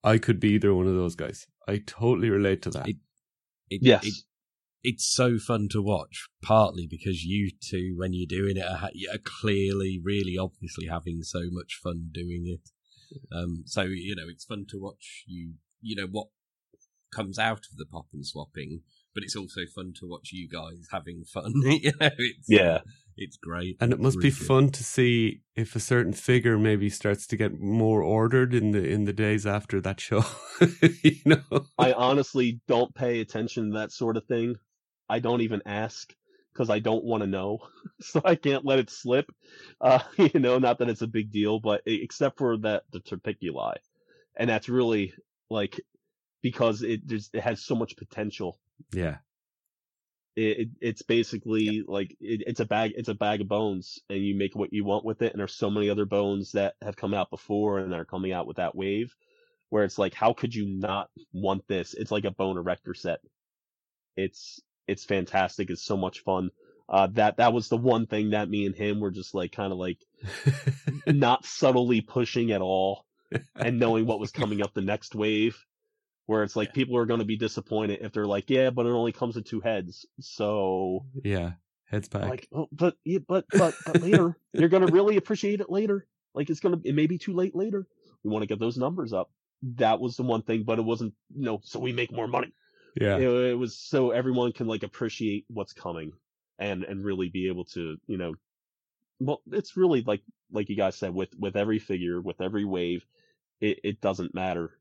I 0.02 0.18
could 0.18 0.40
be 0.40 0.50
either 0.50 0.74
one 0.74 0.88
of 0.88 0.94
those 0.94 1.14
guys. 1.14 1.46
I 1.66 1.80
totally 1.86 2.30
relate 2.30 2.62
to 2.62 2.70
that. 2.70 2.88
It- 2.88 2.96
It, 3.82 3.86
Yes. 3.86 4.06
It, 4.06 4.14
it's 4.86 5.06
so 5.06 5.38
fun 5.38 5.68
to 5.70 5.80
watch, 5.80 6.28
partly 6.42 6.86
because 6.86 7.24
you 7.24 7.50
two, 7.58 7.94
when 7.96 8.12
you're 8.12 8.26
doing 8.28 8.58
it, 8.58 8.66
are, 8.66 8.90
are 9.12 9.18
clearly, 9.24 9.98
really 10.02 10.36
obviously 10.38 10.86
having 10.86 11.22
so 11.22 11.40
much 11.50 11.80
fun 11.82 12.10
doing 12.12 12.44
it. 12.46 12.68
Um, 13.34 13.62
so, 13.64 13.82
you 13.82 14.14
know, 14.14 14.28
it's 14.28 14.44
fun 14.44 14.66
to 14.68 14.78
watch 14.78 15.24
you, 15.26 15.54
you 15.80 15.96
know, 15.96 16.06
what 16.10 16.28
comes 17.14 17.38
out 17.38 17.60
of 17.70 17.76
the 17.78 17.86
pop 17.86 18.06
and 18.12 18.26
swapping, 18.26 18.82
but 19.14 19.22
it's 19.22 19.36
also 19.36 19.62
fun 19.74 19.94
to 20.00 20.06
watch 20.06 20.30
you 20.32 20.48
guys 20.48 20.88
having 20.92 21.24
fun. 21.24 21.52
you 21.64 21.92
know, 22.00 22.10
it's, 22.18 22.48
Yeah. 22.48 22.80
It's 23.16 23.36
great. 23.36 23.76
And 23.80 23.92
it 23.92 24.00
must 24.00 24.18
be 24.18 24.30
good. 24.30 24.46
fun 24.46 24.70
to 24.70 24.84
see 24.84 25.42
if 25.54 25.76
a 25.76 25.80
certain 25.80 26.12
figure 26.12 26.58
maybe 26.58 26.88
starts 26.90 27.26
to 27.28 27.36
get 27.36 27.60
more 27.60 28.02
ordered 28.02 28.54
in 28.54 28.72
the 28.72 28.84
in 28.84 29.04
the 29.04 29.12
days 29.12 29.46
after 29.46 29.80
that 29.80 30.00
show. 30.00 30.24
you 31.02 31.16
know, 31.24 31.66
I 31.78 31.92
honestly 31.92 32.60
don't 32.66 32.94
pay 32.94 33.20
attention 33.20 33.70
to 33.70 33.78
that 33.78 33.92
sort 33.92 34.16
of 34.16 34.24
thing. 34.24 34.56
I 35.08 35.18
don't 35.18 35.42
even 35.42 35.62
ask 35.66 36.12
because 36.52 36.70
I 36.70 36.78
don't 36.78 37.04
want 37.04 37.22
to 37.22 37.26
know, 37.28 37.58
so 38.00 38.20
I 38.24 38.34
can't 38.34 38.64
let 38.64 38.78
it 38.78 38.90
slip. 38.90 39.26
Uh, 39.80 40.00
you 40.18 40.40
know, 40.40 40.58
not 40.58 40.78
that 40.78 40.88
it's 40.88 41.02
a 41.02 41.06
big 41.06 41.30
deal, 41.30 41.60
but 41.60 41.82
except 41.86 42.38
for 42.38 42.56
that 42.58 42.84
the 42.92 43.00
Terpiculi, 43.00 43.74
and 44.36 44.50
that's 44.50 44.68
really 44.68 45.14
like 45.50 45.80
because 46.42 46.82
it 46.82 47.06
just 47.06 47.34
it 47.34 47.42
has 47.42 47.64
so 47.64 47.74
much 47.74 47.96
potential. 47.96 48.58
yeah, 48.92 49.18
It, 50.36 50.58
it 50.58 50.68
it's 50.80 51.02
basically 51.02 51.84
like 51.86 52.16
it, 52.20 52.42
it's 52.46 52.60
a 52.60 52.64
bag 52.64 52.92
it's 52.96 53.08
a 53.08 53.14
bag 53.14 53.40
of 53.40 53.48
bones, 53.48 54.00
and 54.10 54.18
you 54.18 54.34
make 54.34 54.56
what 54.56 54.72
you 54.72 54.84
want 54.84 55.04
with 55.04 55.22
it. 55.22 55.32
And 55.32 55.40
there's 55.40 55.54
so 55.54 55.70
many 55.70 55.90
other 55.90 56.06
bones 56.06 56.52
that 56.52 56.74
have 56.82 56.96
come 56.96 57.14
out 57.14 57.30
before 57.30 57.78
and 57.78 57.94
are 57.94 58.04
coming 58.04 58.32
out 58.32 58.46
with 58.46 58.56
that 58.56 58.74
wave, 58.74 59.14
where 59.70 59.84
it's 59.84 59.98
like, 59.98 60.14
how 60.14 60.32
could 60.32 60.54
you 60.54 60.66
not 60.66 61.10
want 61.32 61.66
this? 61.68 61.94
It's 61.94 62.10
like 62.10 62.24
a 62.24 62.30
bone 62.30 62.56
erector 62.58 62.94
set. 62.94 63.20
It's 64.16 64.60
it's 64.86 65.04
fantastic. 65.04 65.70
It's 65.70 65.84
so 65.84 65.96
much 65.96 66.20
fun. 66.20 66.50
Uh, 66.88 67.08
that 67.12 67.38
that 67.38 67.52
was 67.52 67.68
the 67.68 67.76
one 67.76 68.06
thing 68.06 68.30
that 68.30 68.48
me 68.48 68.66
and 68.66 68.74
him 68.76 69.00
were 69.00 69.10
just 69.10 69.34
like 69.34 69.52
kind 69.52 69.72
of 69.72 69.78
like 69.78 69.98
not 71.06 71.44
subtly 71.44 72.00
pushing 72.02 72.52
at 72.52 72.60
all, 72.60 73.06
and 73.56 73.78
knowing 73.78 74.06
what 74.06 74.20
was 74.20 74.30
coming 74.32 74.62
up 74.62 74.74
the 74.74 74.82
next 74.82 75.14
wave. 75.14 75.56
Where 76.26 76.42
it's 76.42 76.56
like 76.56 76.72
people 76.72 76.96
are 76.96 77.04
going 77.06 77.20
to 77.20 77.26
be 77.26 77.36
disappointed 77.36 77.98
if 78.00 78.12
they're 78.12 78.26
like, 78.26 78.48
yeah, 78.48 78.70
but 78.70 78.86
it 78.86 78.90
only 78.90 79.12
comes 79.12 79.36
with 79.36 79.44
two 79.44 79.60
heads. 79.60 80.06
So 80.20 81.04
yeah. 81.22 81.52
Heads 81.86 82.08
back. 82.08 82.28
like, 82.28 82.48
oh, 82.52 82.68
but 82.72 82.96
yeah, 83.04 83.18
but 83.26 83.44
but 83.50 83.74
but 83.84 84.00
later 84.00 84.36
you're 84.52 84.68
gonna 84.68 84.86
really 84.92 85.16
appreciate 85.16 85.60
it 85.60 85.70
later. 85.70 86.06
Like 86.34 86.50
it's 86.50 86.60
gonna 86.60 86.80
it 86.82 86.94
may 86.94 87.06
be 87.06 87.18
too 87.18 87.34
late 87.34 87.54
later. 87.54 87.86
We 88.22 88.30
want 88.30 88.42
to 88.42 88.46
get 88.46 88.58
those 88.58 88.78
numbers 88.78 89.12
up. 89.12 89.30
That 89.76 90.00
was 90.00 90.16
the 90.16 90.22
one 90.22 90.42
thing, 90.42 90.64
but 90.64 90.78
it 90.78 90.84
wasn't 90.84 91.14
you 91.34 91.44
know 91.44 91.60
so 91.62 91.78
we 91.78 91.92
make 91.92 92.10
more 92.10 92.26
money. 92.26 92.52
yeah, 93.00 93.16
It, 93.16 93.28
it 93.28 93.58
was 93.58 93.78
so 93.78 94.10
everyone 94.10 94.52
can 94.52 94.66
like 94.66 94.82
appreciate 94.82 95.44
what's 95.48 95.72
coming 95.72 96.12
and 96.58 96.84
and 96.84 97.04
really 97.04 97.28
be 97.28 97.48
able 97.48 97.66
to 97.66 97.96
you 98.06 98.16
know. 98.16 98.34
Well, 99.20 99.42
it's 99.52 99.76
really 99.76 100.02
like 100.02 100.22
like 100.50 100.70
you 100.70 100.76
guys 100.76 100.96
said 100.96 101.14
with 101.14 101.30
with 101.38 101.54
every 101.54 101.78
figure 101.78 102.20
with 102.20 102.40
every 102.40 102.64
wave, 102.64 103.04
it 103.60 103.80
it 103.84 104.00
doesn't 104.00 104.34
matter. 104.34 104.72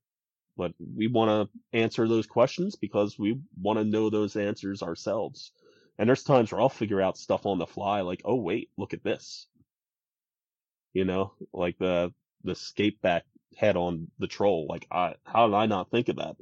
But 0.56 0.74
we 0.80 1.08
want 1.08 1.49
to 1.49 1.78
answer 1.78 2.08
those 2.08 2.28
questions 2.28 2.76
because 2.76 3.18
we 3.18 3.39
want 3.60 3.80
to 3.80 3.86
know 3.86 4.10
those 4.10 4.36
answers 4.36 4.84
ourselves. 4.84 5.51
And 5.97 6.08
there's 6.08 6.24
times 6.24 6.51
where 6.51 6.62
I'll 6.62 6.70
figure 6.70 7.01
out 7.01 7.18
stuff 7.18 7.45
on 7.45 7.60
the 7.60 7.68
fly, 7.68 8.01
like, 8.01 8.22
oh 8.26 8.36
wait, 8.36 8.70
look 8.78 8.93
at 8.93 9.04
this. 9.04 9.47
You 10.93 11.06
know, 11.06 11.34
like 11.54 11.78
the 11.80 12.14
the 12.43 12.56
scape 12.56 13.01
back 13.01 13.24
head 13.58 13.78
on 13.78 14.08
the 14.20 14.28
troll. 14.28 14.68
Like, 14.70 14.88
I 14.91 15.16
how 15.24 15.47
did 15.47 15.56
I 15.56 15.66
not 15.66 15.89
think 15.89 16.10
of 16.10 16.18
that? 16.18 16.36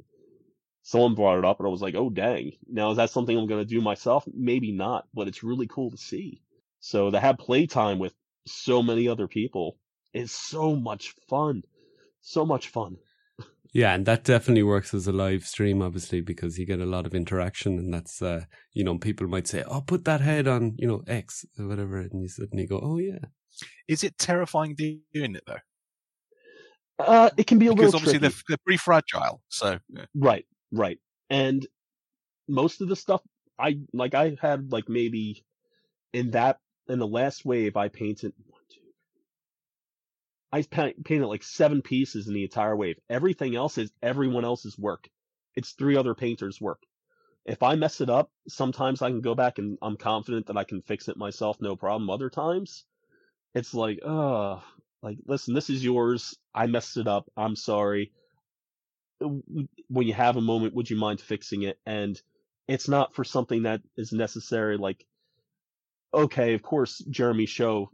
Someone 0.82 1.14
brought 1.14 1.38
it 1.38 1.44
up, 1.44 1.60
and 1.60 1.66
I 1.66 1.70
was 1.70 1.82
like, 1.82 1.94
oh 1.94 2.10
dang. 2.10 2.52
Now 2.68 2.90
is 2.90 2.96
that 2.96 3.10
something 3.10 3.36
I'm 3.36 3.46
gonna 3.46 3.64
do 3.64 3.80
myself? 3.80 4.24
Maybe 4.32 4.72
not, 4.72 5.06
but 5.14 5.28
it's 5.28 5.42
really 5.42 5.66
cool 5.66 5.90
to 5.90 5.96
see. 5.96 6.42
So 6.80 7.10
to 7.10 7.20
have 7.20 7.38
playtime 7.38 7.98
with 7.98 8.14
so 8.46 8.82
many 8.82 9.08
other 9.08 9.28
people 9.28 9.78
is 10.12 10.32
so 10.32 10.74
much 10.76 11.14
fun. 11.28 11.62
So 12.20 12.44
much 12.44 12.68
fun. 12.68 12.96
Yeah, 13.72 13.94
and 13.94 14.06
that 14.06 14.24
definitely 14.24 14.62
works 14.62 14.94
as 14.94 15.06
a 15.06 15.12
live 15.12 15.44
stream, 15.46 15.82
obviously, 15.82 16.20
because 16.20 16.58
you 16.58 16.66
get 16.66 16.80
a 16.80 16.86
lot 16.86 17.06
of 17.06 17.14
interaction, 17.14 17.78
and 17.78 17.92
that's 17.92 18.20
uh, 18.22 18.44
you 18.72 18.84
know, 18.84 18.98
people 18.98 19.26
might 19.28 19.46
say, 19.48 19.62
"Oh, 19.66 19.80
put 19.82 20.04
that 20.04 20.20
head 20.20 20.46
on, 20.48 20.74
you 20.78 20.86
know, 20.86 21.02
X 21.06 21.44
or 21.58 21.68
whatever," 21.68 21.98
and 21.98 22.22
you 22.22 22.28
suddenly 22.28 22.66
go, 22.66 22.80
"Oh 22.82 22.98
yeah, 22.98 23.18
Is 23.86 24.02
it 24.02 24.18
terrifying 24.18 24.74
doing 24.74 25.02
it 25.14 25.44
though? 25.46 25.58
Uh, 26.98 27.30
it 27.36 27.46
can 27.46 27.58
be 27.58 27.66
a 27.66 27.74
Because 27.74 27.94
little 27.94 27.94
obviously 27.94 28.18
tricky. 28.18 28.18
they're, 28.18 28.42
they're 28.48 28.58
pretty 28.64 28.76
fragile. 28.78 29.42
So 29.48 29.78
yeah. 29.88 30.06
Right, 30.14 30.46
right. 30.70 30.98
And 31.30 31.66
most 32.48 32.80
of 32.80 32.88
the 32.88 32.96
stuff 32.96 33.22
I 33.58 33.80
like 33.92 34.14
I 34.14 34.36
had 34.40 34.72
like 34.72 34.88
maybe 34.88 35.44
in 36.12 36.32
that 36.32 36.58
in 36.88 36.98
the 36.98 37.06
last 37.06 37.44
wave 37.44 37.76
I 37.76 37.88
painted 37.88 38.34
one, 38.46 38.51
two, 38.51 38.51
I 40.52 40.62
painted 40.62 41.26
like 41.26 41.42
seven 41.42 41.82
pieces 41.82 42.28
in 42.28 42.34
the 42.34 42.44
entire 42.44 42.76
wave. 42.76 42.98
Everything 43.08 43.56
else 43.56 43.78
is 43.78 43.92
everyone 44.02 44.44
else's 44.44 44.78
work. 44.78 45.08
It's 45.56 45.72
three 45.72 45.96
other 45.96 46.14
painters' 46.14 46.60
work. 46.60 46.82
If 47.44 47.62
I 47.62 47.74
mess 47.74 48.00
it 48.00 48.10
up, 48.10 48.30
sometimes 48.48 49.02
I 49.02 49.10
can 49.10 49.20
go 49.20 49.34
back 49.34 49.58
and 49.58 49.78
I'm 49.82 49.96
confident 49.96 50.46
that 50.46 50.56
I 50.56 50.64
can 50.64 50.82
fix 50.82 51.08
it 51.08 51.16
myself, 51.16 51.56
no 51.60 51.74
problem. 51.74 52.10
Other 52.10 52.30
times, 52.30 52.84
it's 53.54 53.74
like, 53.74 54.00
oh, 54.04 54.62
like 55.02 55.18
listen, 55.26 55.54
this 55.54 55.70
is 55.70 55.82
yours. 55.82 56.36
I 56.54 56.66
messed 56.66 56.96
it 56.96 57.08
up. 57.08 57.30
I'm 57.36 57.56
sorry 57.56 58.12
when 59.88 60.06
you 60.06 60.14
have 60.14 60.36
a 60.36 60.40
moment, 60.40 60.74
would 60.74 60.90
you 60.90 60.96
mind 60.96 61.20
fixing 61.20 61.62
it? 61.62 61.78
And 61.86 62.20
it's 62.68 62.88
not 62.88 63.14
for 63.14 63.24
something 63.24 63.64
that 63.64 63.82
is 63.96 64.12
necessary. 64.12 64.76
Like, 64.76 65.04
okay, 66.12 66.54
of 66.54 66.62
course, 66.62 66.98
Jeremy 67.10 67.46
show 67.46 67.90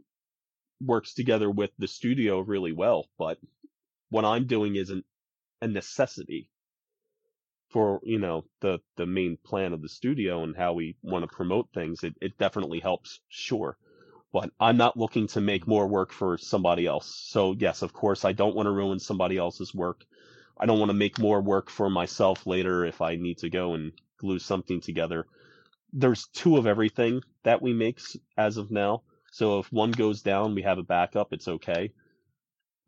works 0.81 1.13
together 1.13 1.49
with 1.49 1.71
the 1.77 1.87
studio 1.87 2.39
really 2.39 2.71
well, 2.71 3.07
but 3.17 3.37
what 4.09 4.25
I'm 4.25 4.45
doing 4.47 4.75
isn't 4.75 5.05
a 5.61 5.67
necessity 5.67 6.49
for, 7.69 7.99
you 8.03 8.19
know, 8.19 8.45
the, 8.61 8.79
the 8.95 9.05
main 9.05 9.37
plan 9.43 9.73
of 9.73 9.81
the 9.81 9.89
studio 9.89 10.43
and 10.43 10.55
how 10.55 10.73
we 10.73 10.95
want 11.03 11.23
to 11.23 11.35
promote 11.35 11.69
things. 11.73 12.03
It, 12.03 12.15
it 12.21 12.37
definitely 12.37 12.79
helps, 12.79 13.19
sure. 13.29 13.77
But 14.31 14.51
I'm 14.59 14.77
not 14.77 14.97
looking 14.97 15.27
to 15.27 15.41
make 15.41 15.67
more 15.67 15.87
work 15.87 16.11
for 16.11 16.37
somebody 16.37 16.85
else. 16.85 17.13
So 17.29 17.55
yes, 17.57 17.81
of 17.81 17.93
course, 17.93 18.25
I 18.25 18.31
don't 18.31 18.55
want 18.55 18.67
to 18.67 18.71
ruin 18.71 18.99
somebody 18.99 19.37
else's 19.37 19.73
work. 19.73 20.03
I 20.59 20.65
don't 20.65 20.79
want 20.79 20.89
to 20.89 20.97
make 20.97 21.19
more 21.19 21.41
work 21.41 21.69
for 21.69 21.89
myself 21.89 22.45
later 22.45 22.85
if 22.85 23.01
I 23.01 23.15
need 23.15 23.39
to 23.39 23.49
go 23.49 23.73
and 23.73 23.91
glue 24.17 24.39
something 24.39 24.81
together. 24.81 25.25
There's 25.93 26.27
two 26.27 26.57
of 26.57 26.67
everything 26.67 27.21
that 27.43 27.61
we 27.61 27.73
make 27.73 27.99
as 28.37 28.57
of 28.57 28.69
now. 28.69 29.03
So 29.31 29.59
if 29.59 29.71
one 29.71 29.91
goes 29.91 30.21
down, 30.21 30.55
we 30.55 30.63
have 30.63 30.77
a 30.77 30.83
backup. 30.83 31.33
It's 31.33 31.47
okay. 31.47 31.91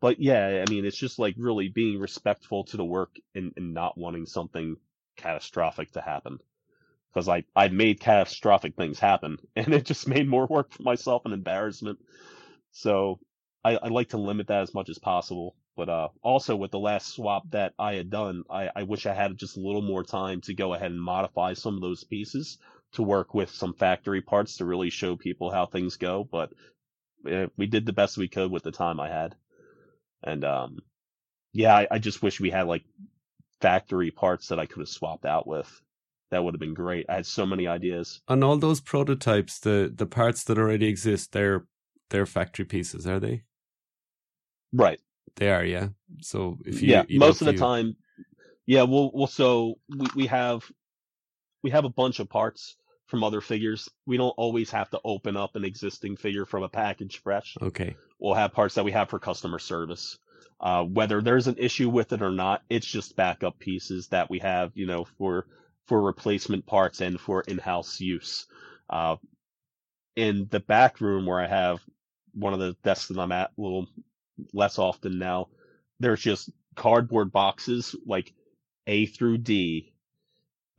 But 0.00 0.20
yeah, 0.20 0.64
I 0.66 0.70
mean, 0.70 0.84
it's 0.84 0.98
just 0.98 1.18
like 1.18 1.34
really 1.38 1.68
being 1.68 2.00
respectful 2.00 2.64
to 2.64 2.76
the 2.76 2.84
work 2.84 3.16
and, 3.34 3.52
and 3.56 3.72
not 3.72 3.96
wanting 3.96 4.26
something 4.26 4.76
catastrophic 5.16 5.92
to 5.92 6.00
happen. 6.00 6.38
Because 7.12 7.28
I, 7.28 7.44
I've 7.54 7.72
made 7.72 8.00
catastrophic 8.00 8.74
things 8.76 8.98
happen 8.98 9.38
and 9.56 9.72
it 9.72 9.84
just 9.84 10.08
made 10.08 10.28
more 10.28 10.46
work 10.46 10.72
for 10.72 10.82
myself 10.82 11.22
and 11.24 11.34
embarrassment. 11.34 12.00
So 12.72 13.20
I, 13.64 13.76
I 13.76 13.88
like 13.88 14.10
to 14.10 14.18
limit 14.18 14.48
that 14.48 14.62
as 14.62 14.74
much 14.74 14.88
as 14.88 14.98
possible. 14.98 15.54
But 15.76 15.88
uh, 15.88 16.08
also 16.22 16.56
with 16.56 16.70
the 16.70 16.78
last 16.78 17.14
swap 17.14 17.44
that 17.50 17.72
I 17.78 17.94
had 17.94 18.10
done, 18.10 18.42
I, 18.50 18.68
I 18.74 18.82
wish 18.82 19.06
I 19.06 19.14
had 19.14 19.38
just 19.38 19.56
a 19.56 19.60
little 19.60 19.82
more 19.82 20.02
time 20.04 20.40
to 20.42 20.54
go 20.54 20.74
ahead 20.74 20.90
and 20.90 21.00
modify 21.00 21.54
some 21.54 21.76
of 21.76 21.80
those 21.80 22.04
pieces 22.04 22.58
to 22.92 23.02
work 23.02 23.34
with 23.34 23.50
some 23.50 23.74
factory 23.74 24.20
parts 24.20 24.56
to 24.56 24.64
really 24.64 24.90
show 24.90 25.16
people 25.16 25.50
how 25.50 25.66
things 25.66 25.96
go. 25.96 26.28
But 26.30 26.52
uh, 27.30 27.46
we 27.56 27.66
did 27.66 27.86
the 27.86 27.92
best 27.92 28.18
we 28.18 28.28
could 28.28 28.50
with 28.50 28.62
the 28.62 28.72
time 28.72 29.00
I 29.00 29.08
had. 29.08 29.34
And 30.22 30.44
um, 30.44 30.78
yeah, 31.52 31.74
I, 31.74 31.86
I 31.90 31.98
just 31.98 32.22
wish 32.22 32.40
we 32.40 32.50
had 32.50 32.66
like 32.66 32.84
factory 33.60 34.10
parts 34.10 34.48
that 34.48 34.58
I 34.58 34.66
could 34.66 34.80
have 34.80 34.88
swapped 34.88 35.24
out 35.24 35.46
with. 35.46 35.80
That 36.30 36.42
would 36.44 36.54
have 36.54 36.60
been 36.60 36.74
great. 36.74 37.06
I 37.08 37.16
had 37.16 37.26
so 37.26 37.44
many 37.44 37.66
ideas. 37.66 38.20
on 38.26 38.42
all 38.42 38.56
those 38.56 38.80
prototypes, 38.80 39.58
the 39.58 39.92
the 39.94 40.06
parts 40.06 40.44
that 40.44 40.58
already 40.58 40.86
exist, 40.86 41.32
they're 41.32 41.66
they're 42.10 42.26
factory 42.26 42.64
pieces, 42.64 43.06
are 43.06 43.20
they? 43.20 43.42
Right. 44.72 45.00
They 45.36 45.50
are, 45.50 45.64
yeah. 45.64 45.88
So 46.20 46.58
if 46.64 46.82
you 46.82 46.88
yeah, 46.90 47.04
you 47.08 47.18
know, 47.18 47.26
most 47.26 47.42
of 47.42 47.46
the 47.46 47.52
you- 47.52 47.58
time, 47.58 47.96
Yeah, 48.66 48.82
well, 48.84 49.10
well, 49.12 49.26
so 49.26 49.78
we, 49.88 50.06
we 50.14 50.26
have 50.26 50.70
we 51.62 51.70
have 51.70 51.84
a 51.84 51.90
bunch 51.90 52.18
of 52.20 52.28
parts 52.28 52.76
from 53.12 53.22
other 53.22 53.42
figures. 53.42 53.90
We 54.06 54.16
don't 54.16 54.34
always 54.38 54.70
have 54.70 54.88
to 54.90 55.00
open 55.04 55.36
up 55.36 55.54
an 55.54 55.66
existing 55.66 56.16
figure 56.16 56.46
from 56.46 56.62
a 56.62 56.68
package 56.68 57.20
fresh. 57.22 57.58
Okay. 57.60 57.94
We'll 58.18 58.32
have 58.32 58.54
parts 58.54 58.74
that 58.76 58.84
we 58.84 58.92
have 58.92 59.10
for 59.10 59.18
customer 59.18 59.58
service. 59.58 60.18
Uh, 60.58 60.84
whether 60.84 61.20
there's 61.20 61.46
an 61.46 61.56
issue 61.58 61.90
with 61.90 62.14
it 62.14 62.22
or 62.22 62.30
not, 62.30 62.62
it's 62.70 62.86
just 62.86 63.14
backup 63.14 63.58
pieces 63.58 64.08
that 64.08 64.30
we 64.30 64.38
have, 64.38 64.72
you 64.74 64.86
know, 64.86 65.04
for 65.18 65.46
for 65.86 66.00
replacement 66.00 66.64
parts 66.64 67.02
and 67.02 67.20
for 67.20 67.42
in-house 67.42 68.00
use. 68.00 68.46
Uh, 68.88 69.16
in 70.16 70.48
the 70.50 70.60
back 70.60 71.02
room 71.02 71.26
where 71.26 71.40
I 71.40 71.48
have 71.48 71.80
one 72.32 72.54
of 72.54 72.60
the 72.60 72.74
desks 72.82 73.08
that 73.08 73.20
I'm 73.20 73.32
at 73.32 73.50
a 73.58 73.60
little 73.60 73.88
less 74.54 74.78
often 74.78 75.18
now, 75.18 75.48
there's 76.00 76.22
just 76.22 76.50
cardboard 76.76 77.30
boxes 77.30 77.94
like 78.06 78.32
A 78.86 79.04
through 79.04 79.38
D, 79.38 79.91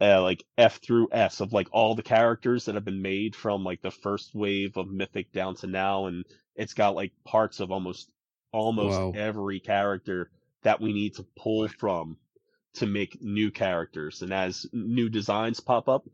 uh, 0.03 0.21
like 0.21 0.45
F 0.57 0.81
through 0.81 1.09
S 1.13 1.41
of 1.41 1.53
like 1.53 1.69
all 1.71 1.95
the 1.95 2.03
characters 2.03 2.65
that 2.65 2.75
have 2.75 2.85
been 2.85 3.01
made 3.01 3.35
from 3.35 3.63
like 3.63 3.81
the 3.81 3.91
first 3.91 4.35
wave 4.35 4.77
of 4.77 4.89
Mythic 4.89 5.31
down 5.33 5.55
to 5.57 5.67
now, 5.67 6.07
and 6.07 6.25
it's 6.55 6.75
got 6.75 6.95
like 6.95 7.13
parts 7.25 7.61
of 7.61 7.71
almost 7.71 8.11
almost 8.53 9.01
Wow. 9.01 9.13
every 9.13 9.61
character 9.61 10.31
that 10.63 10.81
we 10.81 10.93
need 10.93 11.15
to 11.15 11.25
pull 11.37 11.67
from 11.69 12.17
to 12.75 12.87
make 12.87 13.21
new 13.21 13.51
characters. 13.51 14.21
And 14.23 14.33
as 14.33 14.67
new 14.73 15.09
designs 15.09 15.61
pop 15.61 15.89
up, 15.89 16.05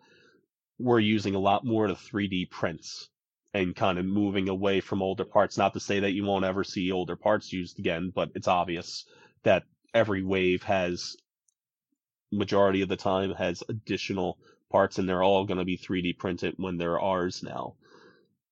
we're 0.79 0.99
using 0.99 1.35
a 1.35 1.39
lot 1.39 1.65
more 1.65 1.85
of 1.85 1.91
the 1.91 1.95
3D 2.09 2.45
prints 2.49 3.09
and 3.53 3.75
kind 3.75 3.99
of 3.99 4.05
moving 4.05 4.49
away 4.49 4.81
from 4.81 5.01
older 5.01 5.25
parts. 5.25 5.57
Not 5.57 5.73
to 5.73 5.81
say 5.81 6.01
that 6.01 6.13
you 6.13 6.25
won't 6.25 6.45
ever 6.45 6.63
see 6.63 6.91
older 6.91 7.17
parts 7.17 7.53
used 7.53 7.79
again, 7.79 8.11
but 8.15 8.31
it's 8.35 8.47
obvious 8.47 9.05
that 9.43 9.63
every 9.93 10.23
wave 10.23 10.63
has 10.63 11.17
majority 12.31 12.81
of 12.81 12.89
the 12.89 12.95
time 12.95 13.33
has 13.33 13.63
additional 13.69 14.37
parts 14.71 14.99
and 14.99 15.09
they're 15.09 15.23
all 15.23 15.45
going 15.45 15.57
to 15.57 15.65
be 15.65 15.77
3D 15.77 16.17
printed 16.17 16.55
when 16.57 16.77
they're 16.77 16.99
ours 16.99 17.43
now. 17.43 17.75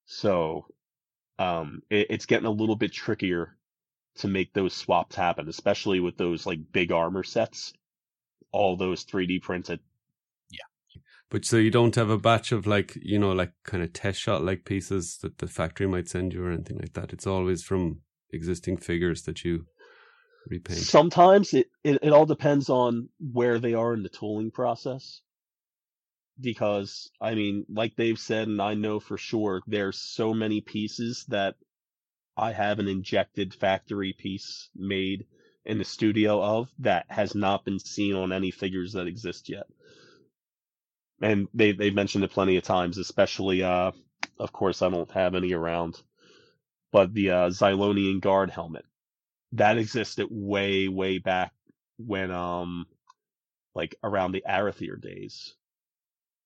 So 0.06 0.66
um 1.40 1.84
it, 1.90 2.08
it's 2.10 2.26
getting 2.26 2.48
a 2.48 2.52
little 2.52 2.76
bit 2.76 2.92
trickier 2.92 3.56
to 4.16 4.28
make 4.28 4.54
those 4.54 4.74
swaps 4.74 5.16
happen, 5.16 5.48
especially 5.48 6.00
with 6.00 6.18
those 6.18 6.46
like 6.46 6.72
big 6.72 6.92
armor 6.92 7.24
sets. 7.24 7.74
All 8.52 8.76
those 8.76 9.06
3D 9.06 9.42
printed. 9.42 9.80
Yeah. 10.50 11.02
But 11.30 11.46
so 11.46 11.58
you 11.58 11.70
don't 11.70 11.96
have 11.96 12.10
a 12.10 12.18
batch 12.18 12.52
of 12.52 12.66
like, 12.66 12.98
you 13.02 13.20
know, 13.20 13.34
like 13.34 13.52
kind 13.64 13.84
of 13.84 13.94
test 13.94 14.20
shot 14.20 14.44
like 14.44 14.66
pieces 14.66 15.20
that 15.22 15.38
the 15.38 15.48
factory 15.48 15.88
might 15.88 16.08
send 16.08 16.34
you 16.34 16.44
or 16.44 16.52
anything 16.52 16.80
like 16.80 16.94
that. 16.94 17.14
It's 17.14 17.28
always 17.28 17.64
from 17.64 18.02
existing 18.32 18.78
figures 18.78 19.24
that 19.24 19.46
you 19.46 19.66
repaint. 20.50 20.80
Sometimes 20.80 21.54
it, 21.54 21.68
it, 21.84 22.00
it 22.02 22.12
all 22.12 22.26
depends 22.26 22.70
on 22.70 23.10
where 23.20 23.60
they 23.60 23.74
are 23.74 23.94
in 23.94 24.04
the 24.04 24.10
tooling 24.10 24.52
process. 24.52 25.22
Because, 26.40 27.10
I 27.20 27.34
mean, 27.34 27.66
like 27.68 27.96
they've 27.96 28.20
said, 28.20 28.48
and 28.48 28.62
I 28.62 28.76
know 28.76 29.00
for 29.00 29.18
sure, 29.18 29.62
there's 29.66 29.98
so 29.98 30.36
many 30.36 30.62
pieces 30.62 31.26
that 31.30 31.56
I 32.36 32.52
have 32.52 32.78
an 32.78 32.88
injected 32.88 33.56
factory 33.56 34.14
piece 34.14 34.70
made 34.76 35.26
in 35.66 35.80
the 35.80 35.84
studio 35.84 36.44
of 36.44 36.70
that 36.80 37.08
has 37.10 37.34
not 37.34 37.66
been 37.66 37.80
seen 37.80 38.16
on 38.16 38.32
any 38.32 38.52
figures 38.52 38.94
that 38.94 39.08
exist 39.08 39.50
yet. 39.50 39.66
And 41.20 41.48
they, 41.56 41.72
they 41.72 41.90
mentioned 41.90 42.24
it 42.24 42.32
plenty 42.32 42.58
of 42.58 42.64
times, 42.64 43.00
especially, 43.00 43.64
uh, 43.64 43.92
of 44.40 44.54
course, 44.54 44.84
I 44.84 44.90
don't 44.90 45.10
have 45.12 45.34
any 45.34 45.54
around, 45.54 46.00
but 46.92 47.16
the, 47.16 47.32
uh, 47.32 47.50
Xylonian 47.50 48.22
guard 48.22 48.52
helmet 48.52 48.86
that 49.54 49.78
existed 49.78 50.28
way, 50.30 50.88
way 50.88 51.18
back 51.20 51.54
when, 51.98 52.32
um, 52.32 52.86
like 53.76 53.96
around 54.04 54.32
the 54.32 54.44
Arethyr 54.48 55.00
days. 55.02 55.54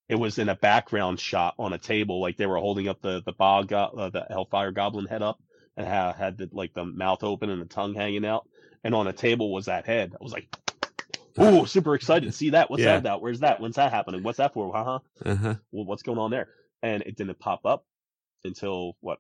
It 0.10 0.16
was 0.16 0.38
in 0.39 0.49
a 0.49 0.56
background 0.56 1.20
shot 1.22 1.56
on 1.58 1.72
a 1.72 1.78
table, 1.78 2.20
like 2.20 2.36
they 2.38 2.45
were 2.45 2.58
holding 2.58 2.89
up 2.89 3.02
the 3.02 3.22
the 3.26 3.32
bog, 3.32 3.70
go- 3.70 3.93
uh, 3.97 4.10
the 4.10 4.26
Hellfire 4.30 4.72
Goblin 4.72 5.06
head 5.06 5.22
up, 5.22 5.39
and 5.78 5.88
had 5.88 6.14
had 6.16 6.38
the, 6.38 6.49
like 6.52 6.74
the 6.74 6.84
mouth 6.84 7.24
open 7.24 7.49
and 7.49 7.62
the 7.62 7.66
tongue 7.66 7.93
hanging 7.93 8.26
out, 8.26 8.47
and 8.84 8.93
on 8.93 9.08
a 9.08 9.14
table 9.14 9.54
was 9.54 9.66
that 9.68 9.86
head. 9.86 10.12
I 10.14 10.22
was 10.22 10.34
like, 10.34 10.54
"Ooh, 11.39 11.66
super 11.66 11.95
excited 11.95 12.34
see 12.34 12.49
that! 12.49 12.70
What's 12.70 12.82
Yeah. 12.84 12.93
that 12.93 12.99
about? 12.99 13.22
Where's 13.22 13.39
that? 13.39 13.62
When's 13.62 13.78
that 13.78 13.93
happening? 13.93 14.22
What's 14.22 14.39
that 14.39 14.54
for? 14.54 14.74
Huh? 14.74 14.99
Uh 15.26 15.36
huh. 15.36 15.56
Well, 15.72 15.86
what's 15.86 16.04
going 16.04 16.20
on 16.20 16.30
there?" 16.30 16.49
And 16.84 17.04
it 17.04 17.16
didn't 17.16 17.39
pop 17.39 17.66
up 17.66 17.86
until 18.43 18.97
what 18.99 19.20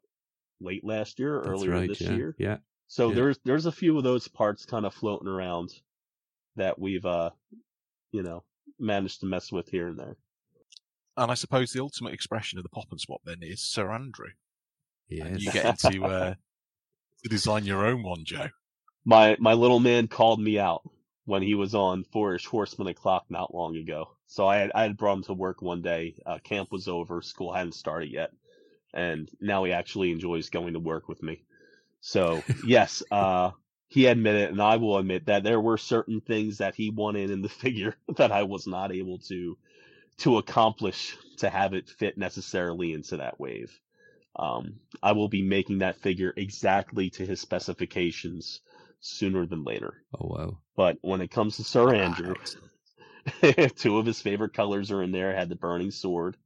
late 0.59 0.83
last 0.83 1.19
year, 1.19 1.37
That's 1.37 1.47
earlier 1.47 1.71
right. 1.71 1.87
this 1.87 2.01
yeah. 2.01 2.11
year. 2.11 2.35
Yeah. 2.37 2.57
So 2.91 3.07
Yeah. 3.07 3.15
there's 3.15 3.39
there's 3.45 3.65
a 3.67 3.71
few 3.71 3.97
of 3.97 4.03
those 4.03 4.27
parts 4.27 4.65
kind 4.65 4.85
of 4.85 4.93
floating 4.93 5.29
around 5.29 5.73
that 6.57 6.77
we've 6.77 7.05
uh 7.05 7.29
you 8.11 8.21
know 8.21 8.43
managed 8.77 9.21
to 9.21 9.27
mess 9.27 9.49
with 9.49 9.69
here 9.69 9.87
and 9.87 9.97
there. 9.97 10.17
And 11.15 11.31
I 11.31 11.35
suppose 11.35 11.71
the 11.71 11.81
ultimate 11.81 12.13
expression 12.13 12.59
of 12.59 12.63
the 12.63 12.69
pop 12.69 12.91
and 12.91 12.99
swap 12.99 13.21
then 13.23 13.37
is 13.43 13.61
Sir 13.61 13.89
Andrew. 13.91 14.31
Yes. 15.07 15.25
And 15.25 15.41
you 15.41 15.51
get 15.53 15.79
to 15.79 16.03
uh, 16.03 16.33
to 17.23 17.29
design 17.29 17.63
your 17.63 17.85
own 17.85 18.03
one, 18.03 18.25
Joe. 18.25 18.49
My 19.05 19.37
my 19.39 19.53
little 19.53 19.79
man 19.79 20.09
called 20.09 20.41
me 20.41 20.59
out 20.59 20.81
when 21.23 21.43
he 21.43 21.55
was 21.55 21.73
on 21.73 22.03
Fourish 22.03 22.45
Horsemen 22.45 22.89
o'clock 22.89 23.23
not 23.29 23.55
long 23.55 23.77
ago. 23.77 24.17
So 24.27 24.47
I 24.47 24.57
had 24.57 24.71
I 24.75 24.83
had 24.83 24.97
brought 24.97 25.17
him 25.19 25.23
to 25.23 25.33
work 25.33 25.61
one 25.61 25.81
day. 25.81 26.15
Uh, 26.25 26.39
camp 26.39 26.73
was 26.73 26.89
over, 26.89 27.21
school 27.21 27.53
hadn't 27.53 27.73
started 27.75 28.11
yet, 28.11 28.31
and 28.93 29.29
now 29.39 29.63
he 29.63 29.71
actually 29.71 30.11
enjoys 30.11 30.49
going 30.49 30.73
to 30.73 30.79
work 30.79 31.07
with 31.07 31.23
me. 31.23 31.45
So 32.01 32.43
yes, 32.65 33.03
uh, 33.11 33.51
he 33.87 34.07
admitted, 34.07 34.49
and 34.51 34.61
I 34.61 34.77
will 34.77 34.97
admit 34.97 35.27
that 35.27 35.43
there 35.43 35.61
were 35.61 35.77
certain 35.77 36.21
things 36.21 36.57
that 36.57 36.75
he 36.75 36.89
wanted 36.89 37.29
in 37.29 37.41
the 37.41 37.49
figure 37.63 37.95
that 38.17 38.31
I 38.31 38.43
was 38.43 38.67
not 38.67 38.91
able 38.91 39.19
to 39.29 39.57
to 40.17 40.37
accomplish 40.37 41.17
to 41.37 41.49
have 41.49 41.73
it 41.73 41.89
fit 41.89 42.17
necessarily 42.17 42.93
into 42.93 43.17
that 43.17 43.39
wave. 43.39 43.71
Um, 44.35 44.75
I 45.01 45.13
will 45.13 45.29
be 45.29 45.41
making 45.41 45.79
that 45.79 45.97
figure 45.97 46.33
exactly 46.35 47.09
to 47.11 47.25
his 47.25 47.41
specifications 47.41 48.61
sooner 48.99 49.45
than 49.45 49.63
later. 49.63 50.03
oh 50.19 50.27
wow. 50.27 50.57
But 50.75 50.97
when 51.01 51.21
it 51.21 51.31
comes 51.31 51.57
to 51.57 51.63
Sir 51.63 51.93
Andrew, 51.93 52.35
two 53.75 53.97
of 53.97 54.05
his 54.05 54.21
favorite 54.21 54.53
colors 54.53 54.91
are 54.91 55.03
in 55.03 55.11
there. 55.11 55.31
I 55.35 55.39
had 55.39 55.49
the 55.49 55.55
burning 55.55 55.91
sword. 55.91 56.37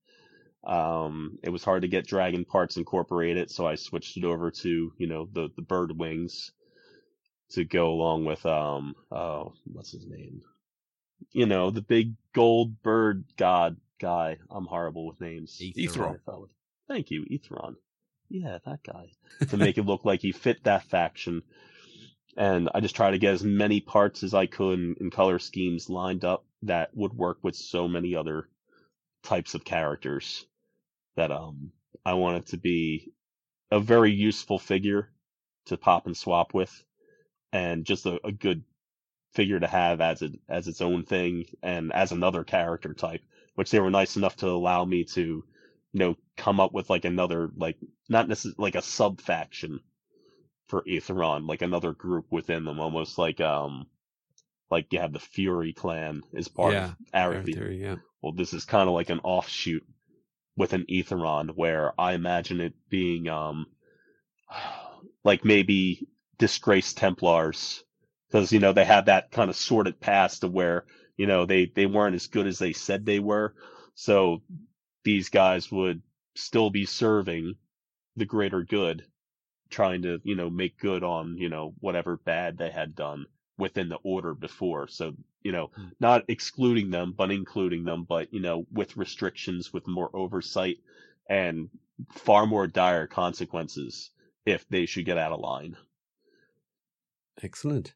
Um, 0.65 1.37
it 1.43 1.49
was 1.49 1.63
hard 1.63 1.83
to 1.83 1.87
get 1.87 2.07
dragon 2.07 2.43
parts 2.43 2.77
incorporated, 2.77 3.51
so 3.51 3.67
I 3.67 3.75
switched 3.75 4.17
it 4.17 4.23
over 4.23 4.51
to 4.51 4.93
you 4.97 5.07
know 5.07 5.27
the 5.31 5.49
the 5.55 5.61
bird 5.61 5.97
wings 5.97 6.51
to 7.51 7.63
go 7.63 7.91
along 7.91 8.25
with 8.25 8.43
um 8.45 8.95
oh 9.11 9.53
what's 9.65 9.91
his 9.91 10.07
name? 10.07 10.41
You 11.31 11.45
know 11.45 11.69
the 11.69 11.81
big 11.81 12.15
gold 12.33 12.81
bird 12.81 13.25
god 13.37 13.77
guy. 13.99 14.37
I'm 14.49 14.65
horrible 14.65 15.05
with 15.05 15.21
names. 15.21 15.55
Eathyron. 15.59 16.19
Thank 16.87 17.11
you, 17.11 17.25
Eathyron. 17.25 17.75
Yeah, 18.29 18.57
that 18.65 18.79
guy. 18.83 19.11
to 19.49 19.57
make 19.57 19.77
it 19.77 19.85
look 19.85 20.03
like 20.03 20.21
he 20.21 20.31
fit 20.31 20.63
that 20.63 20.85
faction. 20.85 21.43
And 22.37 22.69
I 22.73 22.79
just 22.81 22.95
try 22.95 23.11
to 23.11 23.17
get 23.17 23.33
as 23.33 23.43
many 23.43 23.81
parts 23.81 24.23
as 24.23 24.33
I 24.33 24.45
could 24.47 24.79
in, 24.79 24.95
in 24.99 25.09
color 25.09 25.39
schemes 25.39 25.89
lined 25.89 26.25
up 26.25 26.45
that 26.63 26.89
would 26.95 27.13
work 27.13 27.37
with 27.43 27.55
so 27.55 27.87
many 27.87 28.15
other 28.15 28.49
types 29.23 29.53
of 29.53 29.63
characters 29.63 30.45
that 31.15 31.31
um 31.31 31.71
I 32.05 32.13
want 32.15 32.37
it 32.37 32.45
to 32.47 32.57
be 32.57 33.11
a 33.71 33.79
very 33.79 34.11
useful 34.11 34.59
figure 34.59 35.11
to 35.67 35.77
pop 35.77 36.05
and 36.07 36.17
swap 36.17 36.53
with 36.53 36.71
and 37.53 37.85
just 37.85 38.05
a, 38.05 38.19
a 38.25 38.31
good 38.31 38.63
figure 39.33 39.59
to 39.59 39.67
have 39.67 40.01
as 40.01 40.21
it 40.21 40.33
as 40.49 40.67
its 40.67 40.81
own 40.81 41.03
thing 41.05 41.45
and 41.63 41.93
as 41.93 42.11
another 42.11 42.43
character 42.43 42.93
type, 42.93 43.21
which 43.55 43.71
they 43.71 43.79
were 43.79 43.91
nice 43.91 44.17
enough 44.17 44.35
to 44.37 44.47
allow 44.47 44.85
me 44.85 45.03
to, 45.03 45.21
you 45.21 45.99
know, 45.99 46.15
come 46.37 46.59
up 46.59 46.73
with 46.73 46.89
like 46.89 47.05
another 47.05 47.49
like 47.57 47.77
not 48.09 48.27
necessarily 48.27 48.55
like 48.59 48.75
a 48.75 48.81
sub 48.81 49.21
faction 49.21 49.79
for 50.67 50.83
Eathyron, 50.83 51.47
like 51.47 51.61
another 51.61 51.93
group 51.93 52.25
within 52.31 52.65
them, 52.65 52.79
almost 52.79 53.17
like 53.17 53.41
um 53.41 53.87
like 54.71 54.91
you 54.93 54.99
have 54.99 55.13
the 55.13 55.19
Fury 55.19 55.73
clan 55.73 56.23
as 56.37 56.47
part 56.47 56.75
Yeah, 56.75 56.77
of 56.77 56.95
Fair 57.27 57.43
Arethyr. 57.43 57.45
theory, 57.45 57.81
yeah. 57.81 57.97
Well, 58.21 58.33
this 58.33 58.53
is 58.53 58.65
kind 58.65 58.89
of 58.89 58.95
like 58.95 59.09
an 59.09 59.21
offshoot 59.23 59.83
with 60.57 60.73
an 60.73 60.85
Eathyron 60.89 61.51
where 61.55 61.93
I 61.99 62.13
imagine 62.13 62.61
it 62.61 62.73
being 62.89 63.27
um 63.29 63.67
like 65.23 65.45
maybe 65.45 66.07
disgraced 66.37 66.97
Templars. 66.97 67.83
Because 68.27 68.51
you 68.51 68.59
know 68.59 68.73
they 68.73 68.85
had 68.85 69.05
that 69.07 69.31
kind 69.31 69.49
of 69.49 69.55
sordid 69.55 69.99
past 69.99 70.43
of 70.43 70.51
where 70.51 70.85
you 71.17 71.27
know 71.27 71.45
they 71.45 71.67
they 71.67 71.85
weren't 71.85 72.15
as 72.15 72.27
good 72.27 72.47
as 72.47 72.59
they 72.59 72.73
said 72.73 73.05
they 73.05 73.19
were, 73.19 73.53
so 73.93 74.41
these 75.03 75.29
guys 75.29 75.71
would 75.71 76.01
still 76.35 76.69
be 76.69 76.85
serving 76.85 77.55
the 78.17 78.25
greater 78.25 78.63
good, 78.63 79.05
trying 79.69 80.01
to 80.03 80.19
you 80.23 80.35
know 80.35 80.49
make 80.49 80.77
good 80.79 81.03
on 81.03 81.37
you 81.37 81.49
know 81.49 81.73
whatever 81.79 82.17
bad 82.17 82.57
they 82.57 82.71
had 82.71 82.95
done 82.95 83.25
within 83.57 83.89
the 83.89 83.97
order 84.03 84.33
before. 84.33 84.87
So 84.87 85.13
you 85.43 85.51
know 85.51 85.71
Hmm. 85.75 85.89
not 85.99 86.23
excluding 86.27 86.89
them 86.91 87.13
but 87.17 87.31
including 87.31 87.83
them, 87.85 88.03
but 88.03 88.33
you 88.33 88.41
know 88.41 88.65
with 88.71 88.97
restrictions, 88.97 89.73
with 89.73 89.87
more 89.87 90.09
oversight, 90.15 90.77
and 91.29 91.69
far 92.11 92.45
more 92.45 92.67
dire 92.67 93.07
consequences 93.07 94.11
if 94.45 94.67
they 94.69 94.85
should 94.85 95.05
get 95.05 95.17
out 95.17 95.31
of 95.31 95.39
line. 95.39 95.77
Excellent. 97.41 97.93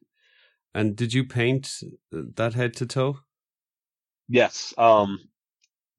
And 0.74 0.96
did 0.96 1.12
you 1.12 1.24
paint 1.24 1.82
that 2.10 2.54
head 2.54 2.74
to 2.74 2.86
toe? 2.86 3.20
Yes. 4.28 4.74
Um. 4.78 5.18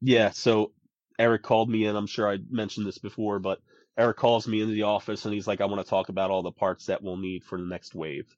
Yeah. 0.02 0.32
So 0.32 0.74
Eric 1.20 1.44
called 1.44 1.70
me 1.70 1.86
in. 1.86 1.96
I'm 1.96 2.08
sure 2.08 2.30
I 2.30 2.40
mentioned 2.50 2.86
this 2.88 2.98
before, 3.00 3.40
but 3.40 3.62
Eric 3.98 4.18
calls 4.18 4.48
me 4.48 4.62
into 4.62 4.74
the 4.74 4.84
office 4.84 5.26
and 5.26 5.34
he's 5.34 5.48
like, 5.48 5.62
"I 5.62 5.66
want 5.66 5.84
to 5.84 5.90
talk 5.90 6.10
about 6.10 6.32
all 6.32 6.44
the 6.44 6.52
parts 6.52 6.86
that 6.88 7.04
we'll 7.04 7.18
need 7.18 7.44
for 7.44 7.60
the 7.60 7.68
next 7.68 7.96
wave. 7.96 8.36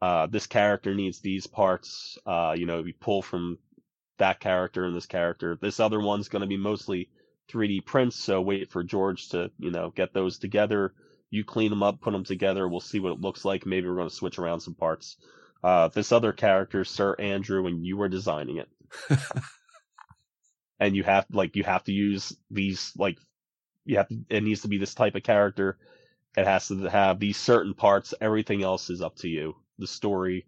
Uh, 0.00 0.26
this 0.26 0.46
character 0.46 0.94
needs 0.94 1.20
these 1.20 1.46
parts. 1.46 2.18
Uh, 2.26 2.54
you 2.56 2.66
know, 2.66 2.82
we 2.82 2.92
pull 2.92 3.22
from 3.22 3.58
that 4.18 4.40
character 4.40 4.84
and 4.84 4.96
this 4.96 5.06
character. 5.06 5.58
This 5.60 5.80
other 5.80 6.00
one's 6.00 6.28
going 6.28 6.40
to 6.40 6.46
be 6.46 6.56
mostly 6.56 7.10
3D 7.50 7.84
prints, 7.84 8.16
so 8.16 8.40
wait 8.40 8.70
for 8.70 8.82
George 8.82 9.30
to, 9.30 9.50
you 9.58 9.70
know, 9.70 9.90
get 9.90 10.12
those 10.12 10.38
together. 10.38 10.94
You 11.30 11.44
clean 11.44 11.70
them 11.70 11.82
up, 11.82 12.00
put 12.00 12.12
them 12.12 12.24
together. 12.24 12.68
We'll 12.68 12.80
see 12.80 13.00
what 13.00 13.12
it 13.12 13.20
looks 13.20 13.44
like. 13.44 13.66
Maybe 13.66 13.88
we're 13.88 13.96
going 13.96 14.08
to 14.08 14.14
switch 14.14 14.38
around 14.38 14.60
some 14.60 14.74
parts. 14.74 15.16
Uh, 15.62 15.88
this 15.88 16.12
other 16.12 16.32
character, 16.32 16.84
Sir 16.84 17.16
Andrew, 17.18 17.66
and 17.66 17.84
you 17.84 17.96
were 17.96 18.08
designing 18.08 18.58
it. 18.58 18.68
and 20.80 20.94
you 20.94 21.02
have 21.02 21.26
like 21.32 21.56
you 21.56 21.64
have 21.64 21.84
to 21.84 21.92
use 21.92 22.36
these 22.50 22.92
like 22.96 23.18
you 23.84 23.96
have 23.96 24.08
to 24.08 24.18
it 24.28 24.42
needs 24.42 24.62
to 24.62 24.68
be 24.68 24.78
this 24.78 24.94
type 24.94 25.14
of 25.14 25.22
character. 25.22 25.78
It 26.36 26.46
has 26.46 26.68
to 26.68 26.88
have 26.90 27.18
these 27.18 27.36
certain 27.38 27.74
parts. 27.74 28.12
Everything 28.20 28.62
else 28.62 28.90
is 28.90 29.00
up 29.00 29.16
to 29.16 29.28
you. 29.28 29.56
The 29.78 29.86
story, 29.86 30.46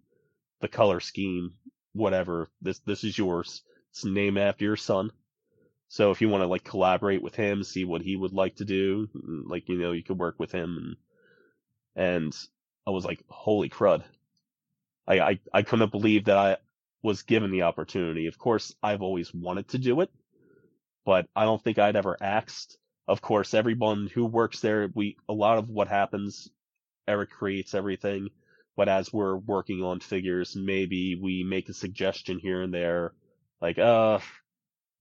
the 0.60 0.68
color 0.68 1.00
scheme, 1.00 1.54
whatever. 1.92 2.48
This 2.60 2.78
this 2.80 3.04
is 3.04 3.16
yours. 3.18 3.62
It's 3.90 4.04
named 4.04 4.38
after 4.38 4.64
your 4.64 4.76
son. 4.76 5.10
So 5.88 6.10
if 6.10 6.20
you 6.20 6.28
want 6.28 6.42
to 6.42 6.48
like 6.48 6.64
collaborate 6.64 7.22
with 7.22 7.34
him, 7.34 7.62
see 7.64 7.84
what 7.84 8.02
he 8.02 8.16
would 8.16 8.32
like 8.32 8.56
to 8.56 8.64
do, 8.64 9.08
like 9.46 9.68
you 9.68 9.78
know, 9.78 9.92
you 9.92 10.02
could 10.02 10.18
work 10.18 10.36
with 10.38 10.52
him. 10.52 10.96
And, 11.96 12.24
and 12.24 12.38
I 12.86 12.90
was 12.90 13.04
like, 13.04 13.24
holy 13.28 13.68
crud! 13.70 14.04
I, 15.06 15.20
I 15.20 15.40
I 15.52 15.62
couldn't 15.62 15.92
believe 15.92 16.26
that 16.26 16.36
I 16.36 16.56
was 17.02 17.22
given 17.22 17.50
the 17.50 17.62
opportunity. 17.62 18.26
Of 18.26 18.38
course, 18.38 18.74
I've 18.82 19.02
always 19.02 19.32
wanted 19.32 19.68
to 19.68 19.78
do 19.78 20.00
it, 20.02 20.10
but 21.04 21.26
I 21.34 21.44
don't 21.44 21.62
think 21.62 21.78
I'd 21.78 21.96
ever 21.96 22.16
asked. 22.20 22.76
Of 23.06 23.22
course, 23.22 23.54
everyone 23.54 24.08
who 24.08 24.26
works 24.26 24.60
there, 24.60 24.90
we 24.94 25.16
a 25.28 25.32
lot 25.32 25.58
of 25.58 25.68
what 25.70 25.88
happens, 25.88 26.50
Eric 27.06 27.30
creates 27.30 27.74
everything. 27.74 28.28
But 28.78 28.88
as 28.88 29.12
we're 29.12 29.36
working 29.36 29.82
on 29.82 29.98
figures, 29.98 30.54
maybe 30.54 31.16
we 31.16 31.42
make 31.42 31.68
a 31.68 31.74
suggestion 31.74 32.38
here 32.38 32.62
and 32.62 32.72
there, 32.72 33.12
like, 33.60 33.76
uh, 33.76 34.20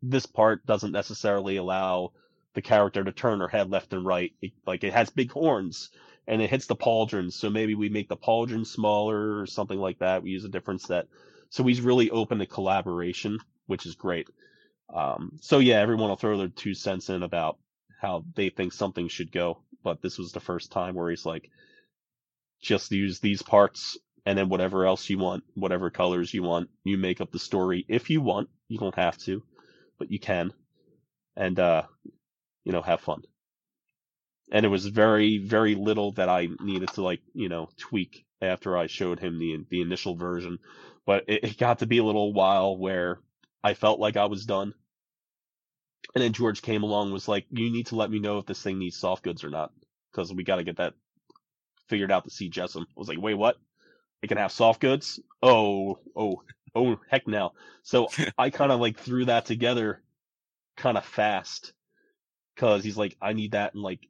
this 0.02 0.26
part 0.26 0.66
doesn't 0.66 0.92
necessarily 0.92 1.58
allow 1.58 2.14
the 2.56 2.64
character 2.64 3.04
to 3.04 3.12
turn 3.12 3.40
her 3.40 3.48
head 3.48 3.70
left 3.70 3.94
and 3.94 4.04
right. 4.04 4.34
It, 4.42 4.54
like 4.66 4.84
it 4.84 4.94
has 4.94 5.12
big 5.12 5.32
horns 5.32 5.92
and 6.28 6.42
it 6.42 6.50
hits 6.50 6.66
the 6.66 6.76
pauldrons, 6.76 7.34
so 7.34 7.52
maybe 7.52 7.76
we 7.76 7.88
make 7.88 8.10
the 8.10 8.18
pauldron 8.18 8.66
smaller 8.66 9.40
or 9.40 9.46
something 9.46 9.78
like 9.78 10.00
that. 10.00 10.24
We 10.24 10.32
use 10.32 10.44
a 10.44 10.50
different 10.50 10.82
set. 10.82 11.06
So 11.52 11.64
he's 11.64 11.80
really 11.80 12.10
open 12.10 12.40
to 12.40 12.48
collaboration, 12.48 13.38
which 13.68 13.86
is 13.86 13.94
great. 13.94 14.28
Um, 14.92 15.38
so 15.40 15.60
yeah, 15.60 15.82
everyone 15.82 16.10
will 16.10 16.16
throw 16.16 16.36
their 16.36 16.48
two 16.48 16.74
cents 16.74 17.12
in 17.12 17.22
about 17.22 17.60
how 18.02 18.26
they 18.34 18.50
think 18.50 18.74
something 18.74 19.08
should 19.08 19.32
go, 19.32 19.60
but 19.84 20.02
this 20.02 20.18
was 20.18 20.32
the 20.32 20.40
first 20.40 20.72
time 20.72 20.96
where 20.96 21.12
he's 21.12 21.28
like, 21.28 21.52
just 22.62 22.92
use 22.92 23.20
these 23.20 23.42
parts 23.42 23.98
and 24.26 24.38
then 24.38 24.50
whatever 24.50 24.86
else 24.86 25.10
you 25.10 25.18
want, 25.18 25.44
whatever 25.56 25.90
colors 25.90 26.34
you 26.34 26.44
want, 26.44 26.70
you 26.84 26.98
make 26.98 27.22
up 27.22 27.32
the 27.32 27.40
story 27.40 27.86
if 27.88 28.10
you 28.10 28.22
want. 28.22 28.50
You 28.68 28.78
don't 28.78 28.96
have 28.96 29.18
to 29.20 29.42
but 29.98 30.12
you 30.12 30.20
can, 30.20 30.54
and 31.36 31.60
uh, 31.60 31.84
you 32.64 32.72
know, 32.72 32.82
have 32.82 33.02
fun. 33.02 33.24
And 34.52 34.66
it 34.66 34.70
was 34.70 34.86
very, 34.86 35.40
very 35.40 35.76
little 35.76 36.14
that 36.14 36.30
I 36.30 36.48
needed 36.62 36.90
to 36.94 37.02
like, 37.04 37.22
you 37.34 37.50
know, 37.50 37.70
tweak 37.78 38.26
after 38.42 38.78
I 38.78 38.88
showed 38.88 39.20
him 39.20 39.40
the 39.40 39.66
the 39.70 39.82
initial 39.82 40.16
version, 40.16 40.60
but 41.06 41.26
it, 41.28 41.44
it 41.44 41.58
got 41.58 41.80
to 41.80 41.86
be 41.88 41.98
a 41.98 42.04
little 42.04 42.34
while 42.34 42.78
where 42.78 43.20
I 43.64 43.74
felt 43.74 44.00
like 44.00 44.18
I 44.18 44.26
was 44.26 44.46
done. 44.46 44.74
And 46.16 46.24
then 46.24 46.34
George 46.34 46.62
came 46.62 46.84
along 46.84 47.12
was 47.12 47.28
like, 47.28 47.46
"You 47.50 47.70
need 47.72 47.88
to 47.88 47.96
let 47.96 48.10
me 48.10 48.20
know 48.20 48.38
if 48.38 48.46
this 48.46 48.62
thing 48.62 48.80
needs 48.80 48.98
soft 48.98 49.24
goods 49.24 49.44
or 49.44 49.50
not, 49.50 49.72
because 50.12 50.34
we 50.34 50.44
got 50.44 50.58
to 50.58 50.64
get 50.64 50.78
that 50.78 50.94
figured 51.90 52.12
out 52.12 52.26
to 52.26 52.32
see 52.32 52.50
Jessam. 52.50 52.84
I 52.84 52.94
was 52.96 53.08
like, 53.08 53.22
"Wait, 53.22 53.36
what? 53.36 53.58
It 54.22 54.28
can 54.28 54.38
have 54.38 54.52
soft 54.52 54.82
goods? 54.82 55.20
Oh, 55.42 56.00
oh, 56.16 56.44
oh 56.76 57.00
heck 57.10 57.28
no. 57.28 57.54
So 57.84 58.10
I 58.38 58.50
kind 58.50 58.72
of 58.72 58.80
like 58.80 59.00
threw 59.00 59.26
that 59.26 59.46
together 59.46 60.02
kind 60.78 60.98
of 60.98 61.06
fast 61.06 61.74
because 62.56 62.84
he's 62.84 62.98
like, 62.98 63.18
I 63.22 63.34
need 63.34 63.52
that 63.54 63.76
in 63.76 63.82
like 63.82 64.08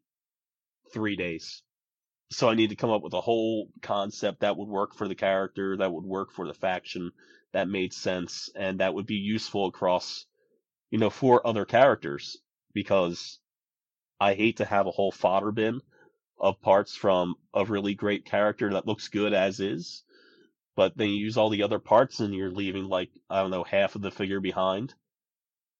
three 0.94 1.16
days. 1.16 1.62
So 2.32 2.49
I 2.49 2.56
need 2.56 2.70
to 2.70 2.76
come 2.76 2.90
up 2.90 3.04
with 3.04 3.14
a 3.14 3.22
whole 3.22 3.70
concept 3.82 4.41
that 4.41 4.58
would 4.58 4.68
work 4.68 4.95
for 4.95 5.08
the 5.08 5.16
character, 5.16 5.78
that 5.78 5.91
would 5.94 6.06
work 6.06 6.32
for 6.34 6.48
the 6.48 6.54
faction, 6.54 7.12
that 7.54 7.70
made 7.70 7.94
sense, 7.94 8.49
and 8.56 8.80
that 8.80 8.94
would 8.94 9.06
be 9.06 9.16
useful 9.16 9.68
across, 9.68 10.26
you 10.91 10.99
know, 10.99 11.10
for 11.10 11.45
other 11.48 11.66
characters. 11.66 12.38
Because 12.74 13.40
I 14.20 14.36
hate 14.36 14.58
to 14.58 14.66
have 14.66 14.88
a 14.88 14.91
whole 14.91 15.12
fodder 15.12 15.52
bin 15.52 15.82
of 16.40 16.62
parts 16.62 16.96
from 16.96 17.36
a 17.54 17.66
really 17.66 17.94
great 17.96 18.26
character 18.26 18.72
that 18.74 18.88
looks 18.88 19.08
good 19.08 19.34
as 19.34 19.60
is, 19.60 20.04
but 20.76 20.96
then 20.96 21.10
you 21.10 21.16
use 21.16 21.38
all 21.38 21.50
the 21.50 21.64
other 21.64 21.80
parts 21.80 22.20
and 22.20 22.34
you're 22.34 22.52
leaving 22.52 22.86
like 22.86 23.10
I 23.30 23.42
don't 23.42 23.52
know 23.52 23.64
half 23.64 23.96
of 23.96 24.02
the 24.02 24.12
figure 24.12 24.40
behind, 24.40 24.94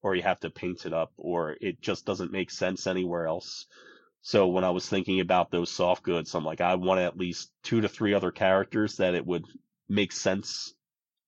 or 0.02 0.16
you 0.16 0.24
have 0.24 0.40
to 0.42 0.50
paint 0.50 0.86
it 0.86 0.94
up, 0.94 1.12
or 1.18 1.56
it 1.62 1.82
just 1.82 2.06
doesn't 2.06 2.32
make 2.32 2.52
sense 2.52 2.88
anywhere 2.88 3.28
else. 3.28 3.68
So 4.22 4.48
when 4.48 4.64
I 4.64 4.72
was 4.72 4.88
thinking 4.88 5.20
about 5.20 5.52
those 5.52 5.70
soft 5.72 6.04
goods, 6.04 6.34
I'm 6.34 6.44
like, 6.44 6.60
I 6.62 6.76
want 6.76 7.00
at 7.00 7.18
least 7.18 7.52
two 7.64 7.82
to 7.82 7.88
three 7.88 8.14
other 8.14 8.32
characters 8.32 8.98
that 8.98 9.16
it 9.16 9.26
would 9.26 9.46
make 9.88 10.12
sense 10.12 10.74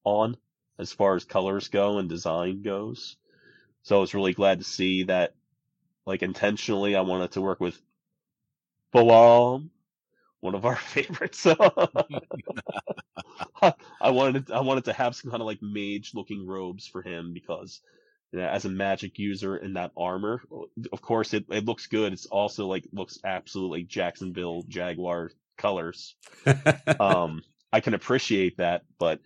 on 0.03 0.35
as 0.77 0.91
far 0.91 1.15
as 1.15 1.23
colors 1.23 1.67
go 1.67 1.99
and 1.99 2.09
design 2.09 2.61
goes. 2.61 3.17
So 3.83 3.97
I 3.97 3.99
was 3.99 4.13
really 4.13 4.33
glad 4.33 4.59
to 4.59 4.65
see 4.65 5.03
that, 5.03 5.33
like 6.05 6.23
intentionally, 6.23 6.95
I 6.95 7.01
wanted 7.01 7.31
to 7.31 7.41
work 7.41 7.59
with 7.59 7.79
Balam, 8.93 9.69
one 10.39 10.55
of 10.55 10.65
our 10.65 10.75
favorites. 10.93 11.45
I 14.01 14.09
wanted 14.09 14.51
I 14.51 14.61
wanted 14.61 14.85
to 14.85 14.93
have 14.93 15.15
some 15.15 15.31
kind 15.31 15.41
of 15.41 15.47
like 15.47 15.59
mage 15.61 16.11
looking 16.13 16.47
robes 16.47 16.87
for 16.87 17.01
him 17.01 17.33
because 17.33 17.81
you 18.31 18.39
know, 18.39 18.47
as 18.47 18.65
a 18.65 18.69
magic 18.69 19.17
user 19.17 19.57
in 19.57 19.73
that 19.73 19.91
armor, 19.97 20.41
of 20.93 21.01
course 21.01 21.33
it, 21.33 21.45
it 21.49 21.65
looks 21.65 21.87
good. 21.87 22.13
It's 22.13 22.27
also 22.27 22.67
like 22.67 22.85
looks 22.93 23.19
absolutely 23.25 23.83
Jacksonville 23.83 24.63
Jaguar 24.67 25.31
colors. 25.57 26.15
um, 26.99 27.41
I 27.71 27.79
can 27.81 27.93
appreciate 27.93 28.57
that, 28.57 28.83
but 28.99 29.19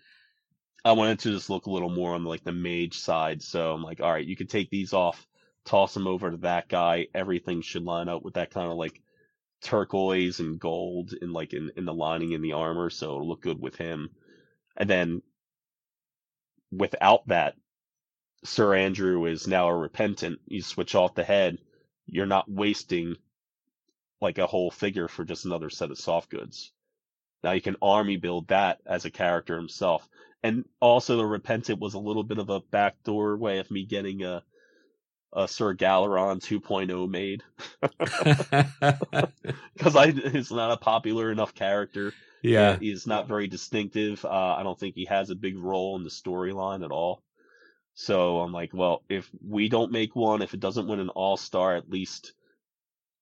I 0.85 0.93
wanted 0.93 1.19
to 1.19 1.31
just 1.31 1.49
look 1.49 1.65
a 1.65 1.71
little 1.71 1.89
more 1.89 2.15
on 2.15 2.23
like 2.23 2.43
the 2.43 2.51
mage 2.51 2.97
side. 2.97 3.41
So 3.41 3.73
I'm 3.73 3.83
like, 3.83 4.01
all 4.01 4.11
right, 4.11 4.25
you 4.25 4.35
can 4.35 4.47
take 4.47 4.69
these 4.69 4.93
off, 4.93 5.25
toss 5.65 5.93
them 5.93 6.07
over 6.07 6.31
to 6.31 6.37
that 6.37 6.67
guy. 6.69 7.07
Everything 7.13 7.61
should 7.61 7.83
line 7.83 8.09
up 8.09 8.23
with 8.23 8.33
that 8.35 8.51
kind 8.51 8.71
of 8.71 8.77
like 8.77 9.01
turquoise 9.63 10.39
and 10.39 10.59
gold 10.59 11.13
in 11.13 11.33
like 11.33 11.53
in, 11.53 11.71
in 11.75 11.85
the 11.85 11.93
lining 11.93 12.33
in 12.33 12.41
the 12.41 12.53
armor, 12.53 12.89
so 12.89 13.15
it'll 13.15 13.27
look 13.27 13.41
good 13.41 13.61
with 13.61 13.75
him. 13.75 14.09
And 14.77 14.89
then 14.89 15.21
without 16.71 17.27
that, 17.27 17.55
Sir 18.43 18.75
Andrew 18.75 19.25
is 19.25 19.47
now 19.47 19.69
a 19.69 19.75
repentant. 19.75 20.39
You 20.45 20.61
switch 20.61 20.95
off 20.95 21.15
the 21.15 21.23
head, 21.23 21.57
you're 22.05 22.25
not 22.25 22.51
wasting 22.51 23.15
like 24.21 24.37
a 24.37 24.47
whole 24.47 24.71
figure 24.71 25.07
for 25.07 25.23
just 25.23 25.45
another 25.45 25.69
set 25.69 25.91
of 25.91 25.97
soft 25.97 26.29
goods. 26.29 26.71
Now 27.43 27.51
you 27.51 27.61
can 27.61 27.75
army 27.81 28.17
build 28.17 28.47
that 28.49 28.79
as 28.85 29.05
a 29.05 29.11
character 29.11 29.55
himself. 29.55 30.07
And 30.43 30.65
also 30.81 31.17
the 31.17 31.25
repentant 31.25 31.79
was 31.79 31.93
a 31.93 31.99
little 31.99 32.23
bit 32.23 32.37
of 32.37 32.49
a 32.49 32.59
backdoor 32.59 33.37
way 33.37 33.59
of 33.59 33.71
me 33.71 33.85
getting 33.85 34.23
a 34.23 34.43
a 35.35 35.47
Sir 35.47 35.73
Galeron 35.75 36.39
2.0 36.39 37.09
made 37.09 37.43
because 39.73 39.95
I 39.95 40.11
he's 40.11 40.51
not 40.51 40.71
a 40.71 40.77
popular 40.77 41.31
enough 41.31 41.53
character. 41.53 42.13
Yeah, 42.41 42.77
he's 42.77 43.07
not 43.07 43.27
very 43.27 43.47
distinctive. 43.47 44.23
Uh, 44.25 44.55
I 44.57 44.63
don't 44.63 44.79
think 44.79 44.95
he 44.95 45.05
has 45.05 45.29
a 45.29 45.35
big 45.35 45.57
role 45.57 45.95
in 45.95 46.03
the 46.03 46.09
storyline 46.09 46.83
at 46.83 46.91
all. 46.91 47.23
So 47.95 48.39
I'm 48.39 48.51
like, 48.51 48.71
well, 48.73 49.03
if 49.07 49.29
we 49.45 49.69
don't 49.69 49.91
make 49.91 50.15
one, 50.15 50.41
if 50.41 50.53
it 50.53 50.59
doesn't 50.59 50.87
win 50.87 50.99
an 50.99 51.09
All 51.09 51.37
Star, 51.37 51.75
at 51.75 51.89
least 51.89 52.33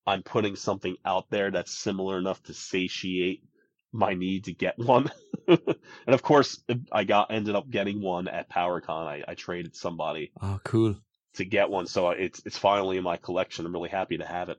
I'm 0.08 0.24
putting 0.24 0.56
something 0.56 0.96
out 1.06 1.30
there 1.30 1.52
that's 1.52 1.78
similar 1.78 2.18
enough 2.18 2.42
to 2.44 2.54
satiate 2.54 3.44
my 3.92 4.14
need 4.14 4.46
to 4.46 4.54
get 4.54 4.78
one. 4.78 5.12
and 5.48 5.78
of 6.08 6.22
course, 6.22 6.64
I 6.92 7.04
got 7.04 7.32
ended 7.32 7.56
up 7.56 7.70
getting 7.70 8.02
one 8.02 8.28
at 8.28 8.50
PowerCon. 8.50 9.08
I, 9.08 9.24
I 9.28 9.36
traded 9.36 9.76
somebody. 9.76 10.32
Oh, 10.42 10.60
cool. 10.64 10.96
To 11.36 11.46
get 11.46 11.70
one, 11.70 11.88
so 11.88 12.10
it's 12.10 12.42
it's 12.46 12.58
finally 12.58 12.98
in 12.98 13.04
my 13.04 13.18
collection. 13.18 13.66
I'm 13.66 13.74
really 13.74 13.90
happy 13.90 14.18
to 14.18 14.26
have 14.26 14.50
it. 14.50 14.58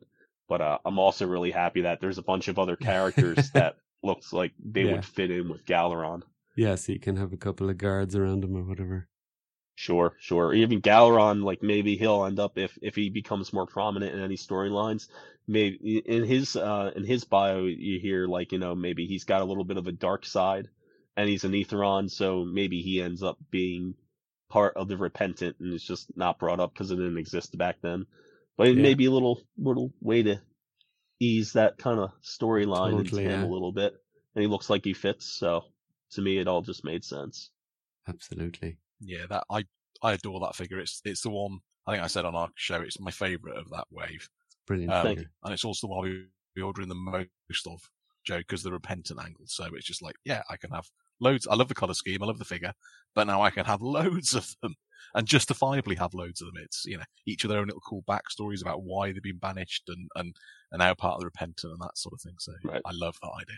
But 0.49 0.61
uh, 0.61 0.79
I'm 0.85 0.99
also 0.99 1.27
really 1.27 1.51
happy 1.51 1.83
that 1.83 2.01
there's 2.01 2.19
a 2.19 2.23
bunch 2.23 2.49
of 2.49 2.59
other 2.59 2.77
characters 2.77 3.51
that 3.55 3.77
looks 4.03 4.33
like 4.33 4.53
they 4.59 4.83
yeah. 4.83 4.93
would 4.93 5.05
fit 5.05 5.31
in 5.31 5.49
with 5.49 5.65
Galeron. 5.65 6.23
Yeah, 6.57 6.75
so 6.75 6.93
you 6.93 6.99
can 6.99 7.17
have 7.17 7.33
a 7.33 7.39
couple 7.39 7.71
of 7.71 7.79
guards 7.79 8.15
around 8.15 8.45
him 8.45 8.57
or 8.57 8.63
whatever. 8.63 9.09
Sure, 9.75 10.15
sure. 10.21 10.53
Even 10.53 10.83
Galeron, 10.83 11.43
like 11.43 11.63
maybe 11.63 11.97
he'll 11.97 12.25
end 12.25 12.39
up 12.39 12.59
if 12.59 12.79
if 12.83 12.95
he 12.95 13.09
becomes 13.09 13.53
more 13.53 13.67
prominent 13.67 14.15
in 14.15 14.21
any 14.21 14.37
storylines. 14.37 15.09
Maybe 15.47 16.03
in 16.05 16.25
his 16.25 16.57
uh 16.57 16.93
in 16.95 17.05
his 17.05 17.25
bio, 17.25 17.65
you 17.65 17.99
hear 17.99 18.27
like 18.27 18.53
you 18.53 18.59
know 18.59 18.75
maybe 18.75 19.07
he's 19.07 19.25
got 19.25 19.41
a 19.41 19.45
little 19.45 19.65
bit 19.65 19.79
of 19.79 19.87
a 19.87 19.93
dark 19.93 20.27
side, 20.27 20.69
and 21.17 21.29
he's 21.29 21.45
an 21.45 21.53
Eathyron, 21.53 22.11
so 22.11 22.45
maybe 22.45 22.83
he 22.83 23.01
ends 23.01 23.23
up 23.23 23.39
being 23.51 23.95
part 24.53 24.77
of 24.77 24.87
the 24.87 24.99
repentant 24.99 25.57
and 25.61 25.73
it's 25.73 25.83
just 25.83 26.15
not 26.15 26.39
brought 26.39 26.61
up 26.61 26.75
because 26.75 26.91
it 26.91 26.97
didn't 26.97 27.17
exist 27.17 27.57
back 27.57 27.77
then. 27.81 28.05
But 28.59 28.69
it 28.69 28.77
Yeah. 28.77 28.83
may 28.83 28.95
be 28.95 29.07
a 29.07 29.11
little 29.11 29.41
little 29.57 29.95
way 30.03 30.23
to 30.25 30.43
ease 31.19 31.55
that 31.55 31.79
kind 31.79 31.99
of 31.99 32.11
storyline 32.23 32.99
into 32.99 33.17
him 33.17 33.31
yeah. 33.31 33.45
a 33.45 33.49
little 33.49 33.73
bit, 33.73 33.95
and 34.35 34.43
he 34.43 34.47
looks 34.47 34.69
like 34.69 34.85
he 34.85 34.93
fits. 34.93 35.25
So 35.27 35.63
to 36.11 36.21
me, 36.21 36.37
it 36.37 36.49
all 36.49 36.61
just 36.61 36.85
made 36.85 37.03
sense. 37.03 37.51
Absolutely. 38.07 38.77
Yeah, 39.01 39.25
that 39.31 39.45
I 39.51 39.65
I 40.03 40.13
adore 40.13 40.41
that 40.41 40.55
figure. 40.55 40.79
It's 40.79 41.01
it's 41.05 41.23
the 41.23 41.31
one 41.31 41.61
I 41.87 41.93
think 41.93 42.05
I 42.05 42.09
said 42.09 42.27
on 42.27 42.35
our 42.35 42.51
show. 42.55 42.83
It's 42.83 43.01
my 43.01 43.11
favourite 43.11 43.57
of 43.57 43.71
that 43.71 43.87
wave, 43.91 44.29
Brilliant 44.67 44.93
um, 44.93 45.03
Thank 45.05 45.19
figure. 45.19 45.31
and 45.45 45.55
it's 45.55 45.65
also 45.65 45.87
the 45.87 45.93
one 45.95 46.03
we 46.05 46.27
we 46.55 46.61
ordering 46.63 46.89
the 46.91 46.95
most 46.95 47.67
of 47.67 47.81
Joe 48.27 48.39
because 48.39 48.63
the 48.63 48.71
repentant 48.73 49.19
angle. 49.19 49.47
So 49.47 49.65
it's 49.75 49.87
just 49.87 50.03
like, 50.03 50.17
yeah, 50.27 50.43
I 50.51 50.59
can 50.59 50.71
have 50.73 50.91
loads. 51.23 51.47
I 51.47 51.55
love 51.55 51.69
the 51.69 51.75
color 51.75 51.95
scheme. 51.95 52.23
I 52.23 52.27
love 52.27 52.39
the 52.39 52.45
figure, 52.45 52.73
but 53.15 53.27
now 53.27 53.43
I 53.43 53.51
can 53.51 53.65
have 53.65 53.81
loads 53.97 54.35
of 54.35 54.55
them 54.63 54.75
and 55.15 55.27
justifiably 55.27 55.97
have 55.97 56.15
loads 56.15 56.41
of 56.43 56.47
them. 56.47 56.63
It's 56.65 56.85
you 56.85 56.99
know 56.99 57.05
each 57.27 57.45
of 57.45 57.51
their 57.51 57.61
own 57.61 57.67
little 57.67 57.81
cool 57.89 58.03
backstories 58.09 58.63
about 58.63 58.83
why 58.83 59.13
they've 59.13 59.23
been 59.23 59.39
banished 59.39 59.85
and 59.89 60.09
and 60.17 60.35
and 60.71 60.79
now 60.81 60.95
part 60.95 61.15
of 61.15 61.21
the 61.21 61.27
repentant 61.27 61.73
and 61.73 61.81
that 61.81 61.97
sort 61.97 62.15
of 62.15 62.21
thing. 62.21 62.35
So 62.39 62.53
Right. 62.65 62.83
I 62.85 62.91
love 62.93 63.17
that 63.23 63.31
idea. 63.43 63.57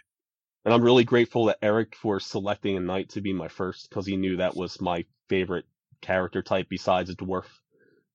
And 0.65 0.73
I'm 0.73 0.83
really 0.83 1.05
grateful 1.05 1.47
to 1.47 1.57
Eric 1.63 1.95
for 1.95 2.19
selecting 2.21 2.77
a 2.77 2.81
knight 2.81 3.11
to 3.11 3.21
be 3.21 3.33
my 3.35 3.49
first 3.49 3.89
because 3.89 4.07
he 4.07 4.17
knew 4.17 4.37
that 4.39 4.57
was 4.57 4.81
my 4.81 5.05
favorite 5.29 5.67
character 6.01 6.43
type 6.43 6.69
besides 6.71 7.11
a 7.11 7.15
dwarf. 7.17 7.45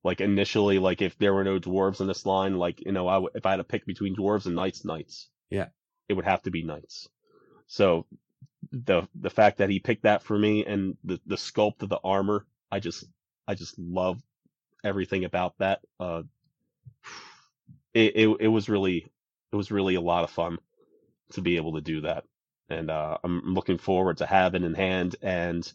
Like 0.04 0.22
initially, 0.22 0.80
like 0.80 1.02
if 1.02 1.18
there 1.18 1.34
were 1.34 1.44
no 1.44 1.60
dwarves 1.60 2.02
in 2.02 2.08
this 2.08 2.26
line, 2.26 2.58
like 2.58 2.84
you 2.86 2.92
know, 2.92 3.08
I 3.08 3.16
w- 3.16 3.30
if 3.36 3.46
I 3.46 3.52
had 3.52 3.58
to 3.58 3.64
pick 3.64 3.86
between 3.86 4.16
dwarves 4.16 4.46
and 4.48 4.56
knights, 4.56 4.84
knights. 4.86 5.30
Yeah. 5.50 5.68
it 6.08 6.14
would 6.14 6.26
have 6.26 6.42
to 6.44 6.52
be 6.52 6.64
knights. 6.64 7.08
So 7.68 8.08
the 8.72 9.08
the 9.16 9.30
fact 9.30 9.60
that 9.60 9.70
he 9.70 9.80
picked 9.80 10.04
that 10.04 10.24
for 10.24 10.38
me 10.38 10.66
and 10.66 10.98
the 11.04 11.20
the 11.26 11.36
sculpt 11.38 11.84
of 11.84 11.90
the 11.90 12.00
armor, 12.04 12.46
I 12.72 12.80
just 12.80 13.06
I 13.48 13.56
just 13.56 13.78
love 13.80 14.22
everything 14.84 15.26
about 15.26 15.58
that. 15.60 15.82
Uh, 16.00 16.24
it, 17.94 18.16
it 18.16 18.38
it 18.42 18.48
was 18.48 18.70
really 18.70 19.12
it 19.52 19.56
was 19.56 19.72
really 19.72 19.96
a 19.96 20.02
lot 20.02 20.24
of 20.24 20.32
fun 20.32 20.60
to 21.34 21.42
be 21.42 21.58
able 21.58 21.74
to 21.76 21.82
do 21.82 22.02
that 22.02 22.26
and 22.70 22.90
uh, 22.90 23.18
I'm 23.24 23.54
looking 23.54 23.78
forward 23.78 24.18
to 24.18 24.26
having 24.26 24.64
in 24.64 24.74
hand. 24.74 25.16
And 25.22 25.72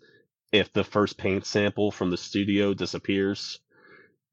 if 0.53 0.73
the 0.73 0.85
first 0.85 1.19
paint 1.19 1.47
sample 1.47 1.91
from 1.91 2.11
the 2.11 2.17
studio 2.17 2.75
disappears 2.75 3.61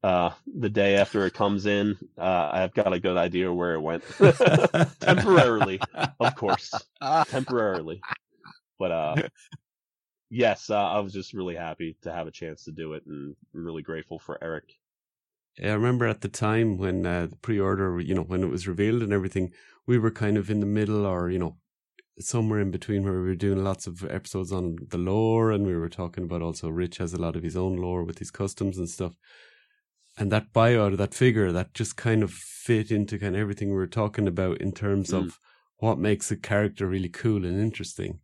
uh, 0.02 0.30
the 0.46 0.70
day 0.70 0.96
after 0.96 1.26
it 1.26 1.34
comes 1.34 1.66
in, 1.66 1.96
uh, 2.18 2.50
I've 2.52 2.74
got 2.74 2.92
a 2.92 3.00
good 3.00 3.16
idea 3.16 3.52
where 3.52 3.74
it 3.74 3.80
went. 3.80 4.04
Temporarily, 5.00 5.80
of 6.20 6.34
course, 6.36 6.86
temporarily. 7.28 8.02
But 8.78 8.90
uh, 8.90 9.14
yes, 10.30 10.70
uh, 10.70 10.76
I 10.76 11.00
was 11.00 11.12
just 11.12 11.34
really 11.34 11.56
happy 11.56 11.96
to 12.02 12.12
have 12.12 12.26
a 12.26 12.32
chance 12.32 12.64
to 12.64 12.72
do 12.72 12.94
it, 12.94 13.04
and 13.06 13.36
I'm 13.54 13.64
really 13.64 13.82
grateful 13.82 14.18
for 14.18 14.42
Eric. 14.42 14.72
Yeah, 15.58 15.72
I 15.72 15.74
remember 15.74 16.06
at 16.06 16.22
the 16.22 16.28
time 16.28 16.78
when 16.78 17.04
uh, 17.04 17.26
the 17.26 17.36
pre-order, 17.36 18.00
you 18.00 18.14
know, 18.14 18.22
when 18.22 18.42
it 18.42 18.48
was 18.48 18.66
revealed 18.66 19.02
and 19.02 19.12
everything, 19.12 19.52
we 19.86 19.98
were 19.98 20.10
kind 20.10 20.38
of 20.38 20.50
in 20.50 20.60
the 20.60 20.66
middle 20.66 21.04
or, 21.04 21.28
you 21.28 21.38
know, 21.38 21.58
somewhere 22.18 22.60
in 22.60 22.70
between 22.70 23.04
where 23.04 23.20
we 23.20 23.28
were 23.28 23.34
doing 23.34 23.62
lots 23.62 23.86
of 23.86 24.04
episodes 24.10 24.52
on 24.52 24.76
the 24.88 24.98
lore 24.98 25.50
and 25.50 25.66
we 25.66 25.76
were 25.76 25.88
talking 25.88 26.24
about 26.24 26.42
also 26.42 26.68
Rich 26.68 26.98
has 26.98 27.12
a 27.12 27.20
lot 27.20 27.36
of 27.36 27.42
his 27.42 27.56
own 27.56 27.76
lore 27.76 28.04
with 28.04 28.18
his 28.18 28.30
customs 28.30 28.78
and 28.78 28.88
stuff. 28.88 29.14
And 30.18 30.30
that 30.32 30.52
bio 30.52 30.86
of 30.86 30.98
that 30.98 31.14
figure, 31.14 31.52
that 31.52 31.74
just 31.74 31.96
kind 31.96 32.22
of 32.22 32.32
fit 32.32 32.90
into 32.90 33.18
kind 33.18 33.34
of 33.34 33.40
everything 33.40 33.68
we 33.68 33.76
were 33.76 33.86
talking 33.86 34.26
about 34.28 34.60
in 34.60 34.72
terms 34.72 35.10
Mm. 35.10 35.26
of 35.26 35.38
what 35.78 35.98
makes 35.98 36.30
a 36.30 36.36
character 36.36 36.86
really 36.86 37.08
cool 37.08 37.44
and 37.44 37.60
interesting. 37.60 38.20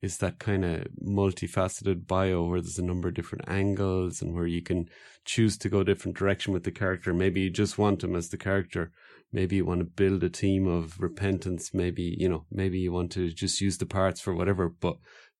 Is 0.00 0.18
that 0.18 0.38
kind 0.38 0.64
of 0.64 0.86
multifaceted 1.04 2.06
bio 2.06 2.44
where 2.44 2.60
there's 2.60 2.78
a 2.78 2.84
number 2.84 3.08
of 3.08 3.14
different 3.14 3.48
angles 3.48 4.22
and 4.22 4.32
where 4.32 4.46
you 4.46 4.62
can 4.62 4.88
choose 5.24 5.58
to 5.58 5.68
go 5.68 5.80
a 5.80 5.84
different 5.84 6.16
direction 6.16 6.52
with 6.52 6.62
the 6.62 6.70
character. 6.70 7.12
Maybe 7.12 7.40
you 7.40 7.50
just 7.50 7.78
want 7.78 8.04
him 8.04 8.14
as 8.14 8.28
the 8.28 8.36
character. 8.36 8.92
Maybe 9.32 9.56
you 9.56 9.64
want 9.64 9.80
to 9.80 9.84
build 9.84 10.22
a 10.22 10.30
team 10.30 10.68
of 10.68 11.00
repentance. 11.00 11.74
Maybe, 11.74 12.16
you 12.16 12.28
know, 12.28 12.46
maybe 12.50 12.78
you 12.78 12.92
want 12.92 13.10
to 13.12 13.30
just 13.30 13.60
use 13.60 13.78
the 13.78 13.86
parts 13.86 14.20
for 14.20 14.34
whatever, 14.34 14.68
but 14.68 14.96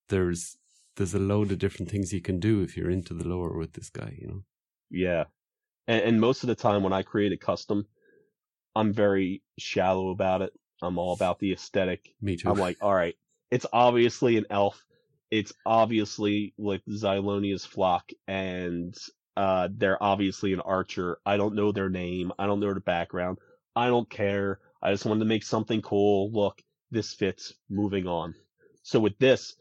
there's, 0.09 0.57
there's 0.97 1.15
a 1.15 1.21
load 1.21 1.53
of 1.53 1.59
different 1.59 1.91
things 1.91 2.13
you 2.13 2.21
can 2.21 2.41
do 2.41 2.61
if 2.61 2.77
you're 2.77 2.91
into 2.91 3.15
the 3.15 3.27
lore 3.29 3.57
with 3.57 3.75
this 3.75 3.91
guy, 3.91 4.17
you 4.21 4.27
know? 4.27 4.43
Yeah. 4.91 5.25
And, 5.87 6.03
and 6.03 6.21
most 6.21 6.43
of 6.43 6.49
the 6.49 6.55
time 6.55 6.83
when 6.83 6.93
I 6.93 7.03
create 7.03 7.33
a 7.33 7.37
custom, 7.37 7.87
I'm 8.75 8.93
very 8.93 9.43
shallow 9.59 10.11
about 10.11 10.43
it. 10.43 10.53
I'm 10.83 10.99
all 10.99 11.15
about 11.15 11.39
the 11.39 11.53
aesthetic. 11.53 12.15
Me 12.21 12.37
too. 12.37 12.51
I'm 12.51 12.59
like, 12.59 12.77
all 12.81 12.95
right, 12.95 13.15
it's 13.51 13.67
obviously 13.73 14.37
an 14.37 14.47
elf. 14.51 14.85
It's 15.31 15.53
obviously 15.67 16.55
like 16.59 16.83
Xylona's 16.89 17.65
flock, 17.65 18.11
and 18.27 18.97
uh, 19.37 19.69
they're 19.71 20.03
obviously 20.03 20.53
an 20.53 20.61
archer. 20.61 21.19
I 21.25 21.37
don't 21.37 21.55
know 21.55 21.73
their 21.73 21.91
name. 21.91 22.33
I 22.39 22.47
don't 22.47 22.61
know 22.61 22.73
their 22.73 22.81
background. 22.81 23.39
I 23.77 23.87
don't 23.89 24.09
care. 24.09 24.61
I 24.83 24.93
just 24.93 25.05
wanted 25.05 25.21
to 25.21 25.27
make 25.27 25.45
something 25.45 25.83
cool. 25.83 26.31
Look, 26.33 26.63
this 26.91 27.13
fits. 27.13 27.55
Moving 27.69 28.07
on. 28.07 28.35
So 28.83 29.01
with 29.01 29.19
this, 29.19 29.55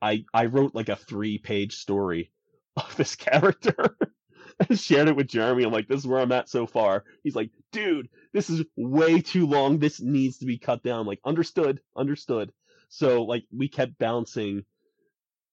I 0.00 0.24
I 0.34 0.46
wrote 0.46 0.74
like 0.74 0.88
a 0.88 0.96
three 0.96 1.38
page 1.38 1.76
story 1.76 2.32
of 2.76 2.94
this 2.96 3.14
character 3.14 3.96
and 4.68 4.78
shared 4.78 5.08
it 5.08 5.16
with 5.16 5.28
Jeremy. 5.28 5.64
I'm 5.64 5.72
like, 5.72 5.88
this 5.88 6.00
is 6.00 6.06
where 6.06 6.20
I'm 6.20 6.32
at 6.32 6.48
so 6.48 6.66
far. 6.66 7.04
He's 7.22 7.36
like, 7.36 7.50
dude, 7.70 8.08
this 8.32 8.50
is 8.50 8.64
way 8.76 9.20
too 9.20 9.46
long. 9.46 9.78
This 9.78 10.00
needs 10.00 10.38
to 10.38 10.46
be 10.46 10.58
cut 10.58 10.82
down. 10.82 11.00
I'm 11.00 11.06
like, 11.06 11.20
understood, 11.24 11.80
understood. 11.96 12.52
So 12.92 13.24
like 13.24 13.44
we 13.50 13.68
kept 13.68 13.98
bouncing 13.98 14.66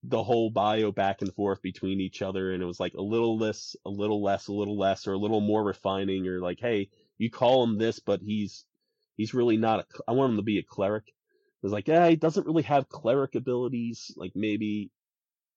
the 0.04 0.22
whole 0.22 0.50
bio 0.50 0.92
back 0.92 1.22
and 1.22 1.34
forth 1.34 1.62
between 1.62 2.02
each 2.02 2.22
other 2.22 2.52
and 2.52 2.62
it 2.62 2.66
was 2.66 2.82
like 2.82 2.94
a 2.96 3.02
little 3.02 3.38
less 3.38 3.78
a 3.86 3.90
little 3.90 4.22
less 4.22 4.48
a 4.48 4.54
little 4.54 4.78
less 4.78 5.08
or 5.08 5.14
a 5.14 5.18
little 5.18 5.40
more 5.40 5.64
refining 5.64 6.28
or 6.28 6.42
like 6.42 6.60
hey 6.60 6.90
you 7.18 7.30
call 7.30 7.64
him 7.64 7.78
this 7.78 8.00
but 8.00 8.20
he's 8.22 8.66
he's 9.16 9.34
really 9.34 9.56
not 9.56 9.80
a 9.80 9.86
i 10.08 10.12
want 10.12 10.32
him 10.32 10.38
to 10.38 10.44
be 10.44 10.60
a 10.60 10.64
cleric. 10.64 11.08
It 11.08 11.14
was 11.64 11.72
like 11.72 11.88
yeah 11.88 12.10
he 12.10 12.18
doesn't 12.18 12.46
really 12.46 12.64
have 12.64 12.90
cleric 12.90 13.36
abilities. 13.36 14.14
Like 14.18 14.34
maybe 14.36 14.92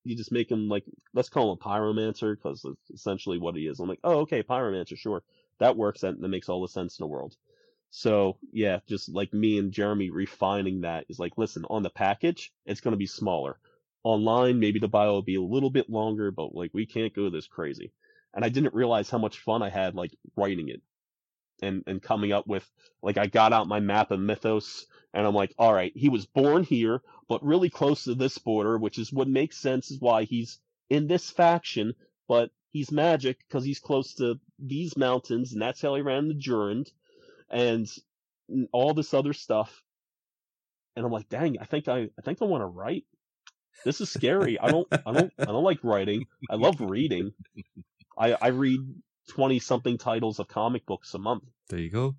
you 0.04 0.16
just 0.16 0.32
make 0.32 0.52
him 0.52 0.68
like 0.68 0.84
let's 1.14 1.30
call 1.30 1.50
him 1.50 1.58
a 1.60 1.64
pyromancer 1.64 2.36
because 2.36 2.62
that's 2.62 2.90
essentially 2.92 3.38
what 3.38 3.56
he 3.56 3.62
is. 3.62 3.80
I'm 3.80 3.88
like 3.88 4.00
oh 4.04 4.20
okay 4.20 4.44
pyromancer 4.44 4.96
sure. 4.96 5.24
That 5.58 5.76
works 5.76 6.02
that, 6.02 6.20
that 6.20 6.28
makes 6.28 6.48
all 6.48 6.62
the 6.62 6.68
sense 6.68 7.00
in 7.00 7.02
the 7.02 7.08
world 7.08 7.34
so 7.94 8.38
yeah 8.52 8.78
just 8.88 9.10
like 9.10 9.34
me 9.34 9.58
and 9.58 9.70
jeremy 9.70 10.08
refining 10.08 10.80
that 10.80 11.04
is 11.10 11.18
like 11.18 11.36
listen 11.36 11.62
on 11.68 11.82
the 11.82 11.90
package 11.90 12.50
it's 12.64 12.80
going 12.80 12.92
to 12.92 12.98
be 12.98 13.06
smaller. 13.06 13.58
Online 14.02 14.58
maybe 14.58 14.80
the 14.80 14.88
bio 14.88 15.12
will 15.12 15.22
be 15.22 15.36
a 15.36 15.42
little 15.42 15.70
bit 15.70 15.90
longer 15.90 16.30
but 16.30 16.54
like 16.54 16.70
we 16.72 16.86
can't 16.86 17.14
go 17.14 17.28
this 17.28 17.46
crazy. 17.46 17.92
And 18.34 18.44
i 18.44 18.48
didn't 18.48 18.74
realize 18.74 19.10
how 19.10 19.18
much 19.18 19.40
fun 19.40 19.62
i 19.62 19.68
had 19.68 19.94
like 19.94 20.16
writing 20.36 20.70
it 20.70 20.80
and 21.60 21.84
and 21.86 22.02
coming 22.02 22.32
up 22.32 22.46
with 22.46 22.68
like 23.02 23.18
i 23.18 23.26
got 23.26 23.52
out 23.52 23.68
my 23.68 23.78
map 23.78 24.10
of 24.10 24.18
mythos 24.18 24.86
and 25.12 25.26
i'm 25.26 25.34
like 25.34 25.54
all 25.58 25.72
right 25.72 25.92
he 25.94 26.08
was 26.08 26.24
born 26.24 26.64
here 26.64 27.02
but 27.28 27.44
really 27.44 27.68
close 27.68 28.04
to 28.04 28.14
this 28.14 28.38
border 28.38 28.78
which 28.78 28.98
is 28.98 29.12
what 29.12 29.28
makes 29.28 29.58
sense 29.58 29.90
is 29.90 30.00
why 30.00 30.24
he's 30.24 30.58
in 30.88 31.06
this 31.06 31.30
faction 31.30 31.94
but 32.26 32.50
he's 32.70 32.90
magic 32.90 33.38
because 33.46 33.64
he's 33.64 33.78
close 33.78 34.14
to 34.14 34.40
these 34.58 34.96
mountains 34.96 35.52
and 35.52 35.60
that's 35.60 35.82
how 35.82 35.94
he 35.94 36.00
ran 36.00 36.26
the 36.26 36.34
Durand 36.34 36.90
and 37.52 37.88
all 38.72 38.94
this 38.94 39.14
other 39.14 39.32
stuff 39.32 39.82
and 40.96 41.04
i'm 41.04 41.12
like 41.12 41.28
dang 41.28 41.58
i 41.60 41.64
think 41.64 41.88
i 41.88 42.08
i 42.18 42.22
think 42.22 42.42
i 42.42 42.44
want 42.44 42.62
to 42.62 42.66
write 42.66 43.04
this 43.84 44.00
is 44.00 44.10
scary. 44.10 44.58
I 44.58 44.70
don't, 44.70 44.88
I 44.92 45.12
don't, 45.12 45.32
I 45.38 45.44
don't 45.46 45.64
like 45.64 45.82
writing. 45.82 46.26
I 46.50 46.56
love 46.56 46.80
reading. 46.80 47.32
I, 48.16 48.34
I 48.34 48.48
read 48.48 48.80
20 49.30 49.58
something 49.58 49.98
titles 49.98 50.38
of 50.38 50.48
comic 50.48 50.86
books 50.86 51.14
a 51.14 51.18
month. 51.18 51.44
There 51.68 51.78
you 51.78 51.90
go. 51.90 52.16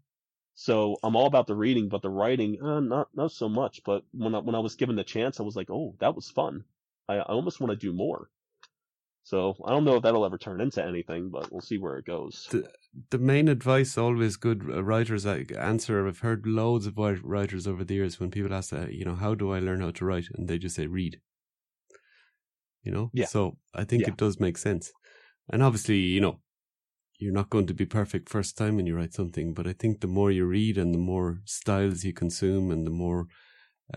So 0.56 0.98
I'm 1.04 1.16
all 1.16 1.26
about 1.26 1.48
the 1.48 1.56
reading, 1.56 1.90
but 1.90 2.02
the 2.02 2.10
writing, 2.10 2.62
uh, 2.62 2.80
not, 2.80 3.10
not 3.16 3.32
so 3.32 3.50
much. 3.50 3.82
But 3.84 4.04
when 4.12 4.36
I, 4.36 4.40
when 4.40 4.56
I 4.56 4.60
was 4.60 4.76
given 4.76 4.96
the 4.96 5.04
chance, 5.04 5.40
I 5.40 5.44
was 5.44 5.56
like, 5.56 5.70
oh, 5.70 5.96
that 6.00 6.16
was 6.16 6.30
fun. 6.30 6.64
I, 7.08 7.16
I 7.16 7.24
almost 7.24 7.60
want 7.60 7.72
to 7.72 7.78
do 7.78 7.94
more. 7.94 8.30
So 9.24 9.56
I 9.66 9.72
don't 9.72 9.86
know 9.86 9.96
if 9.96 10.04
that'll 10.04 10.26
ever 10.26 10.38
turn 10.38 10.62
into 10.62 10.86
anything, 10.86 11.30
but 11.30 11.52
we'll 11.52 11.62
see 11.62 11.78
where 11.78 11.98
it 11.98 12.06
goes. 12.06 12.48
The, 13.10 13.18
main 13.18 13.48
advice 13.48 13.98
always 13.98 14.36
good 14.36 14.64
writers 14.64 15.26
answer. 15.26 16.08
I've 16.08 16.20
heard 16.20 16.46
loads 16.46 16.86
of 16.86 16.98
writers 16.98 17.68
over 17.68 17.84
the 17.84 17.96
years 17.96 18.20
when 18.20 18.32
people 18.32 18.54
ask, 18.54 18.72
uh, 18.74 18.88
you 18.90 19.06
know, 19.06 19.16
how 19.16 19.36
do 19.36 19.52
I 19.52 19.60
learn 19.60 19.82
how 19.82 19.92
to 19.92 20.06
write? 20.06 20.28
And 20.34 20.48
they 20.48 20.58
just 20.58 20.76
say, 20.76 20.88
read. 20.88 21.20
You 22.84 22.92
know? 22.92 23.10
Yeah. 23.14 23.26
So 23.26 23.58
I 23.74 23.84
think 23.84 24.04
Yeah. 24.04 24.10
it 24.10 24.18
does 24.18 24.40
make 24.40 24.58
sense. 24.58 24.92
And 25.50 25.64
obviously, 25.64 25.98
you 25.98 26.22
know, 26.22 26.42
you're 27.18 27.34
not 27.34 27.50
going 27.50 27.68
to 27.68 27.74
be 27.74 27.86
perfect 27.86 28.30
first 28.30 28.58
time 28.58 28.76
when 28.76 28.86
you 28.86 28.96
write 28.96 29.14
something, 29.14 29.54
but 29.54 29.68
I 29.68 29.74
think 29.74 30.02
the 30.02 30.08
more 30.08 30.32
you 30.32 30.46
read 30.46 30.78
and 30.78 30.94
the 30.94 31.00
more 31.00 31.42
styles 31.46 32.04
you 32.04 32.14
consume 32.14 32.72
and 32.72 32.86
the 32.86 32.92
more, 32.92 33.28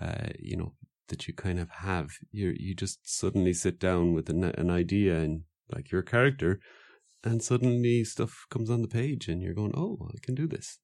uh, 0.01 0.29
you 0.39 0.57
know, 0.57 0.75
that 1.09 1.27
you 1.29 1.35
kind 1.35 1.59
of 1.59 1.71
have, 1.71 2.13
you 2.33 2.55
you 2.59 2.75
just 2.75 3.09
suddenly 3.09 3.53
sit 3.53 3.79
down 3.79 4.13
with 4.13 4.29
an, 4.29 4.45
an 4.45 4.71
idea 4.71 5.19
and 5.19 5.45
like 5.71 5.91
your 5.91 6.03
character, 6.03 6.61
and 7.27 7.43
suddenly 7.43 8.05
stuff 8.05 8.47
comes 8.51 8.71
on 8.71 8.83
the 8.83 8.89
page 8.89 9.29
and 9.29 9.43
you're 9.43 9.55
going, 9.55 9.75
oh, 9.77 10.09
I 10.09 10.19
can 10.23 10.35
do 10.35 10.47
this. 10.47 10.79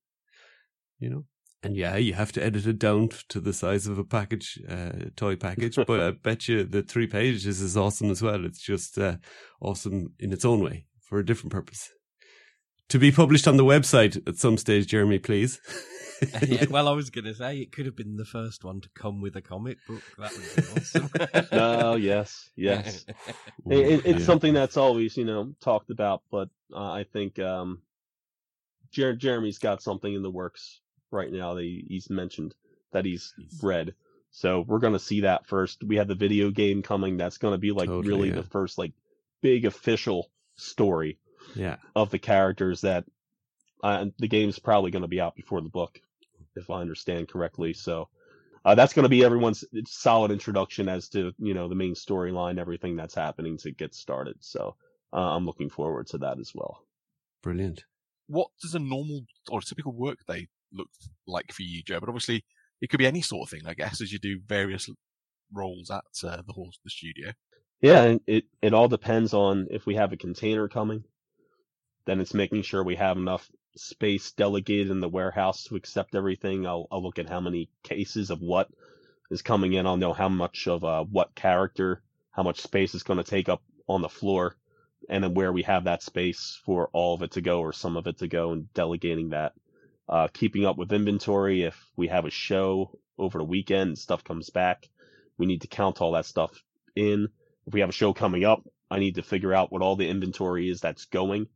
You 0.98 1.10
know? 1.10 1.24
And 1.62 1.76
yeah, 1.76 1.96
you 1.96 2.14
have 2.14 2.32
to 2.32 2.44
edit 2.44 2.66
it 2.66 2.80
down 2.80 3.10
to 3.28 3.40
the 3.40 3.52
size 3.52 3.86
of 3.86 3.96
a 3.96 4.04
package, 4.04 4.60
uh, 4.68 5.10
toy 5.14 5.36
package. 5.36 5.76
but 5.86 6.00
I 6.00 6.10
bet 6.22 6.48
you 6.48 6.64
the 6.64 6.82
three 6.82 7.06
pages 7.06 7.60
is 7.60 7.76
awesome 7.76 8.10
as 8.10 8.20
well. 8.20 8.44
It's 8.44 8.60
just 8.60 8.98
uh, 8.98 9.18
awesome 9.60 10.14
in 10.18 10.32
its 10.32 10.44
own 10.44 10.60
way 10.60 10.86
for 11.00 11.20
a 11.20 11.24
different 11.24 11.52
purpose. 11.52 11.88
To 12.88 12.98
be 12.98 13.10
published 13.10 13.48
on 13.48 13.56
the 13.56 13.64
website 13.64 14.26
at 14.28 14.36
some 14.36 14.58
stage, 14.58 14.86
Jeremy, 14.88 15.18
please. 15.18 15.60
yeah, 16.46 16.66
well, 16.70 16.88
I 16.88 16.92
was 16.92 17.10
going 17.10 17.24
to 17.24 17.34
say 17.34 17.58
it 17.58 17.72
could 17.72 17.86
have 17.86 17.96
been 17.96 18.16
the 18.16 18.24
first 18.24 18.64
one 18.64 18.80
to 18.82 18.88
come 18.94 19.20
with 19.20 19.34
a 19.36 19.40
comic 19.40 19.78
book. 19.88 20.02
That 20.18 20.32
would 20.32 20.56
be 20.56 20.80
awesome. 20.80 21.10
no, 21.52 21.94
yes, 21.96 22.50
yes. 22.54 23.06
It, 23.70 23.78
it, 23.78 24.06
it's 24.06 24.20
Yeah. 24.20 24.26
something 24.26 24.52
that's 24.52 24.76
always, 24.76 25.16
you 25.16 25.24
know, 25.24 25.54
talked 25.60 25.90
about, 25.90 26.22
but 26.30 26.48
uh, 26.74 26.90
I 26.92 27.04
think 27.10 27.38
um, 27.38 27.80
Jer- 28.90 29.16
Jeremy's 29.16 29.58
got 29.58 29.82
something 29.82 30.12
in 30.12 30.22
the 30.22 30.30
works 30.30 30.80
right 31.10 31.32
now 31.32 31.54
that 31.54 31.62
he, 31.62 31.84
he's 31.88 32.10
mentioned 32.10 32.54
that 32.92 33.04
he's 33.06 33.32
read. 33.62 33.94
So 34.30 34.64
we're 34.66 34.78
gonna 34.78 34.98
see 34.98 35.22
that 35.22 35.46
first. 35.46 35.82
We 35.84 35.96
have 35.96 36.08
the 36.08 36.14
video 36.14 36.50
game 36.50 36.82
coming. 36.82 37.16
That's 37.18 37.36
gonna 37.38 37.58
be 37.58 37.70
like 37.72 37.88
Totally, 37.88 38.08
really 38.08 38.28
yeah. 38.28 38.36
the 38.36 38.42
first 38.42 38.78
like 38.78 38.92
big 39.42 39.64
official 39.66 40.30
story 40.56 41.18
Yeah. 41.54 41.76
of 41.94 42.10
the 42.10 42.18
characters 42.18 42.80
that 42.82 43.04
uh, 43.82 44.06
the 44.18 44.28
game's 44.28 44.58
probably 44.58 44.90
going 44.90 45.02
to 45.02 45.08
be 45.08 45.20
out 45.20 45.34
before 45.34 45.60
the 45.60 45.68
book, 45.68 46.00
if 46.56 46.70
I 46.70 46.80
understand 46.80 47.28
correctly. 47.28 47.72
So 47.72 48.08
uh, 48.64 48.74
that's 48.74 48.92
going 48.92 49.04
to 49.04 49.08
be 49.08 49.24
everyone's 49.24 49.64
solid 49.86 50.30
introduction 50.30 50.88
as 50.88 51.08
to 51.10 51.32
you 51.38 51.54
know 51.54 51.68
the 51.68 51.74
main 51.74 51.94
storyline, 51.94 52.58
everything 52.58 52.96
that's 52.96 53.14
happening 53.14 53.58
to 53.58 53.72
get 53.72 53.94
started. 53.94 54.36
So 54.40 54.76
uh, 55.12 55.16
I'm 55.36 55.46
looking 55.46 55.68
forward 55.68 56.06
to 56.08 56.18
that 56.18 56.38
as 56.38 56.52
well. 56.54 56.86
Brilliant. 57.42 57.84
What 58.28 58.48
does 58.60 58.74
a 58.74 58.78
normal 58.78 59.22
or 59.50 59.60
typical 59.60 59.92
workday 59.92 60.48
look 60.72 60.88
like 61.26 61.52
for 61.52 61.62
you, 61.62 61.82
Joe? 61.82 62.00
But 62.00 62.08
obviously, 62.08 62.44
it 62.80 62.88
could 62.88 62.98
be 62.98 63.06
any 63.06 63.20
sort 63.20 63.46
of 63.46 63.50
thing, 63.50 63.66
I 63.66 63.74
guess, 63.74 64.00
as 64.00 64.12
you 64.12 64.18
do 64.18 64.40
various 64.46 64.88
roles 65.52 65.90
at 65.90 66.04
uh, 66.24 66.42
the 66.46 66.52
horse, 66.52 66.78
the 66.84 66.90
studio. 66.90 67.32
Yeah, 67.80 68.16
it 68.28 68.44
it 68.62 68.74
all 68.74 68.86
depends 68.86 69.34
on 69.34 69.66
if 69.70 69.86
we 69.86 69.96
have 69.96 70.12
a 70.12 70.16
container 70.16 70.68
coming. 70.68 71.02
Then 72.04 72.20
it's 72.20 72.34
making 72.34 72.62
sure 72.62 72.82
we 72.82 72.96
have 72.96 73.16
enough 73.16 73.50
space 73.76 74.32
delegated 74.32 74.90
in 74.90 75.00
the 75.00 75.08
warehouse 75.08 75.64
to 75.64 75.76
accept 75.76 76.14
everything. 76.14 76.66
I'll 76.66 76.88
I'll 76.90 77.02
look 77.02 77.18
at 77.18 77.28
how 77.28 77.40
many 77.40 77.70
cases 77.82 78.30
of 78.30 78.40
what 78.40 78.68
is 79.30 79.42
coming 79.42 79.72
in. 79.74 79.86
I'll 79.86 79.96
know 79.96 80.12
how 80.12 80.28
much 80.28 80.68
of 80.68 80.84
uh, 80.84 81.04
what 81.04 81.34
character, 81.34 82.02
how 82.32 82.42
much 82.42 82.60
space 82.60 82.94
it's 82.94 83.02
going 83.04 83.18
to 83.18 83.30
take 83.30 83.48
up 83.48 83.62
on 83.88 84.02
the 84.02 84.08
floor, 84.08 84.56
and 85.08 85.24
then 85.24 85.34
where 85.34 85.52
we 85.52 85.62
have 85.62 85.84
that 85.84 86.02
space 86.02 86.60
for 86.64 86.88
all 86.92 87.14
of 87.14 87.22
it 87.22 87.32
to 87.32 87.40
go 87.40 87.60
or 87.60 87.72
some 87.72 87.96
of 87.96 88.06
it 88.06 88.18
to 88.18 88.28
go, 88.28 88.52
and 88.52 88.72
delegating 88.74 89.30
that. 89.30 89.52
Uh, 90.08 90.28
keeping 90.32 90.66
up 90.66 90.76
with 90.76 90.92
inventory. 90.92 91.62
If 91.62 91.78
we 91.96 92.08
have 92.08 92.26
a 92.26 92.30
show 92.30 92.98
over 93.18 93.38
the 93.38 93.44
weekend 93.44 93.88
and 93.88 93.98
stuff 93.98 94.24
comes 94.24 94.50
back, 94.50 94.88
we 95.38 95.46
need 95.46 95.62
to 95.62 95.68
count 95.68 96.00
all 96.00 96.12
that 96.12 96.26
stuff 96.26 96.62
in 96.96 97.28
if 97.66 97.72
we 97.72 97.80
have 97.80 97.88
a 97.88 97.92
show 97.92 98.12
coming 98.12 98.44
up, 98.44 98.64
I 98.90 98.98
need 98.98 99.14
to 99.16 99.22
figure 99.22 99.54
out 99.54 99.72
what 99.72 99.82
all 99.82 99.96
the 99.96 100.08
inventory 100.08 100.68
is 100.68 100.80
that's 100.80 101.06
going. 101.06 101.48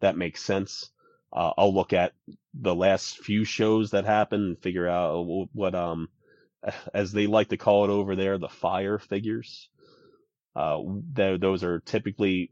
That 0.00 0.16
makes 0.16 0.42
sense. 0.42 0.90
Uh, 1.32 1.52
I'll 1.56 1.74
look 1.74 1.92
at 1.92 2.12
the 2.54 2.74
last 2.74 3.18
few 3.18 3.44
shows 3.44 3.90
that 3.90 4.04
happened 4.04 4.44
and 4.44 4.58
figure 4.58 4.88
out 4.88 5.48
what, 5.52 5.74
um, 5.74 6.08
as 6.94 7.12
they 7.12 7.26
like 7.26 7.48
to 7.48 7.56
call 7.56 7.84
it 7.84 7.90
over 7.90 8.16
there, 8.16 8.38
the 8.38 8.48
fire 8.48 8.98
figures. 8.98 9.68
Uh, 10.54 10.78
th- 11.14 11.40
those 11.40 11.62
are 11.62 11.80
typically 11.80 12.50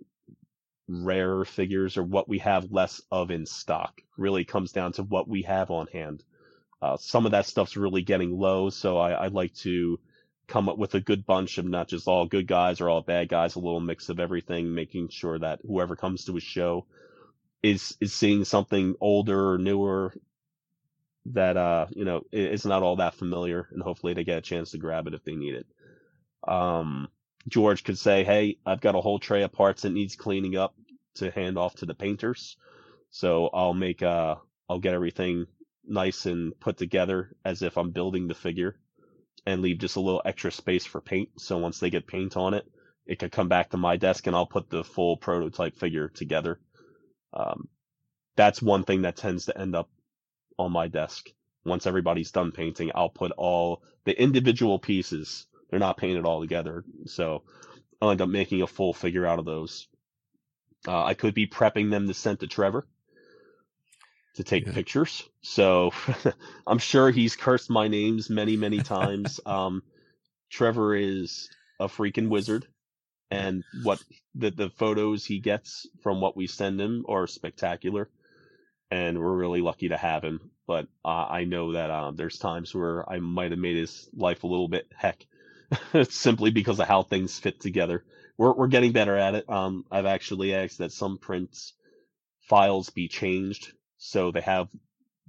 rarer 0.88 1.44
figures 1.44 1.96
or 1.96 2.02
what 2.02 2.28
we 2.28 2.38
have 2.38 2.70
less 2.70 3.00
of 3.10 3.30
in 3.30 3.46
stock. 3.46 4.02
Really 4.18 4.44
comes 4.44 4.72
down 4.72 4.92
to 4.92 5.02
what 5.02 5.28
we 5.28 5.42
have 5.42 5.70
on 5.70 5.86
hand. 5.86 6.22
Uh, 6.82 6.98
some 6.98 7.24
of 7.24 7.32
that 7.32 7.46
stuff's 7.46 7.78
really 7.78 8.02
getting 8.02 8.38
low, 8.38 8.68
so 8.68 8.98
I, 8.98 9.12
I 9.12 9.26
like 9.28 9.54
to 9.56 9.98
come 10.46 10.68
up 10.68 10.76
with 10.76 10.94
a 10.94 11.00
good 11.00 11.24
bunch 11.24 11.56
of 11.56 11.64
not 11.64 11.88
just 11.88 12.06
all 12.06 12.26
good 12.26 12.46
guys 12.46 12.82
or 12.82 12.90
all 12.90 13.00
bad 13.00 13.30
guys, 13.30 13.54
a 13.54 13.60
little 13.60 13.80
mix 13.80 14.10
of 14.10 14.20
everything, 14.20 14.74
making 14.74 15.08
sure 15.08 15.38
that 15.38 15.60
whoever 15.66 15.96
comes 15.96 16.26
to 16.26 16.36
a 16.36 16.40
show 16.40 16.84
is 17.64 17.96
is 18.00 18.14
seeing 18.14 18.44
something 18.44 18.96
older 19.00 19.52
or 19.54 19.58
newer 19.58 20.14
that 21.26 21.56
uh 21.56 21.86
you 21.90 22.04
know 22.04 22.22
i- 22.32 22.36
is 22.36 22.66
not 22.66 22.82
all 22.82 22.96
that 22.96 23.14
familiar, 23.14 23.68
and 23.72 23.82
hopefully 23.82 24.14
they 24.14 24.24
get 24.24 24.38
a 24.38 24.42
chance 24.42 24.72
to 24.72 24.78
grab 24.78 25.06
it 25.08 25.14
if 25.14 25.24
they 25.24 25.36
need 25.36 25.54
it. 25.54 25.66
Um, 26.48 27.08
George 27.48 27.84
could 27.84 27.98
say, 27.98 28.24
"Hey, 28.24 28.58
I've 28.66 28.80
got 28.82 28.96
a 28.96 29.02
whole 29.02 29.18
tray 29.20 29.42
of 29.44 29.52
parts 29.52 29.82
that 29.82 29.90
needs 29.92 30.16
cleaning 30.16 30.56
up 30.56 30.74
to 31.16 31.30
hand 31.32 31.58
off 31.58 31.76
to 31.76 31.86
the 31.86 31.94
painters, 31.94 32.56
so 33.10 33.48
I'll 33.54 33.74
make 33.74 34.02
uh 34.02 34.36
I'll 34.70 34.80
get 34.80 34.94
everything 34.94 35.46
nice 35.86 36.26
and 36.26 36.58
put 36.60 36.78
together 36.78 37.34
as 37.44 37.62
if 37.62 37.78
I'm 37.78 37.92
building 37.92 38.28
the 38.28 38.34
figure." 38.36 38.76
and 39.46 39.62
leave 39.62 39.78
just 39.78 39.96
a 39.96 40.00
little 40.00 40.22
extra 40.24 40.50
space 40.52 40.84
for 40.86 41.00
paint. 41.00 41.28
So 41.38 41.58
once 41.58 41.78
they 41.80 41.90
get 41.90 42.06
paint 42.06 42.36
on 42.36 42.54
it, 42.54 42.66
it 43.06 43.18
could 43.18 43.32
come 43.32 43.48
back 43.48 43.70
to 43.70 43.76
my 43.76 43.96
desk 43.96 44.26
and 44.26 44.36
I'll 44.36 44.46
put 44.46 44.70
the 44.70 44.84
full 44.84 45.16
prototype 45.16 45.76
figure 45.76 46.08
together. 46.08 46.60
Um, 47.34 47.68
that's 48.36 48.62
one 48.62 48.84
thing 48.84 49.02
that 49.02 49.16
tends 49.16 49.46
to 49.46 49.58
end 49.58 49.76
up 49.76 49.88
on 50.58 50.72
my 50.72 50.88
desk. 50.88 51.30
Once 51.64 51.86
everybody's 51.86 52.32
done 52.32 52.52
painting, 52.52 52.92
I'll 52.94 53.10
put 53.10 53.32
all 53.32 53.82
the 54.04 54.20
individual 54.20 54.78
pieces. 54.78 55.46
They're 55.70 55.80
not 55.80 55.96
painted 55.98 56.26
all 56.26 56.40
together. 56.40 56.84
So 57.06 57.42
I'll 58.02 58.10
end 58.10 58.22
up 58.22 58.28
making 58.28 58.62
a 58.62 58.66
full 58.66 58.94
figure 58.94 59.26
out 59.26 59.38
of 59.38 59.44
those. 59.46 59.88
Uh, 60.88 61.04
I 61.04 61.14
could 61.14 61.34
be 61.34 61.46
prepping 61.46 61.90
them 61.90 62.08
to 62.08 62.14
send 62.14 62.40
to 62.40 62.46
Trevor 62.48 62.86
to 64.34 64.44
take 64.44 64.66
Yeah. 64.66 64.72
pictures. 64.72 65.28
So 65.42 65.92
I'm 66.66 66.78
sure 66.78 67.10
he's 67.10 67.36
cursed 67.36 67.70
my 67.70 67.88
names 67.88 68.30
many, 68.30 68.56
many 68.56 68.80
times. 68.82 69.40
um, 69.46 69.82
Trevor 70.50 70.94
is 70.96 71.50
a 71.80 71.86
freaking 71.88 72.28
wizard, 72.28 72.66
and 73.30 73.64
what 73.82 74.02
the 74.34 74.50
the 74.50 74.70
photos 74.70 75.24
he 75.24 75.38
gets 75.40 75.86
from 76.02 76.20
what 76.20 76.36
we 76.36 76.46
send 76.46 76.80
him 76.80 77.04
are 77.08 77.26
spectacular, 77.26 78.08
and 78.90 79.18
we're 79.18 79.36
really 79.36 79.60
lucky 79.60 79.88
to 79.88 79.96
have 79.96 80.22
him. 80.22 80.50
But 80.66 80.86
uh, 81.04 81.26
I 81.28 81.44
know 81.44 81.72
that 81.72 81.90
uh, 81.90 82.12
there's 82.12 82.38
times 82.38 82.74
where 82.74 83.08
I 83.10 83.18
might 83.20 83.50
have 83.50 83.60
made 83.60 83.76
his 83.76 84.08
life 84.14 84.44
a 84.44 84.46
little 84.48 84.68
bit 84.68 84.86
heck, 84.96 85.26
simply 86.10 86.50
because 86.50 86.80
of 86.80 86.88
how 86.88 87.02
things 87.02 87.38
fit 87.38 87.60
together. 87.60 88.04
We're 88.38 88.52
we're 88.54 88.68
getting 88.68 88.92
better 88.92 89.16
at 89.16 89.34
it. 89.34 89.48
Um, 89.50 89.84
I've 89.90 90.06
actually 90.06 90.54
asked 90.54 90.78
that 90.78 90.92
some 90.92 91.18
prints 91.18 91.74
files 92.42 92.90
be 92.90 93.08
changed 93.08 93.72
so 93.98 94.30
they 94.30 94.40
have 94.40 94.68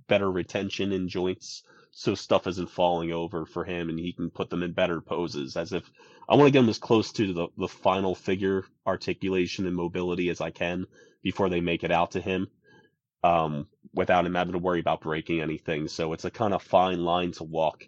better 0.07 0.29
retention 0.29 0.91
in 0.91 1.07
joints 1.09 1.63
so 1.97 2.13
stuff 2.13 2.45
isn't 2.45 2.69
falling 2.69 3.13
over 3.13 3.45
for 3.45 3.63
him 3.63 3.87
and 3.87 3.97
he 3.97 4.11
can 4.11 4.29
put 4.29 4.49
them 4.49 4.63
in 4.63 4.73
better 4.73 4.99
poses 4.99 5.55
as 5.55 5.71
if 5.71 5.89
I 6.27 6.35
want 6.35 6.47
to 6.47 6.51
get 6.51 6.59
him 6.59 6.69
as 6.69 6.77
close 6.77 7.13
to 7.13 7.33
the, 7.33 7.47
the 7.57 7.69
final 7.69 8.15
figure 8.15 8.65
articulation 8.85 9.65
and 9.65 9.73
mobility 9.73 10.29
as 10.29 10.41
I 10.41 10.49
can 10.49 10.87
before 11.23 11.47
they 11.47 11.61
make 11.61 11.85
it 11.85 11.91
out 11.91 12.11
to 12.11 12.21
him 12.21 12.49
um, 13.23 13.67
without 13.93 14.25
him 14.25 14.35
having 14.35 14.51
to 14.51 14.59
worry 14.59 14.81
about 14.81 14.99
breaking 14.99 15.39
anything. 15.39 15.87
So 15.87 16.11
it's 16.11 16.25
a 16.25 16.29
kind 16.29 16.53
of 16.53 16.61
fine 16.61 16.99
line 16.99 17.31
to 17.33 17.45
walk 17.45 17.87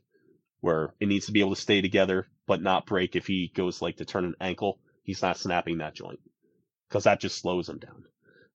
where 0.61 0.93
it 1.01 1.09
needs 1.09 1.25
to 1.25 1.33
be 1.33 1.41
able 1.41 1.55
to 1.55 1.61
stay 1.61 1.81
together 1.81 2.27
but 2.47 2.61
not 2.61 2.85
break 2.85 3.17
if 3.17 3.27
he 3.27 3.51
goes 3.53 3.81
like 3.81 3.97
to 3.97 4.05
turn 4.05 4.23
an 4.23 4.35
ankle. 4.39 4.79
He's 5.03 5.21
not 5.21 5.37
snapping 5.37 5.79
that 5.79 5.95
joint 5.95 6.21
because 6.87 7.03
that 7.03 7.19
just 7.19 7.39
slows 7.39 7.67
him 7.67 7.79
down. 7.79 8.05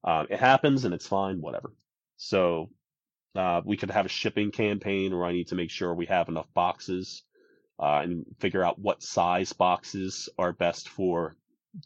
Uh, 0.02 0.24
it 0.30 0.40
happens 0.40 0.86
and 0.86 0.94
it's 0.94 1.06
fine, 1.06 1.42
whatever. 1.42 1.74
So 2.16 2.70
uh, 3.34 3.60
we 3.64 3.76
could 3.76 3.90
have 3.90 4.06
a 4.06 4.10
shipping 4.10 4.50
campaign 4.50 5.14
where 5.16 5.24
I 5.26 5.32
need 5.32 5.48
to 5.48 5.54
make 5.54 5.70
sure 5.70 5.94
we 5.94 6.06
have 6.06 6.28
enough 6.28 6.52
boxes 6.54 7.22
uh, 7.80 8.00
and 8.02 8.24
figure 8.40 8.64
out 8.64 8.78
what 8.78 9.02
size 9.02 9.52
boxes 9.52 10.28
are 10.38 10.52
best 10.52 10.88
for 10.88 11.36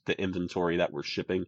the 0.07 0.21
inventory 0.21 0.79
that 0.79 0.93
we're 0.93 1.03
shipping. 1.05 1.47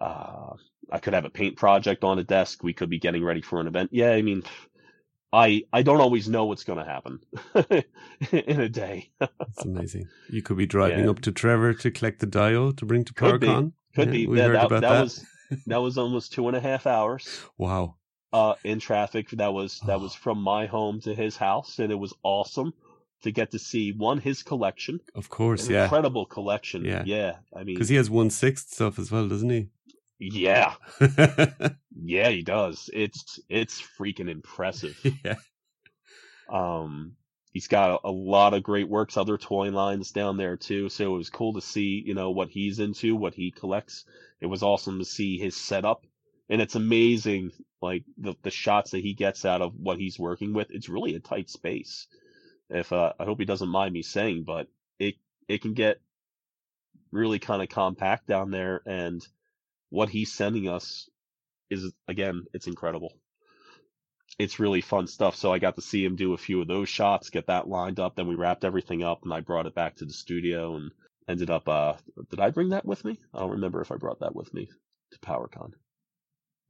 Uh, 0.00 0.54
I 0.90 0.98
could 0.98 1.14
have 1.14 1.24
a 1.24 1.30
paint 1.30 1.56
project 1.56 2.04
on 2.04 2.18
a 2.18 2.24
desk. 2.24 2.62
We 2.62 2.72
could 2.72 2.90
be 2.90 2.98
getting 2.98 3.22
ready 3.22 3.42
for 3.42 3.60
an 3.60 3.66
event. 3.66 3.90
Yeah, 3.92 4.10
I 4.12 4.22
mean, 4.22 4.42
I 5.32 5.64
I 5.72 5.82
don't 5.82 6.00
always 6.00 6.28
know 6.28 6.46
what's 6.46 6.64
going 6.64 6.78
to 6.78 6.84
happen 6.84 7.20
in 8.32 8.60
a 8.60 8.68
day. 8.68 9.10
That's 9.20 9.64
amazing. 9.64 10.08
You 10.28 10.42
could 10.42 10.56
be 10.56 10.66
driving 10.66 11.04
Yeah. 11.04 11.10
up 11.10 11.20
to 11.20 11.32
Trevor 11.32 11.74
to 11.74 11.90
collect 11.90 12.20
the 12.20 12.26
dio 12.26 12.72
to 12.72 12.86
bring 12.86 13.04
to 13.04 13.12
Could 13.12 13.40
be. 13.40 13.46
Could 13.94 14.06
Yeah, 14.08 14.12
be. 14.12 14.26
We 14.26 14.38
Yeah, 14.38 14.46
heard 14.46 14.54
that, 14.54 14.68
about 14.68 14.80
that 14.82 14.90
that. 14.90 15.02
was 15.04 15.24
that 15.66 15.78
was 15.78 15.98
almost 15.98 16.32
two 16.32 16.48
and 16.48 16.56
a 16.56 16.60
half 16.60 16.86
hours. 16.86 17.40
Wow. 17.58 17.96
Uh, 18.32 18.54
in 18.64 18.78
traffic. 18.80 19.30
That 19.30 19.52
was 19.52 19.80
that 19.86 19.96
Oh. 19.96 20.02
was 20.02 20.14
from 20.14 20.38
my 20.42 20.66
home 20.66 21.00
to 21.02 21.14
his 21.14 21.36
house, 21.36 21.78
and 21.78 21.90
it 21.92 21.96
was 21.98 22.14
awesome 22.22 22.72
to 23.22 23.30
get 23.30 23.50
to 23.50 23.58
see 23.58 23.92
one 23.92 24.18
his 24.18 24.42
collection, 24.42 24.98
Of 25.14 25.28
course, 25.28 25.68
yeah. 25.68 25.82
incredible 25.84 26.24
collection. 26.24 26.84
Yeah. 26.86 27.02
yeah. 27.04 27.36
I 27.54 27.64
mean, 27.64 27.74
Because 27.76 27.90
he 27.90 27.96
has 27.96 28.08
one 28.08 28.30
sixth 28.30 28.70
stuff 28.70 28.98
as 28.98 29.10
well, 29.12 29.28
doesn't 29.28 29.50
he? 29.50 29.68
yeah, 30.18 30.74
yeah, 32.02 32.28
he 32.28 32.42
does. 32.42 32.88
It's 32.92 33.40
it's 33.48 33.82
freaking 33.98 34.28
impressive. 34.30 34.98
yeah. 35.24 35.36
Um, 36.48 37.12
he's 37.52 37.68
got 37.68 38.00
a, 38.04 38.08
a 38.08 38.10
lot 38.10 38.54
of 38.54 38.62
great 38.62 38.88
works, 38.88 39.16
other 39.16 39.38
toy 39.38 39.70
lines 39.70 40.10
down 40.10 40.36
there 40.36 40.56
too. 40.56 40.88
So 40.88 41.14
it 41.14 41.18
was 41.18 41.30
cool 41.30 41.54
to 41.54 41.60
see, 41.60 42.02
you 42.04 42.14
know, 42.14 42.30
what 42.30 42.48
he's 42.50 42.78
into, 42.80 43.14
what 43.16 43.34
he 43.34 43.50
collects. 43.50 44.04
It 44.40 44.46
was 44.46 44.62
awesome 44.62 44.98
to 44.98 45.04
see 45.04 45.38
his 45.38 45.56
setup, 45.56 46.04
and 46.48 46.60
it's 46.60 46.74
amazing 46.74 47.52
like 47.82 48.04
the 48.18 48.34
the 48.42 48.50
shots 48.50 48.92
that 48.92 49.02
he 49.02 49.14
gets 49.14 49.44
out 49.44 49.62
of 49.62 49.74
what 49.76 49.98
he's 49.98 50.18
working 50.18 50.52
with, 50.54 50.70
it's 50.70 50.88
really 50.88 51.14
a 51.14 51.20
tight 51.20 51.50
space. 51.50 52.06
If 52.70 52.92
uh, 52.92 53.12
I 53.18 53.24
hope 53.24 53.38
he 53.40 53.46
doesn't 53.46 53.68
mind 53.68 53.92
me 53.94 54.02
saying, 54.02 54.44
but 54.44 54.68
it 54.98 55.16
it 55.48 55.62
can 55.62 55.74
get 55.74 56.00
really 57.12 57.38
kind 57.38 57.62
of 57.62 57.68
compact 57.68 58.26
down 58.26 58.50
there, 58.50 58.82
and 58.86 59.26
what 59.90 60.10
he's 60.10 60.32
sending 60.32 60.68
us 60.68 61.08
is 61.70 61.92
again, 62.08 62.44
it's 62.54 62.66
incredible. 62.66 63.14
It's 64.38 64.60
really 64.60 64.80
fun 64.80 65.06
stuff. 65.06 65.36
So 65.36 65.52
I 65.52 65.58
got 65.58 65.76
to 65.76 65.82
see 65.82 66.04
him 66.04 66.16
do 66.16 66.34
a 66.34 66.38
few 66.38 66.62
of 66.62 66.68
those 66.68 66.88
shots, 66.88 67.30
get 67.30 67.48
that 67.48 67.68
lined 67.68 68.00
up. 68.00 68.16
Then 68.16 68.26
we 68.26 68.36
wrapped 68.36 68.64
everything 68.64 69.02
up, 69.02 69.22
and 69.24 69.32
I 69.34 69.40
brought 69.40 69.66
it 69.66 69.74
back 69.74 69.96
to 69.96 70.06
the 70.06 70.12
studio 70.14 70.76
and 70.76 70.92
ended 71.28 71.50
up. 71.50 71.68
uh 71.68 71.94
Did 72.30 72.40
I 72.40 72.50
bring 72.50 72.70
that 72.70 72.86
with 72.86 73.04
me? 73.04 73.18
I 73.34 73.40
don't 73.40 73.52
remember 73.52 73.82
if 73.82 73.92
I 73.92 73.96
brought 73.96 74.20
that 74.20 74.34
with 74.36 74.52
me 74.54 74.68
to 75.12 75.18
PowerCon. 75.20 75.72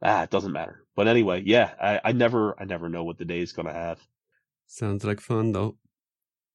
Ah, 0.02 0.22
it 0.22 0.30
doesn't 0.30 0.52
matter. 0.52 0.84
But 0.96 1.08
anyway, 1.08 1.42
yeah, 1.44 1.72
I, 1.80 2.00
I 2.04 2.12
never, 2.12 2.54
I 2.60 2.64
never 2.64 2.88
know 2.88 3.04
what 3.04 3.18
the 3.18 3.24
day 3.24 3.40
is 3.40 3.52
gonna 3.52 3.72
have. 3.72 3.98
Sounds 4.66 5.04
like 5.04 5.20
fun 5.20 5.52
though. 5.52 5.76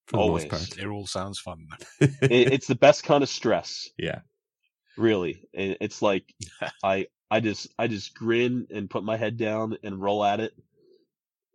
For 0.08 0.16
the 0.16 0.22
Always. 0.22 0.44
most 0.44 0.50
part. 0.50 0.78
It 0.78 0.86
all 0.88 1.06
sounds 1.06 1.38
fun. 1.40 1.66
It, 2.00 2.52
it's 2.52 2.66
the 2.68 2.74
best 2.76 3.04
kind 3.04 3.22
of 3.22 3.28
stress. 3.28 3.88
yeah. 3.98 4.20
really 4.96 5.42
And 5.54 5.76
it's 5.80 6.00
like 6.02 6.24
i 6.84 7.06
i 7.30 7.40
just 7.40 7.68
i 7.78 7.86
just 7.88 8.14
grin 8.14 8.66
and 8.70 8.88
put 8.90 9.04
my 9.04 9.16
head 9.16 9.36
down 9.36 9.76
and 9.82 10.00
roll 10.00 10.24
at 10.24 10.40
it 10.40 10.52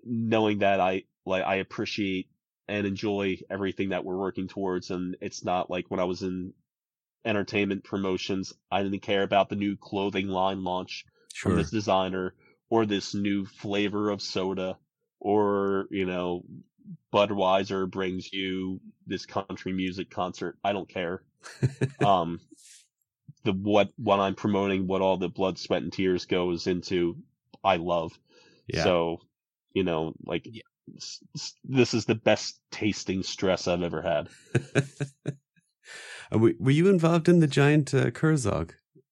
knowing 0.03 0.59
that 0.59 0.79
i 0.79 1.03
like 1.25 1.43
i 1.43 1.55
appreciate 1.55 2.27
and 2.67 2.85
enjoy 2.87 3.37
everything 3.49 3.89
that 3.89 4.03
we're 4.05 4.17
working 4.17 4.47
towards 4.47 4.91
and 4.91 5.15
it's 5.21 5.43
not 5.43 5.69
like 5.69 5.85
when 5.89 5.99
i 5.99 6.03
was 6.03 6.21
in 6.23 6.53
entertainment 7.25 7.83
promotions 7.83 8.53
i 8.71 8.81
didn't 8.83 9.01
care 9.01 9.23
about 9.23 9.49
the 9.49 9.55
new 9.55 9.75
clothing 9.77 10.27
line 10.27 10.63
launch 10.63 11.05
from 11.37 11.55
this 11.55 11.69
designer 11.69 12.33
or 12.69 12.85
this 12.85 13.13
new 13.13 13.45
flavor 13.45 14.09
of 14.09 14.21
soda 14.21 14.77
or 15.19 15.87
you 15.91 16.05
know 16.05 16.43
budweiser 17.13 17.89
brings 17.89 18.31
you 18.33 18.79
this 19.05 19.25
country 19.25 19.71
music 19.73 20.09
concert 20.09 20.57
i 20.63 20.73
don't 20.73 20.89
care 20.89 21.23
um 22.05 22.39
the 23.43 23.53
what 23.53 23.89
what 23.97 24.19
I'm 24.19 24.35
promoting, 24.35 24.87
what 24.87 25.01
all 25.01 25.17
the 25.17 25.29
blood, 25.29 25.57
sweat, 25.57 25.81
and 25.81 25.91
tears 25.91 26.25
goes 26.25 26.67
into, 26.67 27.17
I 27.63 27.77
love. 27.77 28.17
yeah. 28.67 28.83
So, 28.83 29.21
you 29.73 29.83
know, 29.83 30.13
like 30.25 30.45
Yeah. 30.45 30.61
this 31.63 31.93
is 31.93 32.05
the 32.05 32.15
best 32.15 32.59
tasting 32.71 33.23
stress 33.23 33.67
I've 33.67 33.81
ever 33.81 34.01
had. 34.01 34.29
were, 36.31 36.53
were 36.59 36.71
you 36.71 36.87
involved 36.87 37.29
in 37.29 37.39
the 37.39 37.47
giant 37.47 37.93
uh, 37.93 38.11
Kurzog 38.11 38.71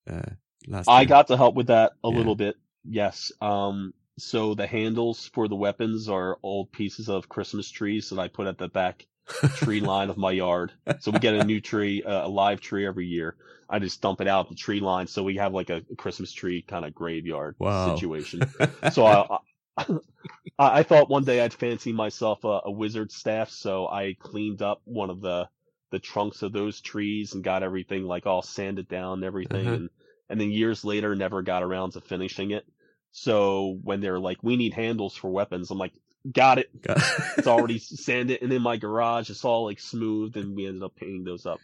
uh, 0.10 0.32
last 0.70 0.96
I 0.96 1.06
year? 1.06 1.06
got 1.06 1.28
to 1.28 1.38
help 1.38 1.56
with 1.56 1.68
that 1.68 1.94
a 2.04 2.10
Yeah. 2.10 2.10
little 2.10 2.36
bit. 2.36 2.58
Yes. 2.84 3.32
Um. 3.42 3.94
So 4.18 4.54
the 4.54 4.68
handles 4.68 5.28
for 5.28 5.48
the 5.48 5.56
weapons 5.56 6.10
are 6.10 6.38
old 6.44 6.72
pieces 6.74 7.08
of 7.10 7.30
Christmas 7.30 7.72
trees 7.72 8.10
that 8.10 8.20
I 8.20 8.28
put 8.28 8.48
at 8.48 8.58
the 8.58 8.68
back 8.68 9.08
tree 9.54 9.80
line 9.82 10.10
of 10.10 10.18
my 10.18 10.32
yard. 10.32 10.74
So 10.98 11.12
we 11.12 11.20
get 11.20 11.34
a 11.36 11.42
new 11.42 11.62
tree, 11.62 12.04
uh, 12.04 12.28
a 12.28 12.30
live 12.30 12.60
tree 12.60 12.86
every 12.86 13.08
year. 13.08 13.38
I 13.70 13.80
just 13.80 14.02
dump 14.02 14.20
it 14.20 14.28
out 14.28 14.50
the 14.50 14.56
tree 14.56 14.82
line, 14.82 15.08
so 15.08 15.24
we 15.24 15.38
have 15.38 15.54
like 15.54 15.70
a 15.70 15.82
Christmas 15.98 16.34
tree 16.34 16.62
kind 16.62 16.84
of 16.84 16.94
graveyard 16.94 17.56
Wow. 17.60 17.70
situation. 17.72 18.46
so 18.88 19.06
I, 19.06 19.38
I, 19.78 20.80
I 20.80 20.84
thought 20.84 21.10
one 21.10 21.24
day 21.26 21.42
I'd 21.42 21.54
fancy 21.54 21.92
myself 21.94 22.44
a, 22.44 22.62
a 22.66 22.72
wizard 22.72 23.12
staff, 23.12 23.50
so 23.50 23.88
I 23.88 24.16
cleaned 24.20 24.62
up 24.62 24.82
one 24.86 25.10
of 25.10 25.22
the 25.22 25.50
the 25.92 26.00
trunks 26.00 26.44
of 26.44 26.54
those 26.54 26.82
trees 26.82 27.34
and 27.34 27.44
got 27.44 27.64
everything 27.64 28.04
like 28.04 28.28
all 28.28 28.44
sanded 28.44 28.88
down 28.88 29.14
and 29.20 29.24
everything, 29.24 29.74
Uh-huh. 29.74 29.78
and 29.78 29.90
and 30.30 30.40
then 30.40 30.52
years 30.52 30.84
later 30.86 31.16
never 31.16 31.42
got 31.42 31.64
around 31.64 31.92
to 31.94 32.02
finishing 32.02 32.52
it. 32.52 32.66
So 33.12 33.80
when 33.84 34.02
they're 34.02 34.20
like, 34.20 34.38
we 34.44 34.56
need 34.56 34.74
handles 34.74 35.16
for 35.16 35.30
weapons, 35.32 35.72
I'm 35.72 35.78
like, 35.80 35.94
got 36.32 36.60
it. 36.60 36.82
Got- 36.82 37.02
It's 37.38 37.48
already 37.48 37.80
sanded, 37.80 38.42
and 38.42 38.52
in 38.54 38.62
my 38.62 38.78
garage, 38.78 39.30
it's 39.30 39.44
all 39.46 39.66
like 39.66 39.80
smooth, 39.80 40.36
and 40.38 40.56
we 40.56 40.68
ended 40.68 40.84
up 40.84 40.96
painting 40.96 41.24
those 41.24 41.46
up. 41.46 41.60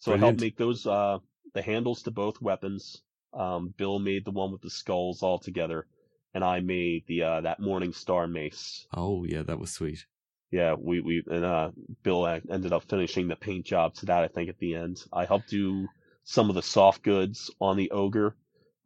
So 0.00 0.12
I 0.12 0.16
helped 0.16 0.40
make 0.40 0.56
those 0.56 0.86
uh 0.86 1.18
the 1.54 1.62
handles 1.62 2.02
to 2.04 2.10
both 2.10 2.40
weapons. 2.42 3.02
Um, 3.34 3.74
Bill 3.76 3.98
made 3.98 4.24
the 4.24 4.30
one 4.30 4.52
with 4.52 4.62
the 4.62 4.70
skulls 4.70 5.22
all 5.22 5.38
together, 5.38 5.86
and 6.34 6.42
I 6.44 6.60
made 6.60 7.04
the 7.06 7.22
uh 7.22 7.40
that 7.42 7.60
Morning 7.60 7.92
Star 7.92 8.26
mace. 8.26 8.86
oh 8.94 9.24
yeah, 9.24 9.42
that 9.42 9.58
was 9.58 9.70
sweet. 9.72 10.06
Yeah, 10.50 10.74
we 10.78 11.00
we 11.00 11.22
and 11.26 11.44
uh 11.44 11.70
Bill 12.02 12.24
uh, 12.24 12.40
ended 12.50 12.72
up 12.72 12.84
finishing 12.88 13.28
the 13.28 13.36
paint 13.36 13.66
job 13.66 13.94
to 13.96 14.06
that. 14.06 14.24
I 14.24 14.28
think 14.28 14.48
at 14.48 14.58
the 14.58 14.74
end, 14.76 15.02
I 15.12 15.26
helped 15.26 15.50
do 15.50 15.88
some 16.28 16.50
of 16.50 16.54
the 16.54 16.62
soft 16.62 17.02
goods 17.02 17.50
on 17.58 17.78
the 17.78 17.90
ogre, 17.90 18.36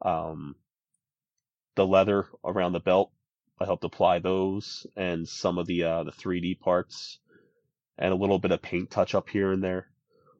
um, 0.00 0.54
the 1.74 1.84
leather 1.84 2.28
around 2.44 2.72
the 2.72 2.78
belt. 2.78 3.10
I 3.60 3.64
helped 3.64 3.82
apply 3.82 4.20
those 4.20 4.86
and 4.96 5.28
some 5.28 5.58
of 5.58 5.66
the 5.66 5.82
uh 5.82 6.04
the 6.04 6.12
3D 6.12 6.60
parts, 6.60 7.18
and 7.98 8.12
a 8.12 8.16
little 8.16 8.38
bit 8.38 8.52
of 8.52 8.62
paint 8.62 8.92
touch 8.92 9.16
up 9.16 9.28
here 9.28 9.50
and 9.50 9.62
there. 9.62 9.88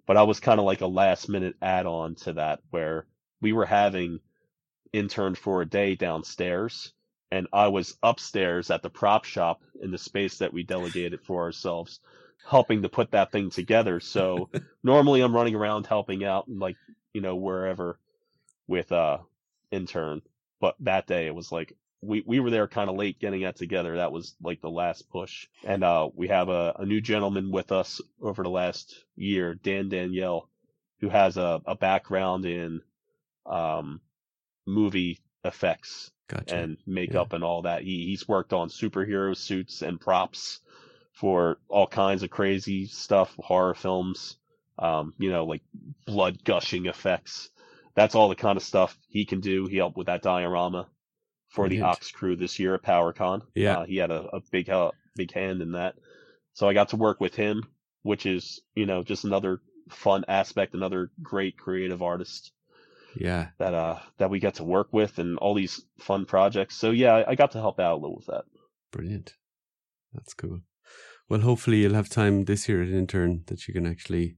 But 0.07 0.17
I 0.17 0.23
was 0.23 0.39
kind 0.39 0.61
of 0.61 0.65
like 0.67 0.81
a 0.81 0.87
last 0.87 1.29
minute 1.29 1.57
add 1.61 1.87
on 1.87 2.15
to 2.17 2.35
that 2.35 2.61
where 2.71 3.09
we 3.41 3.53
were 3.53 3.67
having 3.67 4.21
interned 4.93 5.39
for 5.39 5.61
a 5.61 5.69
day 5.69 5.97
downstairs 5.97 6.93
and 7.33 7.49
I 7.53 7.69
was 7.69 7.97
upstairs 8.03 8.71
at 8.71 8.83
the 8.83 8.91
prop 8.91 9.25
shop 9.25 9.63
in 9.81 9.91
the 9.91 9.99
space 9.99 10.39
that 10.39 10.53
we 10.53 10.63
delegated 10.63 11.23
for 11.23 11.43
ourselves, 11.43 11.99
helping 12.45 12.83
to 12.83 12.89
put 12.89 13.13
that 13.13 13.33
thing 13.33 13.51
together. 13.51 14.01
So 14.01 14.49
normally 14.83 15.21
I'm 15.21 15.35
running 15.35 15.55
around 15.55 15.87
helping 15.87 16.25
out 16.25 16.49
and 16.49 16.59
like, 16.59 16.77
you 17.13 17.21
know, 17.21 17.37
wherever 17.37 17.99
with 18.67 18.93
uh 18.93 19.19
intern. 19.71 20.23
But 20.61 20.77
that 20.81 21.07
day 21.07 21.27
it 21.27 21.35
was 21.35 21.51
like 21.53 21.73
we, 22.01 22.23
we 22.27 22.41
were 22.41 22.51
there 22.51 22.67
kind 22.67 22.91
of 22.91 22.97
late 22.97 23.21
getting 23.21 23.43
that 23.43 23.57
together. 23.57 23.97
That 23.97 24.13
was 24.13 24.35
like 24.43 24.61
the 24.61 24.71
last 24.71 25.09
push. 25.11 25.47
And 25.65 25.85
uh 25.85 26.09
we 26.15 26.29
have 26.29 26.49
a, 26.49 26.75
a 26.79 26.87
new 26.87 27.01
gentleman 27.01 27.51
with 27.51 27.73
us 27.73 28.01
over 28.21 28.43
the 28.43 28.51
last 28.51 29.05
year, 29.17 29.55
Dan 29.55 29.89
Danielle, 29.89 30.49
who 31.01 31.09
has 31.09 31.37
a, 31.37 31.61
a 31.67 31.75
background 31.75 32.45
in 32.45 32.81
um 33.47 34.01
movie 34.67 35.19
effects 35.45 36.11
Gotcha. 36.29 36.57
and 36.57 36.77
makeup 36.87 37.33
and 37.33 37.45
all 37.45 37.63
that. 37.63 37.83
He 37.83 38.07
he's 38.07 38.27
worked 38.27 38.53
on 38.53 38.69
superhero 38.69 39.37
suits 39.37 39.83
and 39.83 40.01
props 40.01 40.61
for 41.13 41.59
all 41.69 41.87
kinds 41.87 42.23
of 42.23 42.31
crazy 42.31 42.87
stuff, 42.87 43.35
horror 43.39 43.75
films, 43.75 44.37
um, 44.79 45.15
you 45.19 45.31
know, 45.31 45.45
like 45.45 45.63
blood 46.07 46.43
gushing 46.45 46.87
effects. 46.87 47.51
That's 47.95 48.15
all 48.15 48.29
the 48.29 48.35
kind 48.35 48.57
of 48.57 48.63
stuff 48.63 48.97
he 49.09 49.25
can 49.25 49.41
do. 49.41 49.67
He 49.67 49.77
helped 49.77 49.97
with 49.97 50.07
that 50.07 50.23
diorama 50.23 50.89
for 51.49 51.69
the 51.69 51.83
Ox 51.83 52.11
crew 52.11 52.37
this 52.37 52.59
year 52.59 52.75
at 52.75 52.83
PowerCon. 52.83 53.43
Yeah. 53.55 53.79
Uh, 53.79 53.85
he 53.85 53.97
had 53.99 54.11
a, 54.11 54.37
a 54.37 54.41
big 54.51 54.71
uh, 54.71 54.93
big 55.15 55.33
hand 55.33 55.61
in 55.61 55.73
that. 55.73 55.95
So 56.55 56.69
I 56.69 56.73
got 56.73 56.89
to 56.91 56.97
work 56.97 57.21
with 57.21 57.35
him, 57.35 57.65
which 58.03 58.25
is, 58.25 58.61
you 58.75 58.87
know, 58.87 59.03
just 59.03 59.25
another 59.25 59.61
fun 59.91 60.25
aspect, 60.29 60.75
another 60.75 61.11
great 61.23 61.59
creative 61.59 62.03
artist 62.03 62.53
yeah. 63.17 63.49
that 63.59 63.75
uh 63.75 63.99
that 64.19 64.31
we 64.31 64.39
get 64.39 64.55
to 64.55 64.65
work 64.65 64.89
with 64.93 65.19
and 65.19 65.39
all 65.39 65.55
these 65.55 65.85
fun 65.99 66.25
projects. 66.25 66.77
So 66.77 66.91
yeah, 66.91 67.15
I, 67.15 67.31
I 67.33 67.35
got 67.35 67.53
to 67.53 67.59
help 67.59 67.79
out 67.79 67.95
a 67.95 68.01
little 68.01 68.17
with 68.17 68.27
that. 68.27 68.45
Brilliant. 68.91 69.35
That's 70.15 70.35
cool. 70.35 70.61
Well, 71.29 71.41
hopefully 71.41 71.83
you'll 71.83 71.95
have 71.95 72.09
time 72.09 72.45
this 72.45 72.69
year 72.69 72.83
at 72.83 72.89
intern 72.89 73.45
that 73.47 73.67
you 73.67 73.75
can 73.75 73.87
actually 73.87 74.37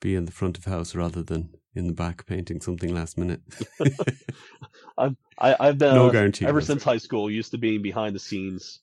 be 0.00 0.14
in 0.14 0.26
the 0.26 0.32
front 0.32 0.58
of 0.58 0.64
house 0.64 0.94
rather 0.94 1.22
than 1.22 1.54
in 1.74 1.86
the 1.86 1.92
back 1.92 2.26
painting 2.26 2.60
something 2.60 2.94
last 2.94 3.18
minute. 3.18 3.40
I 4.98 5.14
I've 5.38 5.78
been 5.78 5.94
No 5.94 6.08
uh, 6.08 6.12
guarantee. 6.12 6.46
ever 6.46 6.60
that's 6.60 6.66
since 6.68 6.84
high 6.84 6.98
school 6.98 7.30
used 7.30 7.50
to 7.50 7.58
being 7.58 7.82
behind 7.82 8.14
the 8.14 8.20
scenes. 8.20 8.80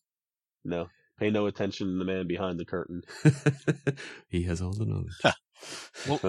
No, 0.64 0.90
pay 1.20 1.30
no 1.30 1.48
attention 1.48 1.88
to 1.88 1.98
the 1.98 2.06
man 2.06 2.28
behind 2.28 2.60
the 2.60 2.66
curtain. 2.66 3.02
he 4.28 4.44
has 4.44 4.62
all 4.62 4.74
the 4.74 4.86
knowledge. 4.86 5.20
Well, 6.10 6.20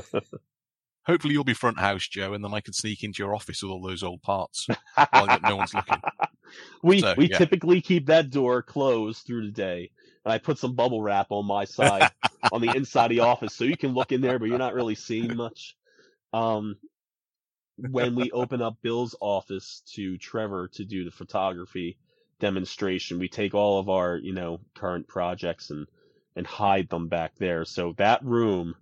hopefully 1.07 1.35
you'll 1.35 1.43
be 1.43 1.55
front 1.55 1.81
house, 1.81 2.07
Joe, 2.07 2.35
and 2.35 2.45
then 2.45 2.55
I 2.55 2.61
can 2.61 2.73
sneak 2.73 3.03
into 3.03 3.21
your 3.21 3.35
office 3.35 3.61
with 3.65 3.73
all 3.73 3.83
those 3.83 4.05
old 4.05 4.23
parts. 4.23 4.69
While 5.11 5.41
no 5.43 5.57
one's 5.57 5.75
looking. 5.75 6.01
we 6.85 7.01
So, 7.01 7.15
we 7.17 7.29
yeah. 7.29 7.39
typically 7.39 7.81
keep 7.81 8.07
that 8.07 8.31
door 8.31 8.63
closed 8.63 9.27
through 9.27 9.47
the 9.47 9.53
day, 9.53 9.91
and 10.25 10.33
I 10.33 10.39
put 10.39 10.59
some 10.59 10.75
bubble 10.75 11.03
wrap 11.03 11.29
on 11.31 11.47
my 11.47 11.65
side 11.65 12.11
on 12.53 12.61
the 12.61 12.75
inside 12.75 13.07
of 13.07 13.17
the 13.17 13.21
office, 13.21 13.55
so 13.55 13.65
you 13.65 13.77
can 13.77 13.95
look 13.95 14.13
in 14.13 14.21
there, 14.21 14.39
but 14.39 14.49
you're 14.49 14.59
not 14.59 14.75
really 14.75 14.95
seeing 14.95 15.37
much. 15.37 15.77
Um, 16.33 16.77
when 17.77 18.15
we 18.15 18.31
open 18.31 18.63
up 18.63 18.77
Bill's 18.83 19.17
office 19.21 19.83
to 19.95 20.17
Trevor 20.19 20.69
to 20.75 20.85
do 20.85 21.05
the 21.05 21.11
photography 21.11 21.99
demonstration, 22.39 23.19
we 23.19 23.29
take 23.29 23.55
all 23.55 23.79
of 23.79 23.89
our 23.89 24.17
you 24.17 24.33
know 24.33 24.61
current 24.75 25.09
projects 25.09 25.71
and 25.71 25.87
and 26.37 26.47
hide 26.47 26.89
them 26.89 27.09
back 27.09 27.37
there. 27.37 27.65
So 27.65 27.95
that 27.99 28.25
room, 28.25 28.75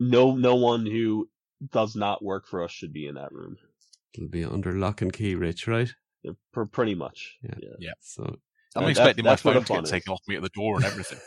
no 0.00 0.34
no 0.34 0.56
one 0.56 0.86
who 0.86 1.28
does 1.70 1.96
not 1.96 2.22
work 2.22 2.46
for 2.46 2.62
us 2.62 2.70
should 2.70 2.92
be 2.92 3.06
in 3.06 3.14
that 3.14 3.32
room. 3.32 3.56
It'll 4.14 4.28
be 4.28 4.44
under 4.44 4.72
lock 4.72 5.02
and 5.02 5.12
key, 5.12 5.34
Rich, 5.34 5.66
right? 5.66 5.92
Pr- 6.52 6.64
pretty 6.64 6.94
much. 6.94 7.36
Yeah. 7.42 7.74
Yeah. 7.78 7.92
So 8.00 8.36
I'm 8.76 8.88
expecting 8.88 9.24
that's- 9.24 9.44
my 9.44 9.52
that's 9.54 9.68
phone 9.68 9.82
to 9.82 9.82
fun 9.82 9.84
get 9.84 9.90
taken 9.90 10.12
off 10.12 10.20
me 10.26 10.36
at 10.36 10.42
the 10.42 10.48
door 10.50 10.76
and 10.76 10.84
everything. 10.84 11.18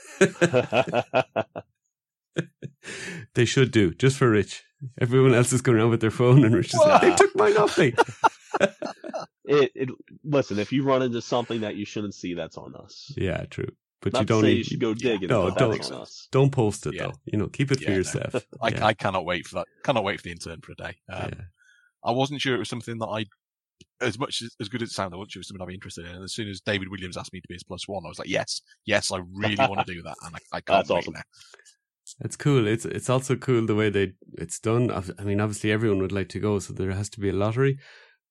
they 3.35 3.45
should 3.45 3.71
do, 3.71 3.93
just 3.93 4.17
for 4.17 4.29
Rich. 4.29 4.63
Everyone 4.99 5.33
else 5.33 5.51
is 5.53 5.61
going 5.61 5.77
around 5.77 5.89
with 5.89 6.01
their 6.01 6.11
phone, 6.11 6.43
and 6.45 6.55
Rich 6.55 6.73
is 6.73 6.79
like, 6.79 7.01
they 7.01 7.15
took 7.15 7.35
mine 7.35 7.57
off 7.57 7.77
me. 7.77 7.93
it, 9.45 9.71
it 9.75 9.89
listen. 10.23 10.59
If 10.59 10.71
you 10.71 10.83
run 10.83 11.01
into 11.01 11.21
something 11.21 11.61
that 11.61 11.75
you 11.75 11.85
shouldn't 11.85 12.13
see, 12.13 12.33
that's 12.35 12.57
on 12.57 12.75
us. 12.75 13.11
Yeah, 13.17 13.45
true. 13.45 13.69
But 14.01 14.13
Not 14.13 14.19
you 14.19 14.25
don't 14.27 14.41
say 14.41 14.47
need, 14.49 14.57
you 14.57 14.63
should 14.63 14.79
go 14.79 14.93
dig 14.93 15.23
it. 15.23 15.29
No, 15.29 15.45
but 15.49 15.57
don't- 15.57 15.91
on 15.91 16.01
us. 16.01 16.27
don't 16.31 16.51
post 16.51 16.85
it 16.85 16.93
Yeah. 16.93 17.07
though. 17.07 17.13
You 17.25 17.39
know, 17.39 17.47
keep 17.47 17.71
it 17.71 17.77
for 17.79 17.83
Yeah, 17.85 17.89
no. 17.89 17.95
yourself. 17.95 18.35
I, 18.61 18.69
yeah. 18.69 18.85
I 18.85 18.93
cannot 18.93 19.25
wait 19.25 19.47
for 19.47 19.55
that. 19.55 19.65
Cannot 19.83 20.03
wait 20.03 20.19
for 20.19 20.23
the 20.25 20.31
intern 20.31 20.61
for 20.61 20.73
a 20.73 20.75
day. 20.75 20.97
Um, 21.11 21.29
yeah. 21.35 21.41
I 22.03 22.11
wasn't 22.11 22.41
sure 22.41 22.53
it 22.55 22.59
was 22.59 22.69
something 22.69 22.99
that 22.99 23.07
I, 23.07 23.25
as 24.01 24.17
much 24.19 24.41
as, 24.41 24.55
as 24.59 24.69
good 24.69 24.81
as 24.81 24.89
it 24.89 24.93
sounded, 24.93 25.15
I 25.15 25.19
wasn't 25.19 25.31
sure 25.33 25.39
it 25.39 25.41
was 25.41 25.47
something 25.49 25.61
I'd 25.61 25.67
be 25.67 25.73
interested 25.73 26.05
in. 26.05 26.15
And 26.15 26.23
as 26.23 26.33
soon 26.33 26.49
as 26.49 26.61
David 26.61 26.89
Williams 26.89 27.17
asked 27.17 27.33
me 27.33 27.41
to 27.41 27.47
be 27.47 27.55
his 27.55 27.63
plus 27.63 27.87
one, 27.87 28.03
I 28.05 28.09
was 28.09 28.19
like, 28.19 28.29
yes, 28.29 28.61
yes, 28.85 29.11
I 29.11 29.19
really 29.33 29.55
want 29.57 29.85
to 29.85 29.93
do 29.93 30.01
that, 30.03 30.15
and 30.23 30.35
I, 30.35 30.39
I 30.57 30.61
can't 30.61 30.87
That's 30.87 30.89
wait 30.89 30.97
awesome. 30.99 31.13
now. 31.13 31.21
It's 32.21 32.37
cool. 32.37 32.67
It's 32.67 32.85
it's 32.85 33.09
also 33.09 33.35
cool 33.35 33.65
the 33.65 33.75
way 33.75 33.89
they 33.89 34.13
it's 34.37 34.59
done. 34.59 34.89
I've- 34.91 35.11
I 35.19 35.23
mean, 35.23 35.41
obviously 35.41 35.71
everyone 35.71 36.01
would 36.01 36.13
like 36.13 36.29
to 36.29 36.39
go, 36.39 36.59
so 36.59 36.73
there 36.73 36.91
has 36.91 37.09
to 37.09 37.19
be 37.19 37.29
a 37.29 37.33
lottery. 37.33 37.79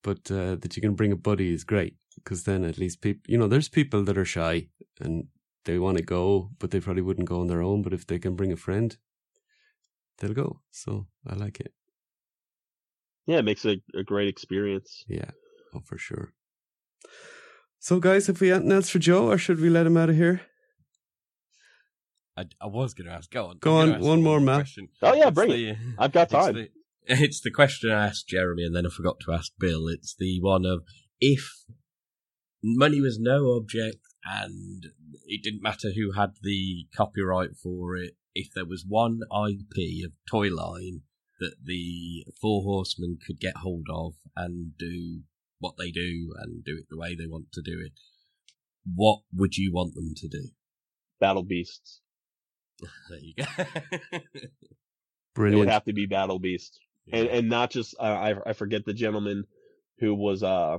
But 0.02 0.30
uh, 0.30 0.54
that 0.56 0.76
you 0.76 0.82
can 0.82 0.94
bring 0.94 1.12
a 1.12 1.16
buddy 1.16 1.52
is 1.52 1.64
great 1.64 1.96
because 2.14 2.44
then 2.44 2.64
at 2.64 2.78
least 2.78 3.00
people, 3.00 3.22
you 3.26 3.36
know, 3.36 3.48
there's 3.48 3.68
people 3.68 4.04
that 4.04 4.16
are 4.16 4.24
shy 4.24 4.68
and 5.00 5.24
they 5.64 5.78
want 5.78 5.98
to 5.98 6.04
go, 6.04 6.50
but 6.58 6.70
they 6.70 6.80
probably 6.80 7.02
wouldn't 7.02 7.28
go 7.28 7.40
on 7.40 7.48
their 7.48 7.60
own. 7.62 7.82
But 7.82 7.92
if 7.92 8.06
they 8.06 8.18
can 8.18 8.36
bring 8.36 8.52
a 8.52 8.56
friend, 8.56 8.96
they'll 10.18 10.32
go. 10.32 10.60
So 10.70 11.06
I 11.26 11.34
like 11.34 11.60
it. 11.60 11.72
Yeah, 13.26 13.38
it 13.38 13.44
makes 13.44 13.64
it 13.64 13.80
a 13.94 14.02
great 14.04 14.28
experience. 14.28 15.04
Yeah, 15.08 15.30
oh 15.74 15.80
for 15.84 15.98
sure. 15.98 16.32
So 17.78 18.00
guys, 18.00 18.26
have 18.26 18.40
we 18.40 18.50
anything 18.52 18.72
else 18.72 18.88
for 18.90 18.98
Joe, 18.98 19.30
or 19.30 19.38
should 19.38 19.60
we 19.60 19.68
let 19.68 19.86
him 19.86 19.96
out 19.96 20.10
of 20.10 20.16
here? 20.16 20.42
I, 22.36 22.44
I 22.60 22.66
was 22.66 22.92
going 22.94 23.08
to 23.08 23.14
ask. 23.14 23.30
Go 23.30 23.46
on. 23.46 23.58
Go 23.60 23.76
on, 23.78 24.00
one 24.00 24.22
more, 24.22 24.40
Matt. 24.40 24.56
question. 24.58 24.88
Oh 25.02 25.14
yeah, 25.14 25.28
It's 25.28 25.34
bring 25.34 25.50
it. 25.50 25.54
the- 25.56 25.76
I've 25.98 26.12
got 26.12 26.24
It's 26.24 26.32
time. 26.32 26.54
the, 26.54 26.68
it's 27.06 27.40
the 27.40 27.50
question 27.50 27.90
I 27.90 28.06
asked 28.06 28.28
Jeremy 28.28 28.64
and 28.64 28.76
then 28.76 28.86
I 28.86 28.90
forgot 28.90 29.16
to 29.24 29.32
ask 29.32 29.52
Bill. 29.58 29.88
It's 29.88 30.14
the 30.18 30.38
one 30.42 30.66
of 30.66 30.82
if 31.20 31.64
money 32.62 33.00
was 33.00 33.18
no 33.18 33.52
object 33.52 33.98
and 34.24 34.84
it 35.26 35.42
didn't 35.42 35.62
matter 35.62 35.92
who 35.94 36.12
had 36.12 36.30
the 36.42 36.86
copyright 36.94 37.56
for 37.62 37.96
it, 37.96 38.14
if 38.34 38.48
there 38.54 38.66
was 38.66 38.84
one 38.86 39.20
IP 39.30 40.04
of 40.04 40.12
toy 40.30 40.48
line 40.48 41.02
that 41.40 41.54
the 41.64 42.24
Four 42.40 42.62
Horsemen 42.62 43.18
could 43.26 43.38
get 43.40 43.56
hold 43.58 43.86
of 43.92 44.14
and 44.34 44.76
do 44.78 45.20
what 45.58 45.74
they 45.78 45.90
do 45.90 46.32
and 46.38 46.64
do 46.64 46.76
it 46.78 46.86
the 46.90 46.96
way 46.98 47.14
they 47.14 47.26
want 47.26 47.46
to 47.52 47.62
do 47.62 47.80
it, 47.84 47.92
what 48.94 49.20
would 49.34 49.56
you 49.56 49.72
want 49.72 49.94
them 49.94 50.12
to 50.16 50.28
do? 50.28 50.48
Battle 51.20 51.42
Beasts. 51.42 52.00
There 53.08 53.18
you 53.18 53.34
go. 53.34 53.44
Brilliant. 55.34 55.54
It 55.56 55.58
would 55.58 55.68
have 55.72 55.84
to 55.84 55.92
be 55.92 56.06
Battle 56.06 56.38
Beast, 56.38 56.78
and 57.12 57.26
and 57.28 57.48
not 57.48 57.70
just 57.70 57.94
I 58.00 58.32
I- 58.32 58.50
I 58.50 58.52
forget 58.52 58.84
the 58.84 58.92
gentleman 58.94 59.44
who 59.98 60.14
was 60.14 60.42
uh 60.42 60.78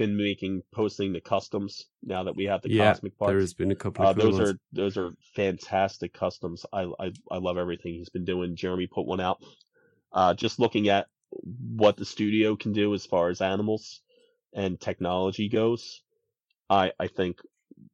been 0.00 0.16
making 0.16 0.62
posting 0.72 1.12
the 1.12 1.20
customs 1.20 1.86
now 2.02 2.24
that 2.24 2.36
we 2.36 2.44
have 2.46 2.62
the 2.62 2.70
yeah, 2.70 2.92
cosmic 2.92 3.16
parts. 3.18 3.32
there 3.32 3.40
has 3.40 3.54
been 3.54 3.70
a 3.70 3.76
couple 3.76 4.04
Uh, 4.04 4.12
those 4.14 4.34
ones. 4.34 4.50
are 4.50 4.58
those 4.72 4.96
are 4.96 5.12
fantastic 5.36 6.12
customs. 6.14 6.66
I, 6.72 6.84
I 6.98 7.12
I 7.30 7.38
love 7.38 7.58
everything 7.58 7.94
he's 7.94 8.08
been 8.08 8.24
doing. 8.24 8.56
Jeremy 8.56 8.86
put 8.88 9.06
one 9.06 9.20
out. 9.20 9.38
Uh, 10.12 10.34
just 10.34 10.58
looking 10.58 10.88
at 10.88 11.06
what 11.76 11.96
the 11.96 12.04
studio 12.04 12.56
can 12.56 12.72
do 12.72 12.94
as 12.94 13.06
far 13.06 13.30
as 13.30 13.40
animals 13.42 14.00
and 14.54 14.80
technology 14.80 15.48
goes, 15.48 16.02
I 16.70 16.92
I 16.98 17.08
think 17.08 17.40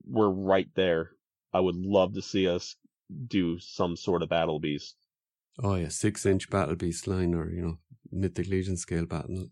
we're 0.07 0.31
right 0.31 0.69
there. 0.75 1.13
I 1.53 1.61
would 1.61 1.77
love 1.77 2.15
to 2.15 2.23
see 2.23 2.49
us 2.49 2.77
do 3.29 3.59
some 3.59 3.97
sort 3.97 4.23
of 4.23 4.29
battle 4.31 4.61
beast. 4.61 4.97
Oh 5.63 5.75
yeah, 5.75 5.89
six 5.89 6.25
inch 6.27 6.49
battle 6.51 6.77
beast 6.77 7.07
line 7.07 7.35
or 7.35 7.51
you 7.51 7.61
know 7.63 7.79
mythic 8.11 8.47
legion 8.49 8.77
scale 8.79 9.05
battle 9.07 9.49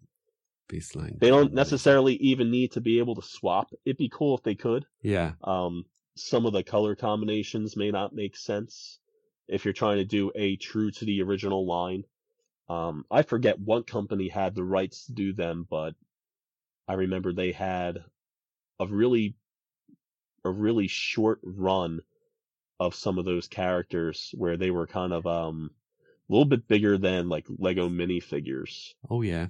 beast 0.69 0.97
line. 0.97 1.17
They 1.21 1.29
don't 1.29 1.53
necessarily 1.53 2.15
even 2.17 2.51
need 2.51 2.73
to 2.73 2.81
be 2.81 2.99
able 2.99 3.15
to 3.17 3.23
swap. 3.23 3.71
It'd 3.85 3.97
be 3.97 4.11
cool 4.13 4.37
if 4.37 4.43
they 4.43 4.55
could. 4.55 4.87
Yeah, 5.03 5.33
Um, 5.43 5.85
some 6.17 6.47
of 6.47 6.53
the 6.53 6.63
color 6.63 6.95
combinations 6.95 7.77
may 7.77 7.91
not 7.91 8.15
make 8.15 8.37
sense 8.37 8.99
if 9.49 9.65
you're 9.65 9.75
trying 9.75 9.99
to 9.99 10.05
do 10.05 10.31
a 10.35 10.57
true 10.57 10.91
to 10.93 11.05
the 11.05 11.23
original 11.23 11.67
line. 11.67 12.05
Um, 12.69 13.05
I 13.11 13.23
forget 13.23 13.59
what 13.59 13.87
company 13.87 14.29
had 14.29 14.55
the 14.55 14.65
rights 14.65 15.07
to 15.07 15.13
do 15.13 15.33
them, 15.33 15.67
but 15.69 15.95
I 16.89 16.95
remember 16.95 17.33
they 17.33 17.53
had 17.53 17.99
a 18.81 18.87
really, 18.87 19.37
a 20.45 20.51
really 20.51 20.87
short 20.89 21.41
run 21.43 22.01
of 22.81 22.95
some 22.95 23.19
of 23.19 23.25
those 23.25 23.49
characters 23.49 24.31
where 24.35 24.57
they 24.57 24.71
were 24.71 24.87
kind 24.87 25.13
of, 25.13 25.27
um, 25.27 25.71
a 26.29 26.33
little 26.33 26.47
bit 26.47 26.67
bigger 26.67 26.97
than 26.97 27.29
like 27.29 27.45
Lego 27.59 27.89
minifigures 27.91 28.95
oh 29.11 29.21
yeah, 29.21 29.49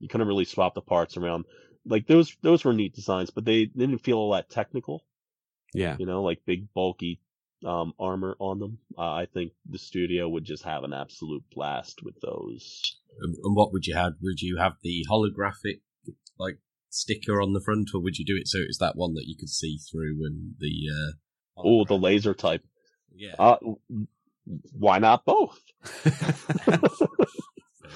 you 0.00 0.08
couldn't 0.08 0.26
really 0.28 0.44
swap 0.44 0.74
the 0.74 0.80
parts 0.80 1.16
around. 1.16 1.44
Like 1.84 2.06
those, 2.06 2.36
those 2.42 2.64
were 2.64 2.72
neat 2.72 2.94
designs, 2.94 3.30
but 3.30 3.44
they 3.44 3.66
didn't 3.66 3.98
feel 3.98 4.18
all 4.18 4.32
that 4.32 4.50
technical. 4.50 5.04
yeah. 5.72 5.96
You 5.98 6.06
know, 6.06 6.22
like 6.22 6.44
big 6.44 6.72
bulky 6.74 7.20
um, 7.64 7.92
armor 7.98 8.36
on 8.38 8.58
them. 8.58 8.78
Uh, 8.98 9.12
I 9.12 9.26
think 9.32 9.52
the 9.68 9.78
studio 9.78 10.28
would 10.28 10.44
just 10.44 10.64
have 10.64 10.84
an 10.84 10.92
absolute 10.92 11.44
blast 11.52 12.00
with 12.02 12.20
those. 12.20 12.82
And, 13.20 13.34
and 13.42 13.56
what 13.56 13.72
would 13.72 13.86
you 13.86 13.94
have? 13.94 14.14
Would 14.20 14.40
you 14.42 14.58
have 14.58 14.74
the 14.82 15.04
holographic 15.10 15.80
like 16.38 16.58
sticker 16.90 17.40
on 17.40 17.52
the 17.54 17.60
front, 17.60 17.90
or 17.94 18.00
would 18.02 18.18
you 18.18 18.24
do 18.24 18.36
it 18.36 18.46
so 18.48 18.58
it's 18.58 18.78
that 18.78 18.96
one 18.96 19.14
that 19.14 19.24
you 19.26 19.36
could 19.38 19.48
see 19.48 19.78
through 19.78 20.24
and 20.26 20.54
the? 20.58 20.86
Uh, 20.92 21.12
Oh, 21.58 21.84
the 21.86 21.96
laser 21.96 22.34
type. 22.34 22.62
Yeah, 23.14 23.34
Uh, 23.38 23.56
why 24.72 24.98
not 24.98 25.24
both? 25.24 25.58
fair 25.84 26.10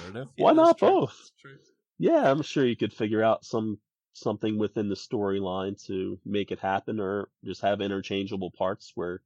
enough. 0.09 0.27
why 0.37 0.51
Yeah, 0.51 0.53
not 0.53 0.79
both? 0.79 1.31
True. 1.39 1.57
Yeah, 2.01 2.31
I'm 2.31 2.41
sure 2.41 2.65
you 2.65 2.75
could 2.75 2.93
figure 2.93 3.23
out 3.23 3.45
some 3.45 3.79
something 4.13 4.57
within 4.57 4.89
the 4.89 4.95
storyline 4.95 5.81
to 5.85 6.19
make 6.25 6.51
it 6.51 6.59
happen, 6.59 6.99
or 6.99 7.29
just 7.45 7.61
have 7.61 7.79
interchangeable 7.79 8.49
parts 8.51 8.91
where 8.95 9.21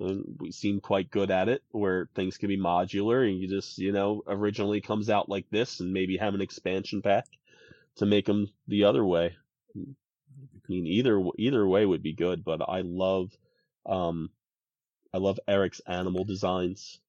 uh, 0.00 0.14
we 0.38 0.52
seem 0.52 0.80
quite 0.80 1.10
good 1.10 1.30
at 1.30 1.48
it, 1.48 1.62
where 1.70 2.10
things 2.14 2.36
can 2.36 2.48
be 2.48 2.58
modular, 2.58 3.26
and 3.26 3.40
you 3.40 3.48
just 3.48 3.78
you 3.78 3.92
know 3.92 4.22
originally 4.26 4.82
comes 4.82 5.08
out 5.08 5.30
like 5.30 5.48
this, 5.50 5.80
and 5.80 5.94
maybe 5.94 6.18
have 6.18 6.34
an 6.34 6.42
expansion 6.42 7.00
pack 7.00 7.26
to 7.96 8.04
make 8.06 8.26
them 8.26 8.50
the 8.68 8.84
other 8.84 9.04
way. 9.06 9.36
I 9.76 10.66
mean, 10.68 10.86
either 10.86 11.22
either 11.38 11.66
way 11.66 11.86
would 11.86 12.02
be 12.02 12.12
good, 12.12 12.44
but 12.44 12.60
I 12.68 12.82
love, 12.82 13.32
um, 13.86 14.30
I 15.14 15.18
love 15.18 15.40
Eric's 15.48 15.80
animal 15.86 16.24
designs, 16.24 17.00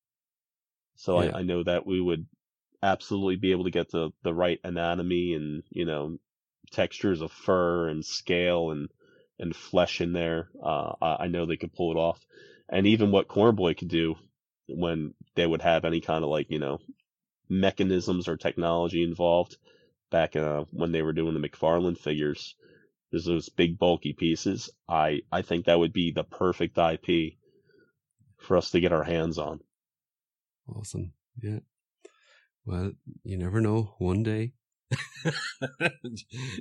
so 0.95 1.17
Yeah. 1.17 1.35
I, 1.35 1.39
I 1.39 1.43
know 1.43 1.63
that 1.63 1.85
we 1.85 1.99
would 2.01 2.25
absolutely 2.81 3.35
be 3.35 3.51
able 3.51 3.65
to 3.65 3.72
get 3.72 3.89
the 3.91 4.11
the 4.23 4.34
right 4.34 4.60
anatomy 4.64 5.34
and 5.34 5.64
you 5.69 5.85
know 5.85 6.18
textures 6.72 7.22
of 7.22 7.31
fur 7.31 7.89
and 7.89 8.06
scale 8.06 8.72
and 8.72 8.89
and 9.39 9.56
flesh 9.56 10.01
in 10.01 10.14
there. 10.14 10.49
Uh, 10.61 10.93
I, 11.01 11.27
know 11.27 11.45
they 11.45 11.56
could 11.56 11.73
pull 11.73 11.91
it 11.91 11.97
off, 11.97 12.19
and 12.68 12.85
even 12.85 13.11
what 13.11 13.30
Cornboy 13.30 13.77
could 13.77 13.88
do 13.88 14.15
when 14.68 15.14
they 15.35 15.47
would 15.47 15.61
have 15.61 15.85
any 15.85 16.01
kind 16.01 16.23
of 16.23 16.30
like 16.30 16.47
you 16.49 16.60
know 16.60 16.80
mechanisms 17.47 18.27
or 18.27 18.38
technology 18.38 19.03
involved 19.03 19.57
back 20.11 20.35
uh, 20.35 20.65
when 20.72 20.91
they 20.91 21.01
were 21.01 21.14
doing 21.14 21.39
the 21.39 21.47
McFarlane 21.47 21.97
figures. 21.97 22.56
There's 23.11 23.26
those 23.26 23.49
big 23.49 23.80
bulky 23.80 24.14
pieces. 24.14 24.69
I 24.88 25.22
I 25.31 25.41
think 25.41 25.65
that 25.65 25.80
would 25.80 25.93
be 25.93 26.11
the 26.11 26.23
perfect 26.23 26.77
IP 26.77 27.34
for 28.38 28.57
us 28.57 28.72
to 28.72 28.80
get 28.80 28.93
our 28.93 29.03
hands 29.03 29.38
on. 29.38 29.61
Awesome. 30.68 31.14
Yeah. 31.41 31.60
Well, 32.69 32.91
you 33.23 33.35
never 33.35 33.61
know. 33.61 33.95
One 33.97 34.21
day. 34.21 34.53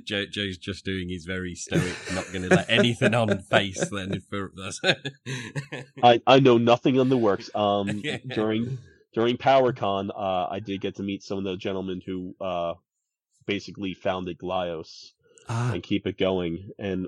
Joe, 0.03 0.25
Joe's 0.25 0.57
just 0.57 0.83
doing 0.83 1.07
his 1.07 1.25
very 1.25 1.53
stoic, 1.53 1.95
not 2.15 2.25
going 2.31 2.41
to 2.41 2.49
let 2.49 2.67
anything 2.67 3.13
on 3.13 3.37
face. 3.39 3.87
Then 3.89 4.19
for 4.27 4.51
that's 4.55 4.81
I, 6.03 6.19
I 6.25 6.39
know 6.39 6.57
nothing 6.57 6.99
on 6.99 7.09
the 7.09 7.17
works. 7.17 7.51
Um, 7.53 8.01
during 8.27 8.79
during 9.13 9.37
PowerCon, 9.37 10.09
uh, 10.09 10.47
I 10.49 10.59
did 10.59 10.81
get 10.81 10.95
to 10.95 11.03
meet 11.03 11.21
some 11.21 11.37
of 11.37 11.43
the 11.43 11.57
gentlemen 11.57 12.01
who 12.03 12.35
uh, 12.41 12.73
basically 13.45 13.93
founded 13.93 14.39
Glyos 14.39 15.11
Ah, 15.47 15.73
and 15.73 15.83
keep 15.83 16.07
it 16.07 16.17
going. 16.17 16.71
And 16.79 17.07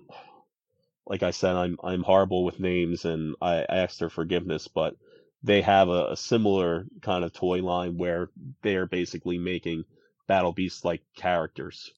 like 1.07 1.23
I 1.23 1.31
said, 1.31 1.55
I'm 1.55 1.77
I'm 1.83 2.03
horrible 2.03 2.45
with 2.45 2.59
names, 2.59 3.05
and 3.05 3.35
I, 3.41 3.65
I 3.67 3.77
asked 3.77 3.97
their 3.97 4.11
forgiveness, 4.11 4.67
but 4.67 4.95
they 5.43 5.61
have 5.61 5.89
a, 5.89 6.11
a 6.11 6.18
similar 6.18 6.85
kind 7.01 7.23
of 7.23 7.34
toy 7.34 7.61
line 7.63 7.97
where 7.97 8.30
they're 8.61 8.85
basically 8.88 9.38
making 9.38 9.85
Battle 10.27 10.53
beasts 10.53 10.85
like 10.85 11.01
characters. 11.15 11.91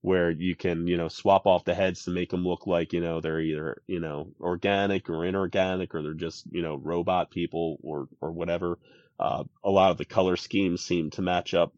Where 0.00 0.30
you 0.30 0.54
can, 0.54 0.86
you 0.86 0.96
know, 0.96 1.08
swap 1.08 1.46
off 1.46 1.64
the 1.64 1.74
heads 1.74 2.04
to 2.04 2.10
make 2.10 2.30
them 2.30 2.46
look 2.46 2.66
like, 2.66 2.92
you 2.92 3.00
know, 3.00 3.20
they're 3.20 3.40
either, 3.40 3.82
you 3.86 3.98
know, 3.98 4.28
organic 4.40 5.10
or 5.10 5.24
inorganic, 5.24 5.94
or 5.94 6.02
they're 6.02 6.14
just, 6.14 6.44
you 6.52 6.62
know, 6.62 6.76
robot 6.76 7.30
people 7.30 7.78
or 7.82 8.08
or 8.20 8.30
whatever. 8.30 8.78
Uh, 9.18 9.44
a 9.64 9.70
lot 9.70 9.90
of 9.90 9.98
the 9.98 10.04
color 10.04 10.36
schemes 10.36 10.82
seem 10.84 11.10
to 11.10 11.22
match 11.22 11.52
up. 11.52 11.72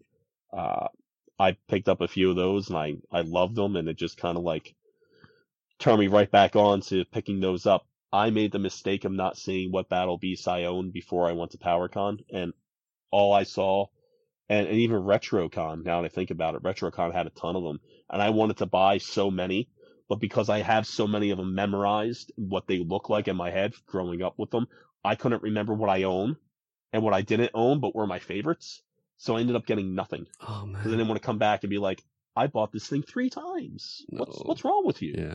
Uh, 0.52 0.88
I 1.38 1.56
picked 1.68 1.88
up 1.88 2.02
a 2.02 2.08
few 2.08 2.28
of 2.30 2.36
those 2.36 2.68
and 2.68 2.76
I, 2.76 2.96
I 3.10 3.22
loved 3.22 3.56
them 3.56 3.76
and 3.76 3.88
it 3.88 3.96
just 3.96 4.18
kind 4.18 4.36
of 4.36 4.44
like 4.44 4.74
turned 5.78 6.00
me 6.00 6.08
right 6.08 6.30
back 6.30 6.54
on 6.56 6.82
to 6.82 7.06
picking 7.06 7.40
those 7.40 7.66
up. 7.66 7.86
I 8.12 8.30
made 8.30 8.52
the 8.52 8.58
mistake 8.58 9.04
of 9.04 9.12
not 9.12 9.36
seeing 9.36 9.70
what 9.70 9.88
Battle 9.88 10.18
Beasts 10.18 10.48
I 10.48 10.64
owned 10.64 10.92
before 10.92 11.28
I 11.28 11.32
went 11.32 11.52
to 11.52 11.58
PowerCon 11.58 12.24
and 12.32 12.52
all 13.10 13.32
I 13.32 13.44
saw 13.44 13.86
and, 14.48 14.66
and 14.66 14.76
even 14.76 15.02
RetroCon. 15.02 15.84
Now 15.84 16.02
that 16.02 16.06
I 16.06 16.14
think 16.14 16.30
about 16.30 16.56
it, 16.56 16.62
RetroCon 16.62 17.12
had 17.12 17.26
a 17.26 17.30
ton 17.30 17.56
of 17.56 17.62
them, 17.62 17.80
and 18.10 18.20
I 18.20 18.30
wanted 18.30 18.58
to 18.58 18.66
buy 18.66 18.98
so 18.98 19.30
many, 19.30 19.68
but 20.08 20.18
because 20.18 20.48
I 20.48 20.60
have 20.60 20.86
so 20.86 21.06
many 21.06 21.30
of 21.30 21.38
them 21.38 21.54
memorized, 21.54 22.32
what 22.36 22.66
they 22.66 22.78
look 22.78 23.08
like 23.08 23.28
in 23.28 23.36
my 23.36 23.50
head 23.50 23.74
growing 23.86 24.22
up 24.22 24.34
with 24.38 24.50
them, 24.50 24.66
I 25.04 25.14
couldn't 25.14 25.42
remember 25.42 25.72
what 25.72 25.88
I 25.88 26.02
own 26.02 26.36
and 26.92 27.02
what 27.02 27.14
I 27.14 27.22
didn't 27.22 27.52
own, 27.54 27.80
but 27.80 27.94
were 27.94 28.06
my 28.06 28.18
favorites. 28.18 28.82
So 29.18 29.36
I 29.36 29.40
ended 29.40 29.54
up 29.56 29.66
getting 29.66 29.94
nothing 29.94 30.26
Oh 30.40 30.66
because 30.66 30.86
I 30.86 30.96
didn't 30.96 31.08
want 31.08 31.20
to 31.20 31.26
come 31.26 31.38
back 31.38 31.62
and 31.62 31.70
be 31.70 31.78
like, 31.78 32.02
I 32.34 32.46
bought 32.46 32.72
this 32.72 32.88
thing 32.88 33.02
three 33.02 33.28
times. 33.28 34.04
What's 34.08 34.38
what's 34.44 34.64
wrong 34.64 34.86
with 34.86 35.02
you? 35.02 35.14
Yeah. 35.16 35.34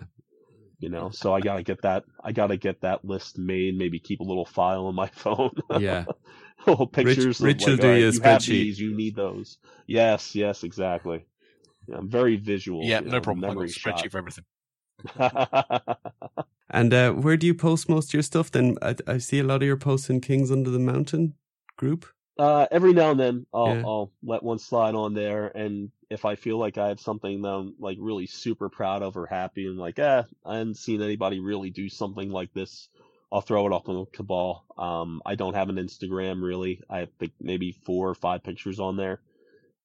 You 0.80 0.90
know, 0.90 1.10
so 1.10 1.34
I 1.34 1.40
gotta 1.40 1.64
get 1.64 1.82
that. 1.84 2.04
I 2.24 2.32
gotta 2.32 2.58
get 2.58 2.82
that 2.82 3.06
list 3.06 3.38
made. 3.38 3.78
Maybe 3.78 4.00
keep 4.00 4.20
a 4.20 4.24
little 4.24 4.46
file 4.46 4.88
on 4.88 4.96
my 4.96 5.08
phone. 5.14 5.52
Yeah. 5.80 6.06
little 6.68 6.88
pictures. 6.88 7.40
Rich 7.40 7.64
of 7.64 7.70
will 7.70 7.78
do 7.78 7.84
"All 7.84 7.94
right, 7.94 8.00
you 8.00 8.12
spreadsheet." 8.12 8.48
these. 8.48 8.80
You 8.80 8.96
need 8.96 9.16
those. 9.16 9.58
Yes. 9.88 10.36
Yes. 10.36 10.64
Exactly. 10.64 11.26
Yeah, 11.88 11.98
I'm 11.98 12.10
very 12.10 12.36
visual. 12.36 12.82
Yeah, 12.84 13.00
no 13.00 13.12
know, 13.12 13.22
problem. 13.22 13.46
I've 13.46 13.50
got 13.50 13.52
a 13.52 13.56
memory 13.56 13.70
spreadsheet 13.70 14.12
for 14.12 14.18
everything. 14.18 14.46
And 16.70 16.94
uh, 16.94 17.12
where 17.14 17.38
do 17.38 17.48
you 17.48 17.54
post 17.54 17.88
most 17.88 18.10
of 18.10 18.14
your 18.16 18.24
stuff? 18.24 18.52
Then 18.52 18.78
I, 18.82 18.96
I 19.08 19.18
see 19.18 19.40
a 19.40 19.44
lot 19.44 19.58
of 19.58 19.64
your 19.64 19.78
posts 19.78 20.10
in 20.10 20.20
Kings 20.20 20.52
Under 20.52 20.70
the 20.70 20.80
Mountain 20.80 21.36
group. 21.78 22.06
Uh, 22.38 22.68
every 22.70 22.92
now 22.92 23.12
and 23.12 23.20
then 23.20 23.46
I'll, 23.54 23.76
Yeah. 23.76 23.84
I'll 23.86 24.12
let 24.24 24.44
one 24.44 24.60
slide 24.60 24.96
on 24.96 25.14
there. 25.14 25.48
And 25.48 25.92
if 26.10 26.26
I 26.26 26.36
feel 26.36 26.58
like 26.58 26.78
I 26.78 26.90
have 26.90 27.00
something 27.00 27.42
that 27.42 27.50
I'm 27.50 27.76
like 27.80 27.98
really 28.00 28.28
super 28.28 28.70
proud 28.70 29.02
of 29.02 29.18
or 29.18 29.26
happy 29.26 29.66
and 29.68 29.78
like, 29.78 30.00
eh, 30.00 30.24
I 30.46 30.58
haven't 30.58 30.78
seen 30.78 31.02
anybody 31.02 31.40
really 31.40 31.70
do 31.70 31.90
something 31.90 32.30
like 32.30 32.54
this, 32.54 32.88
I'll 33.32 33.42
throw 33.42 33.66
it 33.68 33.74
up 33.74 33.90
on 33.90 33.96
the 33.96 34.06
Cabal. 34.06 34.66
Um, 34.78 35.22
I 35.26 35.36
don't 35.36 35.56
have 35.56 35.70
an 35.70 35.78
Instagram 35.78 36.42
really. 36.44 36.82
I 36.90 37.08
think 37.20 37.34
maybe 37.42 37.72
four 37.72 38.10
or 38.10 38.16
five 38.16 38.44
pictures 38.44 38.80
on 38.80 38.98
there. 38.98 39.20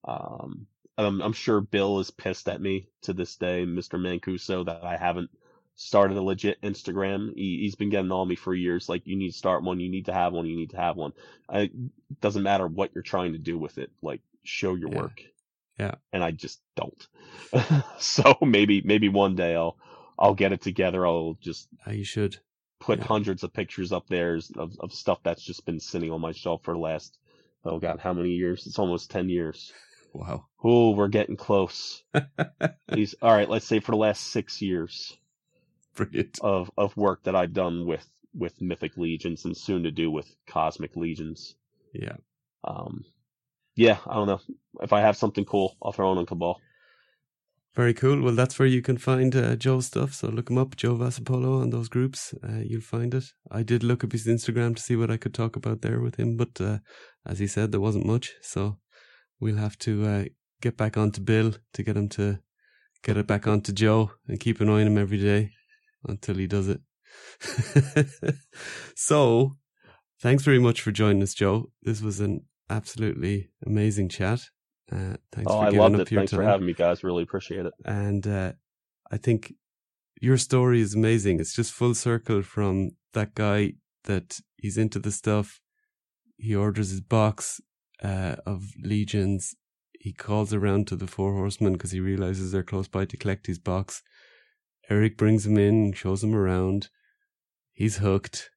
Um, 0.05 0.67
I'm, 0.99 1.21
I'm 1.23 1.33
sure 1.33 1.61
Bill 1.61 2.01
is 2.01 2.11
pissed 2.11 2.49
at 2.49 2.61
me 2.61 2.89
to 3.03 3.13
this 3.13 3.37
day, 3.37 3.65
Mr. 3.65 3.99
Mancuso, 3.99 4.67
that 4.67 4.85
I 4.85 4.97
haven't 4.97 5.31
started 5.77 6.17
a 6.17 6.23
legit 6.23 6.61
Instagram. 6.61 7.35
He, 7.35 7.61
he's 7.63 7.75
been 7.75 7.89
getting 7.91 8.13
on 8.13 8.29
me 8.29 8.37
for 8.37 8.55
years. 8.55 8.89
Like, 8.89 9.07
you 9.07 9.17
need 9.17 9.31
to 9.31 9.39
start 9.39 9.63
one. 9.63 9.81
You 9.81 9.91
need 9.91 10.07
to 10.07 10.13
have 10.13 10.33
one. 10.35 10.47
You 10.47 10.57
need 10.57 10.71
to 10.71 10.77
have 10.77 10.97
one. 10.97 11.13
I, 11.49 11.71
doesn't 12.21 12.43
matter 12.43 12.67
what 12.67 12.91
you're 12.95 13.03
trying 13.03 13.33
to 13.33 13.39
do 13.39 13.57
with 13.59 13.79
it. 13.79 13.91
Like, 14.03 14.21
show 14.45 14.75
your 14.75 14.91
Yeah. 14.91 14.99
work. 15.03 15.23
Yeah. 15.81 15.95
And 16.13 16.23
I 16.23 16.31
just 16.31 16.61
don't. 16.77 17.09
so 17.99 18.37
maybe, 18.43 18.83
maybe 18.85 19.09
one 19.09 19.35
day 19.35 19.55
I'll, 19.57 19.77
I'll 20.19 20.35
get 20.35 20.53
it 20.53 20.61
together. 20.61 21.07
I'll 21.07 21.39
just 21.41 21.69
Uh, 21.87 21.93
you 21.93 22.05
should. 22.05 22.37
put 22.81 22.99
Yeah. 22.99 23.07
hundreds 23.07 23.43
of 23.43 23.53
pictures 23.55 23.91
up 23.93 24.07
there 24.09 24.39
of, 24.57 24.77
of 24.81 24.93
stuff 24.93 25.21
that's 25.23 25.43
just 25.43 25.65
been 25.65 25.81
sitting 25.81 26.11
on 26.13 26.21
my 26.21 26.33
shelf 26.33 26.63
for 26.65 26.75
the 26.75 26.81
last, 26.81 27.17
oh 27.65 27.79
God, 27.79 27.99
how 28.01 28.13
many 28.13 28.31
years? 28.31 28.67
It's 28.67 28.79
almost 28.79 29.11
10 29.11 29.29
years. 29.29 29.73
Wow. 30.13 30.47
Oh, 30.65 30.91
we're 30.91 31.07
getting 31.07 31.37
close. 31.37 32.03
These, 32.93 33.15
all 33.23 33.33
right, 33.33 33.49
let's 33.49 33.65
say 33.65 33.79
for 33.79 33.93
the 33.93 33.97
last 33.97 34.25
six 34.33 34.61
years 34.61 35.17
Brilliant. 35.95 36.41
of, 36.43 36.69
of 36.77 36.97
work 36.97 37.23
that 37.23 37.37
I've 37.37 37.53
done 37.53 37.87
with, 37.87 38.05
with 38.35 38.61
Mythic 38.61 38.97
Legions 38.97 39.45
and 39.45 39.57
soon 39.57 39.85
to 39.85 39.93
do 39.93 40.11
with 40.11 40.27
Cosmic 40.49 40.97
Legions. 40.97 41.55
Yeah. 41.93 42.17
Um, 42.65 43.05
yeah, 43.81 43.97
I 44.07 44.15
don't 44.15 44.27
know. 44.27 44.41
If 44.83 44.93
I 44.93 45.01
have 45.01 45.17
something 45.17 45.47
cool, 45.47 45.75
I'll 45.83 45.93
throw 45.93 46.11
on 46.11 46.27
Cabal. 46.27 46.61
Very 47.75 47.95
cool. 47.95 48.21
Well, 48.21 48.35
that's 48.35 48.59
where 48.59 48.69
you 48.69 48.83
can 48.83 48.99
find 48.99 49.35
uh, 49.35 49.57
Joe's 49.57 49.87
stuff. 49.87 50.13
So 50.13 50.29
look 50.29 50.51
him 50.51 50.59
up, 50.59 50.77
Joe 50.77 50.97
Vasapollo, 50.97 51.63
on 51.63 51.71
those 51.71 51.89
groups. 51.89 52.35
Uh, 52.47 52.61
you'll 52.63 52.83
find 52.83 53.15
it. 53.15 53.25
I 53.51 53.63
did 53.63 53.83
look 53.83 54.05
up 54.05 54.13
his 54.13 54.27
Instagram 54.27 54.77
to 54.77 54.83
see 54.83 54.97
what 54.97 55.11
I 55.11 55.17
could 55.17 55.33
talk 55.33 55.57
about 55.57 55.81
there 55.81 55.99
with 55.99 56.17
him, 56.17 56.37
but 56.37 56.61
uh, 56.61 56.79
as 57.25 57.39
he 57.39 57.47
said, 57.47 57.73
there 57.73 57.81
wasn't 57.81 58.05
much. 58.05 58.35
So 58.43 58.77
we'll 59.41 59.57
have 59.57 59.79
to 59.79 60.07
uh, 60.07 60.25
get 60.61 60.77
back 60.77 60.99
onto 60.99 61.23
Bill 61.23 61.55
to 61.73 61.83
get 61.83 61.97
him 61.97 62.11
to 62.11 62.41
get 63.03 63.17
it 63.17 63.27
back 63.27 63.47
onto 63.47 63.73
Joe 63.73 64.11
and 64.29 64.39
keep 64.39 64.61
an 64.61 64.69
eye 64.69 64.83
on 64.83 64.89
him 64.89 64.99
every 64.99 65.19
day 65.23 65.53
until 66.07 66.35
he 66.35 66.47
does 66.47 66.69
it. 66.69 66.83
so, 68.95 69.53
thanks 70.21 70.45
very 70.45 70.59
much 70.59 70.83
for 70.83 70.93
joining 70.93 71.23
us, 71.23 71.33
Joe. 71.33 71.71
This 71.83 72.03
was 72.03 72.21
an 72.21 72.43
absolutely 72.71 73.51
amazing 73.67 74.09
chat. 74.09 74.41
Uh, 74.91 75.17
thanks 75.33 75.51
oh, 75.51 75.59
for 75.59 75.63
I 75.63 75.65
giving 75.67 75.81
loved 75.81 75.95
up 75.97 76.01
it. 76.03 76.11
your 76.11 76.21
Thanks 76.21 76.33
time 76.33 76.41
for 76.41 76.45
having 76.45 76.67
me, 76.67 76.73
guys. 76.73 77.05
Really 77.05 77.23
appreciate 77.23 77.67
it. 77.67 77.73
and 77.85 78.27
uh, 78.27 78.53
I 79.11 79.17
think 79.17 79.55
your 80.21 80.37
story 80.37 80.81
is 80.81 80.95
amazing. 80.95 81.41
It's 81.41 81.55
just 81.55 81.73
full 81.73 81.95
circle 81.95 82.43
from 82.43 82.91
that 83.13 83.35
guy 83.35 83.75
that 84.05 84.41
he's 84.57 84.77
into 84.77 84.99
the 84.99 85.11
stuff. 85.11 85.61
He 86.37 86.55
orders 86.55 86.91
his 86.91 87.01
box 87.01 87.61
uh, 88.03 88.37
of 88.47 88.65
legions. 88.83 89.55
He 89.99 90.13
calls 90.13 90.55
around 90.55 90.87
to 90.89 90.97
the 90.97 91.07
four 91.07 91.35
horsemen 91.35 91.75
because 91.75 91.93
he 91.93 92.01
realizes 92.01 92.53
they're 92.53 92.63
close 92.63 92.89
by 92.89 93.05
to 93.05 93.17
collect 93.17 93.47
his 93.47 93.59
box. 93.59 94.03
Eric 94.89 95.17
brings 95.17 95.47
him 95.47 95.59
in, 95.59 95.93
shows 95.93 96.25
him 96.25 96.35
around. 96.35 96.89
He's 97.73 97.99
hooked. 97.99 98.51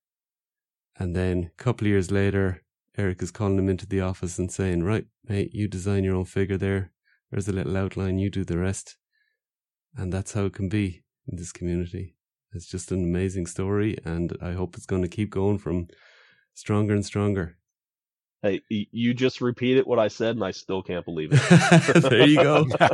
And 0.98 1.15
then 1.15 1.52
a 1.57 1.64
couple 1.64 1.85
of 1.85 1.91
years 1.91 2.11
later, 2.11 2.64
Eric 2.98 3.24
is 3.24 3.32
calling 3.32 3.57
him 3.57 3.70
into 3.70 3.88
the 3.88 4.02
office 4.02 4.38
and 4.38 4.52
saying, 4.52 4.84
Right, 4.84 5.06
mate, 5.28 5.53
you 5.53 5.68
design 5.68 6.03
your 6.03 6.15
own 6.15 6.26
figure 6.26 6.57
there. 6.57 6.91
There's 7.32 7.48
a 7.48 7.53
little 7.53 7.76
outline, 7.76 8.20
you 8.20 8.30
do 8.30 8.44
the 8.44 8.57
rest. 8.57 8.98
And 9.95 10.14
that's 10.14 10.34
how 10.34 10.45
it 10.45 10.53
can 10.53 10.70
be 10.70 11.03
in 11.28 11.38
this 11.38 11.52
community. 11.52 12.15
It's 12.53 12.68
just 12.68 12.91
an 12.91 13.03
amazing 13.03 13.48
story, 13.48 13.98
and 14.06 14.38
I 14.40 14.52
hope 14.52 14.76
it's 14.76 14.86
going 14.86 15.02
to 15.02 15.07
keep 15.07 15.32
going 15.32 15.57
from 15.57 15.88
stronger 16.53 16.94
and 16.94 17.03
stronger. 17.03 17.57
Hey, 18.44 18.61
you 18.70 19.14
just 19.14 19.41
repeated 19.41 19.86
what 19.86 19.99
I 19.99 20.10
said, 20.10 20.36
and 20.36 20.44
I 20.44 20.52
still 20.52 20.84
can't 20.84 21.06
believe 21.06 21.30
it. 21.32 22.02
there 22.10 22.28
you 22.28 22.36
go. 22.36 22.68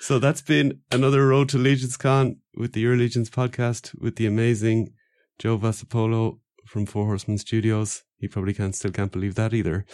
so 0.00 0.18
that's 0.18 0.40
been 0.40 0.80
another 0.90 1.26
Road 1.26 1.50
to 1.50 1.58
Legions 1.58 1.98
Con 1.98 2.38
with 2.54 2.72
the 2.72 2.80
Euro 2.80 2.96
Legions 2.96 3.28
podcast 3.28 3.98
with 4.00 4.16
the 4.16 4.26
amazing 4.26 4.94
Joe 5.38 5.58
Vasapollo 5.58 6.38
from 6.66 6.86
Four 6.86 7.06
Horsemen 7.06 7.38
Studios. 7.38 8.02
He 8.18 8.28
probably 8.28 8.54
can't 8.54 8.74
still 8.74 8.90
can't 8.92 9.12
believe 9.12 9.34
that 9.34 9.52
either. 9.54 9.84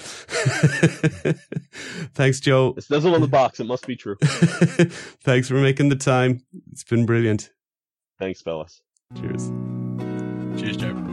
Thanks, 2.15 2.40
Joe. 2.40 2.74
It 2.77 2.85
says 2.85 3.05
it 3.05 3.12
on 3.12 3.20
the 3.20 3.28
box. 3.28 3.61
It 3.61 3.65
must 3.65 3.86
be 3.86 3.97
true. 3.97 4.16
Thanks 4.23 5.49
for 5.49 5.55
making 5.55 5.89
the 5.89 5.97
time. 5.97 6.43
It's 6.70 6.85
been 6.85 7.05
brilliant. 7.07 7.51
Thanks, 8.19 8.40
fellas. 8.40 8.82
Cheers. 9.20 9.51
Cheers, 10.57 10.77
Joe. 10.77 11.11